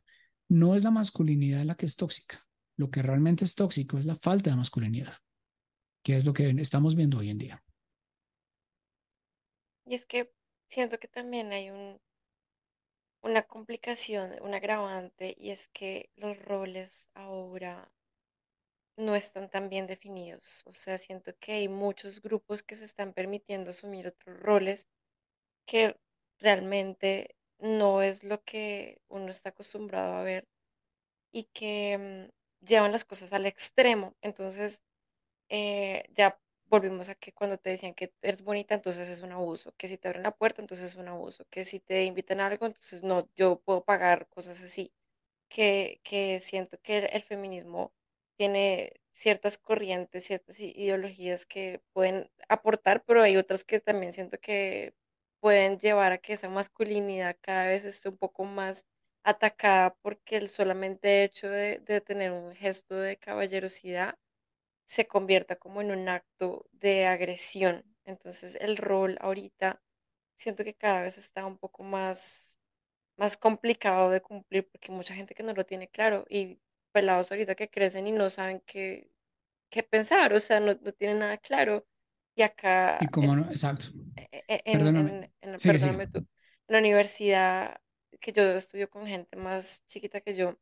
no 0.49 0.75
es 0.75 0.83
la 0.83 0.91
masculinidad 0.91 1.63
la 1.63 1.75
que 1.75 1.85
es 1.85 1.95
tóxica. 1.95 2.45
Lo 2.75 2.89
que 2.89 3.01
realmente 3.01 3.45
es 3.45 3.55
tóxico 3.55 3.97
es 3.97 4.05
la 4.05 4.15
falta 4.15 4.49
de 4.49 4.55
masculinidad, 4.55 5.13
que 6.03 6.17
es 6.17 6.25
lo 6.25 6.33
que 6.33 6.49
estamos 6.49 6.95
viendo 6.95 7.19
hoy 7.19 7.29
en 7.29 7.37
día. 7.37 7.63
Y 9.85 9.95
es 9.95 10.05
que 10.05 10.31
siento 10.69 10.99
que 10.99 11.07
también 11.07 11.51
hay 11.51 11.69
un, 11.69 11.99
una 13.21 13.43
complicación, 13.43 14.35
un 14.41 14.53
agravante, 14.53 15.35
y 15.37 15.51
es 15.51 15.67
que 15.69 16.09
los 16.15 16.37
roles 16.39 17.09
ahora 17.13 17.91
no 18.97 19.15
están 19.15 19.49
tan 19.49 19.69
bien 19.69 19.87
definidos. 19.87 20.63
O 20.65 20.73
sea, 20.73 20.97
siento 20.97 21.33
que 21.39 21.53
hay 21.53 21.67
muchos 21.67 22.21
grupos 22.21 22.63
que 22.63 22.75
se 22.75 22.85
están 22.85 23.13
permitiendo 23.13 23.71
asumir 23.71 24.07
otros 24.07 24.39
roles 24.39 24.87
que 25.65 25.99
realmente 26.39 27.35
no 27.61 28.03
es 28.03 28.23
lo 28.25 28.43
que 28.45 29.01
uno 29.09 29.29
está 29.31 29.51
acostumbrado 29.51 30.15
a 30.15 30.23
ver 30.23 30.47
y 31.31 31.45
que 31.53 32.29
mm, 32.31 32.65
llevan 32.65 32.91
las 32.91 33.05
cosas 33.05 33.33
al 33.33 33.45
extremo. 33.45 34.15
Entonces, 34.21 34.83
eh, 35.49 36.05
ya 36.15 36.39
volvimos 36.67 37.09
a 37.09 37.15
que 37.15 37.33
cuando 37.33 37.57
te 37.57 37.69
decían 37.71 37.93
que 37.93 38.13
eres 38.21 38.43
bonita, 38.43 38.75
entonces 38.75 39.09
es 39.09 39.21
un 39.21 39.31
abuso, 39.33 39.73
que 39.77 39.87
si 39.87 39.97
te 39.97 40.07
abren 40.07 40.23
la 40.23 40.35
puerta, 40.35 40.61
entonces 40.61 40.91
es 40.93 40.97
un 40.97 41.07
abuso, 41.09 41.45
que 41.49 41.63
si 41.65 41.79
te 41.79 42.05
invitan 42.05 42.39
a 42.41 42.47
algo, 42.47 42.65
entonces 42.67 43.03
no, 43.03 43.29
yo 43.35 43.59
puedo 43.61 43.83
pagar 43.83 44.27
cosas 44.29 44.61
así, 44.63 44.93
que, 45.49 46.01
que 46.03 46.39
siento 46.39 46.79
que 46.81 46.99
el 46.99 47.23
feminismo 47.23 47.93
tiene 48.37 48.93
ciertas 49.11 49.57
corrientes, 49.57 50.25
ciertas 50.25 50.59
ideologías 50.59 51.45
que 51.45 51.81
pueden 51.93 52.31
aportar, 52.49 53.03
pero 53.05 53.21
hay 53.23 53.37
otras 53.37 53.63
que 53.65 53.79
también 53.81 54.13
siento 54.13 54.39
que 54.39 54.93
pueden 55.41 55.79
llevar 55.79 56.13
a 56.13 56.19
que 56.19 56.33
esa 56.35 56.49
masculinidad 56.49 57.37
cada 57.41 57.67
vez 57.67 57.85
esté 57.85 58.09
un 58.09 58.17
poco 58.19 58.45
más 58.45 58.85
atacada 59.25 59.95
porque 60.03 60.37
el 60.37 60.49
solamente 60.49 61.23
hecho 61.25 61.49
de, 61.49 61.79
de 61.79 62.01
tener 62.01 62.31
un 62.33 62.55
gesto 62.55 62.95
de 62.97 63.17
caballerosidad 63.17 64.17
se 64.85 65.07
convierta 65.07 65.55
como 65.57 65.81
en 65.81 65.91
un 65.91 66.09
acto 66.09 66.67
de 66.71 67.05
agresión. 67.07 67.83
Entonces 68.05 68.55
el 68.59 68.77
rol 68.77 69.17
ahorita 69.21 69.81
siento 70.37 70.63
que 70.63 70.75
cada 70.75 71.03
vez 71.03 71.17
está 71.17 71.45
un 71.45 71.57
poco 71.57 71.83
más, 71.83 72.59
más 73.17 73.37
complicado 73.37 74.09
de 74.11 74.21
cumplir 74.21 74.69
porque 74.69 74.91
mucha 74.93 75.15
gente 75.15 75.35
que 75.35 75.43
no 75.43 75.53
lo 75.53 75.65
tiene 75.65 75.89
claro 75.89 76.25
y 76.29 76.59
pelados 76.93 77.31
ahorita 77.31 77.55
que 77.55 77.69
crecen 77.69 78.07
y 78.07 78.11
no 78.13 78.29
saben 78.29 78.61
qué, 78.65 79.11
qué 79.71 79.83
pensar, 79.83 80.33
o 80.33 80.39
sea, 80.41 80.59
no, 80.61 80.73
no 80.81 80.93
tienen 80.93 81.19
nada 81.19 81.37
claro. 81.39 81.85
Y 82.35 82.41
acá, 82.43 82.99
Y 82.99 83.09
como 83.09 83.35
no, 83.35 83.49
exacto. 83.49 83.87
e- 84.15 84.43
e- 84.55 84.61
en, 84.73 84.81
Perdóname. 84.81 85.11
en, 85.11 85.31
en- 85.41 85.59
sigue. 85.59 85.79
perdóname 85.79 86.07
tú, 86.07 86.19
en 86.67 86.73
la 86.73 86.79
universidad 86.79 87.81
que 88.21 88.31
yo 88.33 88.43
estudio 88.57 88.89
con 88.89 89.07
gente 89.07 89.35
más 89.37 89.85
chiquita 89.87 90.21
que 90.21 90.35
yo, 90.35 90.57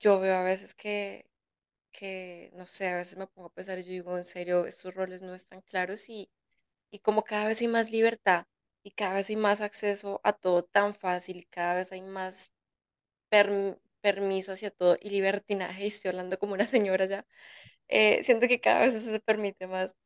yo 0.00 0.20
veo 0.20 0.36
a 0.36 0.42
veces 0.42 0.74
que, 0.74 1.26
que, 1.92 2.50
no 2.54 2.66
sé, 2.66 2.88
a 2.88 2.96
veces 2.98 3.16
me 3.18 3.26
pongo 3.26 3.48
a 3.48 3.52
pensar 3.54 3.78
y 3.78 3.84
yo 3.84 3.90
digo, 3.92 4.18
en 4.18 4.24
serio, 4.24 4.66
estos 4.66 4.94
roles 4.94 5.22
no 5.22 5.34
están 5.34 5.62
claros 5.62 6.08
y, 6.08 6.30
y 6.90 7.00
como 7.00 7.24
cada 7.24 7.48
vez 7.48 7.60
hay 7.62 7.68
más 7.68 7.90
libertad 7.90 8.46
y 8.84 8.92
cada 8.92 9.16
vez 9.16 9.30
hay 9.30 9.36
más 9.36 9.60
acceso 9.60 10.20
a 10.24 10.32
todo 10.34 10.64
tan 10.64 10.94
fácil 10.94 11.38
y 11.38 11.44
cada 11.46 11.76
vez 11.76 11.92
hay 11.92 12.02
más 12.02 12.52
perm- 13.30 13.78
permiso 14.00 14.52
hacia 14.52 14.70
todo 14.70 14.96
y 15.00 15.10
libertinaje, 15.10 15.84
y 15.84 15.88
estoy 15.88 16.10
hablando 16.10 16.38
como 16.38 16.54
una 16.54 16.66
señora 16.66 17.06
ya, 17.06 17.26
eh, 17.88 18.22
siento 18.24 18.48
que 18.48 18.60
cada 18.60 18.80
vez 18.82 18.94
eso 18.94 19.10
se 19.10 19.20
permite 19.20 19.66
más. 19.66 19.96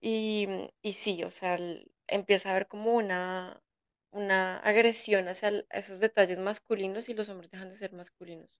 Y, 0.00 0.46
mm, 0.48 0.68
y 0.82 0.92
sí, 0.94 1.22
o 1.24 1.30
sea, 1.30 1.54
el- 1.56 1.92
empieza 2.08 2.48
a 2.48 2.52
haber 2.52 2.68
como 2.68 2.94
una, 2.96 3.62
una 4.10 4.58
agresión 4.58 5.28
hacia 5.28 5.48
el- 5.48 5.66
esos 5.70 6.00
detalles 6.00 6.38
masculinos 6.40 7.08
y 7.08 7.14
los 7.14 7.28
hombres 7.28 7.50
dejan 7.50 7.68
de 7.70 7.76
ser 7.76 7.92
masculinos. 7.92 8.50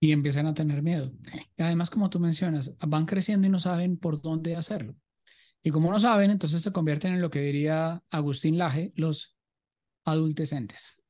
Y 0.00 0.12
empiezan 0.12 0.46
a 0.46 0.54
tener 0.54 0.82
miedo. 0.82 1.12
Y 1.56 1.62
además, 1.62 1.90
como 1.90 2.08
tú 2.10 2.20
mencionas, 2.20 2.76
van 2.80 3.04
creciendo 3.06 3.46
y 3.46 3.50
no 3.50 3.58
saben 3.60 3.98
por 3.98 4.20
dónde 4.22 4.56
hacerlo. 4.56 4.96
Y 5.62 5.70
como 5.70 5.90
no 5.92 5.98
saben, 6.00 6.30
entonces 6.30 6.62
se 6.62 6.72
convierten 6.72 7.14
en 7.14 7.22
lo 7.22 7.30
que 7.30 7.40
diría 7.40 8.02
Agustín 8.10 8.58
Laje, 8.58 8.92
los 8.96 9.36
adultecentes. 10.04 11.02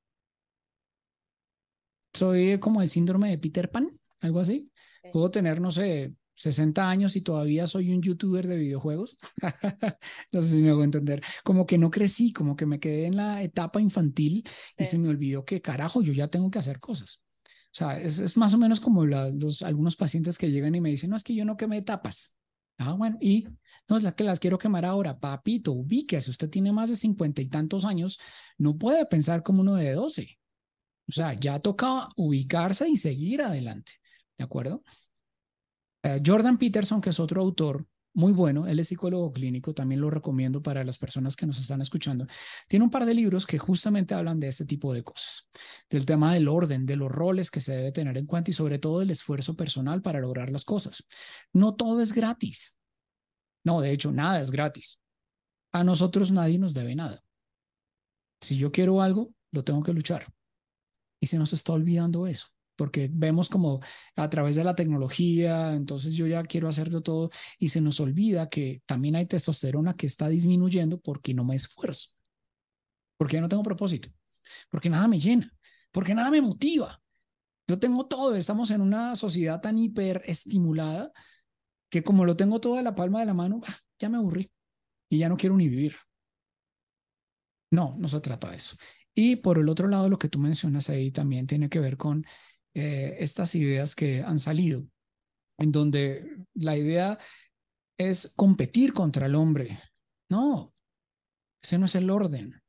Soy 2.13 2.59
como 2.61 2.83
el 2.83 2.89
síndrome 2.89 3.31
de 3.31 3.39
Peter 3.39 3.71
Pan, 3.71 3.99
algo 4.21 4.41
así. 4.41 4.71
Sí. 5.03 5.11
Puedo 5.11 5.31
tener, 5.31 5.61
no 5.61 5.73
sé, 5.73 6.15
60 6.41 6.91
años 6.91 7.17
y 7.17 7.21
todavía 7.23 7.67
soy 7.69 7.93
un 7.93 8.03
youtuber 8.03 8.47
de 8.49 8.57
videojuegos. 8.59 9.19
No 10.33 10.43
sé 10.43 10.49
si 10.57 10.63
me 10.63 10.71
hago 10.71 10.85
entender. 10.85 11.23
Como 11.45 11.67
que 11.67 11.79
no 11.79 11.91
crecí, 11.91 12.33
como 12.33 12.57
que 12.57 12.67
me 12.67 12.81
quedé 12.81 13.07
en 13.07 13.17
la 13.17 13.43
etapa 13.43 13.81
infantil 13.81 14.45
y 14.79 14.85
se 14.85 14.99
me 14.99 15.09
olvidó 15.09 15.45
que 15.45 15.61
carajo, 15.61 16.03
yo 16.03 16.13
ya 16.13 16.29
tengo 16.29 16.51
que 16.51 16.59
hacer 16.59 16.81
cosas. 16.81 17.27
O 17.73 17.75
sea, 17.75 18.01
es, 18.01 18.19
es 18.19 18.37
más 18.37 18.55
o 18.55 18.59
menos 18.59 18.81
como 18.81 19.07
la- 19.07 19.31
los, 19.31 19.63
algunos 19.63 19.97
pacientes 19.97 20.39
que 20.39 20.51
llegan 20.51 20.75
y 20.75 20.81
me 20.81 20.91
dicen, 20.91 21.11
no, 21.11 21.17
es 21.17 21.23
que 21.25 21.35
yo 21.35 21.45
no 21.45 21.57
quemé 21.57 21.79
etapas. 21.79 22.37
Ah, 22.79 22.95
bueno, 22.95 23.19
y 23.21 23.47
no 23.89 23.97
es 23.97 24.03
la 24.03 24.13
que 24.13 24.25
las 24.25 24.41
quiero 24.41 24.59
quemar 24.59 24.85
ahora. 24.85 25.19
Papito, 25.21 25.73
ubíquese, 25.73 26.31
usted 26.31 26.49
tiene 26.51 26.73
más 26.73 26.89
de 26.89 26.97
cincuenta 26.97 27.43
y 27.43 27.47
tantos 27.49 27.85
años, 27.85 28.19
no 28.59 28.79
puede 28.79 29.05
pensar 29.07 29.43
como 29.43 29.61
uno 29.63 29.75
de 29.77 29.93
12. 29.93 30.39
O 31.09 31.13
sea, 31.13 31.35
ya 31.35 31.59
toca 31.61 32.09
ubicarse 32.17 32.89
y 32.89 32.97
seguir 32.97 33.43
adelante. 33.43 33.93
¿De 34.39 34.45
acuerdo? 34.45 34.83
Eh, 36.03 36.21
Jordan 36.25 36.59
Peterson, 36.59 37.01
que 37.01 37.11
es 37.11 37.21
otro 37.21 37.41
autor 37.41 37.87
muy 38.13 38.33
bueno, 38.33 38.67
él 38.67 38.81
es 38.81 38.89
psicólogo 38.89 39.33
clínico, 39.33 39.73
también 39.73 40.01
lo 40.01 40.11
recomiendo 40.11 40.63
para 40.63 40.83
las 40.83 40.99
personas 40.99 41.37
que 41.37 41.47
nos 41.47 41.61
están 41.61 41.81
escuchando. 41.81 42.27
Tiene 42.67 42.85
un 42.85 42.91
par 42.91 43.07
de 43.07 43.15
libros 43.15 43.47
que 43.47 43.59
justamente 43.59 44.15
hablan 44.15 44.41
de 44.41 44.49
este 44.49 44.65
tipo 44.65 44.93
de 44.93 45.05
cosas, 45.05 45.49
del 45.89 46.07
tema 46.07 46.35
del 46.35 46.49
orden, 46.49 46.87
de 46.87 46.97
los 46.97 47.09
roles 47.09 47.51
que 47.51 47.61
se 47.61 47.73
debe 47.73 47.93
tener 47.93 48.17
en 48.17 48.27
cuenta 48.27 48.51
y 48.51 48.55
sobre 48.55 48.79
todo 48.79 49.01
el 49.03 49.11
esfuerzo 49.11 49.55
personal 49.55 50.03
para 50.03 50.21
lograr 50.21 50.51
las 50.51 50.65
cosas. 50.65 51.07
No 51.53 51.77
todo 51.77 52.01
es 52.01 52.13
gratis. 52.13 52.77
No, 53.63 53.81
de 53.81 53.93
hecho, 53.93 54.11
nada 54.11 54.41
es 54.41 54.51
gratis. 54.51 55.01
A 55.73 55.85
nosotros 55.85 56.33
nadie 56.33 56.59
nos 56.59 56.75
debe 56.75 56.97
nada. 56.97 57.23
Si 58.41 58.57
yo 58.57 58.73
quiero 58.73 59.03
algo, 59.03 59.33
lo 59.53 59.63
tengo 59.63 59.83
que 59.83 59.93
luchar. 59.93 60.27
Y 61.21 61.27
se 61.27 61.39
nos 61.39 61.53
está 61.53 61.75
olvidando 61.75 62.27
eso, 62.27 62.49
porque 62.81 63.11
vemos 63.13 63.51
como 63.51 63.81
a 64.17 64.31
través 64.31 64.57
de 64.57 64.65
la 64.65 64.75
tecnología, 64.75 65.75
entonces 65.75 66.15
yo 66.15 66.27
ya 66.27 66.43
quiero 66.45 66.67
hacerlo 66.67 67.03
todo 67.03 67.29
y 67.59 67.69
se 67.69 67.83
nos 67.83 68.01
olvida 68.01 68.49
que 68.49 68.81
también 68.87 69.17
hay 69.17 69.27
testosterona 69.27 69.93
que 69.93 70.07
está 70.07 70.29
disminuyendo 70.31 70.99
porque 70.99 71.35
no 71.35 71.45
me 71.45 71.57
esfuerzo, 71.57 72.13
porque 73.19 73.37
ya 73.37 73.43
no 73.43 73.51
tengo 73.51 73.63
propósito, 73.63 74.09
porque 74.71 74.89
nada 74.89 75.09
me 75.09 75.21
llena, 75.21 75.53
porque 75.93 76.15
nada 76.15 76.31
me 76.31 76.41
motiva. 76.41 77.03
Yo 77.69 77.79
tengo 77.79 78.07
todo, 78.07 78.35
estamos 78.35 78.71
en 78.71 78.81
una 78.81 79.15
sociedad 79.15 79.61
tan 79.61 79.77
hiperestimulada 79.77 81.13
que 81.91 82.03
como 82.03 82.25
lo 82.25 82.35
tengo 82.35 82.63
todo 82.63 82.79
en 82.79 82.85
la 82.85 82.95
palma 82.95 83.21
de 83.21 83.27
la 83.27 83.35
mano, 83.35 83.61
ah, 83.69 83.77
ya 83.99 84.09
me 84.09 84.17
aburrí 84.17 84.51
y 85.11 85.19
ya 85.19 85.29
no 85.29 85.37
quiero 85.37 85.55
ni 85.55 85.69
vivir. 85.69 85.97
No, 87.71 87.95
no 87.99 88.09
se 88.09 88.21
trata 88.21 88.49
de 88.49 88.57
eso. 88.57 88.75
Y 89.15 89.37
por 89.37 89.59
el 89.59 89.69
otro 89.69 89.87
lado, 89.87 90.09
lo 90.09 90.19
que 90.19 90.31
tú 90.31 90.39
mencionas 90.39 90.89
ahí 90.89 91.11
también 91.11 91.47
tiene 91.47 91.69
que 91.69 91.79
ver 91.79 91.99
con 91.99 92.25
eh, 92.75 93.17
estas 93.19 93.55
ideas 93.55 93.95
que 93.95 94.23
han 94.23 94.39
salido, 94.39 94.87
en 95.59 95.73
donde 95.73 96.45
la 96.55 96.77
idea 96.77 97.19
es 97.99 98.33
competir 98.37 98.93
contra 98.93 99.27
el 99.27 99.35
hombre. 99.35 99.79
No, 100.29 100.73
ese 101.63 101.79
no 101.79 101.87
es 101.87 101.95
el 101.95 102.11
orden. 102.11 102.61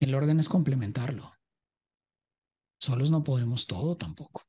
El 0.00 0.14
orden 0.14 0.40
es 0.40 0.48
complementarlo. 0.48 1.32
Solos 2.78 3.10
no 3.10 3.24
podemos 3.24 3.66
todo 3.66 3.96
tampoco. 3.96 4.42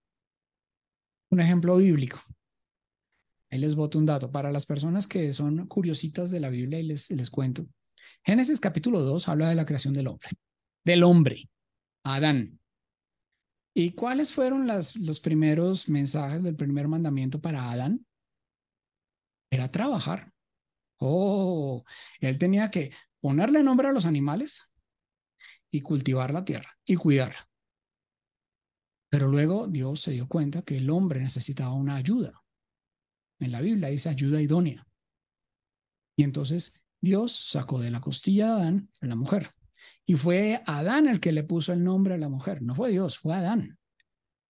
Un 1.31 1.39
ejemplo 1.39 1.77
bíblico. 1.77 2.19
Ahí 3.49 3.59
les 3.59 3.75
boto 3.75 3.97
un 3.97 4.05
dato. 4.05 4.31
Para 4.31 4.51
las 4.51 4.65
personas 4.65 5.07
que 5.07 5.33
son 5.33 5.67
curiositas 5.67 6.31
de 6.31 6.41
la 6.41 6.49
Biblia 6.49 6.79
y 6.79 6.83
les, 6.83 7.09
les 7.11 7.29
cuento. 7.29 7.65
Génesis 8.23 8.59
capítulo 8.59 9.01
2 9.01 9.29
habla 9.29 9.49
de 9.49 9.55
la 9.55 9.65
creación 9.65 9.93
del 9.93 10.07
hombre. 10.07 10.29
Del 10.83 11.03
hombre, 11.03 11.49
Adán. 12.03 12.59
¿Y 13.77 13.91
cuáles 13.91 14.31
fueron 14.31 14.65
los 14.67 15.19
primeros 15.19 15.89
mensajes 15.89 16.41
del 16.41 16.55
primer 16.55 16.87
mandamiento 16.87 17.41
para 17.41 17.71
Adán? 17.71 18.05
Era 19.51 19.69
trabajar. 19.69 20.31
Oh, 20.97 21.83
él 22.21 22.37
tenía 22.37 22.71
que 22.71 22.93
ponerle 23.19 23.63
nombre 23.63 23.89
a 23.89 23.91
los 23.91 24.05
animales 24.05 24.73
y 25.69 25.81
cultivar 25.81 26.33
la 26.33 26.45
tierra 26.45 26.69
y 26.85 26.95
cuidarla. 26.95 27.49
Pero 29.09 29.27
luego 29.27 29.67
Dios 29.67 29.99
se 29.99 30.11
dio 30.11 30.27
cuenta 30.29 30.61
que 30.61 30.77
el 30.77 30.89
hombre 30.89 31.19
necesitaba 31.19 31.73
una 31.73 31.97
ayuda. 31.97 32.45
En 33.39 33.51
la 33.51 33.59
Biblia 33.59 33.89
dice 33.89 34.07
ayuda 34.07 34.41
idónea. 34.41 34.87
Y 36.17 36.23
entonces 36.23 36.81
Dios 37.01 37.33
sacó 37.33 37.81
de 37.81 37.91
la 37.91 37.99
costilla 37.99 38.45
de 38.45 38.51
Adán 38.53 38.91
a 39.01 39.07
la 39.07 39.15
mujer. 39.17 39.49
Y 40.05 40.15
fue 40.15 40.61
Adán 40.65 41.07
el 41.07 41.19
que 41.19 41.31
le 41.31 41.43
puso 41.43 41.73
el 41.73 41.83
nombre 41.83 42.13
a 42.13 42.17
la 42.17 42.29
mujer. 42.29 42.61
No 42.61 42.75
fue 42.75 42.91
Dios, 42.91 43.17
fue 43.17 43.33
Adán. 43.33 43.79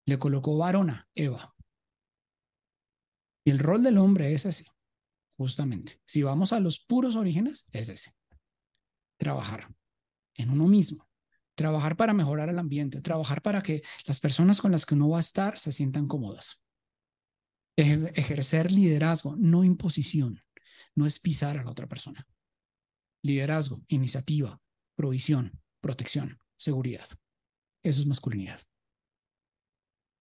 Le 0.05 0.19
colocó 0.19 0.57
varona, 0.57 1.03
Eva. 1.15 1.55
Y 3.45 3.51
el 3.51 3.59
rol 3.59 3.83
del 3.83 3.97
hombre 3.97 4.33
es 4.33 4.45
ese, 4.45 4.65
justamente. 5.37 6.01
Si 6.05 6.23
vamos 6.23 6.51
a 6.51 6.59
los 6.59 6.79
puros 6.79 7.15
orígenes, 7.15 7.67
es 7.71 7.89
ese. 7.89 8.11
Trabajar 9.17 9.73
en 10.33 10.49
uno 10.49 10.67
mismo. 10.67 11.07
Trabajar 11.55 11.95
para 11.95 12.13
mejorar 12.13 12.49
el 12.49 12.59
ambiente. 12.59 13.01
Trabajar 13.01 13.41
para 13.41 13.61
que 13.61 13.81
las 14.05 14.19
personas 14.19 14.59
con 14.59 14.71
las 14.71 14.85
que 14.85 14.95
uno 14.95 15.09
va 15.09 15.17
a 15.17 15.21
estar 15.21 15.57
se 15.57 15.71
sientan 15.71 16.07
cómodas. 16.07 16.65
Ejercer 17.77 18.71
liderazgo, 18.71 19.35
no 19.37 19.63
imposición. 19.63 20.41
No 20.95 21.05
es 21.05 21.19
pisar 21.19 21.57
a 21.57 21.63
la 21.63 21.71
otra 21.71 21.87
persona. 21.87 22.25
Liderazgo, 23.21 23.81
iniciativa, 23.87 24.61
provisión, 24.95 25.51
protección, 25.81 26.39
seguridad. 26.57 27.07
Eso 27.83 28.01
es 28.01 28.07
masculinidad. 28.07 28.59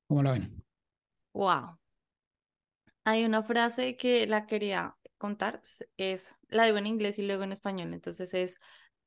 ¿Cómo 0.08 0.22
la 0.22 0.32
ven? 0.32 0.64
Wow. 1.32 1.78
Hay 3.04 3.24
una 3.24 3.42
frase 3.42 3.96
que 3.96 4.26
la 4.26 4.46
quería 4.46 4.96
contar, 5.18 5.62
es, 5.96 6.36
la 6.48 6.64
digo 6.64 6.78
en 6.78 6.86
inglés 6.86 7.18
y 7.18 7.26
luego 7.26 7.44
en 7.44 7.52
español, 7.52 7.92
entonces 7.94 8.34
es, 8.34 8.58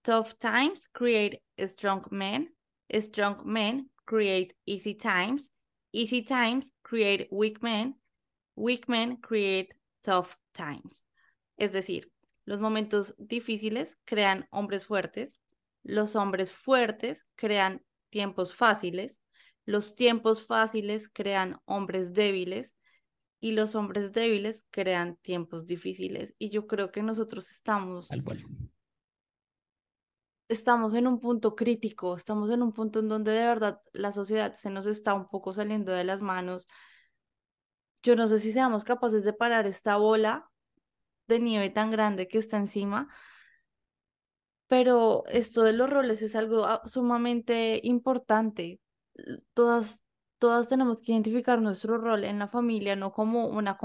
tough 0.08 0.36
times 0.40 0.88
create 0.94 1.44
strong 1.60 2.08
men, 2.12 2.56
strong 2.90 3.44
men 3.46 3.90
create 4.06 4.56
easy 4.66 4.96
times, 4.96 5.52
easy 5.92 6.22
times 6.22 6.72
create 6.82 7.28
weak 7.30 7.62
men, 7.62 8.00
weak 8.56 8.88
men 8.88 9.18
create 9.18 9.76
tough 10.02 10.36
times. 10.54 11.04
Es 11.58 11.74
decir, 11.74 12.12
los 12.46 12.62
momentos 12.62 13.16
difíciles 13.18 13.98
crean 14.06 14.48
hombres 14.50 14.86
fuertes, 14.86 15.38
los 15.88 16.18
hombres 16.18 16.52
fuertes 16.52 17.26
crean 17.36 17.82
tiempos 18.10 18.54
fáciles, 18.54 19.22
los 19.66 19.96
tiempos 19.96 20.46
fáciles 20.46 21.10
crean 21.10 21.62
hombres 21.66 22.14
débiles 22.14 22.76
y 23.40 23.54
los 23.54 23.74
hombres 23.74 24.12
débiles 24.12 24.68
crean 24.70 25.16
tiempos 25.22 25.66
difíciles. 25.66 26.36
Y 26.38 26.50
yo 26.50 26.68
creo 26.68 26.92
que 26.92 27.04
nosotros 27.04 27.50
estamos... 27.50 28.10
Estamos 30.50 30.94
en 30.94 31.08
un 31.08 31.20
punto 31.20 31.56
crítico, 31.56 32.16
estamos 32.16 32.50
en 32.52 32.62
un 32.62 32.72
punto 32.72 33.00
en 33.00 33.10
donde 33.10 33.32
de 33.32 33.48
verdad 33.48 33.82
la 33.92 34.14
sociedad 34.14 34.54
se 34.54 34.70
nos 34.70 34.86
está 34.86 35.14
un 35.14 35.28
poco 35.28 35.54
saliendo 35.54 35.92
de 35.92 36.06
las 36.06 36.22
manos. 36.22 36.68
Yo 38.02 38.16
no 38.16 38.28
sé 38.28 38.40
si 38.40 38.54
seamos 38.54 38.86
capaces 38.86 39.26
de 39.26 39.34
parar 39.34 39.68
esta 39.68 39.98
bola 39.98 40.50
de 41.28 41.40
nieve 41.42 41.70
tan 41.70 41.92
grande 41.92 42.30
que 42.30 42.38
está 42.38 42.58
encima, 42.58 43.10
pero 44.68 45.24
esto 45.28 45.64
de 45.64 45.74
los 45.74 45.90
roles 45.90 46.22
es 46.22 46.36
algo 46.36 46.66
ah, 46.66 46.82
sumamente 46.86 47.80
importante. 47.84 48.82
Todas, 49.54 50.04
todas 50.38 50.68
tenemos 50.68 51.02
que 51.02 51.14
identificar 51.14 51.62
nuestro 51.62 51.98
rol 51.98 52.24
en 52.24 52.40
la 52.40 52.48
familia, 52.50 52.96
no 52.96 53.12
como 53.14 53.48
una 53.48 53.78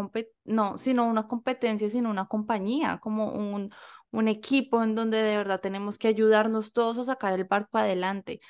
no, 0.44 0.78
sino 0.78 1.06
una 1.06 1.26
competencia, 1.28 1.88
sino 1.88 2.10
una 2.10 2.26
compañía, 2.26 2.98
como 3.00 3.32
un, 3.32 3.72
un 4.10 4.28
equipo 4.28 4.82
en 4.82 4.94
donde 4.94 5.18
de 5.22 5.36
verdad 5.36 5.60
tenemos 5.60 5.98
que 5.98 6.08
ayudarnos 6.08 6.72
todos 6.72 6.98
a 6.98 7.04
sacar 7.04 7.34
el 7.34 7.44
barco 7.44 7.78
adelante. 7.78 8.40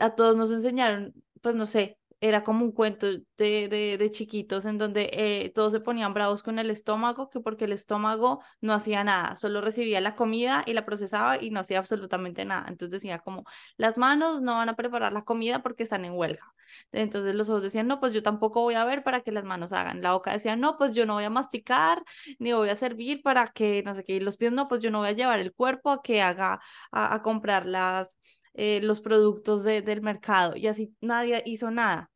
A 0.00 0.14
todos 0.14 0.36
nos 0.36 0.52
enseñaron, 0.52 1.14
pues 1.42 1.54
no 1.54 1.66
sé, 1.66 1.98
era 2.20 2.42
como 2.44 2.64
un 2.64 2.72
cuento 2.72 3.06
de, 3.36 3.68
de, 3.68 3.96
de 3.98 4.10
chiquitos 4.10 4.66
en 4.66 4.78
donde 4.78 5.10
eh, 5.12 5.52
todos 5.54 5.72
se 5.72 5.80
ponían 5.80 6.14
bravos 6.14 6.42
con 6.42 6.58
el 6.58 6.70
estómago, 6.70 7.30
que 7.30 7.40
porque 7.40 7.66
el 7.66 7.72
estómago 7.72 8.42
no 8.60 8.72
hacía 8.72 9.04
nada, 9.04 9.36
solo 9.36 9.60
recibía 9.60 10.00
la 10.00 10.16
comida 10.16 10.64
y 10.66 10.72
la 10.72 10.84
procesaba 10.84 11.40
y 11.42 11.50
no 11.50 11.60
hacía 11.60 11.78
absolutamente 11.78 12.44
nada. 12.44 12.66
Entonces 12.68 12.90
decía 13.02 13.20
como, 13.20 13.44
las 13.76 13.98
manos 13.98 14.42
no 14.42 14.54
van 14.54 14.68
a 14.68 14.76
preparar 14.76 15.12
la 15.12 15.22
comida 15.24 15.62
porque 15.62 15.84
están 15.84 16.04
en 16.04 16.12
huelga. 16.14 16.44
Entonces 16.92 17.34
los 17.34 17.48
ojos 17.50 17.62
decían, 17.62 17.86
no, 17.86 18.00
pues 18.00 18.12
yo 18.12 18.22
tampoco 18.22 18.62
voy 18.62 18.74
a 18.74 18.84
ver 18.84 19.02
para 19.02 19.20
que 19.20 19.32
las 19.32 19.44
manos 19.44 19.72
hagan. 19.72 20.02
La 20.02 20.12
boca 20.12 20.32
decía, 20.32 20.56
no, 20.56 20.76
pues 20.76 20.94
yo 20.94 21.06
no 21.06 21.14
voy 21.14 21.24
a 21.24 21.30
masticar, 21.30 22.02
ni 22.38 22.52
voy 22.52 22.68
a 22.68 22.76
servir 22.76 23.22
para 23.22 23.46
que, 23.48 23.82
no 23.84 23.94
sé 23.94 24.04
qué, 24.04 24.14
y 24.16 24.20
los 24.20 24.36
pies, 24.36 24.52
no, 24.52 24.68
pues 24.68 24.82
yo 24.82 24.90
no 24.90 24.98
voy 24.98 25.08
a 25.08 25.12
llevar 25.12 25.40
el 25.40 25.52
cuerpo 25.52 25.90
a 25.90 26.02
que 26.02 26.20
haga, 26.22 26.60
a, 26.92 27.14
a 27.14 27.22
comprar 27.22 27.66
las 27.66 28.18
eh, 28.60 28.80
los 28.82 29.00
productos 29.00 29.62
del 29.62 30.02
mercado 30.02 30.56
y 30.56 30.66
así 30.66 30.92
nadie 31.00 31.44
hizo 31.46 31.70
nada. 31.70 32.10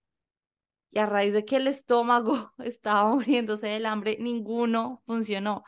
Y 0.90 0.99
a 0.99 1.07
raíz 1.07 1.34
de 1.34 1.45
que 1.45 1.55
el 1.55 1.68
estómago 1.68 2.51
estaba 2.59 3.09
muriéndose 3.14 3.68
del 3.68 3.86
hambre, 3.86 4.16
ninguno 4.18 5.05
funcionó. 5.07 5.62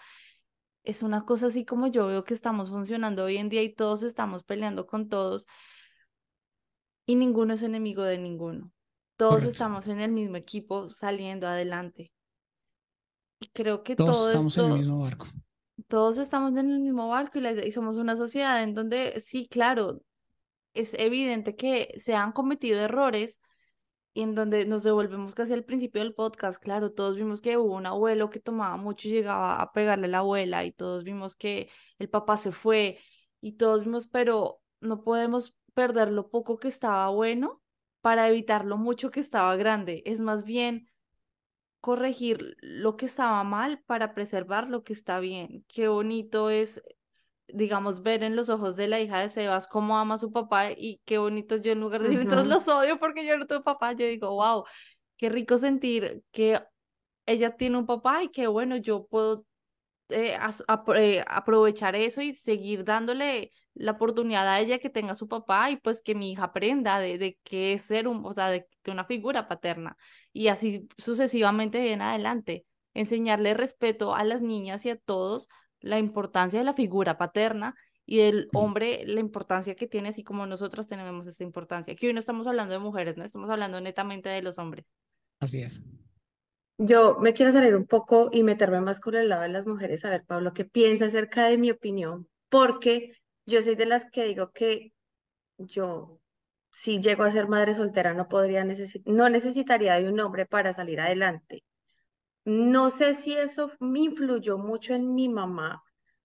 Es 0.83 1.05
una 1.05 1.25
cosa 1.25 1.47
así 1.47 1.65
como 1.65 1.87
yo 1.87 2.09
veo 2.09 2.25
que 2.25 2.35
estamos 2.35 2.71
funcionando 2.71 3.23
hoy 3.23 3.37
en 3.37 3.51
día 3.51 3.63
y 3.63 3.73
todos 3.73 4.03
estamos 4.03 4.43
peleando 4.43 4.85
con 4.89 5.09
todos 5.09 5.47
y 7.07 7.15
ninguno 7.15 7.55
es 7.55 7.63
enemigo 7.63 8.03
de 8.03 8.19
ninguno. 8.19 8.73
Todos 9.17 9.45
estamos 9.45 9.87
en 9.87 10.01
el 10.01 10.11
mismo 10.11 10.35
equipo 10.35 10.91
saliendo 10.91 11.47
adelante. 11.47 12.11
Y 13.39 13.47
creo 13.51 13.85
que 13.85 13.95
todos 13.95 14.27
estamos 14.27 14.59
en 14.59 14.65
el 14.65 14.79
mismo 14.79 14.99
barco. 14.99 15.27
Todos 15.87 16.19
estamos 16.19 16.51
en 16.57 16.69
el 16.69 16.81
mismo 16.81 17.11
barco 17.11 17.39
y, 17.39 17.47
y 17.47 17.71
somos 17.71 17.97
una 17.97 18.17
sociedad 18.17 18.61
en 18.61 18.75
donde 18.75 19.21
sí, 19.21 19.47
claro, 19.47 20.01
es 20.75 20.95
evidente 20.95 21.57
que 21.57 21.95
se 21.99 22.15
han 22.15 22.33
cometido 22.33 22.81
errores 22.81 23.41
y 24.13 24.23
en 24.23 24.35
donde 24.35 24.65
nos 24.65 24.85
devolvemos 24.85 25.35
casi 25.35 25.53
al 25.53 25.65
principio 25.65 26.01
del 26.03 26.15
podcast, 26.15 26.63
claro, 26.63 26.93
todos 26.93 27.17
vimos 27.17 27.41
que 27.41 27.57
hubo 27.59 27.75
un 27.75 27.87
abuelo 27.87 28.31
que 28.31 28.41
tomaba 28.41 28.77
mucho 28.77 29.09
y 29.09 29.13
llegaba 29.13 29.61
a 29.61 29.73
pegarle 29.73 30.07
a 30.07 30.11
la 30.11 30.19
abuela 30.19 30.65
y 30.65 30.73
todos 30.73 31.03
vimos 31.05 31.35
que 31.35 31.69
el 31.99 32.09
papá 32.09 32.37
se 32.37 32.53
fue 32.53 32.99
y 33.41 33.53
todos 33.53 33.85
vimos, 33.85 34.07
pero 34.07 34.61
no 34.81 35.03
podemos 35.03 35.55
perder 35.75 36.11
lo 36.13 36.31
poco 36.31 36.59
que 36.59 36.69
estaba 36.69 37.09
bueno 37.09 37.61
para 38.01 38.29
evitar 38.29 38.65
lo 38.65 38.77
mucho 38.77 39.11
que 39.11 39.21
estaba 39.21 39.57
grande. 39.57 40.03
Es 40.07 40.21
más 40.21 40.45
bien 40.45 40.87
corregir 41.81 42.57
lo 42.61 42.97
que 42.97 43.07
estaba 43.07 43.43
mal 43.45 43.83
para 43.85 44.15
preservar 44.15 44.69
lo 44.69 44.85
que 44.85 44.93
está 44.93 45.21
bien. 45.21 45.65
Qué 45.69 45.89
bonito 45.89 46.51
es 46.51 46.83
digamos, 47.49 48.03
ver 48.03 48.23
en 48.25 48.37
los 48.37 48.49
ojos 48.49 48.77
de 48.77 48.89
la 48.89 49.01
hija 49.01 49.21
de 49.21 49.29
Sebas 49.29 49.69
cómo 49.69 49.99
ama 49.99 50.15
a 50.17 50.19
su 50.19 50.33
papá 50.33 50.71
y 50.73 51.01
qué 51.05 51.19
bonito 51.19 51.57
yo 51.57 51.73
en 51.73 51.81
lugar 51.81 52.03
de 52.03 52.09
decir, 52.11 52.29
todos 52.29 52.47
los 52.47 52.67
odio 52.69 52.99
porque 52.99 53.27
yo 53.27 53.37
no 53.37 53.47
tengo 53.47 53.63
papá, 53.63 53.93
yo 53.93 54.07
digo, 54.07 54.31
wow, 54.31 54.65
qué 55.17 55.29
rico 55.29 55.59
sentir 55.59 56.23
que 56.33 56.61
ella 57.27 57.57
tiene 57.57 57.79
un 57.79 57.87
papá 57.87 58.23
y 58.23 58.29
que 58.29 58.47
bueno, 58.47 58.77
yo 58.77 59.07
puedo 59.07 59.45
eh, 60.11 60.39
eh, 60.97 61.25
aprovechar 61.27 61.97
eso 61.97 62.21
y 62.21 62.35
seguir 62.35 62.85
dándole 62.85 63.51
la 63.75 63.93
oportunidad 63.93 64.47
a 64.49 64.61
ella 64.61 64.79
que 64.79 64.91
tenga 64.91 65.15
su 65.15 65.29
papá 65.29 65.71
y 65.71 65.77
pues 65.77 66.03
que 66.03 66.15
mi 66.15 66.33
hija 66.33 66.45
aprenda 66.45 66.99
de, 66.99 67.19
de 67.19 67.39
qué 67.43 67.73
es 67.75 67.83
ser 67.83 68.07
un, 68.09 68.25
o 68.25 68.33
sea, 68.33 68.49
de, 68.49 68.67
de 68.85 68.93
una 68.93 69.05
figura 69.05 69.49
paterna 69.49 69.97
y 70.33 70.49
así 70.49 70.89
sucesivamente 70.99 71.93
en 71.93 72.03
adelante, 72.03 72.67
enseñarle 72.93 73.55
respeto 73.55 74.15
a 74.15 74.25
las 74.25 74.43
niñas 74.43 74.85
y 74.87 74.91
a 74.91 74.97
todos 74.97 75.49
la 75.85 75.99
importancia 75.99 76.59
de 76.59 76.65
la 76.65 76.75
figura 76.75 77.19
paterna 77.19 77.75
y 78.07 78.19
del 78.19 78.49
hombre, 78.55 79.05
la 79.07 79.21
importancia 79.21 79.75
que 79.75 79.87
tiene, 79.87 80.09
así 80.11 80.23
como 80.25 80.47
nosotros 80.47 80.89
tenemos 80.89 81.27
esa 81.27 81.43
importancia. 81.43 81.95
Que 81.95 82.07
hoy 82.07 82.13
no 82.13 82.21
estamos 82.21 82.47
hablando 82.47 82.73
de 82.73 82.81
mujeres, 82.81 83.17
no 83.17 83.25
estamos 83.25 83.51
hablando 83.51 83.81
netamente 83.81 84.29
de 84.29 84.43
los 84.43 84.59
hombres. 84.59 84.93
Así 85.41 85.63
es. 85.63 85.85
Yo 86.79 87.19
me 87.21 87.35
quiero 87.35 87.53
salir 87.53 87.77
un 87.77 87.87
poco 87.87 88.31
y 88.33 88.43
meterme 88.43 88.81
más 88.81 89.01
con 89.01 89.15
el 89.15 89.29
lado 89.29 89.43
de 89.43 89.49
las 89.49 89.67
mujeres, 89.67 90.05
a 90.05 90.11
ver, 90.11 90.25
Pablo, 90.25 90.53
qué 90.53 90.65
piensa 90.65 91.07
acerca 91.07 91.47
de 91.47 91.57
mi 91.57 91.71
opinión, 91.71 92.29
porque 92.49 93.13
yo 93.47 93.63
soy 93.63 93.77
de 93.77 93.87
las 93.87 94.11
que 94.11 94.25
digo 94.25 94.51
que 94.51 94.93
yo, 95.57 96.19
si 96.73 97.01
llego 97.01 97.23
a 97.23 97.31
ser 97.31 97.47
madre 97.47 97.75
soltera, 97.75 98.13
no 98.13 98.27
podría 98.29 98.65
necesi- 98.65 99.03
no 99.07 99.29
necesitaría 99.29 99.95
de 100.01 100.09
un 100.09 100.19
hombre 100.19 100.47
para 100.47 100.73
salir 100.73 101.01
adelante. 101.01 101.63
No 102.45 102.91
sé 102.91 103.15
si 103.15 103.33
eso 103.35 103.71
me 103.81 104.01
influyó 104.01 104.59
mucho 104.59 104.95
en 104.95 105.15
mi 105.15 105.29
mamá, 105.29 105.83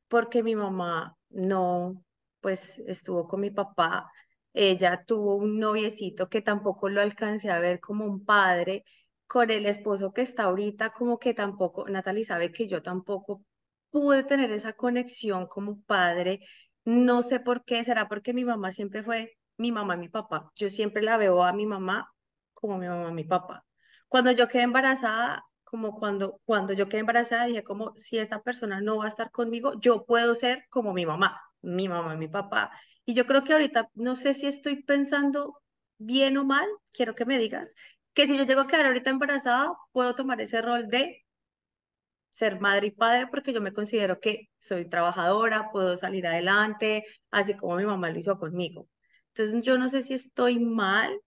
porque 0.08 0.44
mi 0.44 0.56
mamá 0.56 1.16
no, 1.30 2.04
pues 2.42 2.80
estuvo 2.80 3.28
con 3.28 3.42
mi 3.42 3.52
papá. 3.52 4.12
Ella 4.54 5.04
tuvo 5.06 5.36
un 5.36 5.60
noviecito 5.60 6.28
que 6.30 6.42
tampoco 6.42 6.90
lo 6.90 7.02
alcancé 7.02 7.50
a 7.52 7.60
ver 7.60 7.80
como 7.80 8.06
un 8.06 8.26
padre, 8.26 8.84
con 9.28 9.50
el 9.52 9.66
esposo 9.66 10.12
que 10.14 10.22
está 10.24 10.44
ahorita, 10.46 10.90
como 10.92 11.20
que 11.20 11.34
tampoco, 11.34 11.88
Natalie 11.88 12.26
sabe 12.26 12.52
que 12.52 12.68
yo 12.68 12.82
tampoco 12.82 13.44
pude 13.92 14.24
tener 14.24 14.52
esa 14.52 14.74
conexión 14.74 15.48
como 15.48 15.82
padre. 15.84 16.42
No 16.86 17.22
sé 17.22 17.40
por 17.40 17.64
qué, 17.64 17.84
será 17.84 18.08
porque 18.10 18.34
mi 18.34 18.44
mamá 18.46 18.72
siempre 18.72 19.04
fue 19.04 19.38
mi 19.58 19.72
mamá 19.72 19.96
mi 19.98 20.10
papá. 20.10 20.52
Yo 20.56 20.70
siempre 20.70 21.04
la 21.04 21.18
veo 21.18 21.44
a 21.44 21.54
mi 21.54 21.66
mamá 21.66 22.12
como 22.54 22.78
mi 22.78 22.88
mamá 22.88 23.12
mi 23.12 23.24
papá. 23.24 23.66
Cuando 24.08 24.32
yo 24.32 24.48
quedé 24.48 24.64
embarazada, 24.64 25.44
como 25.70 25.98
cuando, 26.00 26.42
cuando 26.46 26.74
yo 26.74 26.90
quedé 26.90 27.02
embarazada, 27.02 27.46
dije 27.46 27.64
como 27.64 27.94
si 27.98 28.18
esta 28.18 28.42
persona 28.42 28.82
no 28.82 28.98
va 28.98 29.06
a 29.06 29.08
estar 29.10 29.32
conmigo, 29.32 29.80
yo 29.80 30.06
puedo 30.06 30.36
ser 30.36 30.66
como 30.70 30.94
mi 30.94 31.06
mamá, 31.06 31.40
mi 31.62 31.88
mamá 31.88 32.16
mi 32.16 32.28
papá. 32.28 32.72
Y 33.06 33.14
yo 33.14 33.26
creo 33.28 33.44
que 33.44 33.54
ahorita, 33.54 33.90
no 33.96 34.16
sé 34.16 34.34
si 34.34 34.48
estoy 34.48 34.84
pensando 34.84 35.62
bien 35.98 36.38
o 36.38 36.46
mal, 36.46 36.68
quiero 36.92 37.16
que 37.16 37.26
me 37.26 37.38
digas, 37.40 37.76
que 38.14 38.28
si 38.28 38.38
yo 38.38 38.46
llego 38.46 38.62
a 38.62 38.68
quedar 38.68 38.86
ahorita 38.88 39.10
embarazada, 39.12 39.74
puedo 39.92 40.16
tomar 40.16 40.42
ese 40.42 40.62
rol 40.62 40.88
de 40.90 41.24
ser 42.32 42.60
madre 42.60 42.88
y 42.88 42.92
padre 42.92 43.28
porque 43.28 43.54
yo 43.54 43.62
me 43.62 43.74
considero 43.74 44.20
que 44.20 44.50
soy 44.60 44.88
trabajadora, 44.90 45.72
puedo 45.72 45.98
salir 45.98 46.26
adelante, 46.28 47.06
así 47.32 47.56
como 47.56 47.76
mi 47.76 47.86
mamá 47.86 48.10
lo 48.10 48.20
hizo 48.20 48.38
conmigo. 48.40 48.88
Entonces 49.34 49.64
yo 49.64 49.78
no 49.78 49.90
sé 49.90 50.02
si 50.02 50.14
estoy 50.16 50.60
mal 50.60 51.20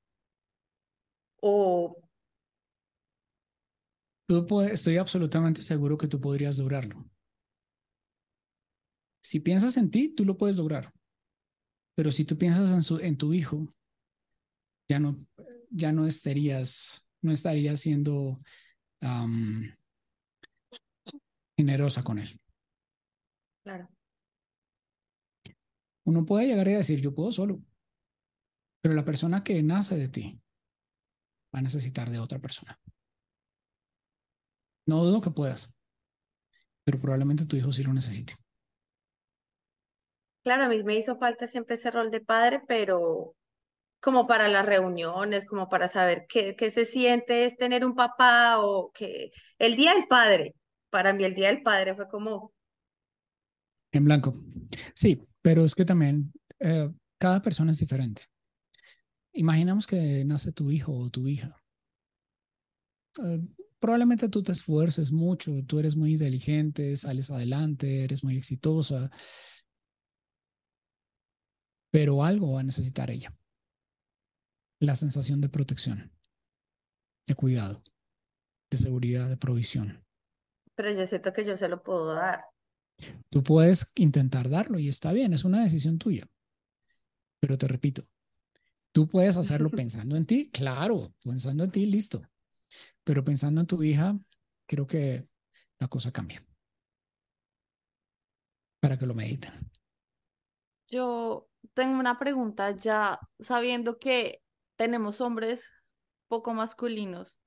o 1.41 2.02
Tú 4.33 4.47
puedes, 4.47 4.73
estoy 4.73 4.97
absolutamente 4.97 5.61
seguro 5.61 5.99
que 5.99 6.09
tú 6.09 6.19
podrías 6.19 6.57
lograrlo. 6.57 6.97
Si 9.23 9.41
piensas 9.41 9.77
en 9.77 9.91
ti, 9.91 10.09
tú 10.09 10.25
lo 10.25 10.39
puedes 10.39 10.57
lograr. 10.57 10.91
Pero 11.95 12.11
si 12.11 12.25
tú 12.25 12.39
piensas 12.39 12.71
en, 12.71 12.81
su, 12.81 12.99
en 12.99 13.19
tu 13.19 13.35
hijo, 13.35 13.63
ya 14.89 14.99
no, 14.99 15.19
ya 15.69 15.93
no 15.93 16.07
estarías, 16.07 17.07
no 17.21 17.31
estarías 17.31 17.81
siendo 17.81 18.41
um, 19.03 19.65
generosa 21.55 22.03
con 22.03 22.19
él. 22.19 22.41
Claro. 23.63 23.87
Uno 26.07 26.25
puede 26.25 26.47
llegar 26.47 26.69
a 26.69 26.79
decir, 26.79 27.03
yo 27.03 27.15
puedo 27.15 27.33
solo, 27.33 27.63
pero 28.81 28.95
la 28.95 29.05
persona 29.05 29.45
que 29.45 29.63
nace 29.63 29.99
de 29.99 30.09
ti 30.09 30.41
va 31.55 31.59
a 31.59 31.63
necesitar 31.63 32.09
de 32.09 32.19
otra 32.19 32.39
persona. 32.39 32.81
No 34.87 35.05
dudo 35.05 35.21
que 35.21 35.31
puedas, 35.31 35.75
pero 36.85 37.01
probablemente 37.01 37.47
tu 37.47 37.57
hijo 37.57 37.73
sí 37.73 37.83
lo 37.83 37.93
necesite. 37.93 38.35
Claro, 40.43 40.65
a 40.65 40.69
mí 40.69 40.83
me 40.83 40.97
hizo 40.97 41.17
falta 41.19 41.47
siempre 41.47 41.77
ese 41.77 41.91
rol 41.91 42.11
de 42.11 42.21
padre, 42.21 42.63
pero 42.67 43.37
como 44.01 44.27
para 44.27 44.49
las 44.49 44.67
reuniones, 44.67 45.47
como 45.47 45.69
para 45.69 45.87
saber 45.87 46.27
qué, 46.29 46.57
qué 46.57 46.71
se 46.71 46.85
siente 46.85 47.45
es 47.45 47.57
tener 47.57 47.85
un 47.85 47.95
papá 47.95 48.59
o 48.59 48.91
que 48.91 49.31
el 49.59 49.77
día 49.77 49.95
del 49.95 50.09
padre, 50.09 50.57
para 50.91 51.13
mí 51.13 51.25
el 51.25 51.35
día 51.35 51.49
del 51.49 51.63
padre 51.63 51.95
fue 51.95 52.09
como... 52.09 52.53
En 53.93 54.05
blanco. 54.05 54.33
Sí, 54.95 55.23
pero 55.41 55.65
es 55.65 55.77
que 55.77 55.85
también 55.85 56.33
eh, 56.59 56.91
cada 57.19 57.41
persona 57.41 57.71
es 57.71 57.79
diferente. 57.79 58.23
Imaginamos 59.33 59.87
que 59.87 60.25
nace 60.27 60.51
tu 60.51 60.71
hijo 60.73 60.93
o 60.93 61.09
tu 61.09 61.29
hija. 61.29 61.57
Uh, 63.21 63.47
probablemente 63.83 64.29
tú 64.29 64.45
te 64.45 64.53
esfuerces 64.53 65.11
mucho, 65.11 65.53
tú 65.67 65.81
eres 65.81 65.97
muy 65.97 66.13
inteligente, 66.13 66.97
sales 66.97 67.33
adelante, 67.33 68.05
eres 68.05 68.23
muy 68.23 68.37
exitosa, 68.37 69.11
pero 71.91 72.23
algo 72.23 72.53
va 72.53 72.61
a 72.61 72.63
necesitar 72.63 73.11
ella. 73.11 73.37
La 74.79 74.95
sensación 74.95 75.41
de 75.41 75.49
protección, 75.49 76.13
de 77.27 77.35
cuidado, 77.35 77.83
de 78.71 78.79
seguridad, 78.79 79.29
de 79.29 79.37
provisión. 79.37 80.05
Pero 80.77 80.93
yo 80.93 81.05
siento 81.05 81.33
que 81.33 81.45
yo 81.45 81.57
se 81.57 81.69
lo 81.69 81.83
puedo 81.83 82.15
dar. 82.15 82.45
Tú 83.31 83.43
puedes 83.43 83.91
intentar 83.97 84.49
darlo 84.49 84.79
y 84.79 84.89
está 84.89 85.13
bien, 85.13 85.33
es 85.33 85.45
una 85.45 85.65
decisión 85.65 85.99
tuya. 85.99 86.25
Pero 87.41 87.59
te 87.59 87.67
repito, 87.67 88.05
tú 88.93 89.09
puedes 89.09 89.37
hacerlo 89.37 89.71
pensando 89.71 90.15
en 90.15 90.25
ti, 90.25 90.51
claro, 90.53 91.13
pensando 91.25 91.65
en 91.65 91.73
ti, 91.73 91.87
listo. 91.87 92.23
Pero 93.05 93.25
pensando 93.25 93.61
en 93.61 93.67
tu 93.67 93.83
hija, 93.83 94.15
creo 94.67 94.87
que 94.87 95.27
la 95.79 95.89
cosa 95.89 96.13
cambia. 96.13 96.45
Para 98.81 98.97
que 98.97 99.07
lo 99.07 99.15
mediten. 99.15 99.53
Yo 100.89 101.49
tengo 101.75 101.99
una 101.99 102.19
pregunta 102.19 102.71
ya 102.73 103.19
sabiendo 103.39 103.99
que 103.99 104.43
tenemos 104.77 105.21
hombres 105.21 105.71
poco 106.29 106.55
masculinos. 106.55 107.39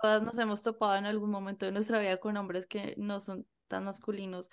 Todas 0.00 0.22
nos 0.22 0.38
hemos 0.38 0.62
topado 0.62 0.96
en 0.96 1.06
algún 1.06 1.30
momento 1.30 1.66
de 1.66 1.72
nuestra 1.72 1.98
vida 1.98 2.18
con 2.18 2.36
hombres 2.36 2.66
que 2.66 2.94
no 2.96 3.20
son 3.20 3.46
tan 3.68 3.84
masculinos. 3.84 4.50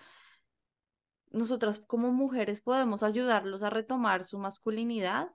Nosotras 1.32 1.80
como 1.80 2.12
mujeres 2.12 2.62
podemos 2.62 3.04
ayudarlos 3.04 3.64
a 3.64 3.70
retomar 3.70 4.24
su 4.24 4.38
masculinidad. 4.40 5.30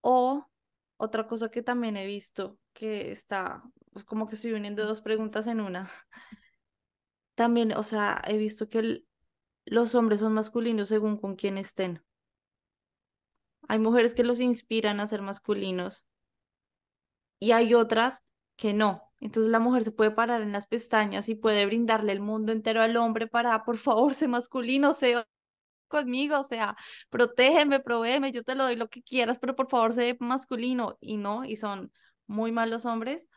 O 0.00 0.46
otra 0.96 1.26
cosa 1.26 1.50
que 1.50 1.62
también 1.62 1.96
he 1.96 2.06
visto 2.06 2.58
que 2.72 3.10
está 3.10 3.62
pues 3.92 4.04
como 4.04 4.26
que 4.26 4.34
estoy 4.34 4.52
uniendo 4.52 4.84
dos 4.84 5.00
preguntas 5.00 5.46
en 5.46 5.60
una. 5.60 5.90
También, 7.34 7.72
o 7.72 7.84
sea, 7.84 8.20
he 8.26 8.36
visto 8.36 8.68
que 8.68 8.78
el, 8.78 9.06
los 9.64 9.94
hombres 9.94 10.20
son 10.20 10.34
masculinos 10.34 10.88
según 10.88 11.16
con 11.16 11.36
quién 11.36 11.58
estén. 11.58 12.04
Hay 13.68 13.78
mujeres 13.78 14.14
que 14.14 14.24
los 14.24 14.40
inspiran 14.40 15.00
a 15.00 15.06
ser 15.06 15.22
masculinos 15.22 16.06
y 17.38 17.52
hay 17.52 17.74
otras 17.74 18.24
que 18.56 18.74
no. 18.74 19.12
Entonces 19.20 19.50
la 19.50 19.58
mujer 19.58 19.84
se 19.84 19.92
puede 19.92 20.10
parar 20.10 20.42
en 20.42 20.52
las 20.52 20.66
pestañas 20.66 21.28
y 21.28 21.34
puede 21.34 21.64
brindarle 21.66 22.12
el 22.12 22.20
mundo 22.20 22.52
entero 22.52 22.82
al 22.82 22.96
hombre 22.96 23.26
para, 23.26 23.64
por 23.64 23.78
favor, 23.78 24.12
sé 24.14 24.28
masculino, 24.28 24.92
sé 24.92 25.24
conmigo, 25.94 26.40
o 26.40 26.44
sea, 26.44 26.76
protégeme, 27.10 27.80
provéeme, 27.80 28.32
yo 28.32 28.42
te 28.42 28.54
lo 28.54 28.64
doy 28.64 28.76
lo 28.76 28.88
que 28.88 29.02
quieras, 29.02 29.38
pero 29.38 29.54
por 29.54 29.68
favor, 29.68 29.92
sé 29.92 30.16
masculino. 30.20 30.98
Y 31.00 31.16
no, 31.16 31.44
y 31.44 31.56
son 31.56 31.92
muy 32.26 32.52
malos 32.52 32.84
hombres 32.86 33.28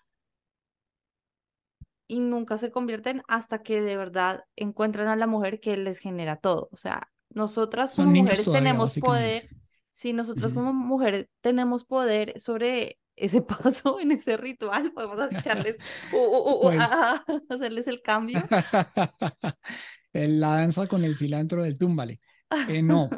y 2.07 2.19
nunca 2.19 2.57
se 2.57 2.71
convierten 2.71 3.21
hasta 3.27 3.61
que 3.61 3.81
de 3.81 3.97
verdad 3.97 4.43
encuentran 4.55 5.07
a 5.09 5.15
la 5.15 5.27
mujer 5.27 5.59
que 5.59 5.75
les 5.77 5.99
genera 5.99 6.37
todo. 6.37 6.69
O 6.71 6.77
sea, 6.77 7.11
nosotras 7.29 7.95
como 7.95 8.11
mujeres 8.11 8.45
todavía, 8.45 8.69
tenemos 8.71 8.97
poder, 8.97 9.43
si 9.91 10.13
nosotras 10.13 10.53
como 10.53 10.73
mujeres 10.73 11.27
tenemos 11.41 11.83
poder 11.83 12.39
sobre 12.39 12.97
ese 13.15 13.41
paso 13.41 13.99
en 13.99 14.11
ese 14.11 14.37
ritual, 14.37 14.93
podemos 14.93 15.19
echarles, 15.31 15.77
uh, 16.13 16.17
uh, 16.17 16.61
Pues- 16.61 16.89
hacerles 17.49 17.87
el 17.87 18.01
cambio. 18.01 18.39
La 20.13 20.57
danza 20.57 20.87
con 20.87 21.03
el 21.03 21.13
cilantro 21.13 21.63
del 21.63 21.77
túmbale. 21.77 22.19
Eh, 22.69 22.81
no. 22.81 23.09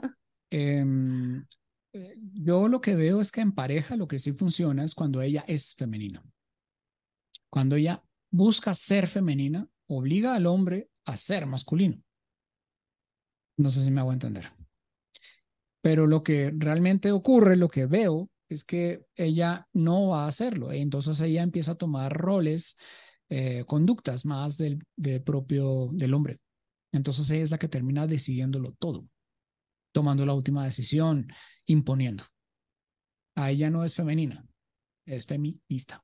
Em, 0.52 1.46
eh, 1.94 2.16
yo 2.34 2.68
lo 2.68 2.82
que 2.82 2.96
veo 2.96 3.22
es 3.22 3.32
que 3.32 3.42
en 3.42 3.52
pareja 3.52 3.96
lo 3.96 4.08
que 4.08 4.20
sí 4.20 4.34
funciona 4.34 4.84
es 4.84 4.96
cuando 4.96 5.22
ella 5.22 5.44
es 5.48 5.76
femenina. 5.76 6.24
Cuando 7.50 7.76
ella 7.76 8.04
busca 8.32 8.74
ser 8.74 9.08
femenina, 9.08 9.68
obliga 9.88 10.36
al 10.36 10.46
hombre 10.46 10.90
a 11.06 11.18
ser 11.18 11.46
masculino. 11.46 11.98
No 13.58 13.70
sé 13.70 13.84
si 13.84 13.92
me 13.92 14.02
hago 14.02 14.14
entender. 14.14 14.46
Pero 15.82 16.08
lo 16.08 16.24
que 16.24 16.52
realmente 16.56 17.12
ocurre, 17.12 17.56
lo 17.56 17.70
que 17.70 17.86
veo, 17.86 18.30
es 18.50 18.64
que 18.64 19.06
ella 19.16 19.68
no 19.74 20.10
va 20.10 20.26
a 20.26 20.28
hacerlo. 20.28 20.72
Entonces 20.72 21.20
ella 21.22 21.44
empieza 21.44 21.74
a 21.74 21.78
tomar 21.78 22.12
roles, 22.12 22.78
eh, 23.30 23.64
conductas 23.66 24.26
más 24.26 24.58
del, 24.58 24.84
del 24.96 25.22
propio 25.22 25.90
del 25.92 26.14
hombre. 26.14 26.38
Entonces 26.92 27.30
ella 27.30 27.44
es 27.44 27.52
la 27.52 27.60
que 27.60 27.68
termina 27.68 28.08
decidiéndolo 28.08 28.74
todo, 28.74 29.04
tomando 29.92 30.26
la 30.26 30.34
última 30.34 30.66
decisión, 30.66 31.28
imponiendo. 31.66 32.24
A 33.36 33.52
ella 33.52 33.70
no 33.70 33.84
es 33.84 33.96
femenina, 33.96 34.46
es 35.06 35.26
feminista. 35.26 36.04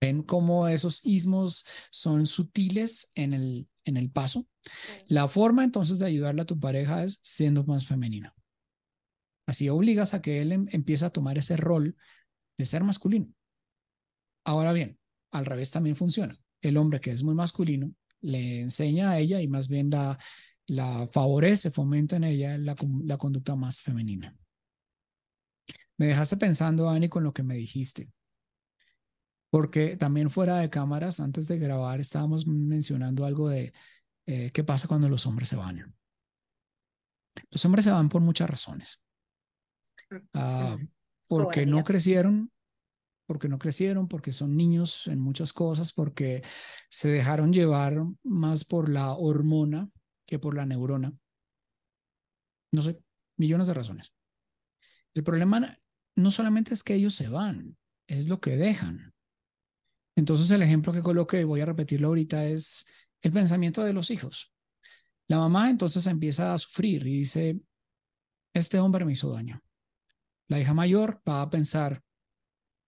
¿Ven 0.00 0.22
cómo 0.22 0.66
esos 0.66 1.04
ismos 1.06 1.64
son 1.90 2.26
sutiles 2.26 3.12
en 3.14 3.34
el, 3.34 3.68
en 3.84 3.96
el 3.96 4.10
paso? 4.10 4.48
La 5.06 5.28
forma 5.28 5.64
entonces 5.64 5.98
de 5.98 6.06
ayudarle 6.06 6.42
a 6.42 6.46
tu 6.46 6.58
pareja 6.58 7.04
es 7.04 7.20
siendo 7.22 7.64
más 7.64 7.86
femenina. 7.86 8.34
Así 9.46 9.68
obligas 9.68 10.14
a 10.14 10.22
que 10.22 10.40
él 10.40 10.52
em- 10.52 10.66
empiece 10.70 11.04
a 11.04 11.10
tomar 11.10 11.38
ese 11.38 11.56
rol 11.56 11.96
de 12.58 12.64
ser 12.66 12.82
masculino. 12.84 13.32
Ahora 14.44 14.72
bien, 14.72 14.98
al 15.30 15.46
revés 15.46 15.70
también 15.70 15.96
funciona. 15.96 16.38
El 16.60 16.76
hombre 16.76 17.00
que 17.00 17.10
es 17.10 17.22
muy 17.22 17.34
masculino 17.34 17.94
le 18.20 18.60
enseña 18.60 19.10
a 19.10 19.18
ella 19.18 19.40
y 19.40 19.48
más 19.48 19.68
bien 19.68 19.90
la, 19.90 20.18
la 20.66 21.08
favorece, 21.08 21.70
fomenta 21.70 22.16
en 22.16 22.24
ella 22.24 22.56
la, 22.58 22.74
con- 22.74 23.06
la 23.06 23.16
conducta 23.16 23.56
más 23.56 23.82
femenina. 23.82 24.36
Me 25.98 26.06
dejaste 26.06 26.36
pensando, 26.36 26.88
Ani, 26.88 27.08
con 27.08 27.22
lo 27.22 27.32
que 27.32 27.42
me 27.42 27.54
dijiste. 27.54 28.12
Porque 29.50 29.96
también 29.96 30.30
fuera 30.30 30.58
de 30.58 30.70
cámaras, 30.70 31.20
antes 31.20 31.46
de 31.46 31.58
grabar, 31.58 32.00
estábamos 32.00 32.46
mencionando 32.46 33.26
algo 33.26 33.48
de 33.50 33.72
eh, 34.26 34.50
qué 34.52 34.64
pasa 34.64 34.88
cuando 34.88 35.08
los 35.08 35.26
hombres 35.26 35.48
se 35.48 35.56
van. 35.56 35.94
Los 37.50 37.64
hombres 37.64 37.84
se 37.84 37.90
van 37.90 38.08
por 38.08 38.22
muchas 38.22 38.48
razones. 38.48 39.04
Ah, 40.32 40.78
porque 41.26 41.66
no 41.66 41.84
crecieron, 41.84 42.50
porque 43.26 43.48
no 43.48 43.58
crecieron, 43.58 44.08
porque 44.08 44.32
son 44.32 44.56
niños 44.56 45.06
en 45.06 45.20
muchas 45.20 45.52
cosas, 45.52 45.92
porque 45.92 46.42
se 46.90 47.08
dejaron 47.08 47.52
llevar 47.52 48.02
más 48.22 48.64
por 48.64 48.88
la 48.88 49.12
hormona 49.14 49.90
que 50.32 50.38
por 50.38 50.54
la 50.54 50.64
neurona. 50.64 51.12
No 52.72 52.80
sé, 52.80 52.98
millones 53.36 53.66
de 53.66 53.74
razones. 53.74 54.14
El 55.12 55.24
problema 55.24 55.78
no 56.16 56.30
solamente 56.30 56.72
es 56.72 56.82
que 56.82 56.94
ellos 56.94 57.14
se 57.14 57.28
van, 57.28 57.76
es 58.06 58.30
lo 58.30 58.40
que 58.40 58.56
dejan. 58.56 59.12
Entonces 60.16 60.50
el 60.50 60.62
ejemplo 60.62 60.90
que 60.94 61.02
coloqué, 61.02 61.44
voy 61.44 61.60
a 61.60 61.66
repetirlo 61.66 62.08
ahorita, 62.08 62.46
es 62.46 62.86
el 63.20 63.30
pensamiento 63.30 63.84
de 63.84 63.92
los 63.92 64.10
hijos. 64.10 64.54
La 65.28 65.36
mamá 65.36 65.68
entonces 65.68 66.06
empieza 66.06 66.54
a 66.54 66.58
sufrir 66.58 67.06
y 67.06 67.18
dice, 67.18 67.60
este 68.54 68.78
hombre 68.78 69.04
me 69.04 69.12
hizo 69.12 69.30
daño. 69.30 69.60
La 70.48 70.58
hija 70.58 70.72
mayor 70.72 71.20
va 71.28 71.42
a 71.42 71.50
pensar, 71.50 72.02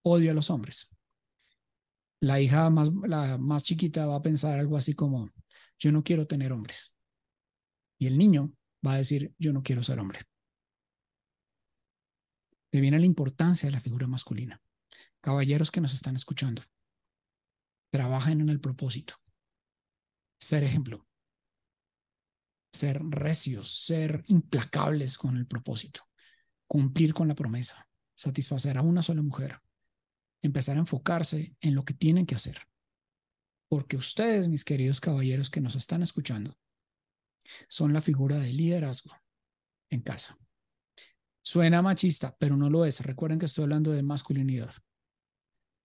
odio 0.03 0.31
a 0.31 0.35
los 0.35 0.49
hombres. 0.49 0.97
La 2.21 2.41
hija 2.41 2.71
más, 2.71 2.91
la 3.07 3.37
más 3.37 3.65
chiquita 3.65 4.07
va 4.07 4.16
a 4.16 4.23
pensar 4.23 4.59
algo 4.59 4.79
así 4.79 4.95
como, 4.95 5.29
yo 5.79 5.93
no 5.93 6.03
quiero 6.03 6.27
tener 6.27 6.51
hombres. 6.51 6.94
Y 8.05 8.07
el 8.07 8.19
niño 8.19 8.55
va 8.87 8.93
a 8.93 8.99
decir, 8.99 9.35
yo 9.39 9.55
no 9.55 9.63
quiero 9.63 9.83
ser 9.83 9.99
hombre. 9.99 10.21
Le 12.71 12.83
viene 12.83 12.99
la 12.99 13.07
importancia 13.07 13.67
de 13.67 13.73
la 13.73 13.81
figura 13.81 14.07
masculina. 14.07 14.61
Caballeros 15.23 15.71
que 15.71 15.81
nos 15.81 15.95
están 15.95 16.15
escuchando, 16.15 16.61
trabajen 17.91 18.43
en 18.43 18.51
el 18.51 18.61
propósito. 18.61 19.15
Ser 20.39 20.65
ejemplo. 20.65 21.07
Ser 22.73 23.01
recios, 23.03 23.75
ser 23.87 24.23
implacables 24.27 25.17
con 25.17 25.39
el 25.39 25.47
propósito. 25.47 26.03
Cumplir 26.67 27.15
con 27.15 27.27
la 27.27 27.35
promesa. 27.35 27.89
Satisfacer 28.15 28.77
a 28.77 28.83
una 28.83 29.03
sola 29.03 29.23
mujer 29.23 29.63
empezar 30.43 30.77
a 30.77 30.81
enfocarse 30.81 31.57
en 31.63 31.75
lo 31.75 31.87
que 31.87 31.95
tienen 31.95 32.27
que 32.27 32.35
hacer. 32.35 32.59
Porque 33.67 33.97
ustedes, 33.97 34.47
mis 34.47 34.63
queridos 34.63 35.01
caballeros 35.01 35.49
que 35.49 35.63
nos 35.63 35.75
están 35.75 36.03
escuchando, 36.03 36.55
son 37.69 37.93
la 37.93 38.01
figura 38.01 38.39
de 38.39 38.53
liderazgo 38.53 39.15
en 39.91 40.01
casa. 40.01 40.39
Suena 41.43 41.83
machista, 41.83 42.35
pero 42.39 42.57
no 42.57 42.71
lo 42.71 42.85
es. 42.85 43.01
Recuerden 43.01 43.39
que 43.39 43.47
estoy 43.47 43.65
hablando 43.65 43.93
de 43.93 44.03
masculinidad. 44.03 44.75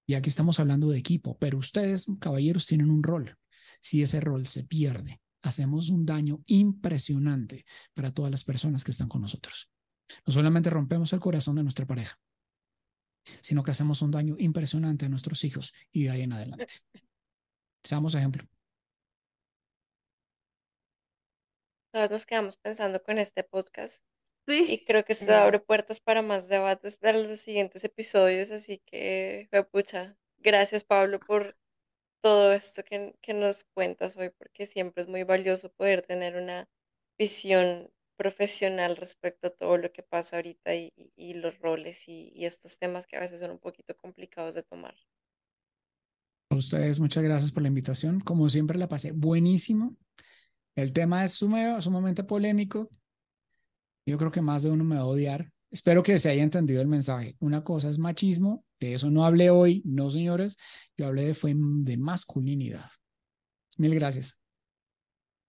Y 0.07 0.15
aquí 0.15 0.29
estamos 0.29 0.59
hablando 0.59 0.89
de 0.89 0.97
equipo, 0.97 1.37
pero 1.37 1.57
ustedes, 1.57 2.07
caballeros, 2.19 2.65
tienen 2.65 2.89
un 2.89 3.03
rol. 3.03 3.37
Si 3.81 4.01
ese 4.01 4.19
rol 4.21 4.47
se 4.47 4.63
pierde, 4.63 5.21
hacemos 5.41 5.89
un 5.89 6.05
daño 6.05 6.41
impresionante 6.47 7.65
para 7.93 8.11
todas 8.11 8.31
las 8.31 8.43
personas 8.43 8.83
que 8.83 8.91
están 8.91 9.07
con 9.07 9.21
nosotros. 9.21 9.71
No 10.25 10.33
solamente 10.33 10.69
rompemos 10.69 11.13
el 11.13 11.19
corazón 11.19 11.55
de 11.55 11.63
nuestra 11.63 11.85
pareja, 11.85 12.17
sino 13.41 13.63
que 13.63 13.71
hacemos 13.71 14.01
un 14.01 14.11
daño 14.11 14.35
impresionante 14.39 15.05
a 15.05 15.09
nuestros 15.09 15.43
hijos 15.43 15.73
y 15.91 16.03
de 16.03 16.09
ahí 16.09 16.21
en 16.21 16.33
adelante. 16.33 16.65
Seamos 17.83 18.15
ejemplo. 18.15 18.43
Todos 21.91 22.11
nos 22.11 22.25
quedamos 22.25 22.57
pensando 22.57 23.01
con 23.01 23.17
este 23.17 23.43
podcast 23.43 24.03
Sí. 24.47 24.65
y 24.67 24.85
creo 24.85 25.03
que 25.05 25.13
esto 25.13 25.33
abre 25.33 25.59
puertas 25.59 25.99
para 25.99 26.21
más 26.21 26.47
debates 26.47 26.97
para 26.97 27.17
los 27.19 27.39
siguientes 27.39 27.83
episodios, 27.83 28.49
así 28.51 28.79
que, 28.85 29.47
pucha, 29.71 30.17
gracias 30.39 30.83
Pablo 30.83 31.19
por 31.19 31.55
todo 32.21 32.51
esto 32.53 32.83
que, 32.83 33.15
que 33.21 33.33
nos 33.33 33.63
cuentas 33.63 34.17
hoy, 34.17 34.29
porque 34.29 34.65
siempre 34.65 35.03
es 35.03 35.09
muy 35.09 35.23
valioso 35.23 35.71
poder 35.71 36.01
tener 36.01 36.35
una 36.35 36.67
visión 37.17 37.91
profesional 38.17 38.97
respecto 38.97 39.47
a 39.47 39.51
todo 39.51 39.77
lo 39.77 39.91
que 39.93 40.03
pasa 40.03 40.37
ahorita 40.37 40.75
y, 40.75 40.91
y- 41.15 41.33
los 41.35 41.57
roles 41.59 42.07
y, 42.07 42.31
y 42.35 42.45
estos 42.45 42.77
temas 42.77 43.07
que 43.07 43.17
a 43.17 43.21
veces 43.21 43.39
son 43.39 43.51
un 43.51 43.59
poquito 43.59 43.95
complicados 43.95 44.55
de 44.55 44.63
tomar. 44.63 44.95
A 46.51 46.55
ustedes, 46.55 46.99
muchas 46.99 47.23
gracias 47.23 47.51
por 47.51 47.61
la 47.61 47.69
invitación. 47.69 48.19
Como 48.19 48.49
siempre, 48.49 48.77
la 48.77 48.89
pasé 48.89 49.11
buenísimo. 49.11 49.95
El 50.81 50.93
tema 50.93 51.23
es 51.23 51.41
sume- 51.41 51.81
sumamente 51.81 52.23
polémico. 52.23 52.89
Yo 54.05 54.17
creo 54.17 54.31
que 54.31 54.41
más 54.41 54.63
de 54.63 54.71
uno 54.71 54.83
me 54.83 54.95
va 54.95 55.01
a 55.01 55.05
odiar. 55.05 55.45
Espero 55.71 56.01
que 56.01 56.17
se 56.17 56.29
haya 56.29 56.41
entendido 56.43 56.81
el 56.81 56.87
mensaje. 56.87 57.35
Una 57.39 57.63
cosa 57.63 57.89
es 57.89 57.99
machismo, 57.99 58.63
de 58.79 58.95
eso 58.95 59.11
no 59.11 59.23
hablé 59.23 59.49
hoy, 59.49 59.83
no 59.85 60.09
señores. 60.09 60.57
Yo 60.97 61.07
hablé 61.07 61.25
de, 61.25 61.33
fue 61.35 61.53
de 61.55 61.97
masculinidad. 61.97 62.85
Mil 63.77 63.93
gracias. 63.93 64.41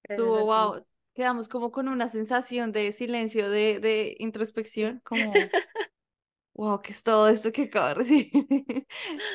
Estuvo, 0.05 0.45
wow, 0.45 0.85
quedamos 1.15 1.49
como 1.49 1.71
con 1.71 1.89
una 1.89 2.09
sensación 2.09 2.73
de 2.73 2.93
silencio, 2.93 3.49
de, 3.49 3.79
de 3.81 4.17
introspección, 4.19 5.01
como, 5.05 5.33
wow, 6.55 6.83
¿qué 6.83 6.93
es 6.93 7.03
todo 7.03 7.29
esto 7.29 7.53
que 7.53 7.63
acabo 7.65 7.89
de 7.89 7.95
recibir? 7.95 8.31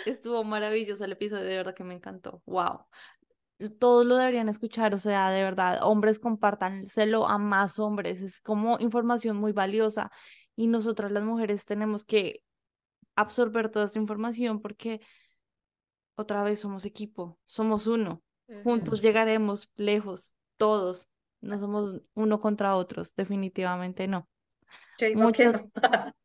Estuvo 0.06 0.44
maravilloso 0.44 1.06
el 1.06 1.14
episodio, 1.14 1.46
de 1.46 1.58
verdad 1.58 1.74
que 1.76 1.84
me 1.84 1.94
encantó, 1.96 2.44
wow. 2.46 2.86
Todos 3.80 4.06
lo 4.06 4.18
deberían 4.18 4.50
escuchar, 4.50 4.94
o 4.94 5.00
sea, 5.00 5.30
de 5.30 5.42
verdad, 5.42 5.80
hombres 5.84 6.20
compártanselo 6.20 7.26
a 7.28 7.38
más 7.38 7.80
hombres, 7.80 8.22
es 8.22 8.42
como 8.42 8.78
información 8.80 9.38
muy 9.38 9.54
valiosa 9.54 10.12
y 10.58 10.68
nosotras 10.68 11.12
las 11.12 11.24
mujeres 11.24 11.66
tenemos 11.66 12.04
que 12.04 12.44
absorber 13.16 13.70
toda 13.70 13.86
esta 13.86 14.00
información 14.00 14.62
porque 14.62 15.02
otra 16.16 16.44
vez 16.44 16.60
somos 16.60 16.86
equipo, 16.86 17.40
somos 17.46 17.88
uno, 17.88 18.24
juntos 18.64 19.02
llegaremos 19.02 19.70
lejos, 19.76 20.34
todos, 20.58 21.10
no 21.42 21.58
somos 21.60 22.02
uno 22.14 22.40
contra 22.42 22.76
otros, 22.76 23.16
definitivamente 23.16 24.08
no. 24.08 24.28
Muchas- 25.14 25.64
no. 25.64 25.72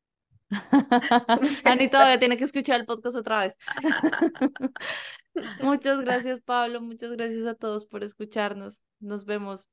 Ani 1.65 1.89
todavía 1.89 2.19
tiene 2.19 2.37
que 2.37 2.45
escuchar 2.45 2.81
el 2.81 2.87
podcast 2.87 3.17
otra 3.17 3.41
vez. 3.41 3.57
Muchas 5.61 6.01
gracias, 6.01 6.41
Pablo. 6.41 6.81
Muchas 6.81 7.13
gracias 7.13 7.47
a 7.47 7.55
todos 7.55 7.87
por 7.87 8.03
escucharnos. 8.03 8.81
Nos 8.99 9.25
vemos 9.25 9.67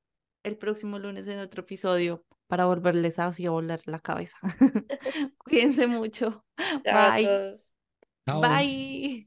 el 0.44 0.58
próximo 0.58 1.00
lunes 1.00 1.28
en 1.28 1.40
otro 1.40 1.62
episodio 1.62 2.24
para 2.48 2.66
volverles 2.66 3.20
así 3.20 3.46
a 3.46 3.52
volar 3.52 3.82
la 3.86 4.00
cabeza. 4.00 4.38
Cuídense 5.38 5.88
mucho. 5.88 6.46
Chao 6.84 7.12
Bye. 7.12 7.56
Bye. 8.26 9.27